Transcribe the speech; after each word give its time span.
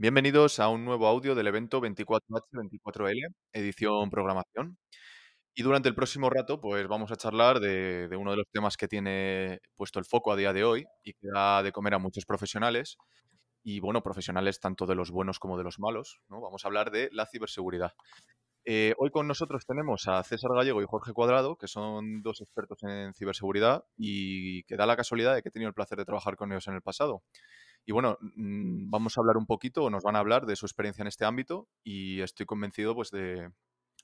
Bienvenidos 0.00 0.60
a 0.60 0.68
un 0.68 0.84
nuevo 0.84 1.08
audio 1.08 1.34
del 1.34 1.48
evento 1.48 1.80
24H24L, 1.80 3.34
edición 3.52 4.10
programación. 4.10 4.78
Y 5.56 5.64
durante 5.64 5.88
el 5.88 5.96
próximo 5.96 6.30
rato, 6.30 6.60
pues 6.60 6.86
vamos 6.86 7.10
a 7.10 7.16
charlar 7.16 7.58
de, 7.58 8.06
de 8.06 8.16
uno 8.16 8.30
de 8.30 8.36
los 8.36 8.46
temas 8.52 8.76
que 8.76 8.86
tiene 8.86 9.58
puesto 9.74 9.98
el 9.98 10.04
foco 10.04 10.30
a 10.30 10.36
día 10.36 10.52
de 10.52 10.62
hoy 10.62 10.86
y 11.02 11.14
que 11.14 11.26
da 11.34 11.64
de 11.64 11.72
comer 11.72 11.94
a 11.94 11.98
muchos 11.98 12.26
profesionales. 12.26 12.96
Y 13.64 13.80
bueno, 13.80 14.00
profesionales 14.00 14.60
tanto 14.60 14.86
de 14.86 14.94
los 14.94 15.10
buenos 15.10 15.40
como 15.40 15.58
de 15.58 15.64
los 15.64 15.80
malos, 15.80 16.20
¿no? 16.28 16.40
Vamos 16.40 16.64
a 16.64 16.68
hablar 16.68 16.92
de 16.92 17.08
la 17.10 17.26
ciberseguridad. 17.26 17.90
Eh, 18.64 18.94
hoy 18.98 19.10
con 19.10 19.26
nosotros 19.26 19.66
tenemos 19.66 20.06
a 20.06 20.22
César 20.22 20.52
Gallego 20.54 20.80
y 20.80 20.86
Jorge 20.86 21.12
Cuadrado, 21.12 21.56
que 21.56 21.66
son 21.66 22.22
dos 22.22 22.40
expertos 22.40 22.84
en 22.84 23.14
ciberseguridad 23.14 23.82
y 23.96 24.62
que 24.62 24.76
da 24.76 24.86
la 24.86 24.96
casualidad 24.96 25.34
de 25.34 25.42
que 25.42 25.48
he 25.48 25.52
tenido 25.52 25.70
el 25.70 25.74
placer 25.74 25.98
de 25.98 26.04
trabajar 26.04 26.36
con 26.36 26.52
ellos 26.52 26.68
en 26.68 26.74
el 26.74 26.82
pasado. 26.82 27.24
Y 27.88 27.92
bueno, 27.92 28.18
mm, 28.20 28.90
vamos 28.90 29.16
a 29.16 29.22
hablar 29.22 29.38
un 29.38 29.46
poquito, 29.46 29.84
o 29.84 29.88
nos 29.88 30.02
van 30.02 30.14
a 30.14 30.18
hablar 30.18 30.44
de 30.44 30.56
su 30.56 30.66
experiencia 30.66 31.00
en 31.00 31.08
este 31.08 31.24
ámbito 31.24 31.70
y 31.82 32.20
estoy 32.20 32.44
convencido 32.44 32.94
pues 32.94 33.10
de, 33.10 33.50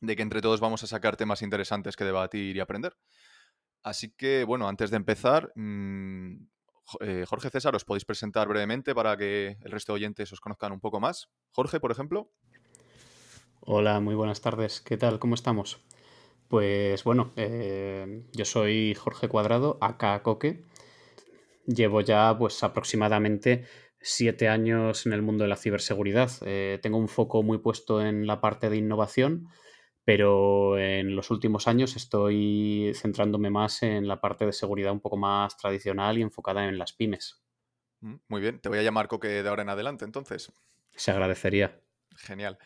de 0.00 0.16
que 0.16 0.22
entre 0.22 0.40
todos 0.40 0.58
vamos 0.58 0.82
a 0.82 0.86
sacar 0.86 1.18
temas 1.18 1.42
interesantes 1.42 1.94
que 1.94 2.04
debatir 2.04 2.56
y 2.56 2.60
aprender. 2.60 2.96
Así 3.82 4.10
que, 4.16 4.44
bueno, 4.44 4.68
antes 4.68 4.90
de 4.90 4.96
empezar, 4.96 5.52
mm, 5.54 6.46
eh, 7.00 7.26
Jorge 7.28 7.50
César, 7.50 7.76
¿os 7.76 7.84
podéis 7.84 8.06
presentar 8.06 8.48
brevemente 8.48 8.94
para 8.94 9.18
que 9.18 9.58
el 9.60 9.70
resto 9.70 9.92
de 9.92 9.96
oyentes 9.96 10.32
os 10.32 10.40
conozcan 10.40 10.72
un 10.72 10.80
poco 10.80 10.98
más? 10.98 11.28
Jorge, 11.50 11.78
por 11.78 11.92
ejemplo. 11.92 12.30
Hola, 13.60 14.00
muy 14.00 14.14
buenas 14.14 14.40
tardes. 14.40 14.80
¿Qué 14.80 14.96
tal? 14.96 15.18
¿Cómo 15.18 15.34
estamos? 15.34 15.84
Pues 16.48 17.04
bueno, 17.04 17.32
eh, 17.36 18.24
yo 18.32 18.46
soy 18.46 18.94
Jorge 18.94 19.28
Cuadrado, 19.28 19.76
acá 19.82 20.22
Coque. 20.22 20.64
Llevo 21.66 22.00
ya 22.02 22.36
pues 22.38 22.62
aproximadamente 22.62 23.64
siete 24.00 24.48
años 24.48 25.06
en 25.06 25.14
el 25.14 25.22
mundo 25.22 25.44
de 25.44 25.48
la 25.48 25.56
ciberseguridad. 25.56 26.30
Eh, 26.42 26.78
tengo 26.82 26.98
un 26.98 27.08
foco 27.08 27.42
muy 27.42 27.58
puesto 27.58 28.02
en 28.02 28.26
la 28.26 28.40
parte 28.40 28.68
de 28.68 28.76
innovación, 28.76 29.48
pero 30.04 30.78
en 30.78 31.16
los 31.16 31.30
últimos 31.30 31.66
años 31.66 31.96
estoy 31.96 32.92
centrándome 32.94 33.48
más 33.48 33.82
en 33.82 34.06
la 34.06 34.20
parte 34.20 34.44
de 34.44 34.52
seguridad 34.52 34.92
un 34.92 35.00
poco 35.00 35.16
más 35.16 35.56
tradicional 35.56 36.18
y 36.18 36.22
enfocada 36.22 36.68
en 36.68 36.76
las 36.78 36.92
pymes. 36.92 37.42
Mm, 38.00 38.16
Muy 38.28 38.40
bien, 38.42 38.60
te 38.60 38.68
voy 38.68 38.78
a 38.78 38.82
llamar 38.82 39.08
Coque 39.08 39.42
de 39.42 39.48
ahora 39.48 39.62
en 39.62 39.70
adelante, 39.70 40.04
entonces. 40.04 40.52
Se 40.94 41.10
agradecería. 41.10 41.80
Genial. 42.16 42.58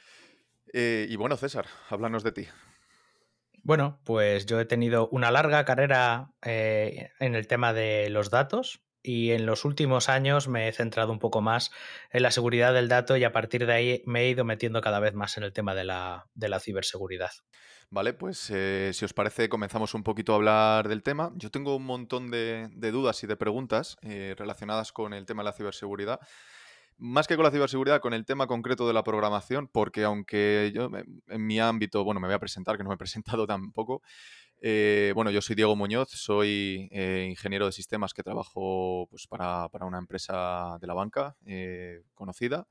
Eh, 0.72 1.06
y 1.08 1.14
bueno, 1.14 1.36
César, 1.36 1.66
háblanos 1.88 2.24
de 2.24 2.32
ti. 2.32 2.48
Bueno, 3.62 4.00
pues 4.04 4.46
yo 4.46 4.58
he 4.58 4.64
tenido 4.64 5.08
una 5.10 5.30
larga 5.30 5.64
carrera 5.64 6.32
eh, 6.42 7.10
en 7.20 7.36
el 7.36 7.46
tema 7.46 7.72
de 7.72 8.10
los 8.10 8.30
datos 8.30 8.87
y 9.08 9.32
en 9.32 9.46
los 9.46 9.64
últimos 9.64 10.10
años 10.10 10.48
me 10.48 10.68
he 10.68 10.72
centrado 10.72 11.12
un 11.12 11.18
poco 11.18 11.40
más 11.40 11.70
en 12.10 12.22
la 12.22 12.30
seguridad 12.30 12.74
del 12.74 12.88
dato 12.88 13.16
y 13.16 13.24
a 13.24 13.32
partir 13.32 13.64
de 13.64 13.72
ahí 13.72 14.02
me 14.04 14.20
he 14.20 14.28
ido 14.28 14.44
metiendo 14.44 14.82
cada 14.82 15.00
vez 15.00 15.14
más 15.14 15.38
en 15.38 15.44
el 15.44 15.54
tema 15.54 15.74
de 15.74 15.84
la, 15.84 16.26
de 16.34 16.50
la 16.50 16.60
ciberseguridad. 16.60 17.30
Vale, 17.88 18.12
pues 18.12 18.50
eh, 18.50 18.90
si 18.92 19.06
os 19.06 19.14
parece, 19.14 19.48
comenzamos 19.48 19.94
un 19.94 20.02
poquito 20.02 20.34
a 20.34 20.36
hablar 20.36 20.88
del 20.88 21.02
tema. 21.02 21.32
Yo 21.36 21.50
tengo 21.50 21.74
un 21.74 21.86
montón 21.86 22.30
de, 22.30 22.68
dudas 22.92 23.24
y 23.24 23.26
de 23.26 23.36
preguntas 23.38 23.96
eh, 24.02 24.34
relacionadas 24.36 24.92
con 24.92 25.14
el 25.14 25.24
tema 25.24 25.42
de 25.42 25.46
la 25.46 25.52
ciberseguridad. 25.54 26.20
Más 26.98 27.26
que 27.26 27.36
con 27.36 27.44
la 27.44 27.50
ciberseguridad, 27.50 28.02
con 28.02 28.12
el 28.12 28.26
tema 28.26 28.46
concreto 28.46 28.86
de 28.86 28.92
la 28.92 29.04
programación, 29.04 29.68
porque 29.68 30.04
aunque 30.04 30.70
yo 30.74 30.90
en 31.28 31.46
mi 31.46 31.60
ámbito, 31.60 32.04
bueno, 32.04 32.20
me 32.20 32.26
voy 32.26 32.34
a 32.34 32.40
presentar, 32.40 32.76
que 32.76 32.82
no 32.82 32.90
me 32.90 32.96
he 32.96 32.98
presentado 32.98 33.46
tampoco. 33.46 34.02
Eh, 34.60 35.12
bueno, 35.14 35.30
yo 35.30 35.40
soy 35.40 35.54
Diego 35.54 35.76
Muñoz, 35.76 36.10
soy 36.10 36.88
eh, 36.90 37.26
ingeniero 37.30 37.66
de 37.66 37.72
sistemas 37.72 38.12
que 38.12 38.22
trabajo 38.22 39.06
pues, 39.10 39.26
para, 39.26 39.68
para 39.68 39.86
una 39.86 39.98
empresa 39.98 40.78
de 40.80 40.86
la 40.86 40.94
banca 40.94 41.36
eh, 41.46 42.02
conocida. 42.14 42.66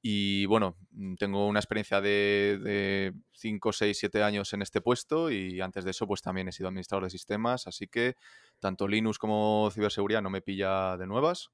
Y 0.00 0.46
bueno, 0.46 0.76
mm, 0.92 1.14
tengo 1.16 1.46
una 1.46 1.60
experiencia 1.60 2.00
de 2.00 3.12
5, 3.32 3.72
6, 3.72 3.98
7 3.98 4.22
años 4.22 4.52
en 4.52 4.62
este 4.62 4.80
puesto 4.80 5.30
y 5.30 5.60
antes 5.60 5.84
de 5.84 5.90
eso 5.90 6.06
pues 6.06 6.22
también 6.22 6.48
he 6.48 6.52
sido 6.52 6.68
administrador 6.68 7.04
de 7.04 7.10
sistemas, 7.10 7.66
así 7.66 7.88
que 7.88 8.14
tanto 8.60 8.86
Linux 8.86 9.18
como 9.18 9.70
ciberseguridad 9.72 10.22
no 10.22 10.30
me 10.30 10.40
pilla 10.40 10.96
de 10.96 11.06
nuevas. 11.06 11.50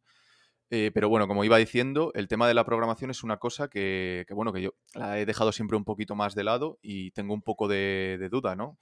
Pero 0.68 1.08
bueno, 1.08 1.28
como 1.28 1.44
iba 1.44 1.56
diciendo, 1.56 2.10
el 2.14 2.26
tema 2.26 2.48
de 2.48 2.54
la 2.54 2.64
programación 2.64 3.08
es 3.08 3.22
una 3.22 3.36
cosa 3.36 3.68
que, 3.68 4.24
que, 4.26 4.34
bueno, 4.34 4.52
que 4.52 4.60
yo 4.60 4.74
la 4.94 5.20
he 5.20 5.26
dejado 5.26 5.52
siempre 5.52 5.76
un 5.76 5.84
poquito 5.84 6.16
más 6.16 6.34
de 6.34 6.42
lado 6.42 6.80
y 6.82 7.12
tengo 7.12 7.32
un 7.32 7.42
poco 7.42 7.68
de, 7.68 8.16
de 8.18 8.28
duda, 8.28 8.56
¿no? 8.56 8.76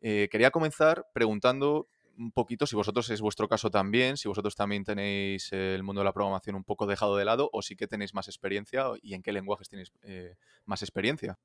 Eh, 0.00 0.28
quería 0.30 0.50
comenzar 0.50 1.06
preguntando 1.12 1.88
un 2.16 2.32
poquito 2.32 2.66
si 2.66 2.74
vosotros 2.74 3.08
es 3.10 3.20
vuestro 3.20 3.48
caso 3.48 3.70
también, 3.70 4.16
si 4.16 4.28
vosotros 4.28 4.56
también 4.56 4.84
tenéis 4.84 5.52
el 5.52 5.82
mundo 5.84 6.00
de 6.00 6.06
la 6.06 6.12
programación 6.12 6.56
un 6.56 6.64
poco 6.64 6.86
dejado 6.86 7.16
de 7.16 7.24
lado 7.24 7.48
o 7.52 7.62
sí 7.62 7.76
que 7.76 7.86
tenéis 7.86 8.12
más 8.12 8.26
experiencia 8.26 8.86
y 9.02 9.14
en 9.14 9.22
qué 9.22 9.32
lenguajes 9.32 9.68
tenéis 9.68 9.92
eh, 10.02 10.34
más 10.64 10.82
experiencia. 10.82 11.38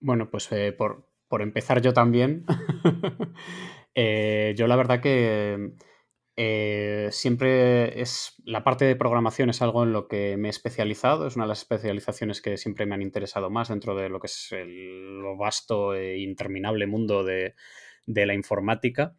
Bueno, 0.00 0.30
pues 0.30 0.50
eh, 0.52 0.72
por, 0.72 1.08
por 1.26 1.42
empezar 1.42 1.82
yo 1.82 1.92
también, 1.92 2.46
yo 3.96 4.66
la 4.66 4.76
verdad 4.76 5.00
que 5.00 5.72
eh, 6.40 7.08
siempre 7.10 8.00
es 8.00 8.36
la 8.44 8.62
parte 8.62 8.84
de 8.84 8.94
programación 8.94 9.50
es 9.50 9.60
algo 9.60 9.82
en 9.82 9.92
lo 9.92 10.06
que 10.06 10.36
me 10.36 10.46
he 10.46 10.50
especializado, 10.50 11.26
es 11.26 11.34
una 11.34 11.46
de 11.46 11.48
las 11.48 11.62
especializaciones 11.62 12.40
que 12.40 12.56
siempre 12.56 12.86
me 12.86 12.94
han 12.94 13.02
interesado 13.02 13.50
más 13.50 13.70
dentro 13.70 13.96
de 13.96 14.08
lo 14.08 14.20
que 14.20 14.28
es 14.28 14.52
el, 14.52 15.20
vasto 15.36 15.94
e 15.94 16.18
interminable 16.18 16.86
mundo 16.86 17.24
de, 17.24 17.56
de 18.06 18.24
la 18.24 18.34
informática. 18.34 19.16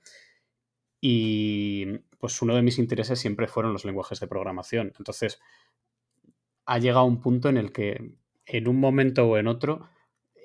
Y 1.02 1.88
pues 2.20 2.42
uno 2.42 2.56
de 2.56 2.62
mis 2.62 2.80
intereses 2.80 3.20
siempre 3.20 3.48
fueron 3.48 3.74
los 3.74 3.84
lenguajes 3.84 4.22
de 4.22 4.28
programación. 4.28 4.94
Entonces, 4.98 5.42
ha 6.66 6.80
llegado 6.80 7.04
un 7.04 7.20
punto 7.20 7.50
en 7.50 7.58
el 7.58 7.74
que 7.74 8.14
en 8.46 8.68
un 8.70 8.80
momento 8.80 9.28
o 9.28 9.38
en 9.38 9.48
otro 9.48 9.90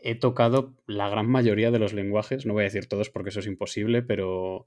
he 0.02 0.16
tocado 0.16 0.74
la 0.88 1.08
gran 1.08 1.28
mayoría 1.28 1.70
de 1.70 1.78
los 1.78 1.92
lenguajes, 1.92 2.46
no 2.46 2.52
voy 2.52 2.62
a 2.62 2.64
decir 2.64 2.88
todos 2.88 3.10
porque 3.10 3.28
eso 3.28 3.38
es 3.38 3.46
imposible, 3.46 4.02
pero 4.02 4.66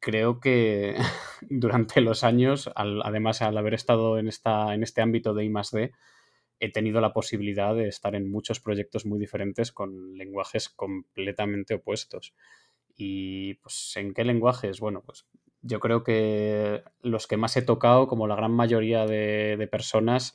creo 0.00 0.40
que 0.40 0.96
durante 1.42 2.00
los 2.00 2.24
años, 2.24 2.70
además 2.74 3.42
al 3.42 3.58
haber 3.58 3.74
estado 3.74 4.18
en, 4.18 4.28
esta, 4.28 4.74
en 4.74 4.82
este 4.82 5.02
ámbito 5.02 5.34
de 5.34 5.44
I 5.44 5.52
D, 5.72 5.92
he 6.60 6.72
tenido 6.72 7.00
la 7.00 7.12
posibilidad 7.12 7.74
de 7.74 7.88
estar 7.88 8.14
en 8.14 8.30
muchos 8.30 8.60
proyectos 8.60 9.06
muy 9.06 9.18
diferentes 9.18 9.72
con 9.72 10.16
lenguajes 10.16 10.68
completamente 10.68 11.74
opuestos. 11.74 12.34
Y 12.96 13.54
pues, 13.54 13.92
¿en 13.96 14.12
qué 14.12 14.24
lenguajes? 14.24 14.80
Bueno, 14.80 15.02
pues 15.04 15.26
yo 15.62 15.78
creo 15.80 16.02
que 16.02 16.82
los 17.00 17.26
que 17.26 17.36
más 17.36 17.56
he 17.56 17.62
tocado, 17.62 18.08
como 18.08 18.26
la 18.26 18.36
gran 18.36 18.52
mayoría 18.52 19.06
de, 19.06 19.56
de 19.56 19.68
personas, 19.68 20.34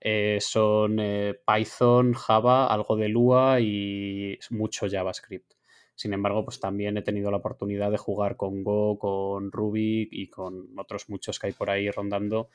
eh, 0.00 0.38
son 0.40 0.98
eh, 1.00 1.34
Python, 1.46 2.14
Java, 2.14 2.66
algo 2.66 2.96
de 2.96 3.08
Lua 3.08 3.60
y 3.60 4.38
mucho 4.50 4.86
JavaScript. 4.88 5.57
Sin 5.98 6.12
embargo, 6.12 6.44
pues 6.44 6.60
también 6.60 6.96
he 6.96 7.02
tenido 7.02 7.32
la 7.32 7.38
oportunidad 7.38 7.90
de 7.90 7.98
jugar 7.98 8.36
con 8.36 8.62
Go, 8.62 9.00
con 9.00 9.50
Ruby 9.50 10.08
y 10.12 10.28
con 10.28 10.78
otros 10.78 11.08
muchos 11.08 11.40
que 11.40 11.48
hay 11.48 11.52
por 11.52 11.70
ahí 11.70 11.90
rondando. 11.90 12.50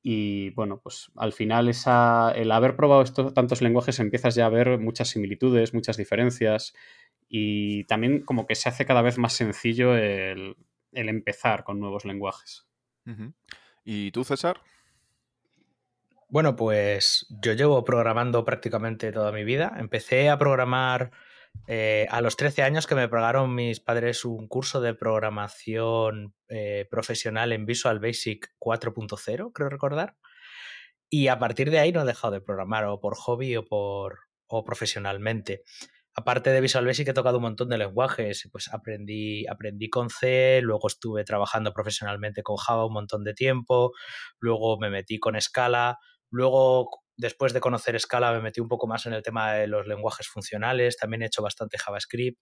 Y 0.00 0.50
bueno, 0.50 0.78
pues 0.80 1.10
al 1.16 1.32
final 1.32 1.68
esa, 1.68 2.30
el 2.30 2.52
haber 2.52 2.76
probado 2.76 3.02
estos 3.02 3.34
tantos 3.34 3.62
lenguajes 3.62 3.98
empiezas 3.98 4.36
ya 4.36 4.46
a 4.46 4.48
ver 4.48 4.78
muchas 4.78 5.08
similitudes, 5.08 5.74
muchas 5.74 5.96
diferencias 5.96 6.72
y 7.28 7.82
también 7.86 8.22
como 8.22 8.46
que 8.46 8.54
se 8.54 8.68
hace 8.68 8.86
cada 8.86 9.02
vez 9.02 9.18
más 9.18 9.32
sencillo 9.32 9.96
el, 9.96 10.54
el 10.92 11.08
empezar 11.08 11.64
con 11.64 11.80
nuevos 11.80 12.04
lenguajes. 12.04 12.68
¿Y 13.84 14.12
tú, 14.12 14.22
César? 14.22 14.60
Bueno, 16.28 16.54
pues 16.54 17.26
yo 17.28 17.54
llevo 17.54 17.82
programando 17.82 18.44
prácticamente 18.44 19.10
toda 19.10 19.32
mi 19.32 19.42
vida. 19.42 19.74
Empecé 19.78 20.30
a 20.30 20.38
programar 20.38 21.10
eh, 21.66 22.06
a 22.10 22.20
los 22.20 22.36
13 22.36 22.62
años 22.62 22.86
que 22.86 22.94
me 22.94 23.08
pagaron 23.08 23.54
mis 23.54 23.80
padres 23.80 24.24
un 24.24 24.48
curso 24.48 24.80
de 24.80 24.94
programación 24.94 26.34
eh, 26.48 26.86
profesional 26.90 27.52
en 27.52 27.66
Visual 27.66 28.00
Basic 28.00 28.48
4.0, 28.58 29.52
creo 29.52 29.68
recordar. 29.68 30.16
Y 31.08 31.28
a 31.28 31.38
partir 31.38 31.70
de 31.70 31.78
ahí 31.78 31.92
no 31.92 32.02
he 32.02 32.06
dejado 32.06 32.32
de 32.32 32.40
programar, 32.40 32.84
o 32.86 33.00
por 33.00 33.16
hobby 33.16 33.56
o, 33.56 33.64
por, 33.64 34.20
o 34.46 34.64
profesionalmente. 34.64 35.62
Aparte 36.14 36.50
de 36.50 36.60
Visual 36.60 36.84
Basic 36.84 37.08
he 37.08 37.12
tocado 37.14 37.38
un 37.38 37.44
montón 37.44 37.70
de 37.70 37.78
lenguajes, 37.78 38.48
pues 38.52 38.68
aprendí, 38.72 39.46
aprendí 39.46 39.88
con 39.88 40.10
C, 40.10 40.60
luego 40.62 40.88
estuve 40.88 41.24
trabajando 41.24 41.72
profesionalmente 41.72 42.42
con 42.42 42.56
Java 42.56 42.86
un 42.86 42.92
montón 42.92 43.24
de 43.24 43.32
tiempo, 43.32 43.92
luego 44.38 44.78
me 44.78 44.90
metí 44.90 45.18
con 45.18 45.40
Scala, 45.40 45.98
luego 46.30 47.01
después 47.16 47.52
de 47.52 47.60
conocer 47.60 47.98
Scala 48.00 48.32
me 48.32 48.40
metí 48.40 48.60
un 48.60 48.68
poco 48.68 48.86
más 48.86 49.06
en 49.06 49.12
el 49.12 49.22
tema 49.22 49.54
de 49.54 49.66
los 49.66 49.86
lenguajes 49.86 50.28
funcionales, 50.28 50.96
también 50.96 51.22
he 51.22 51.26
hecho 51.26 51.42
bastante 51.42 51.78
JavaScript, 51.78 52.40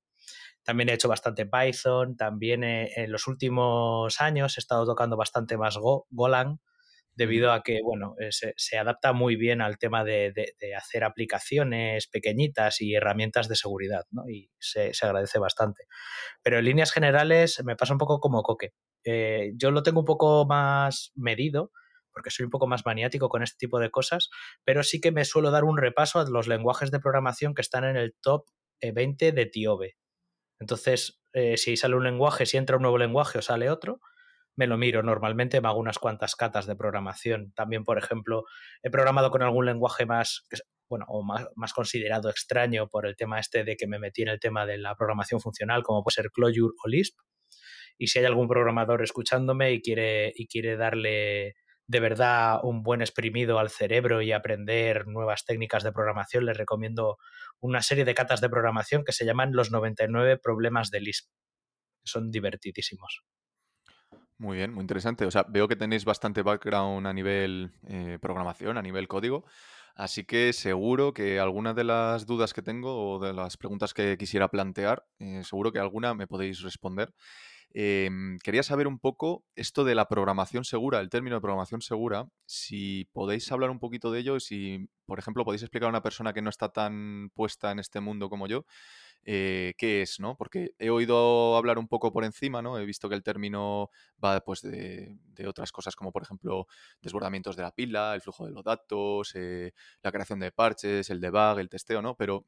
también 0.62 0.88
he 0.88 0.94
hecho 0.94 1.08
bastante 1.08 1.46
Python, 1.46 2.16
también 2.16 2.64
he, 2.64 2.92
en 2.94 3.12
los 3.12 3.26
últimos 3.26 4.20
años 4.20 4.56
he 4.56 4.60
estado 4.60 4.86
tocando 4.86 5.16
bastante 5.16 5.56
más 5.56 5.76
Go, 5.76 6.06
Golang, 6.10 6.58
debido 7.14 7.52
a 7.52 7.62
que, 7.62 7.80
bueno, 7.82 8.14
eh, 8.18 8.30
se, 8.30 8.54
se, 8.56 8.78
adapta 8.78 9.12
muy 9.12 9.36
bien 9.36 9.60
al 9.60 9.78
tema 9.78 10.04
de, 10.04 10.32
de, 10.32 10.54
de, 10.58 10.74
hacer 10.74 11.04
aplicaciones 11.04 12.06
pequeñitas 12.06 12.80
y 12.80 12.94
herramientas 12.94 13.48
de 13.48 13.56
seguridad, 13.56 14.04
¿no? 14.10 14.28
Y 14.28 14.50
se, 14.58 14.94
se, 14.94 15.06
agradece 15.06 15.38
bastante. 15.38 15.84
Pero 16.42 16.58
en 16.58 16.64
líneas 16.64 16.92
generales 16.92 17.62
me 17.64 17.76
pasa 17.76 17.92
un 17.92 17.98
poco 17.98 18.20
como 18.20 18.42
Coque. 18.42 18.72
Eh, 19.04 19.52
yo 19.56 19.70
lo 19.70 19.82
tengo 19.82 20.00
un 20.00 20.06
poco 20.06 20.46
más 20.46 21.12
medido, 21.14 21.72
porque 22.12 22.30
soy 22.30 22.44
un 22.44 22.50
poco 22.50 22.66
más 22.66 22.84
maniático 22.84 23.28
con 23.28 23.42
este 23.42 23.58
tipo 23.58 23.78
de 23.78 23.90
cosas, 23.90 24.30
pero 24.64 24.82
sí 24.82 25.00
que 25.00 25.12
me 25.12 25.24
suelo 25.24 25.50
dar 25.50 25.64
un 25.64 25.76
repaso 25.76 26.18
a 26.18 26.28
los 26.28 26.48
lenguajes 26.48 26.90
de 26.90 27.00
programación 27.00 27.54
que 27.54 27.62
están 27.62 27.84
en 27.84 27.96
el 27.96 28.14
top 28.20 28.46
20 28.80 29.28
eh, 29.28 29.32
de 29.32 29.46
TIOBE. 29.46 29.96
Entonces, 30.58 31.20
eh, 31.32 31.56
si 31.56 31.76
sale 31.76 31.96
un 31.96 32.04
lenguaje, 32.04 32.46
si 32.46 32.56
entra 32.56 32.76
un 32.76 32.82
nuevo 32.82 32.98
lenguaje 32.98 33.38
o 33.38 33.42
sale 33.42 33.70
otro, 33.70 34.00
me 34.56 34.66
lo 34.66 34.76
miro. 34.76 35.02
Normalmente 35.02 35.60
me 35.60 35.68
hago 35.68 35.78
unas 35.78 35.98
cuantas 35.98 36.36
catas 36.36 36.66
de 36.66 36.76
programación. 36.76 37.52
También, 37.52 37.84
por 37.84 37.98
ejemplo, 37.98 38.44
he 38.82 38.90
programado 38.90 39.30
con 39.30 39.42
algún 39.42 39.64
lenguaje 39.64 40.06
más, 40.06 40.46
bueno, 40.88 41.06
o 41.08 41.22
más, 41.22 41.48
más, 41.54 41.72
considerado 41.72 42.28
extraño 42.28 42.88
por 42.88 43.06
el 43.06 43.16
tema 43.16 43.40
este 43.40 43.64
de 43.64 43.76
que 43.76 43.86
me 43.86 43.98
metí 43.98 44.22
en 44.22 44.28
el 44.28 44.40
tema 44.40 44.66
de 44.66 44.78
la 44.78 44.94
programación 44.96 45.40
funcional, 45.40 45.82
como 45.82 46.02
puede 46.02 46.14
ser 46.14 46.30
Clojure 46.30 46.74
o 46.84 46.88
Lisp. 46.88 47.18
Y 47.96 48.08
si 48.08 48.18
hay 48.18 48.24
algún 48.24 48.48
programador 48.48 49.02
escuchándome 49.02 49.72
y 49.72 49.82
quiere, 49.82 50.32
y 50.34 50.46
quiere 50.46 50.76
darle 50.76 51.54
de 51.90 51.98
verdad 51.98 52.60
un 52.62 52.84
buen 52.84 53.00
exprimido 53.00 53.58
al 53.58 53.68
cerebro 53.68 54.22
y 54.22 54.30
aprender 54.30 55.08
nuevas 55.08 55.44
técnicas 55.44 55.82
de 55.82 55.90
programación, 55.90 56.46
les 56.46 56.56
recomiendo 56.56 57.18
una 57.58 57.82
serie 57.82 58.04
de 58.04 58.14
catas 58.14 58.40
de 58.40 58.48
programación 58.48 59.02
que 59.04 59.10
se 59.10 59.24
llaman 59.24 59.54
Los 59.54 59.72
99 59.72 60.38
problemas 60.38 60.92
de 60.92 61.00
Lisp. 61.00 61.28
Son 62.04 62.30
divertidísimos. 62.30 63.24
Muy 64.38 64.58
bien, 64.58 64.72
muy 64.72 64.82
interesante. 64.82 65.26
O 65.26 65.32
sea, 65.32 65.44
veo 65.48 65.66
que 65.66 65.74
tenéis 65.74 66.04
bastante 66.04 66.42
background 66.42 67.08
a 67.08 67.12
nivel 67.12 67.72
eh, 67.88 68.18
programación, 68.22 68.78
a 68.78 68.82
nivel 68.82 69.08
código. 69.08 69.44
Así 69.96 70.22
que 70.22 70.52
seguro 70.52 71.12
que 71.12 71.40
algunas 71.40 71.74
de 71.74 71.82
las 71.82 72.24
dudas 72.24 72.54
que 72.54 72.62
tengo 72.62 73.14
o 73.14 73.18
de 73.18 73.32
las 73.32 73.56
preguntas 73.56 73.92
que 73.94 74.16
quisiera 74.16 74.46
plantear, 74.46 75.04
eh, 75.18 75.42
seguro 75.42 75.72
que 75.72 75.80
alguna 75.80 76.14
me 76.14 76.28
podéis 76.28 76.60
responder. 76.62 77.12
Em, 77.72 78.38
quería 78.38 78.64
saber 78.64 78.88
un 78.88 78.98
poco 78.98 79.44
esto 79.54 79.84
de 79.84 79.94
la 79.94 80.08
programación 80.08 80.64
segura, 80.64 80.98
el 81.00 81.08
término 81.08 81.36
de 81.36 81.40
programación 81.40 81.80
segura, 81.82 82.28
si 82.44 83.08
podéis 83.12 83.50
hablar 83.52 83.70
un 83.70 83.78
poquito 83.78 84.10
de 84.10 84.20
ello 84.20 84.36
y 84.36 84.40
si, 84.40 84.88
por 85.06 85.20
ejemplo, 85.20 85.44
podéis 85.44 85.62
explicar 85.62 85.86
a 85.86 85.90
una 85.90 86.02
persona 86.02 86.32
que 86.32 86.42
no 86.42 86.50
está 86.50 86.72
tan 86.72 87.30
puesta 87.32 87.70
en 87.70 87.78
este 87.78 88.00
mundo 88.00 88.28
como 88.28 88.48
yo, 88.48 88.64
eh, 89.22 89.74
qué 89.78 90.02
es, 90.02 90.18
¿no? 90.18 90.36
Porque 90.36 90.72
he 90.78 90.90
oído 90.90 91.56
hablar 91.56 91.78
un 91.78 91.86
poco 91.86 92.12
por 92.12 92.24
encima, 92.24 92.60
¿no? 92.62 92.78
He 92.78 92.84
visto 92.84 93.08
que 93.08 93.14
el 93.14 93.22
término 93.22 93.90
va 94.22 94.40
pues 94.40 94.62
de, 94.62 95.18
otras 95.46 95.72
cosas 95.72 95.96
como 95.96 96.12
por 96.12 96.22
ejemplo 96.22 96.66
desbordamientos 97.00 97.56
de 97.56 97.62
la 97.62 97.72
pila, 97.72 98.14
el 98.14 98.20
flujo 98.20 98.46
de 98.46 98.52
los 98.52 98.64
datos, 98.64 99.32
eh, 99.34 99.72
la 100.02 100.12
creación 100.12 100.40
de 100.40 100.52
parches, 100.52 101.08
el 101.10 101.20
debug, 101.20 101.58
el 101.58 101.68
testeo, 101.68 102.02
¿no? 102.02 102.16
Pero 102.16 102.46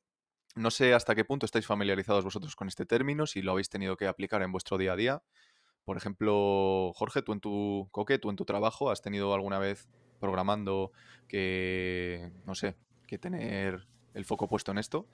no 0.55 0.71
sé 0.71 0.95
hasta 0.95 1.15
qué 1.15 1.25
punto 1.25 1.47
estáis 1.47 1.67
familiarizados 1.67 2.25
vosotros 2.25 2.57
con 2.57 2.69
este 2.69 2.87
término, 2.87 3.27
si 3.27 3.43
lo 3.43 3.53
habéis 3.53 3.69
tenido 3.69 3.97
que 3.97 4.07
aplicar 4.07 4.43
en 4.43 4.53
vuestro 4.53 4.79
día 4.79 4.93
a 4.93 4.97
día. 4.97 5.23
Por 5.85 5.97
ejemplo, 5.97 6.93
Jorge, 6.95 7.23
tú 7.23 7.33
en 7.33 7.41
tu 7.41 7.89
coque, 7.91 8.19
tú 8.19 8.31
en 8.31 8.37
tu 8.37 8.45
trabajo, 8.45 8.91
¿has 8.91 9.03
tenido 9.03 9.35
alguna 9.35 9.59
vez 9.59 9.89
programando 10.21 10.93
que, 11.27 12.31
no 12.47 12.55
sé, 12.55 12.77
que 13.07 13.19
tener 13.19 13.87
el 14.15 14.25
foco 14.25 14.49
puesto 14.49 14.71
en 14.71 14.79
esto? 14.79 15.09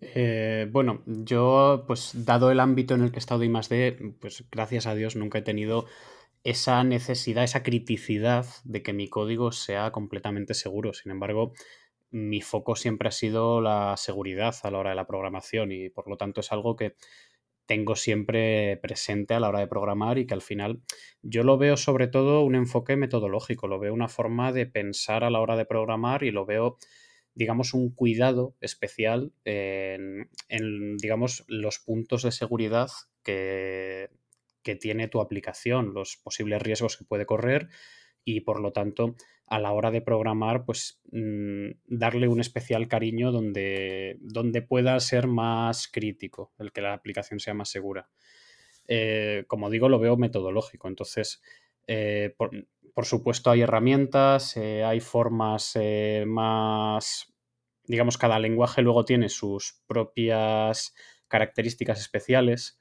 Eh, 0.00 0.68
bueno, 0.70 1.02
yo, 1.06 1.84
pues 1.86 2.12
dado 2.24 2.50
el 2.50 2.60
ámbito 2.60 2.94
en 2.94 3.02
el 3.02 3.10
que 3.10 3.16
he 3.16 3.18
estado 3.18 3.44
y 3.44 3.48
más 3.48 3.68
de, 3.68 4.14
pues 4.20 4.44
gracias 4.50 4.86
a 4.86 4.94
Dios 4.94 5.16
nunca 5.16 5.38
he 5.38 5.42
tenido 5.42 5.86
esa 6.44 6.84
necesidad, 6.84 7.44
esa 7.44 7.62
criticidad 7.62 8.46
de 8.64 8.82
que 8.82 8.92
mi 8.92 9.08
código 9.08 9.52
sea 9.52 9.90
completamente 9.90 10.54
seguro. 10.54 10.94
Sin 10.94 11.10
embargo, 11.10 11.52
mi 12.16 12.40
foco 12.40 12.76
siempre 12.76 13.08
ha 13.08 13.12
sido 13.12 13.60
la 13.60 13.94
seguridad 13.98 14.54
a 14.62 14.70
la 14.70 14.78
hora 14.78 14.90
de 14.90 14.96
la 14.96 15.06
programación 15.06 15.70
y 15.70 15.90
por 15.90 16.08
lo 16.08 16.16
tanto 16.16 16.40
es 16.40 16.50
algo 16.50 16.74
que 16.74 16.94
tengo 17.66 17.94
siempre 17.94 18.78
presente 18.78 19.34
a 19.34 19.40
la 19.40 19.48
hora 19.48 19.60
de 19.60 19.66
programar 19.66 20.18
y 20.18 20.26
que 20.26 20.34
al 20.34 20.40
final 20.40 20.80
yo 21.20 21.42
lo 21.42 21.58
veo 21.58 21.76
sobre 21.76 22.08
todo 22.08 22.42
un 22.42 22.54
enfoque 22.54 22.96
metodológico, 22.96 23.66
lo 23.66 23.78
veo 23.78 23.92
una 23.92 24.08
forma 24.08 24.52
de 24.52 24.66
pensar 24.66 25.24
a 25.24 25.30
la 25.30 25.40
hora 25.40 25.56
de 25.56 25.66
programar 25.66 26.22
y 26.22 26.30
lo 26.30 26.46
veo 26.46 26.78
digamos, 27.34 27.74
un 27.74 27.90
cuidado 27.90 28.56
especial 28.62 29.30
en, 29.44 30.96
digamos, 30.96 31.44
los 31.48 31.78
puntos 31.80 32.22
de 32.22 32.32
seguridad 32.32 32.88
que, 33.22 34.08
que, 34.62 34.74
tiene 34.74 35.08
tu 35.08 35.20
aplicación, 35.20 35.92
los 35.92 36.16
posibles 36.16 36.62
riesgos 36.62 36.96
que 36.96 37.04
puede 37.04 37.26
correr 37.26 37.68
y, 38.24 38.40
por 38.40 38.62
lo 38.62 38.72
tanto, 38.72 39.16
a 39.46 39.60
la 39.60 39.72
hora 39.72 39.90
de 39.90 40.00
programar, 40.00 40.64
pues 40.64 41.00
mm, 41.12 41.70
darle 41.86 42.28
un 42.28 42.40
especial 42.40 42.88
cariño 42.88 43.30
donde, 43.30 44.18
donde 44.20 44.62
pueda 44.62 44.98
ser 45.00 45.28
más 45.28 45.88
crítico, 45.88 46.52
el 46.58 46.72
que 46.72 46.80
la 46.80 46.92
aplicación 46.94 47.38
sea 47.38 47.54
más 47.54 47.68
segura. 47.68 48.08
Eh, 48.88 49.44
como 49.46 49.70
digo, 49.70 49.88
lo 49.88 49.98
veo 49.98 50.16
metodológico. 50.16 50.88
Entonces, 50.88 51.42
eh, 51.86 52.34
por, 52.36 53.06
supuesto, 53.06 53.50
hay 53.50 53.62
herramientas, 53.62 54.56
eh, 54.56 54.82
hay 54.84 55.00
formas 55.00 55.78
más, 56.26 57.32
digamos, 57.84 58.18
cada 58.18 58.38
lenguaje 58.38 58.82
luego 58.82 59.04
tiene 59.04 59.28
sus 59.28 59.80
propias 59.86 60.94
características 61.28 62.00
especiales, 62.00 62.80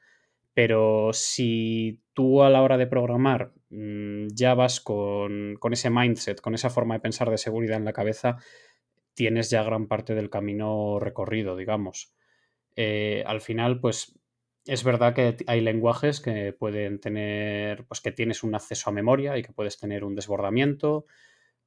pero 0.54 1.12
si 1.14 2.02
tú 2.14 2.44
a 2.44 2.50
la 2.50 2.62
hora 2.62 2.78
de 2.78 2.88
programar 2.88 3.52
mm, 3.76 4.28
ya 4.34 4.54
vas 4.54 4.80
con, 4.82 5.58
ese 5.72 5.90
mindset, 5.90 6.42
con 6.42 6.54
esa 6.56 6.70
forma 6.70 6.96
de 6.96 7.02
pensar 7.02 7.30
de 7.30 7.38
seguridad 7.38 7.78
en 7.78 7.86
la 7.86 7.94
cabeza, 7.94 8.38
tienes 9.14 9.50
ya 9.50 9.64
gran 9.64 9.88
parte 9.88 10.16
del 10.16 10.30
camino 10.30 11.00
recorrido, 11.00 11.56
digamos. 11.56 12.14
Eh, 12.76 13.24
al 13.26 13.42
final, 13.42 13.80
pues 13.80 14.20
es 14.66 14.84
verdad 14.84 15.14
que 15.14 15.38
hay 15.48 15.62
lenguajes 15.62 16.22
que 16.22 16.54
pueden 16.54 17.00
tener, 17.00 17.86
pues 17.86 18.02
que 18.02 18.12
tienes 18.12 18.44
un 18.44 18.56
acceso 18.56 18.90
a 18.90 18.94
memoria 18.94 19.38
y 19.38 19.44
que 19.44 19.54
puedes 19.54 19.78
tener 19.78 20.04
un 20.04 20.16
desbordamiento. 20.16 21.06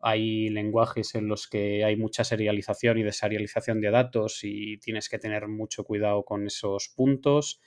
Hay 0.00 0.48
lenguajes 0.48 1.14
en 1.14 1.28
los 1.28 1.48
que 1.48 1.84
hay 1.84 1.96
mucha 1.96 2.24
serialización 2.24 2.98
y 2.98 3.02
deserialización 3.02 3.80
de 3.80 3.90
datos 3.90 4.40
y 4.42 4.78
tienes 4.78 5.08
que 5.08 5.18
tener 5.18 5.48
mucho 5.48 5.84
cuidado 5.84 6.24
con 6.24 6.46
esos 6.46 6.88
puntos 6.94 7.60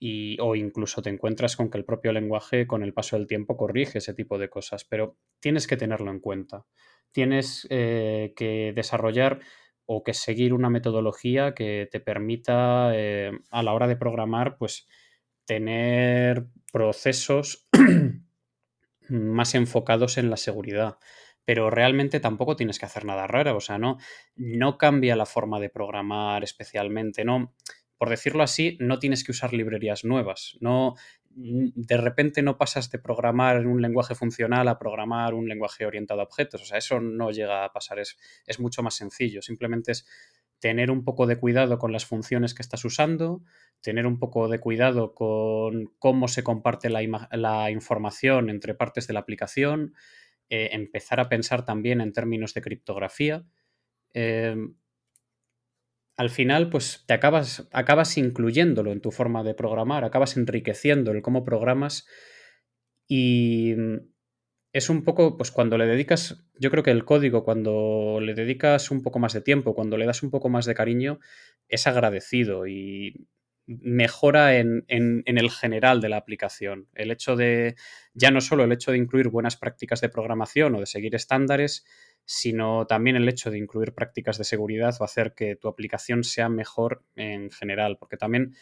o 0.00 0.54
incluso 0.54 1.02
te 1.02 1.10
encuentras 1.10 1.56
con 1.56 1.70
que 1.70 1.78
el 1.78 1.84
propio 1.84 2.12
lenguaje 2.12 2.66
con 2.66 2.82
el 2.82 2.94
paso 2.94 3.16
del 3.16 3.26
tiempo 3.26 3.56
corrige 3.56 3.98
ese 3.98 4.14
tipo 4.14 4.38
de 4.38 4.48
cosas, 4.48 4.84
pero 4.84 5.16
tienes 5.40 5.66
que 5.66 5.76
tenerlo 5.76 6.10
en 6.10 6.20
cuenta. 6.20 6.66
Tienes 7.10 7.66
eh, 7.70 8.32
que 8.36 8.72
desarrollar 8.74 9.40
o 9.86 10.04
que 10.04 10.14
seguir 10.14 10.52
una 10.52 10.70
metodología 10.70 11.54
que 11.54 11.88
te 11.90 11.98
permita 11.98 12.90
eh, 12.94 13.32
a 13.50 13.62
la 13.62 13.72
hora 13.72 13.88
de 13.88 13.96
programar, 13.96 14.56
pues 14.58 14.86
tener 15.46 16.46
procesos 16.70 17.66
más 19.08 19.54
enfocados 19.54 20.18
en 20.18 20.30
la 20.30 20.36
seguridad. 20.36 20.98
Pero 21.44 21.70
realmente 21.70 22.20
tampoco 22.20 22.54
tienes 22.54 22.78
que 22.78 22.84
hacer 22.84 23.06
nada 23.06 23.26
raro, 23.26 23.56
o 23.56 23.60
sea, 23.60 23.78
no, 23.78 23.96
no 24.36 24.76
cambia 24.76 25.16
la 25.16 25.24
forma 25.24 25.58
de 25.58 25.70
programar 25.70 26.44
especialmente, 26.44 27.24
no, 27.24 27.54
por 27.98 28.08
decirlo 28.10 28.44
así, 28.44 28.78
no 28.80 29.00
tienes 29.00 29.24
que 29.24 29.32
usar 29.32 29.52
librerías 29.52 30.04
nuevas. 30.04 30.56
No, 30.60 30.94
de 31.30 31.96
repente 31.96 32.42
no 32.42 32.56
pasas 32.56 32.90
de 32.90 32.98
programar 32.98 33.56
en 33.56 33.66
un 33.66 33.82
lenguaje 33.82 34.14
funcional 34.14 34.68
a 34.68 34.78
programar 34.78 35.34
un 35.34 35.48
lenguaje 35.48 35.84
orientado 35.84 36.20
a 36.20 36.24
objetos. 36.24 36.62
O 36.62 36.64
sea, 36.64 36.78
eso 36.78 37.00
no 37.00 37.32
llega 37.32 37.64
a 37.64 37.72
pasar. 37.72 37.98
Es, 37.98 38.16
mucho 38.60 38.82
más 38.84 38.94
sencillo. 38.94 39.42
Simplemente 39.42 39.92
es 39.92 40.06
tener 40.60 40.92
un 40.92 41.04
poco 41.04 41.26
de 41.26 41.38
cuidado 41.38 41.78
con 41.78 41.92
las 41.92 42.06
funciones 42.06 42.54
que 42.54 42.62
estás 42.62 42.84
usando, 42.84 43.42
tener 43.80 44.06
un 44.06 44.18
poco 44.18 44.48
de 44.48 44.60
cuidado 44.60 45.14
con 45.14 45.92
cómo 45.98 46.28
se 46.28 46.44
comparte 46.44 46.90
la, 46.90 47.70
información 47.70 48.48
entre 48.48 48.74
partes 48.74 49.08
de 49.08 49.14
la 49.14 49.20
aplicación, 49.20 49.94
eh, 50.50 50.70
empezar 50.72 51.20
a 51.20 51.28
pensar 51.28 51.64
también 51.64 52.00
en 52.00 52.12
términos 52.12 52.54
de 52.54 52.62
criptografía. 52.62 53.44
Eh, 54.14 54.56
al 56.18 56.30
final, 56.30 56.68
pues 56.68 57.04
te 57.06 57.14
acabas, 57.14 57.68
acabas 57.72 58.18
incluyéndolo 58.18 58.90
en 58.90 59.00
tu 59.00 59.12
forma 59.12 59.44
de 59.44 59.54
programar, 59.54 60.04
acabas 60.04 60.36
enriqueciendo 60.36 61.12
el 61.12 61.22
cómo 61.22 61.44
programas 61.44 62.06
y 63.06 63.76
es 64.72 64.90
un 64.90 65.04
poco, 65.04 65.36
pues 65.36 65.52
cuando 65.52 65.78
le 65.78 65.86
dedicas, 65.86 66.44
yo 66.58 66.72
creo 66.72 66.82
que 66.82 66.90
el 66.90 67.04
código, 67.04 67.44
cuando 67.44 68.18
le 68.20 68.34
dedicas 68.34 68.90
un 68.90 69.02
poco 69.02 69.20
más 69.20 69.32
de 69.32 69.42
tiempo, 69.42 69.76
cuando 69.76 69.96
le 69.96 70.06
das 70.06 70.24
un 70.24 70.30
poco 70.30 70.48
más 70.48 70.66
de 70.66 70.74
cariño, 70.74 71.20
es 71.68 71.86
agradecido 71.86 72.66
y 72.66 73.28
mejora 73.68 74.56
en, 74.56 74.84
en, 74.88 75.22
el 75.24 75.50
general 75.50 76.00
de 76.00 76.08
la 76.08 76.16
aplicación. 76.16 76.88
El 76.94 77.12
hecho 77.12 77.36
de, 77.36 77.76
ya 78.12 78.32
no 78.32 78.40
solo 78.40 78.64
el 78.64 78.72
hecho 78.72 78.90
de 78.90 78.98
incluir 78.98 79.28
buenas 79.28 79.56
prácticas 79.56 80.00
de 80.00 80.08
programación 80.08 80.74
o 80.74 80.80
de 80.80 80.86
seguir 80.86 81.14
estándares, 81.14 81.84
sino 82.30 82.86
también 82.86 83.16
el 83.16 83.26
hecho 83.26 83.50
de 83.50 83.56
incluir 83.56 83.94
prácticas 83.94 84.36
de 84.36 84.44
seguridad 84.44 84.94
va 85.00 85.04
a 85.04 85.04
hacer 85.06 85.32
que 85.32 85.56
tu 85.56 85.66
aplicación 85.66 86.24
sea 86.24 86.50
mejor 86.50 87.02
en 87.16 87.50
general, 87.50 87.96
porque 87.98 88.18
también 88.18 88.54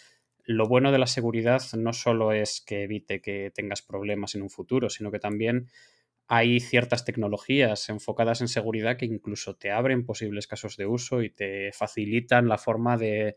lo 0.44 0.68
bueno 0.68 0.92
de 0.92 0.98
la 0.98 1.08
seguridad 1.08 1.60
no 1.76 1.92
solo 1.92 2.30
es 2.30 2.60
que 2.60 2.84
evite 2.84 3.20
que 3.20 3.50
tengas 3.52 3.82
problemas 3.82 4.36
en 4.36 4.42
un 4.42 4.50
futuro, 4.50 4.88
sino 4.88 5.10
que 5.10 5.18
también 5.18 5.66
hay 6.28 6.60
ciertas 6.60 7.04
tecnologías 7.04 7.88
enfocadas 7.88 8.40
en 8.40 8.46
seguridad 8.46 8.96
que 8.96 9.06
incluso 9.06 9.56
te 9.56 9.72
abren 9.72 10.06
posibles 10.06 10.46
casos 10.46 10.76
de 10.76 10.86
uso 10.86 11.22
y 11.22 11.30
te 11.30 11.72
facilitan 11.72 12.46
la 12.46 12.58
forma 12.58 12.96
de, 12.96 13.34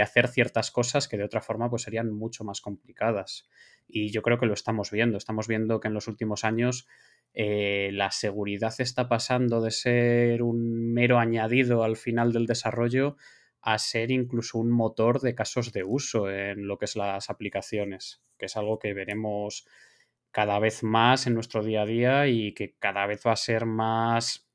hacer 0.00 0.28
ciertas 0.28 0.70
cosas 0.70 1.08
que 1.08 1.16
de 1.16 1.24
otra 1.24 1.40
forma 1.40 1.68
pues 1.68 1.82
serían 1.82 2.12
mucho 2.12 2.44
más 2.44 2.60
complicadas. 2.60 3.48
Y 3.86 4.10
yo 4.10 4.22
creo 4.22 4.38
que 4.38 4.46
lo 4.46 4.54
estamos 4.54 4.90
viendo. 4.90 5.18
Estamos 5.18 5.48
viendo 5.48 5.80
que 5.80 5.88
en 5.88 5.94
los 5.94 6.08
últimos 6.08 6.44
años 6.44 6.86
eh, 7.34 7.90
la 7.92 8.10
seguridad 8.10 8.74
está 8.78 9.08
pasando 9.08 9.60
de 9.60 9.70
ser 9.70 10.42
un 10.42 10.92
mero 10.92 11.18
añadido 11.18 11.84
al 11.84 11.96
final 11.96 12.32
del 12.32 12.46
desarrollo 12.46 13.16
a 13.62 13.78
ser 13.78 14.10
incluso 14.10 14.58
un 14.58 14.70
motor 14.70 15.20
de 15.20 15.34
casos 15.34 15.72
de 15.72 15.84
uso 15.84 16.28
en 16.30 16.66
lo 16.66 16.78
que 16.78 16.86
es 16.86 16.96
las 16.96 17.30
aplicaciones, 17.30 18.22
que 18.36 18.46
es 18.46 18.56
algo 18.56 18.78
que 18.78 18.92
veremos 18.92 19.66
cada 20.32 20.58
vez 20.58 20.82
más 20.82 21.26
en 21.26 21.34
nuestro 21.34 21.62
día 21.62 21.82
a 21.82 21.86
día 21.86 22.26
y 22.26 22.52
que 22.54 22.74
cada 22.78 23.06
vez 23.06 23.22
va 23.26 23.32
a 23.32 23.36
ser 23.36 23.66
más, 23.66 24.48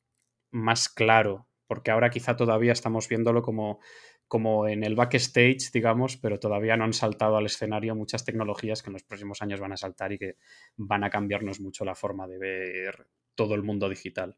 más 0.51 0.89
claro, 0.89 1.46
porque 1.67 1.91
ahora 1.91 2.09
quizá 2.09 2.35
todavía 2.35 2.71
estamos 2.73 3.07
viéndolo 3.07 3.41
como, 3.41 3.79
como 4.27 4.67
en 4.67 4.83
el 4.83 4.95
backstage, 4.95 5.71
digamos, 5.71 6.17
pero 6.17 6.39
todavía 6.39 6.77
no 6.77 6.85
han 6.85 6.93
saltado 6.93 7.37
al 7.37 7.45
escenario 7.45 7.95
muchas 7.95 8.25
tecnologías 8.25 8.81
que 8.81 8.89
en 8.89 8.93
los 8.93 9.03
próximos 9.03 9.41
años 9.41 9.59
van 9.59 9.73
a 9.73 9.77
saltar 9.77 10.11
y 10.13 10.17
que 10.17 10.35
van 10.77 11.03
a 11.03 11.09
cambiarnos 11.09 11.59
mucho 11.59 11.85
la 11.85 11.95
forma 11.95 12.27
de 12.27 12.37
ver 12.37 13.07
todo 13.35 13.55
el 13.55 13.63
mundo 13.63 13.89
digital. 13.89 14.37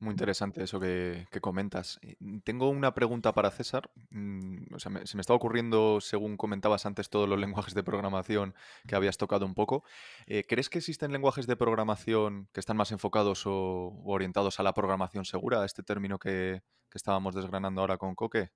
Muy 0.00 0.12
interesante 0.12 0.62
eso 0.62 0.80
que, 0.80 1.26
comentas. 1.42 2.00
Mm, 2.20 2.38
tengo 2.38 2.70
una 2.70 2.94
pregunta 2.94 3.34
para 3.34 3.50
César. 3.50 3.90
Mm, 4.08 4.76
se 4.78 4.88
me 4.88 5.20
está 5.20 5.34
ocurriendo, 5.34 6.00
según 6.00 6.38
comentabas 6.38 6.86
antes, 6.86 7.10
todos 7.10 7.28
los 7.28 7.38
lenguajes 7.40 7.74
de 7.74 7.82
programación 7.82 8.54
que 8.88 8.96
habías 8.96 9.18
tocado 9.18 9.44
un 9.44 9.54
poco. 9.54 9.84
Eh, 10.26 10.44
¿Crees 10.48 10.70
que 10.70 10.78
existen 10.78 11.12
lenguajes 11.12 11.46
de 11.46 11.54
programación 11.56 12.48
que 12.54 12.60
están 12.60 12.78
más 12.78 12.92
enfocados 12.92 13.42
o, 13.46 14.00
orientados 14.06 14.58
a 14.58 14.62
la 14.62 14.72
programación 14.72 15.26
segura, 15.26 15.66
este 15.66 15.82
término 15.82 16.18
que, 16.18 16.62
estábamos 16.94 17.34
desgranando 17.34 17.82
ahora 17.82 17.98
con 17.98 18.14
Coque? 18.14 18.50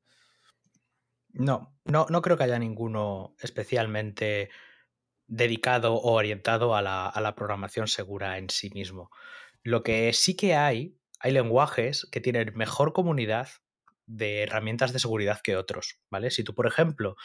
No, 1.28 1.76
no, 1.84 2.06
no 2.08 2.22
creo 2.22 2.38
que 2.38 2.44
haya 2.44 2.58
ninguno 2.58 3.36
especialmente 3.38 4.48
dedicado 5.26 5.94
o 5.94 6.12
orientado 6.14 6.74
a 6.74 6.80
la 6.82 7.34
programación 7.36 7.86
segura 7.86 8.38
en 8.38 8.48
sí 8.48 8.70
mismo. 8.70 9.10
Lo 9.62 9.82
que 9.82 10.12
sí 10.14 10.36
que 10.36 10.54
hay 10.54 10.96
hay 11.24 11.32
lenguajes 11.32 12.06
que 12.12 12.20
tienen 12.20 12.52
mejor 12.54 12.92
comunidad 12.92 13.48
de 14.04 14.42
herramientas 14.42 14.92
de 14.92 14.98
seguridad 14.98 15.40
que 15.42 15.56
otros, 15.56 15.98
¿vale? 16.10 16.30
Si 16.30 16.44
tú, 16.44 16.54
por 16.54 16.66
ejemplo, 16.66 17.16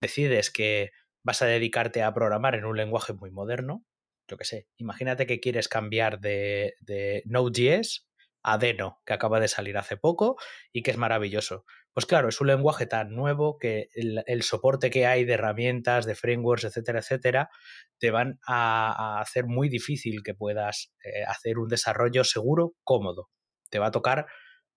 decides 0.00 0.50
que 0.50 0.92
vas 1.22 1.42
a 1.42 1.46
dedicarte 1.46 2.02
a 2.02 2.14
programar 2.14 2.54
en 2.54 2.64
un 2.64 2.78
lenguaje 2.78 3.12
muy 3.12 3.30
moderno, 3.30 3.84
yo 4.26 4.38
qué 4.38 4.46
sé, 4.46 4.68
imagínate 4.78 5.26
que 5.26 5.38
quieres 5.38 5.68
cambiar 5.68 6.18
de, 6.20 6.76
de 6.80 7.24
Node.js 7.26 8.08
a 8.42 8.56
Deno, 8.56 9.02
que 9.04 9.12
acaba 9.12 9.38
de 9.38 9.48
salir 9.48 9.76
hace 9.76 9.98
poco 9.98 10.36
y 10.72 10.82
que 10.82 10.90
es 10.90 10.96
maravilloso. 10.96 11.66
Pues 11.92 12.06
claro, 12.06 12.30
es 12.30 12.40
un 12.40 12.46
lenguaje 12.46 12.86
tan 12.86 13.14
nuevo 13.14 13.58
que 13.58 13.88
el, 13.94 14.42
soporte 14.44 14.88
que 14.88 15.04
hay 15.04 15.26
de 15.26 15.34
herramientas, 15.34 16.06
de 16.06 16.14
frameworks, 16.14 16.64
etcétera, 16.64 17.00
etcétera, 17.00 17.50
te 17.98 18.10
van 18.10 18.40
a, 18.46 19.20
hacer 19.20 19.44
muy 19.44 19.68
difícil 19.68 20.22
que 20.22 20.32
puedas 20.32 20.94
eh, 21.04 21.24
hacer 21.28 21.58
un 21.58 21.68
desarrollo 21.68 22.24
seguro, 22.24 22.72
cómodo. 22.82 23.28
Te 23.72 23.78
va 23.78 23.86
a 23.86 23.90
tocar 23.90 24.26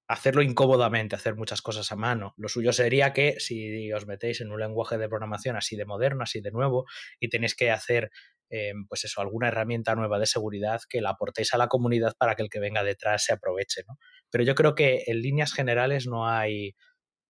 hacerlo 0.08 0.42
incómodamente, 0.42 1.16
hacer 1.16 1.36
muchas 1.36 1.62
cosas 1.62 1.92
a 1.92 1.96
mano. 1.96 2.34
Lo 2.38 2.48
suyo 2.48 2.72
sería 2.72 3.12
que 3.12 3.36
si 3.40 3.92
os 3.92 4.08
metéis 4.08 4.40
en 4.42 4.52
un 4.52 4.60
lenguaje 4.60 4.98
de 4.98 5.10
programación 5.10 5.58
así 5.58 5.76
de 5.76 5.86
moderno, 5.86 6.24
así 6.24 6.42
de 6.42 6.52
nuevo, 6.52 6.86
y 7.20 7.30
tenéis 7.30 7.56
que 7.56 7.72
hacer 7.72 8.12
eh, 8.52 8.74
pues 8.88 9.04
eso, 9.04 9.22
alguna 9.22 9.48
herramienta 9.48 9.96
nueva 9.96 10.20
de 10.20 10.28
seguridad 10.28 10.82
que 10.88 11.02
la 11.02 11.12
aportéis 11.12 11.54
a 11.54 11.58
la 11.58 11.68
comunidad 11.68 12.14
para 12.18 12.36
que 12.36 12.44
el 12.44 12.50
que 12.50 12.60
venga 12.60 12.84
detrás 12.84 13.26
se 13.26 13.34
aproveche. 13.34 13.82
¿no? 13.88 13.98
Pero 14.30 14.44
yo 14.44 14.56
creo 14.56 14.76
que 14.76 15.04
en 15.08 15.22
líneas 15.22 15.54
generales 15.54 16.08
no 16.08 16.30
hay 16.30 16.76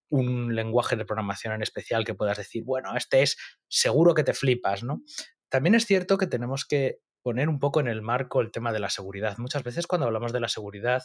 un 0.10 0.56
lenguaje 0.56 0.96
de 0.96 1.06
programación 1.06 1.54
en 1.54 1.62
especial 1.62 2.06
que 2.06 2.14
puedas 2.14 2.38
decir, 2.38 2.64
bueno, 2.64 2.96
este 2.96 3.24
es 3.24 3.38
seguro 3.68 4.14
que 4.14 4.24
te 4.24 4.34
flipas, 4.34 4.84
¿no? 4.84 5.02
También 5.50 5.74
es 5.74 5.86
cierto 5.86 6.18
que 6.18 6.28
tenemos 6.28 6.66
que 6.66 7.00
poner 7.26 7.50
un 7.50 7.58
poco 7.58 7.80
en 7.80 7.88
el 7.88 8.04
marco 8.04 8.40
el 8.40 8.52
tema 8.52 8.72
de 8.72 8.78
la 8.78 8.92
seguridad. 8.92 9.40
Muchas 9.40 9.64
veces 9.64 9.88
cuando 9.88 10.06
hablamos 10.06 10.32
de 10.32 10.40
la 10.40 10.48
seguridad 10.48 11.02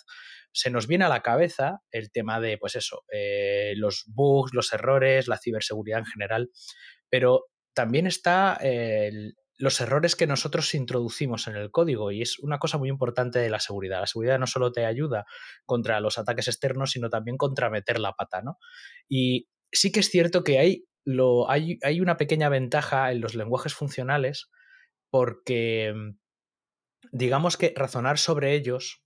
se 0.53 0.71
nos 0.71 0.87
viene 0.87 1.07
a 1.07 1.09
la 1.09 1.23
cabeza 1.23 1.81
el 1.91 2.12
tema 2.12 2.41
de, 2.41 2.59
pues 2.59 2.77
eso, 2.77 3.05
eh, 3.11 3.73
los 3.77 4.05
bugs, 4.07 4.53
los 4.53 4.71
errores, 4.75 5.29
la 5.29 5.39
ciberseguridad 5.39 6.00
en 6.00 6.05
general, 6.05 6.50
pero 7.09 7.47
también 7.73 8.07
está 8.07 8.59
el, 8.61 9.35
los 9.57 9.81
errores 9.81 10.15
que 10.15 10.27
nosotros 10.27 10.75
introducimos 10.75 11.49
en 11.49 11.57
el 11.57 11.71
código 11.71 12.12
y 12.12 12.21
es 12.21 12.39
una 12.39 12.59
cosa 12.59 12.77
muy 12.77 12.91
importante 12.91 13.39
de 13.39 13.49
la 13.49 13.59
seguridad. 13.59 14.00
La 14.00 14.07
seguridad 14.07 14.39
no 14.39 14.47
solo 14.47 14.73
te 14.73 14.85
ayuda 14.85 15.25
contra 15.65 16.00
los 16.00 16.19
ataques 16.19 16.49
externos, 16.49 16.91
sino 16.91 17.09
también 17.09 17.39
contra 17.39 17.71
meter 17.71 17.99
la 17.99 18.12
pata, 18.12 18.43
¿no? 18.43 18.59
Y 19.09 19.49
sí 19.73 19.91
que 19.91 20.00
es 20.00 20.11
cierto 20.11 20.45
que 20.45 20.59
hay, 20.59 20.85
lo, 21.03 21.50
hay, 21.50 21.79
hay 21.83 22.03
una 22.03 22.19
pequeña 22.19 22.50
ventaja 22.50 23.11
en 23.11 23.23
los 23.23 23.35
lenguajes 23.35 23.73
funcionales 23.73 24.50
porque 25.11 25.95
digamos 27.12 27.57
que 27.57 27.73
razonar 27.76 28.19
sobre 28.19 28.55
ellos 28.55 29.02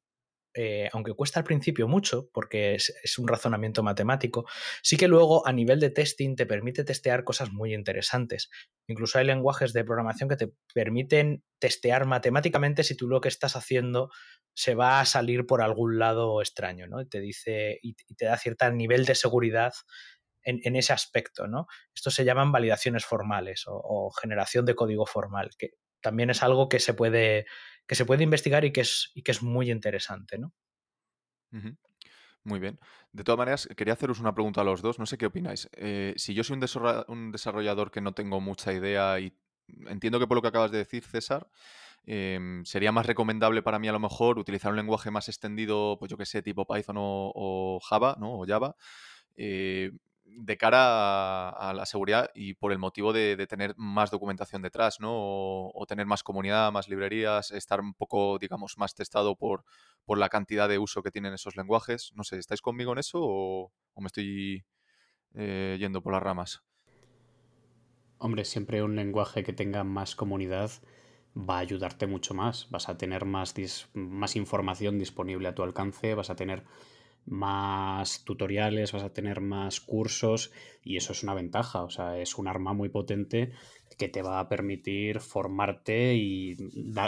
eh, 0.56 0.88
aunque 0.92 1.14
cuesta 1.14 1.40
al 1.40 1.44
principio 1.44 1.88
mucho, 1.88 2.30
porque 2.32 2.76
es, 2.76 3.18
un 3.18 3.26
razonamiento 3.26 3.82
matemático, 3.82 4.46
sí 4.82 4.96
que 4.96 5.08
luego 5.08 5.44
a 5.48 5.52
nivel 5.52 5.80
de 5.80 5.90
testing 5.90 6.36
te 6.36 6.46
permite 6.46 6.84
testear 6.84 7.24
cosas 7.24 7.50
muy 7.50 7.74
interesantes. 7.74 8.50
Incluso 8.86 9.18
hay 9.18 9.26
lenguajes 9.26 9.72
de 9.72 9.84
programación 9.84 10.28
que 10.28 10.36
te 10.36 10.52
permiten 10.72 11.42
testear 11.58 12.06
matemáticamente 12.06 12.84
si 12.84 12.96
tú 12.96 13.08
lo 13.08 13.20
que 13.20 13.28
estás 13.28 13.56
haciendo 13.56 14.10
se 14.54 14.76
va 14.76 15.00
a 15.00 15.04
salir 15.06 15.44
por 15.44 15.60
algún 15.60 15.98
lado 15.98 16.40
extraño, 16.40 16.86
¿no? 16.86 17.04
te 17.04 17.18
dice 17.18 17.80
y, 17.82 17.94
te 17.94 18.26
da 18.26 18.36
cierto 18.36 18.70
nivel 18.70 19.06
de 19.06 19.16
seguridad 19.16 19.72
en, 20.44 20.76
ese 20.76 20.92
aspecto, 20.92 21.48
¿no? 21.48 21.66
Esto 21.94 22.10
se 22.10 22.24
llaman 22.24 22.52
validaciones 22.52 23.06
formales 23.06 23.64
o, 23.66 24.10
generación 24.20 24.66
de 24.66 24.74
código 24.74 25.06
formal, 25.06 25.50
que 25.58 25.70
también 26.04 26.28
es 26.28 26.42
algo 26.42 26.68
que 26.68 26.78
se 26.78 26.92
puede 26.92 27.46
que 27.86 27.94
se 27.94 28.04
puede 28.04 28.22
investigar 28.22 28.64
y 28.64 28.72
que 28.72 28.82
es, 28.82 29.10
y 29.14 29.22
que 29.22 29.32
es 29.32 29.42
muy 29.42 29.70
interesante, 29.70 30.38
¿no? 30.38 30.52
Muy 32.42 32.58
bien. 32.58 32.78
De 33.12 33.24
todas 33.24 33.38
maneras, 33.38 33.68
quería 33.76 33.94
haceros 33.94 34.20
una 34.20 34.34
pregunta 34.34 34.60
a 34.60 34.64
los 34.64 34.82
dos. 34.82 34.98
No 34.98 35.06
sé 35.06 35.16
qué 35.16 35.26
opináis. 35.26 35.68
Eh, 35.72 36.14
si 36.16 36.34
yo 36.34 36.44
soy 36.44 36.58
un, 37.08 37.30
desarrollador 37.32 37.90
que 37.90 38.00
no 38.00 38.12
tengo 38.12 38.40
mucha 38.40 38.72
idea 38.72 39.20
y 39.20 39.32
entiendo 39.86 40.18
que 40.18 40.26
por 40.26 40.36
lo 40.36 40.42
que 40.42 40.48
acabas 40.48 40.70
de 40.70 40.78
decir, 40.78 41.04
César, 41.04 41.48
em, 42.06 42.64
sería 42.64 42.90
más 42.92 43.06
recomendable 43.06 43.62
para 43.62 43.78
mí 43.78 43.88
a 43.88 43.92
lo 43.92 44.00
mejor 44.00 44.38
utilizar 44.38 44.70
un 44.72 44.76
lenguaje 44.76 45.10
más 45.10 45.28
extendido, 45.28 45.96
pues 45.98 46.10
yo 46.10 46.16
que 46.16 46.26
sé, 46.26 46.42
tipo 46.42 46.66
Python 46.66 46.96
o, 46.98 47.80
Java, 47.88 48.16
¿no? 48.18 48.40
O 48.40 48.46
Java. 48.46 48.76
Eh, 49.36 49.92
de 50.24 50.56
cara 50.56 51.50
a, 51.50 51.74
la 51.74 51.86
seguridad 51.86 52.30
y 52.34 52.54
por 52.54 52.72
el 52.72 52.78
motivo 52.78 53.12
de, 53.12 53.46
tener 53.46 53.74
más 53.76 54.10
documentación 54.10 54.62
detrás, 54.62 55.00
¿no? 55.00 55.10
O, 55.12 55.86
tener 55.86 56.06
más 56.06 56.22
comunidad, 56.22 56.72
más 56.72 56.88
librerías, 56.88 57.50
estar 57.50 57.80
un 57.80 57.94
poco, 57.94 58.38
digamos, 58.38 58.78
más 58.78 58.94
testado 58.94 59.36
por, 59.36 59.64
por 60.04 60.18
la 60.18 60.28
cantidad 60.28 60.68
de 60.68 60.78
uso 60.78 61.02
que 61.02 61.10
tienen 61.10 61.34
esos 61.34 61.56
lenguajes. 61.56 62.12
No 62.14 62.24
sé, 62.24 62.38
¿estáis 62.38 62.62
conmigo 62.62 62.92
en 62.92 62.98
eso 62.98 63.18
o, 63.22 63.72
me 63.96 64.06
estoy 64.06 64.64
eh, 65.34 65.76
yendo 65.78 66.02
por 66.02 66.12
las 66.12 66.22
ramas? 66.22 66.62
Hombre, 68.18 68.44
siempre 68.44 68.82
un 68.82 68.96
lenguaje 68.96 69.44
que 69.44 69.52
tenga 69.52 69.84
más 69.84 70.16
comunidad 70.16 70.70
va 71.36 71.56
a 71.56 71.60
ayudarte 71.60 72.06
mucho 72.06 72.34
más. 72.34 72.70
Vas 72.70 72.88
a 72.88 72.96
tener 72.96 73.24
más, 73.24 73.54
más 73.92 74.36
información 74.36 74.98
disponible 74.98 75.48
a 75.48 75.54
tu 75.54 75.62
alcance, 75.62 76.14
vas 76.14 76.30
a 76.30 76.36
tener 76.36 76.64
más 77.26 78.24
tutoriales, 78.24 78.92
vas 78.92 79.02
a 79.02 79.12
tener 79.12 79.40
más 79.40 79.80
cursos 79.80 80.52
y 80.82 80.96
eso 80.96 81.12
es 81.12 81.22
una 81.22 81.34
ventaja, 81.34 81.82
o 81.82 81.90
sea, 81.90 82.18
es 82.18 82.36
un 82.36 82.48
arma 82.48 82.72
muy 82.72 82.88
potente 82.88 83.52
que 83.98 84.08
te 84.08 84.22
va 84.22 84.40
a 84.40 84.48
permitir 84.48 85.20
formarte 85.20 86.14
y 86.14 86.56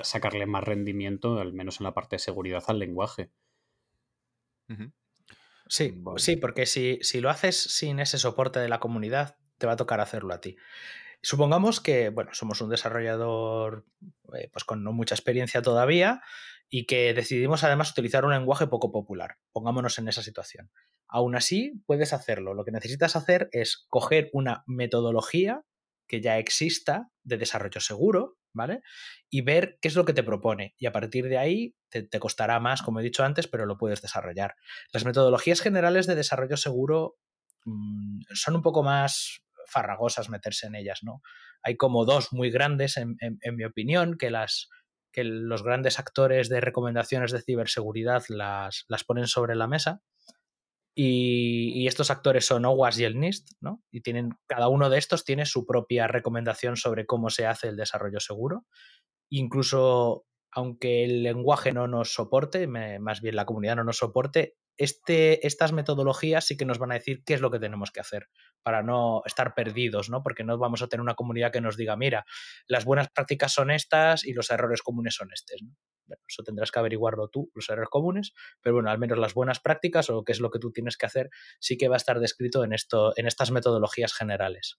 sacarle 0.02 0.46
más 0.46 0.64
rendimiento, 0.64 1.38
al 1.38 1.52
menos 1.52 1.80
en 1.80 1.85
la 1.85 1.94
parte 1.94 2.16
de 2.16 2.20
seguridad, 2.20 2.64
al 2.68 2.78
lenguaje. 2.78 3.30
Sí, 5.68 5.94
sí, 6.16 6.37
porque 6.37 6.66
si, 6.66 6.99
si 7.02 7.20
lo 7.20 7.28
haces 7.28 7.56
sin 7.61 7.99
ese 7.99 8.18
soporte 8.18 8.61
de 8.61 8.68
la 8.68 8.80
comunidad, 8.80 9.37
te 9.58 9.66
va 9.66 9.73
a 9.73 9.76
tocar 9.76 10.00
hacerlo 10.00 10.32
a 10.32 10.40
ti. 10.40 10.56
Supongamos 11.23 11.80
que, 11.80 12.11
bueno, 12.11 12.30
somos 12.35 12.61
un 12.61 12.70
desarrollador 12.70 13.85
eh, 14.35 14.49
pues 14.52 14.64
con 14.64 14.85
no 14.85 14.92
mucha 14.92 15.14
experiencia 15.14 15.62
todavía 15.62 16.23
y 16.68 16.87
que 16.87 17.14
decidimos 17.14 17.64
además 17.64 17.92
utilizar 17.92 18.25
un 18.25 18.32
lenguaje 18.32 18.66
poco 18.66 18.90
popular. 18.90 19.37
Pongámonos 19.52 19.99
en 19.99 20.08
esa 20.08 20.23
situación. 20.23 20.70
Aún 21.08 21.37
así, 21.37 21.82
puedes 21.87 22.12
hacerlo. 22.12 22.54
Lo 22.54 22.64
que 22.64 22.73
necesitas 22.73 23.16
hacer 23.16 23.49
es 23.52 23.87
coger 23.88 24.30
una 24.32 24.64
metodología 24.66 25.62
que 26.08 26.20
ya 26.20 26.38
exista 26.38 27.11
de 27.23 27.37
desarrollo 27.37 27.80
seguro, 27.80 28.37
¿vale? 28.52 28.80
Y 29.30 29.42
ver 29.42 29.78
qué 29.80 29.88
es 29.88 29.96
lo 29.96 30.04
que 30.04 30.12
te 30.12 30.23
propone. 30.23 30.75
Y 30.78 30.87
a 30.87 30.92
partir 30.92 31.28
de 31.28 31.38
ahí 31.38 31.75
te, 31.88 32.08
costará 32.18 32.58
más, 32.61 32.82
como 32.82 33.00
he 33.00 33.04
dicho 33.04 33.25
antes, 33.25 33.49
pero 33.49 33.66
lo 33.66 33.76
puedes 33.76 34.02
desarrollar. 34.02 34.54
Las 34.92 35.04
metodologías 35.04 35.61
generales 35.61 36.06
de 36.06 36.14
desarrollo 36.14 36.56
seguro 36.56 37.16
mm, 37.64 38.23
son 38.35 38.56
un 38.56 38.62
poco 38.62 38.82
más 38.82 39.42
farragosas 39.68 40.30
meterse 40.30 40.68
en 40.68 40.76
ellas, 40.76 41.00
¿no? 41.02 41.23
Hay 41.62 41.76
como 41.76 42.04
dos 42.04 42.32
muy 42.32 42.50
grandes, 42.50 42.96
en 42.96 43.56
mi 43.56 43.64
opinión, 43.64 44.16
que 44.16 44.30
las, 44.30 44.68
que 45.16 45.25
los 45.25 45.62
grandes 45.62 45.99
actores 45.99 46.50
de 46.50 46.61
recomendaciones 46.61 47.32
de 47.32 47.40
ciberseguridad 47.40 48.23
las, 48.28 48.85
las 48.87 49.02
ponen 49.02 49.26
sobre 49.26 49.56
la 49.56 49.66
mesa. 49.66 50.02
Y, 50.94 51.87
estos 51.87 52.11
actores 52.11 52.44
son 52.44 52.66
OWASP 52.66 53.00
y 53.00 53.04
el 53.04 53.18
NIST, 53.18 53.52
¿no? 53.61 53.82
Y 53.90 54.02
tienen, 54.02 54.30
cada 54.46 54.68
uno 54.68 54.90
de 54.90 54.99
estos 54.99 55.25
tiene 55.25 55.46
su 55.46 55.64
propia 55.64 56.06
recomendación 56.06 56.76
sobre 56.76 57.06
cómo 57.06 57.30
se 57.30 57.46
hace 57.46 57.68
el 57.68 57.76
desarrollo 57.76 58.20
seguro. 58.20 58.66
Incluso 59.30 60.26
aunque 60.52 61.04
el 61.04 61.23
lenguaje 61.23 61.73
no 61.73 61.88
nos 61.88 62.12
soporte, 62.12 62.66
más 62.66 63.20
bien 63.23 63.37
la 63.37 63.46
comunidad 63.46 63.76
no 63.76 63.85
nos 63.85 63.99
soporte, 63.99 64.56
este, 64.76 65.47
estas 65.47 65.73
metodologías 65.73 66.45
sí 66.47 66.56
que 66.56 66.64
nos 66.64 66.78
van 66.78 66.92
a 66.92 66.95
decir 66.95 67.23
qué 67.25 67.35
es 67.35 67.40
lo 67.40 67.50
que 67.50 67.59
tenemos 67.59 67.90
que 67.90 68.00
hacer 68.00 68.28
para 68.62 68.83
no 68.83 69.23
estar 69.25 69.54
perdidos, 69.54 70.11
¿no? 70.11 70.23
Porque 70.23 70.45
no 70.45 70.59
vamos 70.59 70.83
a 70.83 70.88
tener 70.88 71.00
una 71.00 71.14
comunidad 71.14 71.52
que 71.52 71.61
nos 71.61 71.76
diga, 71.76 71.97
mira, 71.97 72.25
las 72.66 72.85
buenas 72.85 73.09
prácticas 73.09 73.52
son 73.52 73.71
estas 73.71 74.25
y 74.25 74.33
los 74.33 74.50
errores 74.50 74.83
comunes 74.83 75.14
son 75.14 75.30
estos, 75.33 75.62
¿no? 75.62 75.76
Bueno, 76.06 76.23
eso 76.28 76.45
tendrás 76.45 76.71
que 76.71 76.78
averiguarlo 76.78 77.28
tú, 77.28 77.50
los 77.54 77.68
errores 77.68 77.88
comunes, 77.90 78.33
pero 78.61 78.75
bueno, 78.75 78.90
al 78.90 78.99
menos 78.99 79.18
las 79.18 79.35
buenas 79.35 79.59
prácticas 79.59 80.09
o 80.09 80.23
qué 80.25 80.33
es 80.33 80.40
lo 80.40 80.50
que 80.50 80.61
tú 80.61 80.71
tienes 80.71 80.97
que 80.97 81.06
hacer 81.06 81.30
sí 81.59 81.76
que 81.76 81.88
va 81.88 81.97
a 81.97 81.99
estar 81.99 82.21
descrito 82.21 82.62
en, 82.62 82.73
esto, 82.73 83.12
en 83.16 83.26
estas 83.26 83.50
metodologías 83.50 84.14
generales. 84.14 84.78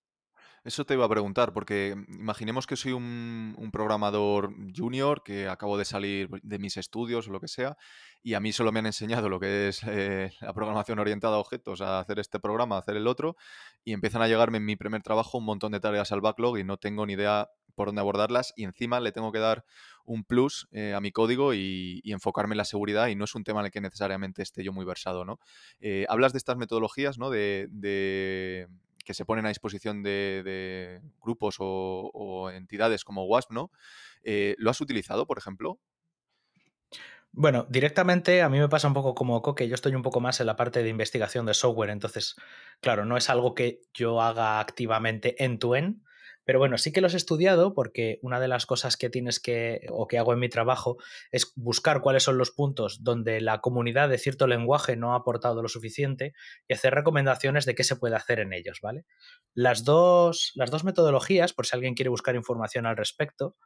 Eso 0.67 0.83
te 0.83 0.95
iba 0.95 1.05
a 1.05 1.09
preguntar, 1.09 1.53
porque 1.53 1.95
imaginemos 2.09 2.67
que 2.67 2.75
soy 2.75 2.91
un, 2.91 3.69
programador 3.71 4.53
junior 4.75 5.23
que 5.23 5.47
acabo 5.47 5.77
de 5.77 5.85
salir 5.85 6.27
de 6.43 6.59
mis 6.59 6.75
estudios 6.75 7.29
o 7.29 7.31
lo 7.31 7.39
que 7.39 7.47
sea, 7.47 7.77
y 8.21 8.33
a 8.33 8.41
mí 8.41 8.51
solo 8.51 8.73
me 8.73 8.79
han 8.79 8.85
enseñado 8.85 9.29
lo 9.29 9.39
que 9.39 9.69
es 9.69 9.81
eh, 9.87 10.29
la 10.41 10.51
programación 10.51 10.99
orientada 10.99 11.37
a 11.37 11.39
objetos, 11.39 11.79
a 11.79 12.01
hacer 12.01 12.19
este 12.19 12.41
programa, 12.41 12.75
a 12.75 12.79
hacer 12.79 12.97
el 12.97 13.07
otro, 13.07 13.37
y 13.85 13.93
empiezan 13.93 14.21
a 14.21 14.27
llegarme 14.27 14.57
en 14.57 14.65
mi 14.65 14.75
primer 14.75 15.01
trabajo 15.03 15.37
un 15.37 15.45
montón 15.45 15.71
de 15.71 15.79
tareas 15.79 16.11
al 16.11 16.19
backlog 16.19 16.57
y 16.57 16.65
no 16.65 16.75
tengo 16.75 17.05
ni 17.05 17.13
idea 17.13 17.49
por 17.73 17.87
dónde 17.87 18.01
abordarlas, 18.01 18.51
y 18.57 18.65
encima 18.65 18.99
le 18.99 19.13
tengo 19.13 19.31
que 19.31 19.39
dar 19.39 19.63
un 20.03 20.25
plus 20.25 20.67
eh, 20.73 20.93
a 20.93 20.99
mi 20.99 21.13
código 21.13 21.53
y, 21.53 22.01
enfocarme 22.03 22.55
en 22.55 22.57
la 22.57 22.65
seguridad, 22.65 23.07
y 23.07 23.15
no 23.15 23.23
es 23.23 23.35
un 23.35 23.45
tema 23.45 23.61
en 23.61 23.67
el 23.67 23.71
que 23.71 23.79
necesariamente 23.79 24.41
esté 24.41 24.65
yo 24.65 24.73
muy 24.73 24.83
versado, 24.83 25.23
¿no? 25.23 25.39
Eh, 25.79 26.05
hablas 26.09 26.33
de 26.33 26.39
estas 26.39 26.57
metodologías, 26.57 27.17
¿no? 27.17 27.29
de 27.29 28.67
que 29.07 29.13
se 29.13 29.23
ponen 29.23 29.45
a 29.45 29.49
disposición 29.49 30.03
de, 30.03 31.01
grupos 31.21 31.55
o, 31.59 32.51
entidades 32.53 33.05
como 33.05 33.23
WASP, 33.23 33.51
¿no? 33.51 33.71
Eh, 34.21 34.55
¿Lo 34.59 34.69
has 34.69 34.81
utilizado, 34.81 35.25
por 35.25 35.37
ejemplo? 35.37 35.79
Bueno, 37.31 37.65
directamente 37.69 38.41
a 38.41 38.49
mí 38.49 38.59
me 38.59 38.67
pasa 38.67 38.87
un 38.89 38.93
poco 38.93 39.15
como 39.15 39.41
que 39.55 39.69
yo 39.69 39.75
estoy 39.75 39.95
un 39.95 40.01
poco 40.01 40.19
más 40.19 40.41
en 40.41 40.47
la 40.47 40.57
parte 40.57 40.83
de 40.83 40.89
investigación 40.89 41.45
de 41.45 41.53
software, 41.53 41.89
entonces, 41.89 42.35
claro, 42.81 43.05
no 43.05 43.15
es 43.15 43.29
algo 43.29 43.55
que 43.55 43.81
yo 43.93 44.21
haga 44.21 44.59
activamente 44.59 45.41
end-to-end, 45.41 46.01
pero 46.47 46.59
bueno, 46.59 46.77
sí 46.77 46.93
que 46.93 47.01
los 47.01 47.13
he 47.13 47.17
estudiado 47.17 47.73
porque 47.73 48.19
una 48.21 48.39
de 48.39 48.47
las 48.47 48.65
cosas 48.65 48.95
que 48.95 49.09
tienes 49.09 49.41
que, 49.41 49.85
o 49.89 50.07
que 50.07 50.17
hago 50.17 50.31
en 50.31 50.39
mi 50.39 50.47
trabajo, 50.47 50.95
es 51.29 51.51
buscar 51.57 51.99
cuáles 51.99 52.23
son 52.23 52.37
los 52.37 52.51
puntos 52.51 53.03
donde 53.03 53.41
la 53.41 53.59
comunidad 53.59 54.07
de 54.07 54.17
cierto 54.17 54.47
lenguaje 54.47 54.95
no 54.95 55.11
ha 55.11 55.17
aportado 55.17 55.61
lo 55.61 55.67
suficiente 55.67 56.33
y 56.65 56.73
hacer 56.73 56.93
recomendaciones 56.93 57.65
de 57.65 57.75
qué 57.75 57.83
se 57.83 57.97
puede 57.97 58.15
hacer 58.15 58.39
en 58.39 58.53
ellos, 58.53 58.79
¿vale? 58.81 59.03
Las 59.53 59.83
dos, 59.83 60.53
las 60.55 60.71
dos 60.71 60.85
metodologías, 60.85 61.51
por 61.51 61.65
si 61.65 61.75
alguien 61.75 61.95
quiere 61.95 62.09
buscar 62.09 62.33
información 62.35 62.85
al 62.85 62.95
respecto, 62.95 63.57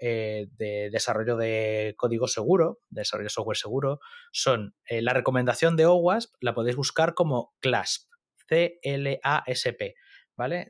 eh, 0.00 0.48
de 0.56 0.90
desarrollo 0.90 1.36
de 1.36 1.94
código 1.96 2.26
seguro, 2.26 2.80
de 2.90 3.02
desarrollo 3.02 3.26
de 3.26 3.30
software 3.30 3.56
seguro, 3.56 4.00
son 4.32 4.74
eh, 4.86 5.02
la 5.02 5.12
recomendación 5.12 5.76
de 5.76 5.86
OWASP, 5.86 6.34
la 6.40 6.52
podéis 6.52 6.74
buscar 6.74 7.14
como 7.14 7.54
CLASP, 7.60 8.08
C-L-A-S-P. 8.48 9.94
¿Vale? 10.36 10.68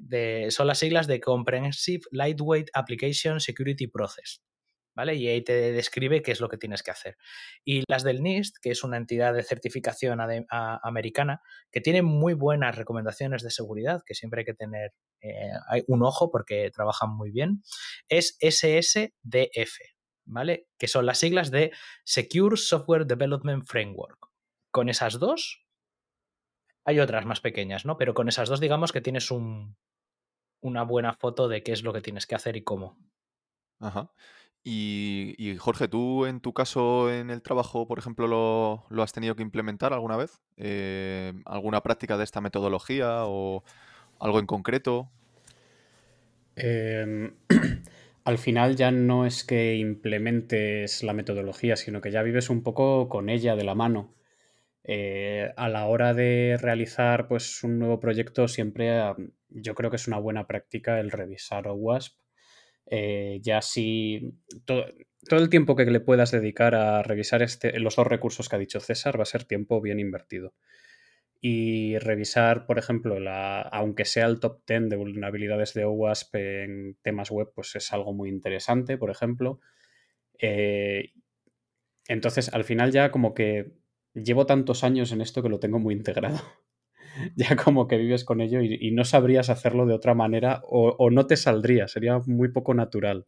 Son 0.51 0.67
las 0.67 0.79
siglas 0.79 1.07
de 1.07 1.21
Comprehensive 1.21 2.03
Lightweight 2.11 2.71
Application 2.75 3.41
Security 3.41 3.87
Process. 3.87 4.43
¿Vale? 4.97 5.17
Y 5.17 5.27
ahí 5.27 5.43
te 5.43 5.73
describe 5.73 6.23
qué 6.23 6.31
es 6.31 6.41
lo 6.41 6.49
que 6.49 6.57
tienes 6.57 6.85
que 6.85 6.93
hacer. 6.93 7.17
Y 7.65 7.83
las 7.89 8.05
del 8.05 8.23
NIST, 8.23 8.59
que 8.63 8.71
es 8.71 8.85
una 8.85 8.97
entidad 8.97 9.35
de 9.35 9.43
certificación 9.43 10.21
americana, 10.51 11.41
que 11.73 11.81
tiene 11.81 12.03
muy 12.03 12.35
buenas 12.35 12.77
recomendaciones 12.77 13.43
de 13.43 13.51
seguridad, 13.51 14.03
que 14.07 14.15
siempre 14.15 14.43
hay 14.43 14.45
que 14.45 14.55
tener 14.55 14.93
eh, 15.21 15.51
un 15.89 16.05
ojo 16.05 16.31
porque 16.31 16.71
trabajan 16.71 17.11
muy 17.11 17.33
bien, 17.33 17.65
es 18.09 18.39
SSDF, 18.41 19.79
¿vale? 20.27 20.69
Que 20.79 20.87
son 20.87 21.07
las 21.07 21.19
siglas 21.19 21.51
de 21.51 21.73
Secure 22.05 22.57
Software 22.57 23.05
Development 23.05 23.65
Framework. 23.67 24.29
Con 24.71 24.89
esas 24.89 25.19
dos 25.19 25.65
hay 26.85 27.01
otras 27.01 27.27
más 27.27 27.41
pequeñas, 27.41 27.85
¿no? 27.85 27.97
Pero 27.97 28.15
con 28.15 28.29
esas 28.29 28.49
dos, 28.49 28.61
digamos 28.61 28.93
que 28.93 29.01
tienes 29.01 29.31
un, 29.31 29.77
una 30.61 30.83
buena 30.83 31.13
foto 31.13 31.49
de 31.49 31.63
qué 31.63 31.73
es 31.73 31.83
lo 31.83 31.93
que 31.93 32.01
tienes 32.01 32.27
que 32.27 32.35
hacer 32.35 32.57
y 32.57 32.63
cómo. 32.63 32.99
Ajá. 33.81 34.11
Y, 34.67 35.57
Jorge, 35.59 35.89
¿tú 35.89 36.25
en 36.25 36.41
tu 36.41 36.55
caso 36.55 37.13
en 37.13 37.29
el 37.29 37.43
trabajo, 37.43 37.87
por 37.87 37.99
ejemplo, 37.99 38.27
lo, 38.89 39.03
has 39.03 39.13
tenido 39.13 39.37
que 39.37 39.43
implementar 39.43 39.93
alguna 39.93 40.17
vez? 40.17 40.41
Eh, 40.57 41.35
¿Alguna 41.45 41.83
práctica 41.83 42.17
de 42.17 42.25
esta 42.25 42.41
metodología 42.41 43.27
o 43.27 43.63
algo 44.19 44.39
en 44.39 44.47
concreto? 44.47 45.11
Em, 46.57 47.35
al 48.25 48.39
final 48.39 48.75
ya 48.75 48.91
no 48.91 49.27
es 49.27 49.45
que 49.45 49.77
implementes 49.77 51.03
la 51.03 51.13
metodología, 51.13 51.77
sino 51.77 52.01
que 52.01 52.11
ya 52.11 52.23
vives 52.23 52.49
un 52.49 52.63
poco 52.63 53.11
con 53.11 53.29
ella 53.29 53.57
de 53.57 53.65
la 53.65 53.75
mano. 53.75 54.15
Eh, 54.87 55.51
a 55.57 55.69
la 55.71 55.87
hora 55.87 56.13
de 56.13 56.59
realizar 56.61 57.27
pues, 57.27 57.65
un 57.65 57.79
nuevo 57.79 57.99
proyecto, 57.99 58.49
siempre 58.49 58.93
yo 59.49 59.75
creo 59.75 59.91
que 59.91 59.97
es 59.97 60.07
una 60.07 60.19
buena 60.19 60.47
práctica 60.47 61.01
el 61.01 61.11
revisar 61.11 61.67
OWASP. 61.69 62.19
Eh, 62.87 63.41
ya 63.43 63.63
si 63.63 64.35
todo, 64.67 64.85
el 65.31 65.49
tiempo 65.49 65.75
que 65.75 65.87
le 65.87 66.01
puedas 66.01 66.33
dedicar 66.33 66.75
a 66.75 67.03
revisar 67.03 67.43
este, 67.43 67.79
los 67.81 67.97
dos 67.97 68.07
recursos 68.07 68.49
que 68.49 68.57
ha 68.57 68.59
dicho 68.59 68.79
César 68.79 69.19
va 69.19 69.23
a 69.23 69.27
ser 69.27 69.45
tiempo 69.45 69.81
bien 69.81 70.01
invertido. 70.01 70.55
Y 71.41 71.99
revisar, 71.99 72.67
por 72.67 72.79
ejemplo, 72.79 73.21
la, 73.21 73.61
aunque 73.63 74.05
sea 74.05 74.27
el 74.27 74.41
top 74.41 74.63
10 74.67 74.89
de 74.91 74.97
vulnerabilidades 74.97 75.75
de 75.75 75.85
OWASP 75.85 76.35
en 76.37 76.99
temas 77.03 77.31
web, 77.31 77.53
pues 77.55 77.75
es 77.77 77.93
algo 77.93 78.13
muy 78.13 78.29
interesante, 78.29 78.99
por 78.99 79.11
ejemplo. 79.11 79.61
Eh, 80.39 81.13
entonces, 82.09 82.53
al 82.53 82.65
final 82.65 82.93
ya 82.93 83.11
como 83.11 83.35
que 83.35 83.73
llevo 84.15 84.47
tantos 84.47 84.85
años 84.85 85.13
en 85.13 85.21
esto 85.21 85.43
que 85.43 85.49
lo 85.49 85.61
tengo 85.61 85.79
muy 85.79 85.95
integrado. 85.95 86.41
ya 87.37 87.57
como 87.57 87.87
que 87.87 87.97
vives 87.97 88.25
con 88.25 88.41
ello 88.41 88.61
y, 88.63 88.91
no 88.93 89.05
sabrías 89.05 89.51
hacerlo 89.51 89.87
de 89.87 89.95
otra 89.95 90.15
manera 90.15 90.63
o, 90.65 91.11
no 91.11 91.27
te 91.27 91.37
saldría, 91.37 91.89
sería 91.89 92.21
muy 92.27 92.49
poco 92.49 92.75
natural. 92.75 93.27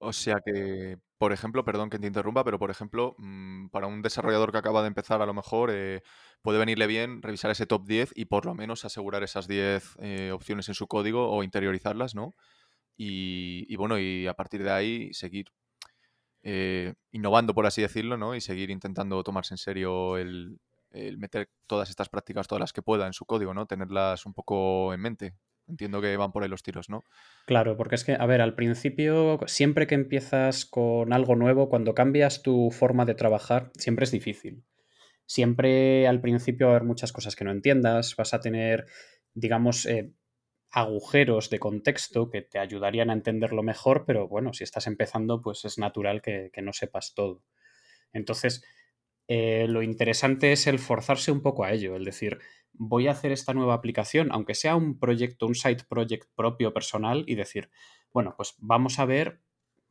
O 0.00 0.12
sea 0.12 0.36
que, 0.44 0.98
por 1.18 1.32
ejemplo, 1.32 1.64
perdón 1.64 1.88
que 1.88 1.98
te 1.98 2.06
interrumpa, 2.06 2.44
pero 2.44 2.58
por 2.58 2.70
ejemplo, 2.70 3.14
mm, 3.18 3.68
para 3.68 3.86
un 3.86 4.02
desarrollador 4.02 4.52
que 4.52 4.58
acaba 4.58 4.82
de 4.82 4.88
empezar, 4.88 5.22
a 5.22 5.26
lo 5.26 5.32
mejor 5.32 5.70
eh, 5.72 6.02
puede 6.42 6.58
venirle 6.58 6.86
bien 6.86 7.22
revisar 7.22 7.50
ese 7.50 7.66
top 7.66 7.86
10 7.86 8.12
y 8.14 8.26
por 8.26 8.44
lo 8.44 8.54
menos 8.54 8.84
asegurar 8.84 9.22
esas 9.22 9.48
10 9.48 9.96
eh, 10.00 10.30
opciones 10.32 10.68
en 10.68 10.74
su 10.74 10.86
código 10.86 11.30
o 11.30 11.42
interiorizarlas, 11.42 12.14
¿no? 12.14 12.34
y, 12.96 13.74
bueno, 13.76 13.98
y 13.98 14.26
a 14.26 14.34
partir 14.34 14.62
de 14.62 14.70
ahí 14.70 15.14
seguir 15.14 15.46
eh, 16.46 16.92
innovando, 17.10 17.54
por 17.54 17.64
así 17.64 17.80
decirlo, 17.80 18.18
¿no? 18.18 18.34
Y 18.34 18.40
seguir 18.42 18.70
intentando 18.70 19.24
tomarse 19.24 19.54
en 19.54 19.58
serio 19.58 20.18
el, 20.18 20.60
meter 21.16 21.48
todas 21.66 21.88
estas 21.88 22.10
prácticas, 22.10 22.46
todas 22.46 22.60
las 22.60 22.74
que 22.74 22.82
pueda 22.82 23.06
en 23.06 23.14
su 23.14 23.24
código, 23.24 23.54
¿no? 23.54 23.66
Tenerlas 23.66 24.26
un 24.26 24.34
poco 24.34 24.92
en 24.92 25.00
mente. 25.00 25.34
Entiendo 25.66 26.02
que 26.02 26.14
van 26.18 26.32
por 26.32 26.42
ahí 26.42 26.50
los 26.50 26.62
tiros, 26.62 26.90
¿no? 26.90 27.02
Claro, 27.46 27.78
porque 27.78 27.94
es 27.94 28.04
que, 28.04 28.12
a 28.12 28.26
ver, 28.26 28.42
al 28.42 28.54
principio, 28.54 29.40
siempre 29.46 29.86
que 29.86 29.94
empiezas 29.94 30.66
con 30.66 31.14
algo 31.14 31.34
nuevo, 31.34 31.70
cuando 31.70 31.94
cambias 31.94 32.42
tu 32.42 32.70
forma 32.70 33.06
de 33.06 33.14
trabajar, 33.14 33.70
siempre 33.78 34.04
es 34.04 34.10
difícil. 34.10 34.62
Siempre 35.24 36.06
al 36.06 36.20
principio 36.20 36.66
va 36.66 36.74
a 36.74 36.76
haber 36.76 36.86
muchas 36.86 37.12
cosas 37.12 37.34
que 37.34 37.44
no 37.44 37.52
entiendas, 37.52 38.14
vas 38.16 38.34
a 38.34 38.40
tener, 38.40 38.84
digamos, 39.32 39.86
eh, 39.86 40.12
agujeros 40.74 41.50
de 41.50 41.60
contexto 41.60 42.30
que 42.30 42.42
te 42.42 42.58
ayudarían 42.58 43.08
a 43.08 43.12
entenderlo 43.12 43.62
mejor, 43.62 44.04
pero 44.04 44.26
bueno, 44.26 44.52
si 44.52 44.64
estás 44.64 44.88
empezando, 44.88 45.40
pues 45.40 45.64
es 45.64 45.78
natural 45.78 46.20
que, 46.20 46.50
no 46.62 46.72
sepas 46.72 47.14
todo. 47.14 47.44
Entonces, 48.12 48.64
eh, 49.28 49.66
lo 49.68 49.84
interesante 49.84 50.50
es 50.50 50.66
el 50.66 50.80
forzarse 50.80 51.30
un 51.30 51.42
poco 51.42 51.62
a 51.62 51.70
ello, 51.70 51.94
el 51.94 52.04
decir, 52.04 52.40
voy 52.72 53.06
a 53.06 53.12
hacer 53.12 53.30
esta 53.30 53.54
nueva 53.54 53.74
aplicación, 53.74 54.30
aunque 54.32 54.56
sea 54.56 54.74
un 54.74 54.98
proyecto, 54.98 55.46
un 55.46 55.54
site 55.54 55.84
project 55.88 56.28
propio 56.34 56.72
personal, 56.74 57.22
y 57.28 57.36
decir, 57.36 57.70
bueno, 58.12 58.34
pues 58.36 58.54
vamos 58.58 58.98
a 58.98 59.04
ver, 59.04 59.42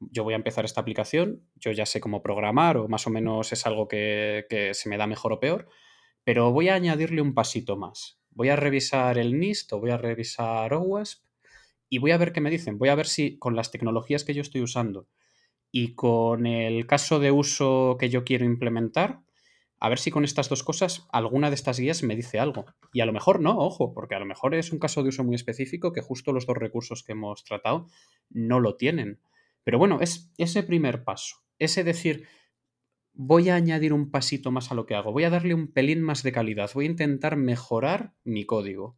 yo 0.02 0.26
voy 0.26 0.34
a 0.34 0.38
empezar 0.38 0.66
esta 0.66 0.82
aplicación, 0.82 1.48
yo 1.56 1.72
ya 1.72 1.86
sé 1.86 2.02
cómo 2.02 2.22
programar, 2.22 2.76
o 2.76 2.90
más 2.90 3.08
o 3.08 3.10
menos 3.10 3.54
es 3.54 3.66
algo 3.66 3.88
que, 3.88 4.46
que 4.50 4.74
se 4.74 4.90
me 4.90 4.98
da 4.98 5.08
mejor 5.08 5.32
o 5.32 5.40
peor, 5.40 5.70
pero 6.26 6.52
voy 6.52 6.68
a 6.68 6.76
añadirle 6.76 7.22
un 7.22 7.34
pasito 7.34 7.78
más 7.78 8.20
voy 8.36 8.50
a 8.50 8.56
revisar 8.56 9.18
el 9.18 9.40
NIST 9.40 9.74
o 9.74 9.80
voy 9.80 9.92
a 9.92 9.98
revisar 9.98 10.74
OWASP 10.74 11.24
y 11.90 12.00
voy 12.00 12.12
a 12.12 12.18
ver 12.18 12.34
qué 12.34 12.42
me 12.42 12.50
dicen. 12.50 12.78
Voy 12.78 12.90
a 12.90 12.96
ver 12.96 13.08
si 13.08 13.38
con 13.38 13.56
las 13.56 13.72
tecnologías 13.72 14.24
que 14.24 14.34
yo 14.34 14.42
estoy 14.42 14.62
usando 14.62 15.08
y 15.72 15.96
con 15.96 16.46
el 16.46 16.86
caso 16.86 17.20
de 17.20 17.32
uso 17.32 17.98
que 18.00 18.10
yo 18.10 18.24
quiero 18.24 18.46
implementar, 18.46 19.22
a 19.80 19.90
ver 19.90 20.00
si 20.00 20.12
con 20.12 20.24
estas 20.24 20.48
dos 20.48 20.64
cosas 20.64 21.08
alguna 21.12 21.50
de 21.50 21.56
estas 21.56 21.78
guías 21.78 22.04
me 22.04 22.16
dice 22.16 22.40
algo. 22.40 22.66
Y 22.94 23.02
a 23.02 23.06
lo 23.06 23.12
mejor 23.12 23.42
no, 23.42 23.58
ojo, 23.58 23.94
porque 23.94 24.16
a 24.16 24.20
lo 24.20 24.26
mejor 24.26 24.56
es 24.56 24.72
un 24.72 24.80
caso 24.80 25.04
de 25.04 25.10
uso 25.10 25.24
muy 25.24 25.36
específico 25.36 25.92
que 25.92 26.02
justo 26.02 26.32
los 26.32 26.46
dos 26.46 26.56
recursos 26.58 27.04
que 27.04 27.12
hemos 27.12 27.44
tratado 27.44 27.88
no 28.30 28.60
lo 28.60 28.78
tienen. 28.78 29.20
Pero 29.64 29.80
bueno, 29.80 30.00
es 30.00 30.32
ese 30.38 30.64
primer 30.64 31.04
paso, 31.04 31.38
ese 31.60 31.84
decir, 31.84 32.28
voy 33.14 33.50
a 33.50 33.56
añadir 33.56 33.94
un 33.94 34.12
pasito 34.12 34.52
más 34.52 34.72
a 34.72 34.76
lo 34.76 34.86
que 34.86 34.96
hago, 34.96 35.12
voy 35.12 35.24
a 35.24 35.30
darle 35.30 35.54
un 35.54 35.72
pelín 35.72 36.02
más 36.02 36.24
de 36.24 36.32
calidad, 36.32 36.72
voy 36.74 36.86
a 36.86 36.90
intentar 36.90 37.38
mejorar 37.38 38.14
mi 38.24 38.46
código. 38.46 38.98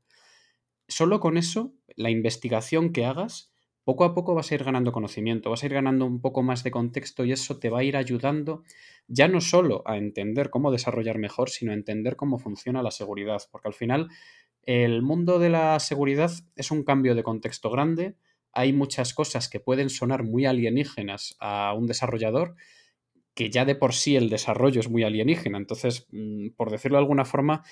Solo 0.87 1.19
con 1.19 1.37
eso, 1.37 1.73
la 1.95 2.09
investigación 2.09 2.93
que 2.93 3.05
hagas, 3.05 3.51
poco 3.83 4.03
a 4.03 4.15
poco 4.15 4.33
vas 4.33 4.51
a 4.51 4.55
ir 4.55 4.63
ganando 4.63 4.91
conocimiento, 4.91 5.49
vas 5.49 5.63
a 5.63 5.65
ir 5.67 5.73
ganando 5.73 6.05
un 6.05 6.21
poco 6.21 6.43
más 6.43 6.63
de 6.63 6.71
contexto 6.71 7.25
y 7.25 7.31
eso 7.31 7.59
te 7.59 7.69
va 7.69 7.79
a 7.79 7.83
ir 7.83 7.97
ayudando 7.97 8.63
ya 9.07 9.27
no 9.27 9.41
solo 9.41 9.83
a 9.85 9.97
entender 9.97 10.49
cómo 10.49 10.71
desarrollar 10.71 11.19
mejor, 11.19 11.49
sino 11.49 11.71
a 11.71 11.75
entender 11.75 12.15
cómo 12.15 12.39
funciona 12.39 12.81
la 12.81 12.91
seguridad, 12.91 13.41
porque 13.51 13.67
al 13.67 13.73
final 13.73 14.09
el 14.63 15.03
mundo 15.03 15.37
de 15.37 15.49
la 15.49 15.79
seguridad 15.79 16.31
es 16.55 16.71
un 16.71 16.83
cambio 16.83 17.13
de 17.13 17.21
contexto 17.21 17.69
grande, 17.69 18.15
hay 18.51 18.73
muchas 18.73 19.13
cosas 19.13 19.49
que 19.49 19.59
pueden 19.59 19.89
sonar 19.89 20.23
muy 20.23 20.45
alienígenas 20.45 21.35
a 21.39 21.73
un 21.73 21.85
desarrollador, 21.85 22.55
que 23.35 23.49
ya 23.49 23.65
de 23.65 23.75
por 23.75 23.93
sí 23.93 24.15
el 24.15 24.29
desarrollo 24.29 24.79
es 24.79 24.89
muy 24.89 25.03
alienígena. 25.03 25.57
Entonces, 25.57 26.07
mm, 26.11 26.51
por 26.55 26.71
decirlo 26.71 26.97
de 26.97 27.03
alguna 27.03 27.25
forma, 27.25 27.63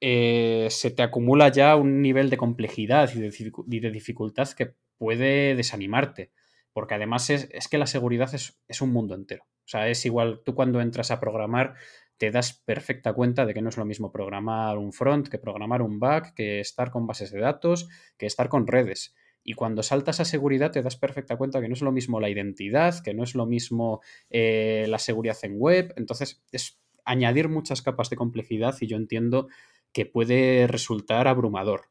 eh, 0.00 0.66
se 0.70 0.90
te 0.90 1.02
acumula 1.02 1.48
ya 1.50 1.76
un 1.76 2.02
nivel 2.02 2.30
de 2.30 2.38
complejidad 2.38 3.10
y 3.14 3.20
de, 3.20 3.90
dificultad 3.90 4.48
que 4.48 4.74
puede 4.98 5.54
desanimarte. 5.54 6.32
Porque 6.72 6.94
además 6.94 7.28
es, 7.30 7.68
que 7.68 7.78
la 7.78 7.86
seguridad 7.86 8.34
es, 8.34 8.58
es, 8.66 8.80
un 8.80 8.92
mundo 8.92 9.14
entero. 9.14 9.44
O 9.44 9.68
sea, 9.68 9.88
es 9.88 10.04
igual, 10.06 10.40
tú 10.44 10.54
cuando 10.54 10.80
entras 10.80 11.10
a 11.10 11.20
programar 11.20 11.74
te 12.16 12.30
das 12.30 12.54
perfecta 12.64 13.12
cuenta 13.12 13.46
de 13.46 13.52
que 13.52 13.62
no 13.62 13.68
es 13.68 13.76
lo 13.76 13.84
mismo 13.84 14.12
programar 14.12 14.78
un 14.78 14.92
front 14.92 15.28
que 15.28 15.38
programar 15.38 15.82
un 15.82 15.98
back, 15.98 16.34
que 16.34 16.60
estar 16.60 16.90
con 16.90 17.06
bases 17.06 17.30
de 17.30 17.40
datos, 17.40 17.88
que 18.16 18.26
estar 18.26 18.48
con 18.48 18.66
redes. 18.66 19.14
Y 19.44 19.54
cuando 19.54 19.82
saltas 19.82 20.20
a 20.20 20.24
seguridad 20.24 20.70
te 20.70 20.82
das 20.82 20.96
perfecta 20.96 21.36
cuenta 21.36 21.60
que 21.60 21.68
no 21.68 21.74
es 21.74 21.82
lo 21.82 21.92
mismo 21.92 22.20
la 22.20 22.30
identidad, 22.30 23.02
que 23.02 23.14
no 23.14 23.24
es 23.24 23.34
lo 23.34 23.46
mismo 23.46 24.00
eh, 24.30 24.86
la 24.88 24.98
seguridad 24.98 25.36
en 25.42 25.58
web. 25.58 25.92
Entonces 25.96 26.42
es 26.52 26.80
añadir 27.04 27.48
muchas 27.48 27.82
capas 27.82 28.10
de 28.10 28.16
complejidad 28.16 28.76
y 28.80 28.86
yo 28.86 28.96
entiendo 28.96 29.48
que 29.92 30.06
puede 30.06 30.66
resultar 30.66 31.28
abrumador. 31.28 31.90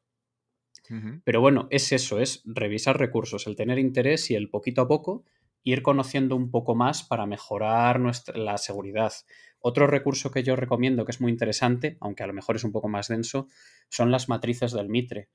Pero 1.23 1.39
bueno, 1.39 1.67
es 1.69 1.93
eso, 1.93 2.19
es 2.19 2.41
revisar 2.43 2.99
recursos, 2.99 3.47
el 3.47 3.55
tener 3.55 3.79
interés 3.79 4.29
y 4.29 4.35
el 4.35 4.49
poquito 4.49 4.81
a 4.81 4.89
poco 4.89 5.23
ir 5.63 5.83
conociendo 5.83 6.35
un 6.35 6.51
poco 6.51 6.75
más 6.75 7.03
para 7.03 7.25
mejorar 7.25 7.99
nuestra, 7.99 8.37
la 8.37 8.57
seguridad. 8.57 9.13
Otro 9.59 9.87
recurso 9.87 10.31
que 10.31 10.43
yo 10.43 10.55
recomiendo 10.55 11.05
que 11.05 11.11
es 11.11 11.21
muy 11.21 11.31
interesante, 11.31 11.97
aunque 12.01 12.23
a 12.23 12.27
lo 12.27 12.33
mejor 12.33 12.55
es 12.55 12.63
un 12.63 12.71
poco 12.71 12.89
más 12.89 13.07
denso, 13.07 13.47
son 13.89 14.11
las 14.11 14.27
matrices 14.27 14.71
del 14.73 14.89
Mitre 14.89 15.29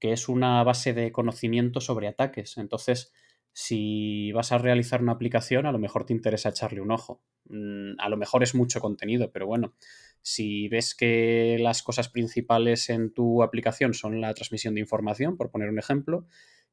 que 0.00 0.12
es 0.12 0.28
una 0.28 0.62
base 0.64 0.92
de 0.94 1.12
conocimiento 1.12 1.80
sobre 1.80 2.08
ataques. 2.08 2.56
Entonces, 2.58 3.12
si 3.52 4.32
vas 4.32 4.52
a 4.52 4.58
realizar 4.58 5.02
una 5.02 5.12
aplicación, 5.12 5.66
a 5.66 5.72
lo 5.72 5.78
mejor 5.78 6.06
te 6.06 6.12
interesa 6.12 6.48
echarle 6.48 6.80
un 6.80 6.90
ojo. 6.90 7.22
Mm, 7.48 7.92
a 7.98 8.08
lo 8.08 8.16
mejor 8.16 8.42
es 8.42 8.54
mucho 8.54 8.80
contenido, 8.80 9.30
pero 9.30 9.46
bueno, 9.46 9.74
si 10.22 10.68
ves 10.68 10.94
que 10.94 11.58
las 11.60 11.82
cosas 11.82 12.08
principales 12.08 12.88
en 12.90 13.12
tu 13.12 13.42
aplicación 13.42 13.94
son 13.94 14.20
la 14.20 14.34
transmisión 14.34 14.74
de 14.74 14.80
información, 14.80 15.36
por 15.36 15.50
poner 15.50 15.68
un 15.68 15.78
ejemplo, 15.78 16.26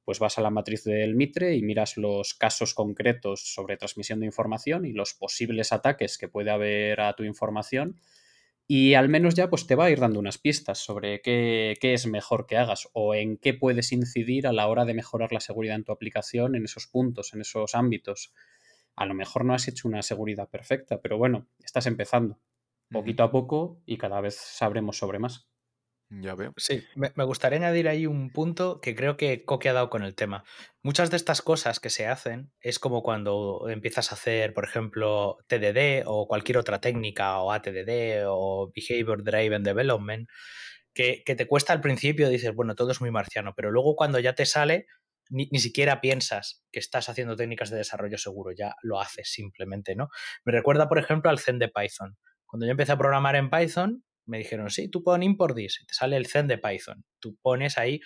pues 0.06 0.20
vas 0.20 0.38
a 0.38 0.42
la 0.42 0.52
matriz 0.52 0.86
del 0.86 1.16
Mitre 1.16 1.56
y 1.56 1.64
miras 1.64 1.98
los 1.98 2.34
casos 2.34 2.74
concretos 2.74 3.42
sobre 3.54 3.76
transmisión 3.76 4.22
de 4.22 4.26
información 4.26 4.86
y 4.86 4.94
los 4.94 5.14
posibles 5.14 5.74
ataques 5.74 6.18
que 6.18 6.30
puede 6.30 6.52
haber 6.52 7.02
a 7.02 7.14
tu 7.14 7.24
información 7.24 8.00
y 8.68 8.96
al 8.96 9.08
menos 9.08 9.34
ya 9.34 9.50
pues 9.50 9.66
te 9.66 9.76
va 9.76 9.86
a 9.86 9.90
ir 9.90 10.00
dando 10.00 10.20
unas 10.20 10.38
pistas 10.38 10.80
sobre 10.80 11.22
qué, 11.22 11.78
es 11.82 12.06
mejor 12.06 12.46
que 12.46 12.58
hagas 12.58 12.90
o 12.94 13.16
en 13.16 13.38
qué 13.38 13.54
puedes 13.54 13.94
incidir 13.94 14.46
a 14.46 14.54
la 14.54 14.68
hora 14.68 14.84
de 14.84 14.94
mejorar 14.94 15.32
la 15.32 15.40
seguridad 15.40 15.78
en 15.78 15.86
tu 15.86 15.94
aplicación 15.94 16.56
en 16.56 16.66
esos 16.66 16.88
puntos, 16.88 17.34
en 17.34 17.42
esos 17.42 17.76
ámbitos. 17.76 18.34
A 18.96 19.06
lo 19.06 19.14
mejor 19.14 19.46
no 19.46 19.54
has 19.54 19.68
hecho 19.70 19.88
una 19.88 20.02
seguridad 20.02 20.50
perfecta, 20.50 21.02
pero 21.02 21.18
bueno, 21.18 21.48
estás 21.64 21.86
empezando 21.88 22.40
poquito 22.92 23.24
a 23.24 23.32
poco 23.32 23.82
y 23.86 23.98
cada 23.98 24.22
vez 24.22 24.36
sabremos 24.36 24.98
sobre 24.98 25.20
más. 25.20 25.48
Ya 26.10 26.36
veo. 26.36 26.54
Sí, 26.56 26.86
me, 26.96 27.12
gustaría 27.26 27.60
añadir 27.60 27.90
ahí 27.90 28.08
un 28.08 28.32
punto 28.32 28.80
que 28.80 28.96
creo 28.96 29.18
que 29.18 29.44
Coque 29.44 29.68
ha 29.68 29.74
dado 29.74 29.90
con 29.90 30.04
el 30.04 30.16
tema. 30.16 30.46
Muchas 30.82 31.12
de 31.12 31.18
estas 31.18 31.42
cosas 31.42 31.82
que 31.82 31.90
se 31.90 32.08
hacen 32.08 32.54
es 32.62 32.80
como 32.80 33.04
cuando 33.04 33.68
empiezas 33.68 34.12
a 34.12 34.16
hacer, 34.16 34.54
por 34.54 34.64
ejemplo, 34.64 35.38
TDD 35.48 36.04
o 36.06 36.26
cualquier 36.26 36.60
otra 36.60 36.80
técnica 36.80 37.40
o 37.40 37.52
ATDD 37.52 38.24
o 38.26 38.72
Behavior 38.74 39.22
Driven 39.22 39.64
Development, 39.64 40.30
que, 40.94 41.24
te 41.26 41.46
cuesta 41.46 41.74
al 41.74 41.82
principio, 41.82 42.30
dices, 42.30 42.56
bueno, 42.56 42.74
todo 42.76 42.92
es 42.92 43.02
muy 43.02 43.12
marciano, 43.12 43.54
pero 43.54 43.70
luego 43.70 43.96
cuando 43.96 44.18
ya 44.20 44.34
te 44.34 44.46
sale, 44.46 44.88
ni, 45.30 45.50
ni, 45.52 45.60
siquiera 45.60 46.00
piensas 46.00 46.64
que 46.72 46.80
estás 46.80 47.10
haciendo 47.10 47.36
técnicas 47.36 47.70
de 47.70 47.78
desarrollo 47.78 48.18
seguro, 48.18 48.52
ya 48.58 48.76
lo 48.82 49.02
haces 49.02 49.30
simplemente, 49.30 49.96
¿no? 49.96 50.08
Me 50.46 50.54
recuerda, 50.54 50.88
por 50.88 51.00
ejemplo, 51.00 51.30
al 51.30 51.40
Zen 51.40 51.60
de 51.60 51.68
Python. 51.68 52.18
Cuando 52.46 52.66
yo 52.66 52.72
empecé 52.72 52.94
a 52.94 52.98
programar 52.98 53.36
en 53.36 53.50
Python, 53.50 54.06
me 54.28 54.38
dijeron, 54.38 54.70
sí, 54.70 54.90
tú 54.90 55.04
pon 55.04 55.24
import 55.24 55.56
this, 55.56 55.84
te 55.88 55.94
sale 55.94 56.18
el 56.18 56.28
Zen 56.28 56.48
de 56.48 56.58
Python. 56.58 57.04
Tú 57.20 57.38
pones 57.42 57.78
ahí, 57.78 58.02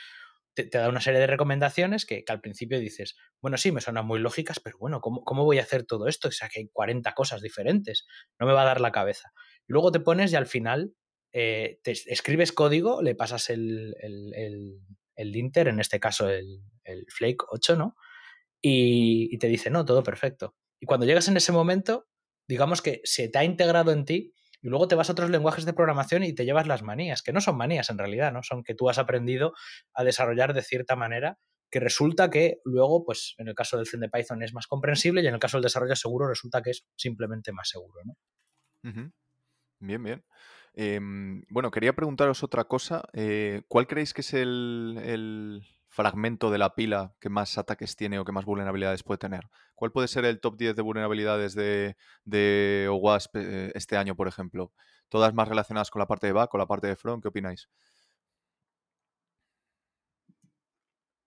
te, 0.54 0.66
da 0.66 0.90
una 0.90 1.02
serie 1.02 1.20
de 1.20 1.28
recomendaciones 1.28 2.06
que, 2.06 2.24
al 2.28 2.42
principio 2.42 2.80
dices, 2.80 3.16
bueno, 3.42 3.58
sí, 3.58 3.72
me 3.72 3.82
suenan 3.82 4.06
muy 4.06 4.20
lógicas, 4.20 4.60
pero 4.60 4.78
bueno, 4.78 5.02
¿cómo, 5.02 5.24
¿cómo, 5.24 5.44
voy 5.44 5.60
a 5.60 5.64
hacer 5.64 5.86
todo 5.86 6.08
esto? 6.08 6.28
O 6.30 6.32
sea, 6.32 6.50
que 6.50 6.60
hay 6.60 6.70
40 6.72 7.14
cosas 7.14 7.42
diferentes, 7.42 8.06
no 8.40 8.46
me 8.46 8.54
va 8.54 8.62
a 8.62 8.66
dar 8.66 8.82
la 8.82 8.92
cabeza. 8.92 9.32
Luego 9.68 9.92
te 9.92 10.00
pones 10.00 10.32
y 10.32 10.36
al 10.36 10.46
final 10.46 10.94
eh, 11.34 11.80
te 11.84 11.92
escribes 11.92 12.52
código, 12.52 13.02
le 13.02 13.16
pasas 13.16 13.50
el, 13.50 13.96
el, 14.02 14.80
el, 15.16 15.32
linter, 15.32 15.68
en 15.68 15.80
este 15.80 16.00
caso 16.00 16.30
el, 16.30 16.62
Flake 17.08 17.46
8, 17.50 17.76
¿no? 17.76 17.96
Y, 18.62 19.30
y 19.34 19.38
te 19.38 19.48
dice, 19.48 19.70
no, 19.70 19.86
todo 19.86 20.04
perfecto. 20.04 20.56
Y 20.80 20.86
cuando 20.86 21.06
llegas 21.06 21.28
en 21.28 21.38
ese 21.38 21.52
momento, 21.52 22.08
digamos 22.48 22.82
que 22.82 23.02
se 23.06 23.30
te 23.30 23.40
ha 23.40 23.44
integrado 23.44 23.92
en 23.92 24.04
ti 24.04 24.34
y 24.62 24.70
luego 24.70 24.88
te 24.88 24.96
vas 24.96 25.10
a 25.10 25.14
otros 25.14 25.30
lenguajes 25.30 25.66
de 25.66 25.74
programación 25.74 26.24
y 26.24 26.34
te 26.34 26.46
llevas 26.46 26.68
las 26.68 26.84
manías, 26.84 27.22
que 27.24 27.34
no 27.34 27.42
son 27.42 27.58
manías 27.58 27.90
en 27.90 27.98
realidad, 27.98 28.32
¿no? 28.32 28.44
Son 28.44 28.64
que 28.64 28.76
tú 28.76 28.90
has 28.90 28.98
aprendido 28.98 29.54
a 29.94 30.04
desarrollar 30.04 30.54
de 30.54 30.62
cierta 30.62 30.96
manera 30.96 31.38
que 31.72 31.80
resulta 31.80 32.30
que 32.30 32.60
luego, 32.66 33.06
pues 33.06 33.34
en 33.38 33.48
el 33.48 33.56
caso 33.56 33.78
del 33.78 33.88
Zen 33.88 34.02
de 34.02 34.10
Python 34.10 34.44
es 34.44 34.54
más 34.54 34.68
comprensible 34.68 35.22
y 35.22 35.28
en 35.28 35.34
el 35.34 35.40
caso 35.40 35.58
del 35.58 35.64
desarrollo 35.64 35.96
seguro 35.96 36.28
resulta 36.28 36.62
que 36.62 36.72
es 36.72 36.86
simplemente 36.96 37.54
más 37.54 37.70
seguro, 37.70 38.02
¿no? 38.04 38.18
Bien, 39.80 40.04
bien. 40.04 40.24
Em, 40.74 41.44
bueno, 41.50 41.72
quería 41.72 41.94
preguntaros 41.94 42.44
otra 42.44 42.66
cosa. 42.66 43.04
Eh, 43.14 43.64
¿Cuál 43.68 43.88
creéis 43.88 44.14
que 44.14 44.22
es 44.22 44.34
el, 44.34 45.64
fragmento 45.92 46.50
de 46.50 46.58
la 46.58 46.74
pila 46.74 47.14
que 47.20 47.30
más 47.30 47.58
ataques 47.58 47.96
tiene 47.96 48.18
o 48.18 48.26
que 48.26 48.32
más 48.32 48.46
vulnerabilidades 48.46 49.04
puede 49.04 49.20
tener? 49.20 49.42
¿Cuál 49.76 49.92
puede 49.92 50.08
ser 50.08 50.26
el 50.26 50.40
top 50.40 50.58
10 50.58 50.76
de 50.76 50.82
vulnerabilidades 50.82 51.54
de, 51.54 51.98
de 52.24 52.88
OWASP 52.90 53.36
eh, 53.36 53.72
este 53.76 53.98
año, 53.98 54.16
por 54.16 54.28
ejemplo? 54.28 54.72
¿Todas 55.10 55.34
más 55.34 55.48
relacionadas 55.48 55.92
con 55.92 56.00
la 56.00 56.08
parte 56.08 56.28
de 56.28 56.34
back 56.34 56.54
o 56.54 56.58
la 56.58 56.66
parte 56.66 56.88
de 56.88 56.96
front? 56.96 57.22
¿Qué 57.22 57.28
opináis? 57.28 57.70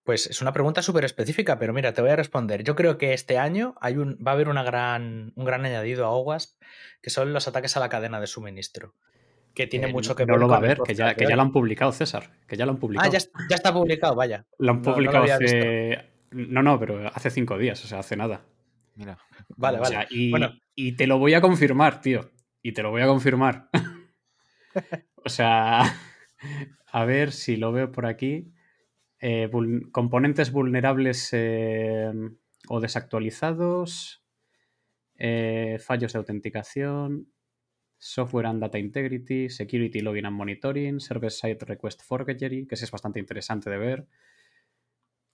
Pues 0.02 0.26
es 0.26 0.42
una 0.42 0.52
pregunta 0.52 0.82
súper 0.82 1.04
específica, 1.04 1.58
pero 1.58 1.72
mira, 1.72 1.94
te 1.94 2.02
voy 2.02 2.10
a 2.10 2.16
responder. 2.16 2.62
Yo 2.62 2.74
creo 2.74 2.98
que 2.98 3.14
este 3.14 3.38
año 3.38 3.74
va 3.82 4.30
a 4.30 4.34
haber 4.34 4.48
un 4.48 4.56
gran 4.56 5.64
añadido 5.64 6.04
a 6.04 6.10
OWASP, 6.10 6.60
que 7.00 7.10
son 7.10 7.32
los 7.32 7.48
ataques 7.48 7.76
a 7.76 7.80
la 7.80 7.88
cadena 7.88 8.20
de 8.20 8.26
suministro 8.26 8.94
que 9.54 9.66
tiene 9.66 9.86
mucho 9.86 10.16
que 10.16 10.24
ver. 10.24 10.34
No 10.34 10.40
lo 10.40 10.48
va 10.48 10.56
a 10.56 10.60
ver, 10.60 10.80
que 10.84 10.94
ya, 10.94 11.14
que 11.14 11.26
ya 11.26 11.36
lo 11.36 11.42
han 11.42 11.52
publicado, 11.52 11.92
César. 11.92 12.30
Que 12.46 12.56
ya 12.56 12.66
lo 12.66 12.72
han 12.72 12.78
publicado. 12.78 13.08
Ah, 13.08 13.18
ya, 13.48 13.56
está 13.56 13.72
publicado, 13.72 14.14
vaya. 14.14 14.44
Lo 14.58 14.72
han 14.72 14.82
publicado 14.82 15.24
hace. 15.24 16.10
No, 16.32 16.62
no, 16.62 16.78
pero 16.78 17.08
hace 17.14 17.30
cinco 17.30 17.56
días, 17.56 17.82
o 17.84 17.86
sea, 17.86 18.00
hace 18.00 18.16
nada. 18.16 18.42
Mira. 18.96 19.18
Vale, 19.56 19.78
vale. 19.78 20.06
y, 20.10 20.30
bueno. 20.30 20.52
y 20.74 20.92
te 20.92 21.06
lo 21.06 21.18
voy 21.18 21.34
a 21.34 21.40
confirmar, 21.40 22.00
tío. 22.00 22.30
Y 22.62 22.72
te 22.72 22.82
lo 22.82 22.90
voy 22.90 23.02
a 23.02 23.06
confirmar. 23.06 23.68
o 25.24 25.28
sea, 25.28 25.82
a 26.92 27.04
ver 27.04 27.32
si 27.32 27.56
lo 27.56 27.72
veo 27.72 27.92
por 27.92 28.06
aquí. 28.06 28.52
Eh, 29.20 29.50
componentes 29.92 30.50
vulnerables 30.50 31.28
eh, 31.32 32.12
o 32.68 32.80
desactualizados. 32.80 34.24
Eh, 35.16 35.78
fallos 35.80 36.12
de 36.12 36.18
autenticación. 36.18 37.28
Software 37.98 38.46
and 38.46 38.60
Data 38.60 38.78
Integrity, 38.78 39.48
Security 39.48 40.00
Login 40.00 40.26
and 40.26 40.36
Monitoring, 40.36 41.00
Server-Side 41.00 41.64
Request 41.66 42.02
Forgery, 42.02 42.66
que 42.66 42.74
ese 42.74 42.84
es 42.84 42.90
bastante 42.90 43.18
interesante 43.18 43.70
de 43.70 43.78
ver. 43.78 44.06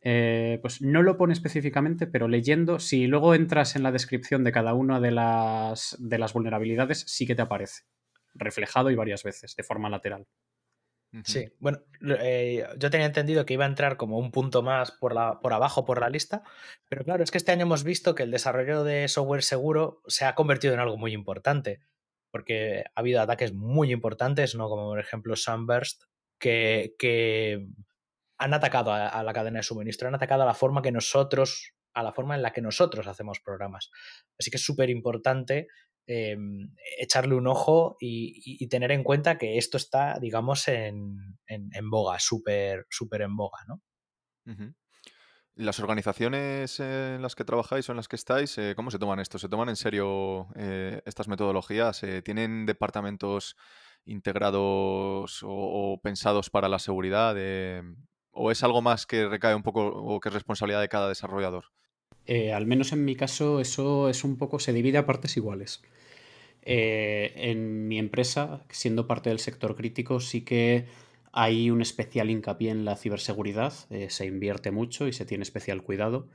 Eh, 0.03 0.59
pues 0.63 0.81
no 0.81 1.03
lo 1.03 1.17
pone 1.17 1.33
específicamente, 1.33 2.07
pero 2.07 2.27
leyendo, 2.27 2.79
si 2.79 3.07
luego 3.07 3.35
entras 3.35 3.77
en 3.77 3.83
la 3.83 3.93
descripción 3.93 4.45
de 4.45 4.53
cada 4.53 4.73
una 4.75 4.99
de 5.01 5.11
las, 5.11 5.97
de 5.99 6.19
las 6.19 6.33
vulnerabilidades, 6.33 7.05
sí 7.07 7.27
que 7.27 7.35
te 7.35 7.43
aparece, 7.43 7.83
reflejado 8.35 8.91
y 8.91 8.95
varias 8.95 9.23
veces, 9.25 9.55
de 9.57 9.63
forma 9.63 9.91
lateral. 9.91 10.27
Sí, 11.25 11.53
bueno, 11.59 11.81
eh, 12.21 12.65
yo 12.79 12.89
tenía 12.89 13.07
entendido 13.07 13.45
que 13.45 13.55
iba 13.55 13.65
a 13.65 13.69
entrar 13.69 13.97
como 13.97 14.17
un 14.17 14.31
punto 14.31 14.63
más 14.63 14.93
por, 14.93 15.13
la, 15.13 15.41
por 15.41 15.53
abajo 15.53 15.85
por 15.85 16.01
la 16.01 16.09
lista, 16.09 16.45
pero 16.89 17.03
claro, 17.05 17.25
es 17.25 17.33
que 17.33 17.39
este 17.39 17.51
año 17.51 17.63
hemos 17.63 17.83
visto 17.83 18.15
que 18.15 18.23
el 18.23 18.31
desarrollo 18.31 18.85
de 18.85 19.09
software 19.09 19.43
seguro 19.43 20.03
se 20.07 20.25
ha 20.25 20.37
convertido 20.37 20.73
en 20.73 20.79
algo 20.79 20.97
muy 20.97 21.13
importante 21.13 21.81
porque 22.31 22.85
ha 22.95 23.01
habido 23.01 23.21
ataques 23.21 23.53
muy 23.53 23.93
importantes, 23.93 24.55
¿no? 24.55 24.69
como 24.69 24.89
por 24.89 25.01
ejemplo 25.01 25.37
Sunburst, 25.37 26.05
que, 26.39 26.95
que 26.99 27.67
han 28.39 28.55
atacado 28.55 28.93
a, 28.93 29.23
la 29.23 29.33
cadena 29.33 29.59
de 29.59 29.63
suministro, 29.63 30.09
han 30.09 30.15
atacado 30.15 30.43
a 30.43 30.47
la 30.47 30.55
forma 30.55 30.81
que 30.81 30.93
nosotros, 30.93 31.75
a 31.93 32.03
la 32.03 32.13
forma 32.13 32.35
en 32.35 32.43
la 32.43 32.53
que 32.53 32.63
nosotros 32.63 33.07
hacemos 33.07 33.41
programas. 33.41 33.91
Así 34.39 34.51
que 34.51 34.57
es 34.57 34.65
súper 34.65 34.89
importante 34.89 35.69
em, 36.07 36.75
echarle 36.99 37.35
un 37.35 37.47
ojo 37.47 37.97
y, 38.01 38.67
tener 38.69 38.93
en 38.93 39.05
cuenta 39.05 39.37
que 39.37 39.59
esto 39.59 39.77
está, 39.77 40.19
digamos, 40.19 40.69
en, 40.69 41.39
en, 41.47 41.91
boga, 41.91 42.19
súper 42.19 42.87
súper 42.89 43.23
en 43.23 43.37
boga, 43.37 43.59
¿no? 43.69 43.83
¿Las 45.57 45.81
organizaciones 45.81 46.81
en 46.81 47.21
las 47.23 47.35
que 47.35 47.45
trabajáis 47.45 47.89
o 47.89 47.93
en 47.93 47.97
las 47.97 48.09
que 48.09 48.17
estáis, 48.17 48.57
eh, 48.57 48.75
cómo 48.77 48.91
se 48.91 48.99
toman 48.99 49.21
esto? 49.21 49.39
¿Se 49.39 49.49
toman 49.49 49.69
en 49.69 49.77
serio 49.77 50.49
eh, 50.57 51.03
estas 51.05 51.29
metodologías? 51.29 52.03
Eh, 52.03 52.23
¿Tienen 52.23 52.67
departamentos 52.67 53.57
integrados 54.05 55.41
o, 55.43 56.01
pensados 56.03 56.51
para 56.51 56.69
la 56.69 56.79
seguridad? 56.79 57.37
¿O 58.31 58.51
es 58.51 58.63
algo 58.63 58.81
más 58.81 59.07
que 59.07 59.29
recae 59.29 59.55
un 59.55 59.63
poco 59.63 59.87
o 59.87 60.21
que 60.21 60.29
es 60.31 60.35
responsabilidad 60.35 60.81
de 60.81 60.89
cada 60.89 61.09
desarrollador? 61.09 61.67
al 62.55 62.65
menos 62.65 62.93
en 62.93 63.05
mi 63.05 63.17
caso, 63.17 63.61
eso 63.61 64.09
es 64.09 64.23
un 64.23 64.39
poco, 64.39 64.61
se 64.61 64.73
divide 64.73 64.99
a 64.99 65.07
partes 65.07 65.37
iguales. 65.37 65.83
en 66.63 67.89
mi 67.89 67.99
empresa, 67.99 68.65
siendo 68.71 69.09
parte 69.09 69.31
del 69.31 69.41
sector 69.41 69.75
crítico, 69.75 70.21
sí 70.21 70.43
que 70.43 70.87
hay 71.33 71.71
un 71.71 71.81
especial 71.81 72.31
hincapié 72.31 72.71
en 72.71 72.85
la 72.85 72.97
ciberseguridad, 72.97 73.73
eh, 73.91 74.11
se 74.11 74.27
invierte 74.27 74.71
mucho 74.71 75.07
y 75.07 75.13
se 75.13 75.25
tiene 75.25 75.43
especial 75.43 75.83
cuidado. 75.83 76.29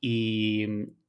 Y 0.00 0.66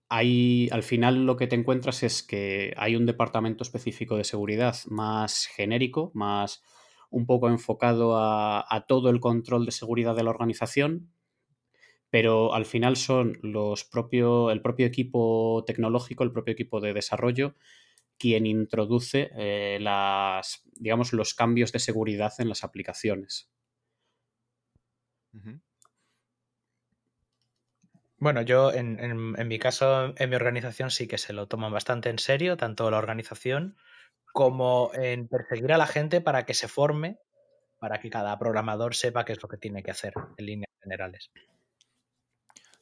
hay, 0.10 0.70
al 0.72 0.84
final 0.84 1.26
lo 1.26 1.38
que 1.38 1.48
te 1.48 1.56
encuentras 1.56 2.04
es 2.04 2.22
que 2.24 2.74
hay 2.78 2.96
un 2.96 3.06
departamento 3.06 3.64
específico 3.64 4.18
de 4.18 4.24
seguridad 4.24 4.76
más 4.88 5.48
genérico, 5.48 6.12
más 6.14 6.64
un 7.10 7.26
poco 7.26 7.50
enfocado 7.50 8.18
a, 8.18 8.66
a 8.70 8.86
todo 8.86 9.10
el 9.10 9.20
control 9.20 9.66
de 9.66 9.72
seguridad 9.72 10.16
de 10.16 10.24
la 10.24 10.30
organización, 10.30 11.12
pero 12.14 12.54
al 12.54 12.66
final 12.66 12.96
son 12.96 13.40
los 13.42 13.86
propio, 13.86 14.52
el 14.52 14.62
propio 14.62 14.86
equipo 14.86 15.64
tecnológico, 15.66 16.24
el 16.24 16.32
propio 16.32 16.52
equipo 16.52 16.80
de 16.80 16.94
desarrollo, 16.94 17.56
quien 18.24 18.46
introduce 18.46 19.32
eh, 19.36 19.80
las, 19.82 20.64
digamos, 20.76 21.12
los 21.12 21.34
cambios 21.34 21.74
de 21.74 21.80
seguridad 21.80 22.32
en 22.40 22.48
las 22.48 22.64
aplicaciones. 22.64 23.52
Bueno, 28.18 28.42
yo 28.44 28.72
en, 28.72 29.36
mi 29.50 29.60
caso, 29.60 30.14
en 30.18 30.30
mi 30.30 30.38
organización 30.38 30.90
sí 30.90 31.06
que 31.06 31.18
se 31.18 31.34
lo 31.34 31.50
toman 31.50 31.74
bastante 31.74 32.10
en 32.10 32.18
serio, 32.18 32.56
tanto 32.56 32.90
la 32.90 32.98
organización 32.98 33.76
como 34.32 34.92
en 34.94 35.28
perseguir 35.28 35.74
a 35.74 35.78
la 35.78 35.88
gente 35.88 36.22
para 36.22 36.46
que 36.46 36.54
se 36.54 36.70
forme, 36.70 37.20
para 37.78 38.00
que 38.00 38.10
cada 38.10 38.40
programador 38.40 38.96
sepa 38.96 39.26
qué 39.26 39.34
es 39.34 39.44
lo 39.44 39.50
que 39.50 39.58
tiene 39.58 39.84
que 39.84 39.92
hacer 39.92 40.14
en 40.38 40.46
líneas 40.46 40.72
generales. 40.82 41.30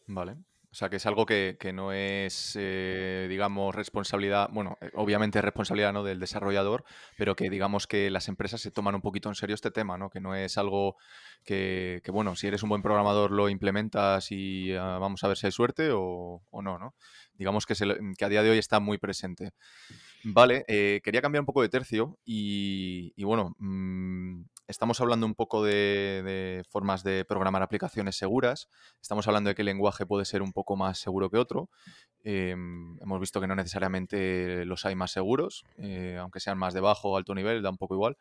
Vale. 0.06 0.36
O 0.72 0.76
sea, 0.76 0.90
que 0.90 0.96
es 0.96 1.06
algo 1.06 1.26
que, 1.26 1.58
no 1.74 1.92
es, 1.92 2.56
eh, 2.58 3.28
digamos, 3.30 3.76
responsabilidad, 3.76 4.50
bueno, 4.54 4.78
eh, 4.80 4.90
obviamente 4.94 5.40
es 5.40 5.44
responsabilidad 5.44 5.92
¿no? 5.92 6.02
del 6.02 6.22
desarrollador, 6.22 6.86
pero 7.18 7.36
que 7.36 7.50
digamos 7.50 7.88
que 7.88 8.10
las 8.10 8.30
empresas 8.30 8.62
se 8.62 8.72
toman 8.72 8.96
un 8.96 9.02
poquito 9.02 9.28
en 9.28 9.36
serio 9.36 9.54
este 9.54 9.72
tema, 9.72 9.98
¿no? 9.98 10.10
Que 10.10 10.22
no 10.22 10.34
es 10.34 10.58
algo 10.58 10.96
que, 11.44 12.02
bueno, 12.08 12.38
si 12.38 12.48
eres 12.48 12.64
un 12.64 12.70
buen 12.70 12.82
programador 12.82 13.32
lo 13.32 13.50
implementas 13.50 14.32
y 14.32 14.74
ah, 14.74 14.98
vamos 14.98 15.22
a 15.26 15.28
ver 15.28 15.36
si 15.36 15.48
hay 15.48 15.52
suerte 15.52 15.90
o, 15.92 16.42
no, 16.54 16.80
¿no? 16.80 16.96
Digamos 17.34 17.66
que, 17.66 17.74
que, 18.18 18.26
a 18.26 18.30
día 18.30 18.42
de 18.42 18.52
hoy 18.52 18.58
está 18.58 18.80
muy 18.80 18.98
presente. 18.98 19.52
Vale, 20.24 20.64
eh, 20.70 21.02
quería 21.04 21.22
cambiar 21.22 21.42
un 21.42 21.48
poco 21.48 21.64
de 21.64 21.70
tercio 21.70 22.18
y, 22.24 23.22
bueno, 23.24 23.56
mm, 23.58 24.44
estamos 24.72 25.02
hablando 25.02 25.26
un 25.26 25.36
poco 25.36 25.64
de, 25.64 26.64
formas 26.70 27.04
de 27.04 27.26
programar 27.26 27.62
aplicaciones 27.62 28.16
seguras, 28.16 28.70
estamos 29.02 29.28
hablando 29.28 29.54
de 29.54 29.62
el 29.62 29.66
lenguaje 29.66 30.06
puede 30.06 30.26
ser 30.26 30.42
un 30.42 30.54
poco 30.54 30.76
más 30.76 30.98
seguro 30.98 31.30
que 31.30 31.38
otro, 31.38 31.70
em, 32.24 32.98
hemos 33.02 33.20
visto 33.20 33.40
que 33.40 33.48
no 33.48 33.56
necesariamente 33.56 34.66
los 34.66 34.86
hay 34.86 34.96
más 34.96 35.12
seguros, 35.12 35.66
eh, 35.78 36.18
aunque 36.20 36.40
sean 36.40 36.58
más 36.58 36.74
de 36.74 36.80
bajo 36.80 37.10
o 37.10 37.18
alto 37.18 37.36
nivel, 37.36 37.62
da 37.62 37.70
un 37.70 37.78
poco 37.78 37.94
igual. 37.94 38.18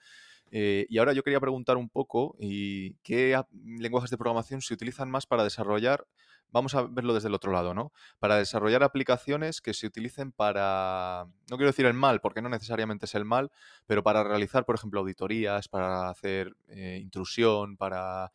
Eh, 0.51 0.87
y 0.89 0.99
ahora 0.99 1.13
yo 1.13 1.23
quería 1.23 1.39
preguntar 1.39 1.77
un 1.77 1.89
poco 1.89 2.35
y 2.41 2.95
qué 3.05 3.41
lenguajes 3.53 4.11
de 4.11 4.19
programación 4.19 4.61
se 4.61 4.75
utilizan 4.75 5.09
más 5.09 5.27
para 5.27 5.45
desarrollar 5.45 6.07
vamos 6.53 6.75
a 6.75 6.83
verlo 6.83 7.15
desde 7.15 7.29
el 7.29 7.35
otro 7.35 7.53
lado, 7.53 7.75
¿no? 7.75 7.93
Para 8.19 8.37
desarrollar 8.37 8.83
aplicaciones 8.83 9.61
que 9.61 9.75
se 9.75 9.87
utilicen 9.87 10.33
para, 10.33 11.27
no 11.51 11.57
quiero 11.57 11.71
decir 11.71 11.87
el 11.87 11.95
mal, 11.95 12.21
porque 12.21 12.43
no 12.43 12.49
necesariamente 12.49 13.07
es 13.07 13.15
el 13.15 13.25
mal, 13.25 13.51
pero 13.87 14.03
para 14.03 14.25
realizar, 14.25 14.65
por 14.65 14.75
ejemplo, 14.75 15.01
auditorías, 15.01 15.69
para 15.69 16.09
hacer 16.11 16.55
eh, 16.69 16.99
intrusión, 17.03 17.77
para, 17.77 18.33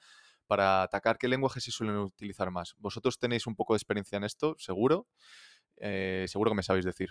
para 0.48 0.84
atacar, 0.84 1.18
¿qué 1.18 1.28
lenguajes 1.28 1.64
se 1.64 1.72
suelen 1.72 1.98
utilizar 1.98 2.52
más? 2.52 2.76
Vosotros 2.80 3.20
tenéis 3.20 3.48
un 3.48 3.56
poco 3.56 3.74
de 3.74 3.78
experiencia 3.78 4.18
en 4.18 4.24
esto, 4.24 4.56
seguro. 4.58 5.08
Eh, 5.78 6.26
seguro 6.28 6.52
que 6.52 6.56
me 6.56 6.64
sabéis 6.64 6.86
decir. 6.86 7.10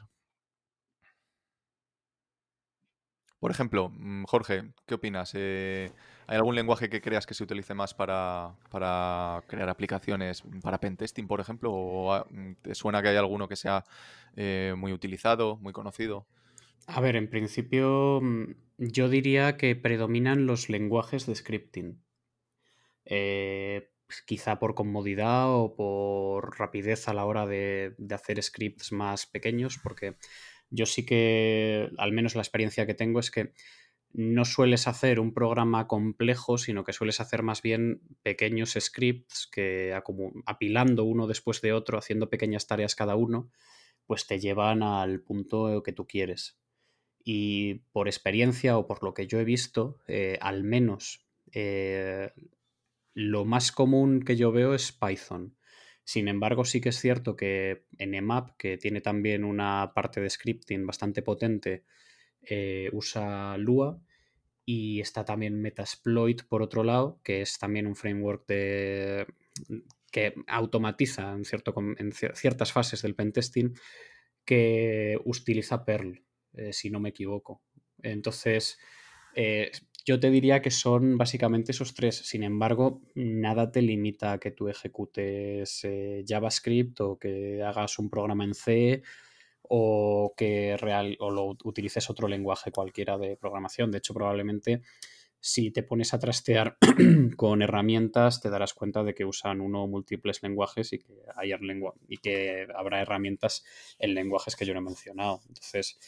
Por 3.38 3.50
ejemplo, 3.50 3.90
mm, 3.90 4.24
Jorge, 4.24 4.72
¿qué 4.86 4.94
opinas? 4.94 5.32
Eh, 5.34 5.92
¿Hay 6.26 6.36
algún 6.36 6.54
lenguaje 6.54 6.88
que 6.88 7.00
creas 7.00 7.26
que 7.26 7.34
se 7.34 7.44
utilice 7.44 7.74
más 7.74 7.94
para, 7.94 8.54
crear 9.46 9.68
aplicaciones 9.68 10.42
para 10.62 10.78
pentesting, 10.78 11.26
por 11.26 11.40
ejemplo? 11.40 11.72
¿O 11.72 12.12
ah, 12.12 12.26
mm, 12.30 12.52
te 12.62 12.74
suena 12.74 13.02
que 13.02 13.08
hay 13.08 13.16
alguno 13.16 13.48
que 13.48 13.56
sea 13.56 13.84
eh, 14.36 14.74
muy 14.76 14.92
utilizado, 14.92 15.56
muy 15.56 15.72
conocido? 15.72 16.26
A 16.86 17.00
ver, 17.00 17.16
en 17.16 17.28
principio 17.28 18.20
mm, 18.22 18.54
yo 18.78 19.08
diría 19.08 19.56
que 19.56 19.76
predominan 19.76 20.46
los 20.46 20.68
lenguajes 20.68 21.26
de 21.26 21.34
scripting. 21.34 22.02
Eh, 23.04 23.90
pues 24.06 24.22
quizá 24.22 24.58
por 24.58 24.74
comodidad 24.74 25.50
o 25.50 25.74
por 25.76 26.58
rapidez 26.58 27.08
a 27.08 27.14
la 27.14 27.24
hora 27.24 27.46
de, 27.46 27.94
de 27.98 28.14
hacer 28.14 28.42
scripts 28.42 28.92
más 28.92 29.26
pequeños, 29.26 29.78
porque 29.82 30.16
yo 30.70 30.86
sí 30.86 31.06
que, 31.06 31.90
al 31.98 32.12
menos 32.12 32.34
la 32.34 32.42
experiencia 32.42 32.86
que 32.86 32.94
tengo 32.94 33.20
es 33.20 33.30
que 33.30 33.52
no 34.14 34.44
sueles 34.44 34.86
hacer 34.86 35.18
un 35.18 35.34
programa 35.34 35.88
complejo, 35.88 36.56
sino 36.56 36.84
que 36.84 36.92
sueles 36.92 37.20
hacer 37.20 37.42
más 37.42 37.62
bien 37.62 38.00
pequeños 38.22 38.76
scripts 38.78 39.48
que 39.50 39.92
apilando 40.46 41.04
uno 41.04 41.26
después 41.26 41.60
de 41.60 41.72
otro, 41.72 41.98
haciendo 41.98 42.30
pequeñas 42.30 42.68
tareas 42.68 42.94
cada 42.94 43.16
uno, 43.16 43.50
pues 44.06 44.28
te 44.28 44.38
llevan 44.38 44.84
al 44.84 45.20
punto 45.20 45.82
que 45.82 45.92
tú 45.92 46.06
quieres. 46.06 46.56
Y 47.24 47.82
por 47.90 48.06
experiencia 48.06 48.78
o 48.78 48.86
por 48.86 49.02
lo 49.02 49.14
que 49.14 49.26
yo 49.26 49.40
he 49.40 49.44
visto, 49.44 49.98
eh, 50.06 50.38
al 50.40 50.62
menos 50.62 51.26
eh, 51.52 52.30
lo 53.14 53.44
más 53.44 53.72
común 53.72 54.22
que 54.22 54.36
yo 54.36 54.52
veo 54.52 54.74
es 54.74 54.92
Python. 54.92 55.56
Sin 56.04 56.28
embargo, 56.28 56.64
sí 56.64 56.80
que 56.80 56.90
es 56.90 57.00
cierto 57.00 57.34
que 57.34 57.86
en 57.98 58.14
EMAP, 58.14 58.56
que 58.58 58.76
tiene 58.76 59.00
también 59.00 59.42
una 59.42 59.92
parte 59.92 60.20
de 60.20 60.30
scripting 60.30 60.86
bastante 60.86 61.22
potente, 61.22 61.84
eh, 62.46 62.90
usa 62.92 63.56
Lua 63.58 64.00
y 64.64 65.00
está 65.00 65.24
también 65.24 65.60
Metasploit 65.60 66.42
por 66.44 66.62
otro 66.62 66.84
lado, 66.84 67.20
que 67.22 67.42
es 67.42 67.58
también 67.58 67.86
un 67.86 67.96
framework 67.96 68.46
que 68.46 70.34
automatiza 70.46 71.32
en, 71.32 71.44
cierto, 71.44 71.74
en 71.98 72.12
ciertas 72.12 72.72
fases 72.72 73.02
del 73.02 73.14
pentesting 73.14 73.74
que 74.44 75.18
utiliza 75.24 75.84
Perl, 75.84 76.22
eh, 76.54 76.72
si 76.72 76.90
no 76.90 77.00
me 77.00 77.10
equivoco. 77.10 77.62
Entonces, 78.02 78.78
eh, 79.34 79.70
yo 80.04 80.20
te 80.20 80.30
diría 80.30 80.62
que 80.62 80.70
son 80.70 81.16
básicamente 81.16 81.72
esos 81.72 81.94
tres. 81.94 82.16
Sin 82.16 82.42
embargo, 82.42 83.02
nada 83.14 83.72
te 83.72 83.82
limita 83.82 84.32
a 84.32 84.38
que 84.38 84.50
tú 84.50 84.68
ejecutes 84.68 85.82
JavaScript 86.26 87.00
o 87.00 87.18
que 87.18 87.62
hagas 87.62 87.98
un 87.98 88.10
programa 88.10 88.44
en 88.44 88.54
C 88.54 89.02
o 89.68 90.34
que 90.36 90.76
real, 90.76 91.16
o 91.20 91.30
lo 91.30 91.56
utilices 91.64 92.10
otro 92.10 92.28
lenguaje 92.28 92.70
cualquiera 92.70 93.18
de 93.18 93.36
programación. 93.36 93.90
De 93.90 93.98
hecho, 93.98 94.14
probablemente 94.14 94.82
si 95.40 95.70
te 95.70 95.82
pones 95.82 96.14
a 96.14 96.18
trastear 96.18 96.78
con 97.36 97.60
herramientas, 97.60 98.40
te 98.40 98.48
darás 98.48 98.72
cuenta 98.72 99.02
de 99.02 99.14
que 99.14 99.26
usan 99.26 99.60
uno 99.60 99.84
o 99.84 99.86
múltiples 99.86 100.42
lenguajes 100.42 100.94
y 100.94 101.00
que, 101.00 101.12
hay 101.36 101.52
y 102.08 102.16
que 102.16 102.66
habrá 102.74 103.02
herramientas 103.02 103.62
en 103.98 104.14
lenguajes 104.14 104.56
que 104.56 104.64
yo 104.64 104.72
no 104.72 104.80
he 104.80 104.84
mencionado. 104.84 105.42
Entonces, 105.46 105.98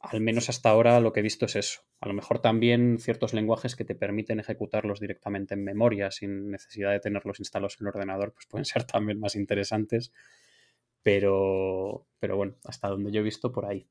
al 0.00 0.22
menos 0.22 0.48
hasta 0.48 0.70
ahora 0.70 0.98
lo 1.00 1.12
que 1.12 1.20
he 1.20 1.22
visto 1.22 1.44
es 1.44 1.56
eso. 1.56 1.82
A 2.00 2.08
lo 2.08 2.14
mejor 2.14 2.40
también 2.40 2.98
ciertos 2.98 3.34
lenguajes 3.34 3.76
que 3.76 3.84
te 3.84 3.94
permiten 3.94 4.40
ejecutarlos 4.40 4.98
directamente 4.98 5.52
en 5.52 5.62
memoria 5.62 6.10
sin 6.10 6.50
necesidad 6.50 6.92
de 6.92 7.00
tenerlos 7.00 7.40
instalados 7.40 7.76
en 7.78 7.86
el 7.86 7.88
ordenador, 7.88 8.32
pues 8.32 8.46
pueden 8.46 8.64
ser 8.64 8.84
también 8.84 9.20
más 9.20 9.36
interesantes. 9.36 10.10
Pero, 11.08 12.06
pero 12.18 12.36
bueno, 12.36 12.56
hasta 12.64 12.88
donde 12.88 13.10
yo 13.10 13.20
he 13.20 13.24
visto 13.24 13.50
por 13.50 13.64
ahí. 13.64 13.88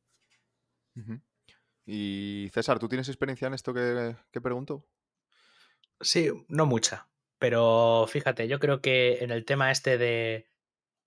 Y 1.83 2.47
César, 2.53 2.77
¿tú 2.77 2.87
tienes 2.87 3.09
experiencia 3.09 3.47
en 3.47 3.55
esto 3.55 3.73
que, 3.73 4.15
que 4.31 4.39
pregunto? 4.39 4.85
Sí, 5.99 6.29
no 6.47 6.67
mucha. 6.67 7.09
Pero 7.39 8.05
fíjate, 8.07 8.47
yo 8.47 8.59
creo 8.59 8.81
que 8.81 9.23
en 9.23 9.31
el 9.31 9.45
tema 9.45 9.71
este 9.71 9.97
de, 9.97 10.47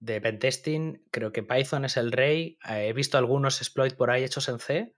de 0.01 0.21
pentesting, 0.21 1.07
creo 1.13 1.31
que 1.31 1.45
Python 1.45 1.85
es 1.85 1.97
el 1.97 2.11
rey. 2.11 2.59
Eh, 2.69 2.89
he 2.89 2.93
visto 2.93 3.17
algunos 3.17 3.61
exploits 3.61 3.95
por 3.95 4.11
ahí 4.11 4.25
hechos 4.25 4.49
en 4.49 4.59
C. 4.59 4.97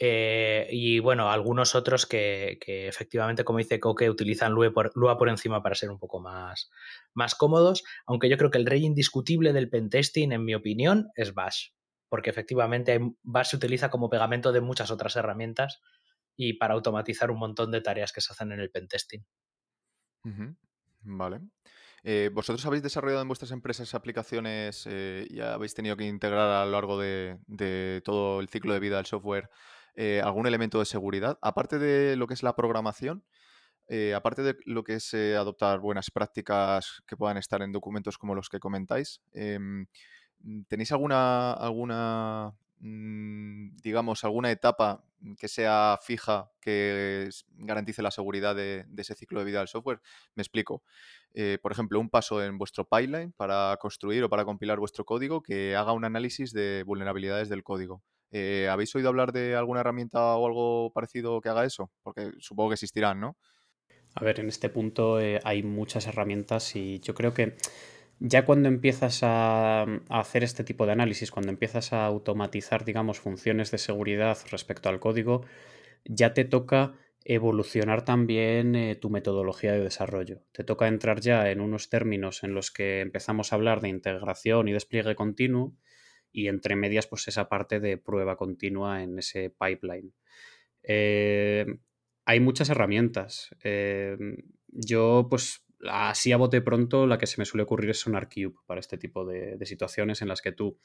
Eh, 0.00 0.68
y 0.70 1.00
bueno, 1.00 1.30
algunos 1.30 1.74
otros 1.74 2.06
que, 2.06 2.58
efectivamente, 2.66 3.44
como 3.44 3.58
dice 3.58 3.80
Coque, 3.80 4.08
utilizan 4.08 4.52
Lua 4.52 4.72
por, 4.72 5.28
encima 5.28 5.62
para 5.62 5.74
ser 5.74 5.90
un 5.90 5.98
poco 5.98 6.20
más, 6.20 6.70
más 7.14 7.34
cómodos. 7.34 7.82
Aunque 8.06 8.28
yo 8.28 8.36
creo 8.36 8.50
que 8.50 8.58
el 8.58 8.66
rey 8.66 8.84
indiscutible 8.84 9.52
del 9.52 9.70
pentesting, 9.70 10.32
en 10.32 10.44
mi 10.44 10.54
opinión, 10.54 11.10
es 11.14 11.34
Bash. 11.34 11.70
porque 12.08 12.30
efectivamente 12.30 13.00
Bash 13.22 13.48
se 13.48 13.56
utiliza 13.56 13.90
como 13.90 14.08
pegamento 14.08 14.52
de 14.52 14.60
muchas 14.60 14.90
otras 14.90 15.16
herramientas 15.16 15.80
y 16.36 16.54
para 16.54 16.74
automatizar 16.74 17.30
un 17.30 17.38
montón 17.38 17.72
de 17.72 17.80
tareas 17.80 18.12
que 18.12 18.20
se 18.20 18.32
hacen 18.32 18.52
en 18.52 18.60
el 18.60 18.70
pentesting. 18.70 19.26
Vale. 21.02 21.40
Eh, 22.04 22.30
¿Vosotros 22.32 22.64
habéis 22.64 22.82
desarrollado 22.82 23.22
en 23.22 23.28
vuestras 23.28 23.50
empresas 23.50 23.94
aplicaciones 23.94 24.86
eh, 24.88 25.26
y 25.28 25.40
habéis 25.40 25.74
tenido 25.74 25.96
que 25.96 26.06
integrar 26.06 26.48
a 26.48 26.64
lo 26.64 26.70
largo 26.70 26.98
de, 26.98 28.00
todo 28.04 28.40
el 28.40 28.48
ciclo 28.48 28.72
de 28.72 28.80
vida 28.80 28.96
del 28.96 29.06
software 29.06 29.50
eh, 29.98 30.22
algún 30.22 30.46
elemento 30.46 30.78
de 30.78 30.84
seguridad? 30.84 31.38
Aparte 31.42 31.78
de 31.78 32.16
lo 32.16 32.26
que 32.26 32.34
es 32.34 32.42
la 32.42 32.54
programación, 32.54 33.24
aparte 34.14 34.42
de 34.42 34.54
lo 34.66 34.84
que 34.84 34.94
es 34.94 35.14
adoptar 35.14 35.80
buenas 35.80 36.10
prácticas 36.10 37.02
que 37.06 37.16
puedan 37.16 37.38
estar 37.38 37.62
en 37.62 37.72
documentos 37.72 38.18
como 38.18 38.34
los 38.34 38.50
que 38.50 38.60
comentáis, 38.60 39.22
em, 39.32 39.86
¿tenéis 40.68 40.92
alguna, 40.92 41.52
alguna 41.52 42.54
mm, 42.80 43.76
digamos, 43.82 44.24
alguna 44.24 44.50
etapa 44.50 45.02
que 45.38 45.48
sea 45.48 45.98
fija 46.02 46.50
que 46.60 47.28
garantice 47.56 48.02
la 48.02 48.10
seguridad 48.10 48.54
de, 48.54 48.86
ese 48.96 49.14
ciclo 49.14 49.40
de 49.40 49.46
vida 49.46 49.58
del 49.58 49.68
software? 49.68 50.00
Me 50.34 50.42
explico. 50.42 50.82
Eh, 51.34 51.58
por 51.60 51.72
ejemplo, 51.72 52.00
un 52.00 52.08
paso 52.10 52.42
en 52.42 52.58
vuestro 52.58 52.84
pipeline 52.84 53.32
para 53.32 53.76
construir 53.80 54.24
o 54.24 54.30
para 54.30 54.44
compilar 54.44 54.78
vuestro 54.78 55.04
código 55.04 55.42
que 55.42 55.76
haga 55.76 55.92
un 55.92 56.04
análisis 56.04 56.52
de 56.52 56.82
vulnerabilidades 56.84 57.48
del 57.48 57.64
código. 57.64 58.02
Eh, 58.30 58.68
¿Habéis 58.70 58.94
oído 58.94 59.08
hablar 59.08 59.32
de 59.32 59.56
alguna 59.56 59.80
herramienta 59.80 60.36
o 60.36 60.46
algo 60.46 60.92
parecido 60.92 61.40
que 61.40 61.48
haga 61.48 61.64
eso? 61.64 61.90
Porque 62.02 62.32
supongo 62.38 62.70
que 62.70 62.74
existirán, 62.74 63.20
¿no? 63.20 63.36
A 64.14 64.24
ver, 64.24 64.40
en 64.40 64.48
este 64.48 64.68
punto 64.68 65.20
eh, 65.20 65.40
hay 65.44 65.62
muchas 65.62 66.06
herramientas 66.06 66.74
y 66.76 67.00
yo 67.00 67.14
creo 67.14 67.34
que 67.34 67.56
ya 68.20 68.44
cuando 68.44 68.68
empiezas 68.68 69.20
a, 69.22 69.86
hacer 70.08 70.42
este 70.42 70.64
tipo 70.64 70.86
de 70.86 70.92
análisis, 70.92 71.30
cuando 71.30 71.50
empiezas 71.52 71.92
a 71.92 72.04
automatizar, 72.04 72.84
digamos, 72.84 73.20
funciones 73.20 73.70
de 73.70 73.78
seguridad 73.78 74.38
respecto 74.50 74.88
al 74.88 74.98
código, 74.98 75.44
ya 76.04 76.34
te 76.34 76.44
toca 76.44 76.94
evolucionar 77.24 78.04
también 78.04 78.74
eh, 78.74 78.96
tu 78.96 79.10
metodología 79.10 79.72
de 79.72 79.80
desarrollo. 79.80 80.42
Te 80.52 80.64
toca 80.64 80.88
entrar 80.88 81.20
ya 81.20 81.50
en 81.50 81.60
unos 81.60 81.90
términos 81.90 82.42
en 82.42 82.54
los 82.54 82.70
que 82.70 83.00
empezamos 83.00 83.52
a 83.52 83.56
hablar 83.56 83.80
de 83.80 83.88
integración 83.88 84.68
y 84.68 84.72
despliegue 84.72 85.14
continuo 85.14 85.74
y 86.32 86.48
entre 86.48 86.76
medias 86.76 87.06
pues 87.06 87.28
esa 87.28 87.48
parte 87.48 87.80
de 87.80 87.96
prueba 87.96 88.36
continua 88.36 89.02
en 89.02 89.18
ese 89.18 89.50
pipeline. 89.50 90.12
Eh, 90.82 91.66
hay 92.24 92.40
muchas 92.40 92.68
herramientas. 92.70 93.50
Eh, 93.64 94.16
yo 94.68 95.26
pues 95.30 95.64
así 95.88 96.32
a 96.32 96.36
bote 96.36 96.60
pronto 96.60 97.06
la 97.06 97.18
que 97.18 97.26
se 97.26 97.40
me 97.40 97.44
suele 97.44 97.62
ocurrir 97.62 97.90
es 97.90 98.00
SonarCube 98.00 98.54
para 98.66 98.80
este 98.80 98.98
tipo 98.98 99.24
de, 99.24 99.58
situaciones 99.64 100.22
en 100.22 100.28
las 100.28 100.42
que 100.42 100.52
tú 100.52 100.78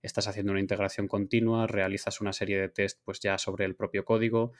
estás 0.00 0.28
haciendo 0.28 0.52
una 0.52 0.60
integración 0.60 1.08
continua, 1.08 1.66
realizas 1.66 2.20
una 2.20 2.32
serie 2.32 2.58
de 2.58 2.68
test 2.68 3.00
pues 3.04 3.18
ya 3.20 3.36
sobre 3.36 3.64
el 3.64 3.74
propio 3.74 4.04
código 4.04 4.52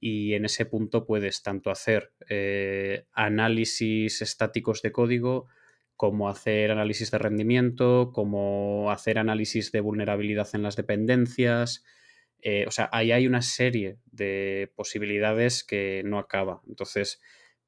y 0.00 0.32
en 0.32 0.46
ese 0.46 0.64
punto 0.64 1.04
puedes 1.04 1.42
tanto 1.42 1.70
hacer 1.70 2.12
eh, 2.28 3.06
análisis 3.12 4.22
estáticos 4.22 4.80
de 4.80 4.92
código 4.92 5.48
como 5.96 6.28
hacer 6.28 6.70
análisis 6.70 7.10
de 7.10 7.18
rendimiento, 7.18 8.10
como 8.12 8.90
hacer 8.90 9.18
análisis 9.18 9.72
de 9.72 9.80
vulnerabilidad 9.80 10.48
en 10.52 10.62
las 10.62 10.76
dependencias. 10.76 11.84
Eh, 12.42 12.64
o 12.68 12.70
sea, 12.70 12.88
ahí 12.92 13.12
hay 13.12 13.26
una 13.26 13.42
serie 13.42 13.98
de 14.12 14.72
posibilidades 14.76 15.64
que 15.64 16.02
no 16.04 16.18
acaba. 16.18 16.60
Entonces, 16.68 17.20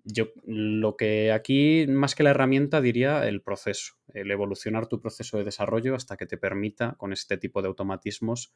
yo 0.05 0.29
lo 0.45 0.97
que 0.97 1.33
aquí, 1.33 1.87
más 1.89 2.15
que 2.15 2.23
la 2.23 2.31
herramienta, 2.31 2.81
diría 2.81 3.27
el 3.27 3.43
proceso, 3.43 3.95
el 4.15 4.31
evolucionar 4.31 4.87
tu 4.87 5.01
proceso 5.01 5.39
de 5.39 5.45
desarrollo 5.45 5.95
hasta 5.95 6.17
que 6.17 6.27
te 6.27 6.39
permita, 6.39 6.95
con 6.99 7.13
este 7.13 7.39
tipo 7.39 7.63
de 7.63 7.69
automatismos, 7.69 8.53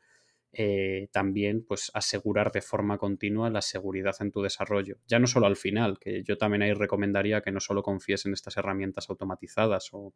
eh, 0.54 1.08
también 1.12 1.64
pues 1.66 1.90
asegurar 1.94 2.52
de 2.52 2.60
forma 2.60 2.98
continua 2.98 3.48
la 3.48 3.62
seguridad 3.62 4.14
en 4.20 4.30
tu 4.30 4.42
desarrollo. 4.42 4.98
Ya 5.06 5.18
no 5.18 5.26
solo 5.26 5.46
al 5.46 5.56
final, 5.56 5.98
que 5.98 6.22
yo 6.24 6.36
también 6.36 6.60
ahí 6.60 6.74
recomendaría 6.74 7.40
que 7.40 7.52
no 7.52 7.60
solo 7.60 7.82
confíes 7.82 8.26
en 8.26 8.34
estas 8.34 8.58
herramientas 8.58 9.08
automatizadas 9.08 9.88
o, 9.92 10.12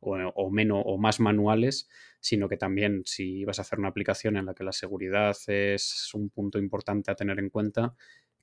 o, 0.00 0.50
menos 0.50 0.82
o 0.86 0.96
más 0.96 1.20
manuales, 1.20 1.88
sino 2.20 2.48
que 2.48 2.56
también 2.56 3.02
si 3.04 3.44
vas 3.44 3.58
a 3.58 3.62
hacer 3.62 3.78
una 3.78 3.88
aplicación 3.88 4.38
en 4.38 4.46
la 4.46 4.54
que 4.54 4.64
la 4.64 4.72
seguridad 4.72 5.36
es 5.48 6.10
un 6.14 6.30
punto 6.30 6.58
importante 6.58 7.10
a 7.10 7.14
tener 7.14 7.38
en 7.38 7.50
cuenta, 7.50 7.94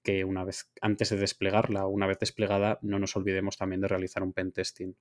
que 0.04 0.24
una 0.24 0.44
vez, 0.44 0.72
antes 0.82 1.10
de 1.10 1.18
desplegarla 1.18 1.86
o 1.86 1.90
una 1.90 2.08
vez 2.08 2.20
desplegada, 2.20 2.78
no 2.82 3.00
nos 3.00 3.16
olvidemos 3.16 3.58
también 3.58 3.82
de 3.82 3.88
realizar 3.88 4.22
un 4.24 4.34
pentesting. 4.34 4.96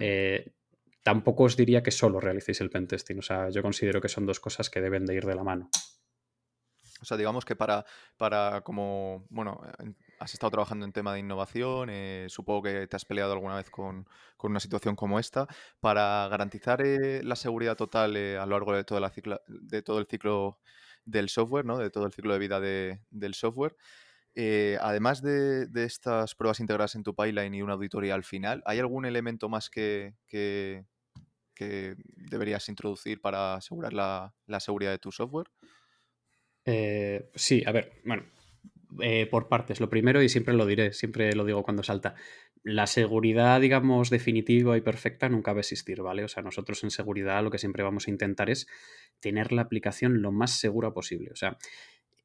Eh, 0.00 0.52
tampoco 1.04 1.44
os 1.44 1.56
diría 1.56 1.84
que 1.84 1.92
solo 1.92 2.18
realicéis 2.18 2.60
el 2.60 2.70
pentesting, 2.70 3.20
o 3.20 3.22
sea, 3.22 3.50
yo 3.50 3.62
considero 3.62 4.00
que 4.00 4.08
son 4.08 4.26
dos 4.26 4.40
cosas 4.40 4.68
que 4.70 4.80
deben 4.80 5.06
de 5.06 5.14
ir 5.14 5.24
de 5.24 5.36
la 5.36 5.44
mano. 5.44 5.70
O 7.00 7.04
sea, 7.04 7.16
digamos 7.18 7.44
que 7.44 7.54
para, 7.54 7.84
para 8.16 8.62
como, 8.62 9.26
bueno, 9.28 9.60
has 10.18 10.32
estado 10.32 10.52
trabajando 10.52 10.86
en 10.86 10.92
tema 10.92 11.12
de 11.12 11.20
innovación, 11.20 11.90
eh, 11.90 12.26
supongo 12.30 12.62
que 12.62 12.86
te 12.86 12.96
has 12.96 13.04
peleado 13.04 13.34
alguna 13.34 13.56
vez 13.56 13.68
con, 13.70 14.08
una 14.42 14.60
situación 14.60 14.96
como 14.96 15.18
esta, 15.18 15.46
para 15.80 16.26
garantizar 16.28 16.82
eh, 16.82 17.22
la 17.22 17.36
seguridad 17.36 17.76
total 17.76 18.16
a 18.16 18.44
lo 18.46 18.56
largo 18.58 18.74
de, 18.74 18.84
toda 18.84 19.00
la 19.00 19.12
de 19.46 19.82
todo 19.82 19.98
el 19.98 20.06
ciclo 20.06 20.58
del 21.04 21.28
software, 21.28 21.64
¿no? 21.64 21.78
De 21.78 21.90
todo 21.90 22.06
el 22.06 22.12
ciclo 22.12 22.32
de 22.32 22.38
vida 22.38 22.60
del 22.60 23.34
software. 23.34 23.76
Eh, 24.36 24.78
además 24.80 25.22
de, 25.22 25.68
estas 25.74 26.34
pruebas 26.34 26.58
integradas 26.58 26.96
en 26.96 27.04
tu 27.04 27.14
pipeline 27.14 27.54
y 27.54 27.62
una 27.62 27.74
auditoría 27.74 28.14
al 28.14 28.24
final, 28.24 28.62
¿hay 28.66 28.80
algún 28.80 29.06
elemento 29.06 29.48
más 29.48 29.70
que, 29.70 30.14
deberías 31.56 32.68
introducir 32.68 33.20
para 33.20 33.54
asegurar 33.54 33.92
la, 33.92 34.60
seguridad 34.60 34.90
de 34.90 34.98
tu 34.98 35.12
software? 35.12 35.46
Eh, 36.64 37.30
sí, 37.34 37.62
a 37.66 37.72
ver, 37.72 38.00
bueno, 38.04 38.24
eh, 39.00 39.26
por 39.26 39.48
partes. 39.48 39.80
Lo 39.80 39.88
primero, 39.88 40.22
y 40.22 40.28
siempre 40.28 40.54
lo 40.54 40.66
diré, 40.66 40.92
siempre 40.92 41.34
lo 41.34 41.44
digo 41.44 41.62
cuando 41.62 41.82
salta, 41.82 42.14
la 42.62 42.86
seguridad, 42.86 43.60
digamos, 43.60 44.08
definitiva 44.08 44.76
y 44.76 44.80
perfecta 44.80 45.28
nunca 45.28 45.52
va 45.52 45.58
a 45.58 45.60
existir, 45.60 46.00
¿vale? 46.00 46.24
O 46.24 46.28
sea, 46.28 46.42
nosotros 46.42 46.82
en 46.84 46.90
seguridad 46.90 47.42
lo 47.42 47.50
que 47.50 47.58
siempre 47.58 47.82
vamos 47.82 48.06
a 48.06 48.10
intentar 48.10 48.50
es 48.50 48.66
tener 49.20 49.52
la 49.52 49.62
aplicación 49.62 50.22
lo 50.22 50.32
más 50.32 50.58
segura 50.58 50.92
posible. 50.92 51.30
O 51.32 51.36
sea, 51.36 51.58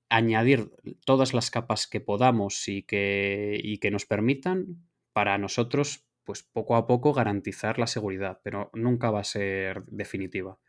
añadir 0.09 0.71
todas 1.05 1.33
las 1.33 1.51
capas 1.51 1.87
que 1.87 1.99
podamos 1.99 2.67
y 2.67 2.83
que, 2.83 3.59
y 3.61 3.79
que 3.79 3.91
nos 3.91 4.05
permitan 4.05 4.87
para 5.11 5.37
nosotros, 5.37 6.08
pues 6.29 6.43
poco 6.43 6.75
a 6.75 6.85
poco 6.85 7.11
garantizar 7.11 7.79
la 7.79 7.87
seguridad, 7.87 8.39
pero 8.43 8.69
nunca 8.73 9.09
va 9.09 9.21
a 9.21 9.23
ser 9.23 9.83
definitiva. 9.85 10.59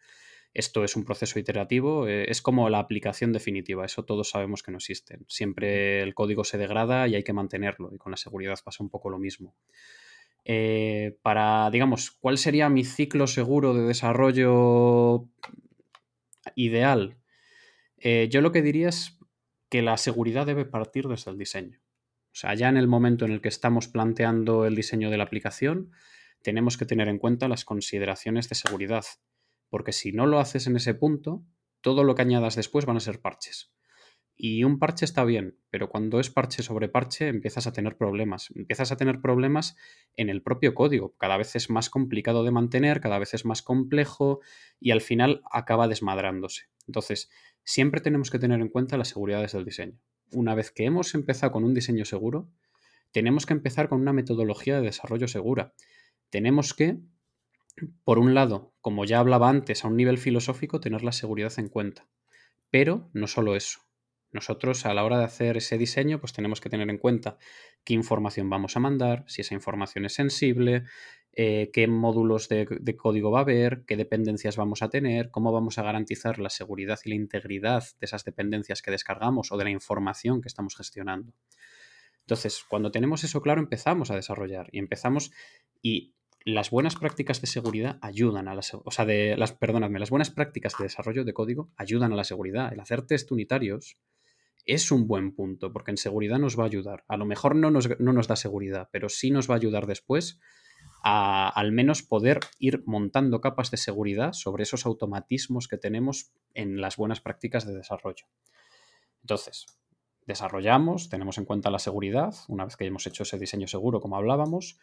Esto 0.54 0.84
es 0.84 0.96
un 0.96 1.04
proceso 1.04 1.38
iterativo, 1.38 2.08
eh, 2.08 2.30
es 2.30 2.40
como 2.40 2.70
la 2.70 2.78
aplicación 2.78 3.30
definitiva, 3.30 3.84
eso 3.84 4.06
todos 4.06 4.30
sabemos 4.30 4.62
que 4.62 4.70
no 4.70 4.78
existe. 4.78 5.18
Siempre 5.28 6.00
el 6.00 6.14
código 6.14 6.44
se 6.44 6.56
degrada 6.56 7.08
y 7.08 7.14
hay 7.14 7.22
que 7.24 7.34
mantenerlo, 7.34 7.90
y 7.92 7.98
con 7.98 8.10
la 8.10 8.16
seguridad 8.16 8.58
pasa 8.64 8.82
un 8.82 8.88
poco 8.88 9.10
lo 9.10 9.18
mismo. 9.18 9.54
Eh, 10.46 11.18
para, 11.20 11.68
digamos, 11.70 12.10
¿cuál 12.10 12.38
sería 12.38 12.70
mi 12.70 12.84
ciclo 12.84 13.26
seguro 13.26 13.74
de 13.74 13.82
desarrollo 13.82 15.28
ideal? 16.54 17.18
Eh, 17.98 18.28
yo 18.30 18.40
lo 18.40 18.50
que 18.50 18.62
diría 18.62 18.88
es 18.88 19.18
que 19.68 19.82
la 19.82 19.98
seguridad 19.98 20.46
debe 20.46 20.64
partir 20.64 21.06
desde 21.06 21.30
el 21.30 21.36
diseño. 21.36 21.82
O 22.32 22.34
sea, 22.34 22.54
ya 22.54 22.68
en 22.68 22.76
el 22.76 22.88
momento 22.88 23.24
en 23.24 23.32
el 23.32 23.40
que 23.40 23.48
estamos 23.48 23.88
planteando 23.88 24.66
el 24.66 24.74
diseño 24.74 25.10
de 25.10 25.18
la 25.18 25.24
aplicación, 25.24 25.90
tenemos 26.42 26.76
que 26.76 26.86
tener 26.86 27.08
en 27.08 27.18
cuenta 27.18 27.48
las 27.48 27.64
consideraciones 27.64 28.48
de 28.48 28.54
seguridad 28.54 29.04
porque 29.70 29.92
si 29.92 30.12
no 30.12 30.26
lo 30.26 30.40
haces 30.40 30.66
en 30.66 30.76
ese 30.76 30.94
punto, 30.94 31.44
todo 31.80 32.04
lo 32.04 32.14
que 32.14 32.22
añadas 32.22 32.56
después 32.56 32.84
van 32.84 32.96
a 32.96 33.00
ser 33.00 33.20
parches. 33.20 33.72
Y 34.36 34.64
un 34.64 34.78
parche 34.78 35.04
está 35.04 35.24
bien, 35.24 35.58
pero 35.68 35.90
cuando 35.90 36.18
es 36.18 36.30
parche 36.30 36.62
sobre 36.62 36.88
parche 36.88 37.28
empiezas 37.28 37.66
a 37.66 37.72
tener 37.72 37.96
problemas. 37.96 38.50
Empiezas 38.54 38.90
a 38.90 38.96
tener 38.96 39.20
problemas 39.20 39.76
en 40.16 40.30
el 40.30 40.42
propio 40.42 40.74
código. 40.74 41.14
Cada 41.18 41.36
vez 41.36 41.56
es 41.56 41.68
más 41.68 41.90
complicado 41.90 42.42
de 42.42 42.50
mantener, 42.50 43.00
cada 43.00 43.18
vez 43.18 43.34
es 43.34 43.44
más 43.44 43.62
complejo 43.62 44.40
y 44.80 44.92
al 44.92 45.02
final 45.02 45.42
acaba 45.50 45.88
desmadrándose. 45.88 46.68
Entonces, 46.86 47.30
siempre 47.64 48.00
tenemos 48.00 48.30
que 48.30 48.38
tener 48.38 48.60
en 48.60 48.68
cuenta 48.68 48.96
las 48.96 49.08
seguridades 49.08 49.52
del 49.52 49.66
diseño. 49.66 50.00
Una 50.32 50.54
vez 50.54 50.70
que 50.70 50.84
hemos 50.84 51.14
empezado 51.14 51.52
con 51.52 51.64
un 51.64 51.74
diseño 51.74 52.04
seguro, 52.04 52.48
tenemos 53.12 53.46
que 53.46 53.54
empezar 53.54 53.88
con 53.88 54.00
una 54.00 54.12
metodología 54.12 54.76
de 54.76 54.82
desarrollo 54.82 55.28
segura. 55.28 55.74
Tenemos 56.30 56.74
que 56.74 57.00
por 58.04 58.18
un 58.18 58.34
lado, 58.34 58.74
como 58.80 59.04
ya 59.04 59.18
hablaba 59.18 59.48
antes, 59.48 59.84
a 59.84 59.88
un 59.88 59.96
nivel 59.96 60.18
filosófico, 60.18 60.80
tener 60.80 61.02
la 61.02 61.12
seguridad 61.12 61.52
en 61.58 61.68
cuenta. 61.68 62.08
Pero 62.70 63.10
no 63.12 63.26
solo 63.26 63.56
eso. 63.56 63.80
Nosotros 64.32 64.86
a 64.86 64.94
la 64.94 65.04
hora 65.04 65.18
de 65.18 65.24
hacer 65.24 65.56
ese 65.56 65.76
diseño, 65.76 66.20
pues 66.20 66.32
tenemos 66.32 66.60
que 66.60 66.70
tener 66.70 66.88
en 66.88 66.98
cuenta 66.98 67.36
qué 67.84 67.94
información 67.94 68.48
vamos 68.48 68.76
a 68.76 68.80
mandar, 68.80 69.24
si 69.26 69.40
esa 69.40 69.54
información 69.54 70.04
es 70.04 70.14
sensible, 70.14 70.84
eh, 71.32 71.70
qué 71.72 71.86
módulos 71.86 72.48
de, 72.48 72.96
código 72.96 73.30
va 73.30 73.38
a 73.38 73.42
haber, 73.42 73.84
qué 73.86 73.96
dependencias 73.96 74.56
vamos 74.56 74.82
a 74.82 74.90
tener, 74.90 75.30
cómo 75.30 75.52
vamos 75.52 75.78
a 75.78 75.82
garantizar 75.82 76.40
la 76.40 76.50
seguridad 76.50 76.98
y 77.04 77.10
la 77.10 77.14
integridad 77.14 77.84
de 78.00 78.04
esas 78.04 78.24
dependencias 78.24 78.82
que 78.82 78.90
descargamos 78.90 79.52
o 79.52 79.56
de 79.56 79.64
la 79.64 79.70
información 79.70 80.40
que 80.40 80.48
estamos 80.48 80.76
gestionando. 80.76 81.32
Entonces, 82.20 82.64
cuando 82.68 82.90
tenemos 82.90 83.22
eso 83.22 83.40
claro, 83.42 83.60
empezamos 83.60 84.10
a 84.10 84.16
desarrollar 84.16 84.68
y 84.72 84.78
empezamos 84.78 85.30
y 85.80 86.14
las 86.44 86.70
buenas 86.70 86.96
prácticas 86.96 87.40
de 87.40 87.46
seguridad 87.46 87.98
ayudan 88.02 88.48
a 88.48 88.54
la 88.54 88.62
o 88.84 88.90
sea, 88.90 89.04
de 89.04 89.36
las, 89.36 89.52
perdóname, 89.52 89.98
las 89.98 90.10
buenas 90.10 90.30
prácticas 90.30 90.74
de 90.78 90.84
desarrollo 90.84 91.24
de 91.24 91.34
código 91.34 91.70
ayudan 91.76 92.12
a 92.12 92.16
la 92.16 92.24
seguridad. 92.24 92.72
El 92.72 92.80
hacer 92.80 93.02
test 93.02 93.30
unitarios 93.30 93.98
es 94.64 94.90
un 94.90 95.06
buen 95.06 95.32
punto, 95.34 95.72
porque 95.72 95.90
en 95.90 95.96
seguridad 95.96 96.38
nos 96.38 96.58
va 96.58 96.64
a 96.64 96.66
ayudar. 96.66 97.04
A 97.08 97.16
lo 97.16 97.24
mejor 97.24 97.56
no 97.56 97.70
nos, 97.70 97.88
no 98.00 98.12
nos 98.12 98.26
da 98.26 98.36
seguridad, 98.36 98.88
pero 98.90 99.08
sí 99.08 99.30
nos 99.30 99.48
va 99.48 99.54
a 99.54 99.58
ayudar 99.58 99.86
después 99.86 100.40
a 101.02 101.48
al 101.48 101.72
menos 101.72 102.02
poder 102.02 102.40
ir 102.58 102.82
montando 102.86 103.40
capas 103.40 103.70
de 103.70 103.76
seguridad 103.76 104.32
sobre 104.32 104.62
esos 104.62 104.86
automatismos 104.86 105.68
que 105.68 105.78
tenemos 105.78 106.32
en 106.54 106.80
las 106.80 106.96
buenas 106.96 107.20
prácticas 107.20 107.66
de 107.66 107.74
desarrollo. 107.74 108.26
Entonces, 109.22 109.66
desarrollamos, 110.26 111.08
tenemos 111.08 111.38
en 111.38 111.44
cuenta 111.44 111.70
la 111.70 111.78
seguridad, 111.78 112.34
una 112.48 112.64
vez 112.64 112.76
que 112.76 112.86
hemos 112.86 113.06
hecho 113.06 113.22
ese 113.22 113.38
diseño 113.38 113.66
seguro, 113.66 114.00
como 114.00 114.16
hablábamos, 114.16 114.78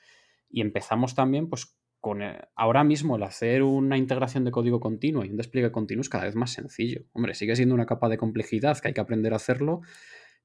y 0.50 0.62
empezamos 0.62 1.16
también, 1.16 1.50
pues, 1.50 1.78
con 2.00 2.22
eh, 2.22 2.40
ahora 2.56 2.84
mismo 2.84 3.16
el 3.16 3.24
hacer 3.24 3.64
una 3.64 3.98
integración 3.98 4.46
de 4.46 4.52
código 4.52 4.80
continuo 4.80 5.26
y 5.26 5.30
un 5.30 5.38
despliegue 5.38 5.72
continuo 5.72 6.02
es 6.02 6.10
cada 6.10 6.26
vez 6.26 6.36
más 6.36 6.52
sencillo. 6.52 7.06
Hombre, 7.14 7.34
sigue 7.34 7.56
siendo 7.56 7.76
una 7.76 7.86
capa 7.86 8.08
de 8.08 8.18
complejidad 8.18 8.78
que 8.80 8.90
hay 8.90 8.94
que 8.94 9.02
aprender 9.02 9.34
a 9.34 9.38
hacerlo, 9.38 9.82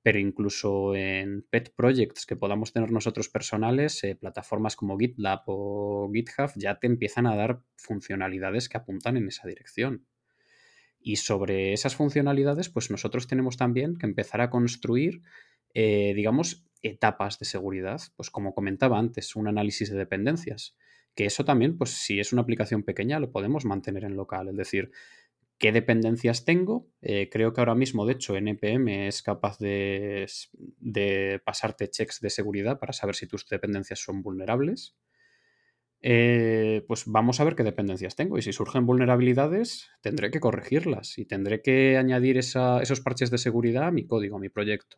pero 0.02 0.18
incluso 0.18 0.94
en 0.96 1.42
pet 1.48 1.72
projects 1.74 2.26
que 2.26 2.36
podamos 2.36 2.72
tener 2.72 2.90
nosotros 2.90 3.28
personales, 3.28 4.02
eh, 4.02 4.16
plataformas 4.16 4.74
como 4.74 4.98
GitLab 4.98 5.42
o 5.46 6.10
GitHub 6.12 6.50
ya 6.56 6.78
te 6.78 6.88
empiezan 6.88 7.26
a 7.26 7.36
dar 7.36 7.62
funcionalidades 7.76 8.68
que 8.68 8.78
apuntan 8.78 9.16
en 9.16 9.28
esa 9.28 9.46
dirección. 9.46 10.06
Y 11.00 11.16
sobre 11.16 11.72
esas 11.72 11.96
funcionalidades, 11.96 12.68
pues 12.68 12.90
nosotros 12.90 13.26
tenemos 13.26 13.56
también 13.56 13.96
que 13.96 14.06
empezar 14.06 14.40
a 14.40 14.50
construir, 14.50 15.22
eh, 15.74 16.12
digamos, 16.14 16.64
etapas 16.82 17.38
de 17.38 17.44
seguridad. 17.44 18.00
Pues 18.16 18.30
como 18.30 18.54
comentaba 18.54 18.98
antes, 18.98 19.34
un 19.34 19.48
análisis 19.48 19.90
de 19.90 19.98
dependencias. 19.98 20.76
Que 21.14 21.26
eso 21.26 21.44
también, 21.44 21.76
pues 21.76 21.90
si 21.90 22.20
es 22.20 22.32
una 22.32 22.42
aplicación 22.42 22.84
pequeña, 22.84 23.18
lo 23.18 23.32
podemos 23.32 23.64
mantener 23.64 24.04
en 24.04 24.16
local. 24.16 24.48
Es 24.48 24.56
decir, 24.56 24.90
qué 25.62 25.70
dependencias 25.70 26.44
tengo. 26.44 26.88
Eh, 27.02 27.28
creo 27.30 27.52
que 27.52 27.60
ahora 27.60 27.76
mismo, 27.76 28.04
de 28.04 28.14
hecho, 28.14 28.36
NPM 28.36 29.06
es 29.06 29.22
capaz 29.22 29.58
de, 29.60 30.26
pasarte 31.44 31.88
checks 31.88 32.20
de 32.20 32.30
seguridad 32.30 32.80
para 32.80 32.92
saber 32.92 33.14
si 33.14 33.28
tus 33.28 33.48
dependencias 33.48 34.00
son 34.00 34.22
vulnerables. 34.22 34.96
Eh, 36.00 36.84
pues 36.88 37.04
vamos 37.06 37.38
a 37.38 37.44
ver 37.44 37.54
qué 37.54 37.62
dependencias 37.62 38.16
tengo. 38.16 38.38
Y 38.38 38.42
si 38.42 38.52
surgen 38.52 38.86
vulnerabilidades, 38.86 39.88
tendré 40.00 40.32
que 40.32 40.40
corregirlas 40.40 41.16
y 41.16 41.26
tendré 41.26 41.62
que 41.62 41.96
añadir 41.96 42.38
esos 42.38 43.00
parches 43.00 43.30
de 43.30 43.38
seguridad 43.38 43.84
a 43.84 43.92
mi 43.92 44.04
código, 44.04 44.38
a 44.38 44.40
mi 44.40 44.48
proyecto. 44.48 44.96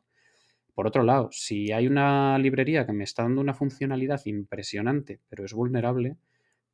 Por 0.73 0.87
otro 0.87 1.03
lado, 1.03 1.29
si 1.31 1.73
hay 1.73 1.87
una 1.87 2.39
librería 2.39 2.87
que 2.87 2.95
me 2.95 3.05
está 3.05 3.25
dando 3.25 3.43
una 3.43 3.53
funcionalidad 3.53 4.23
impresionante, 4.25 5.21
pero 5.29 5.45
es 5.45 5.53
vulnerable, 5.53 6.17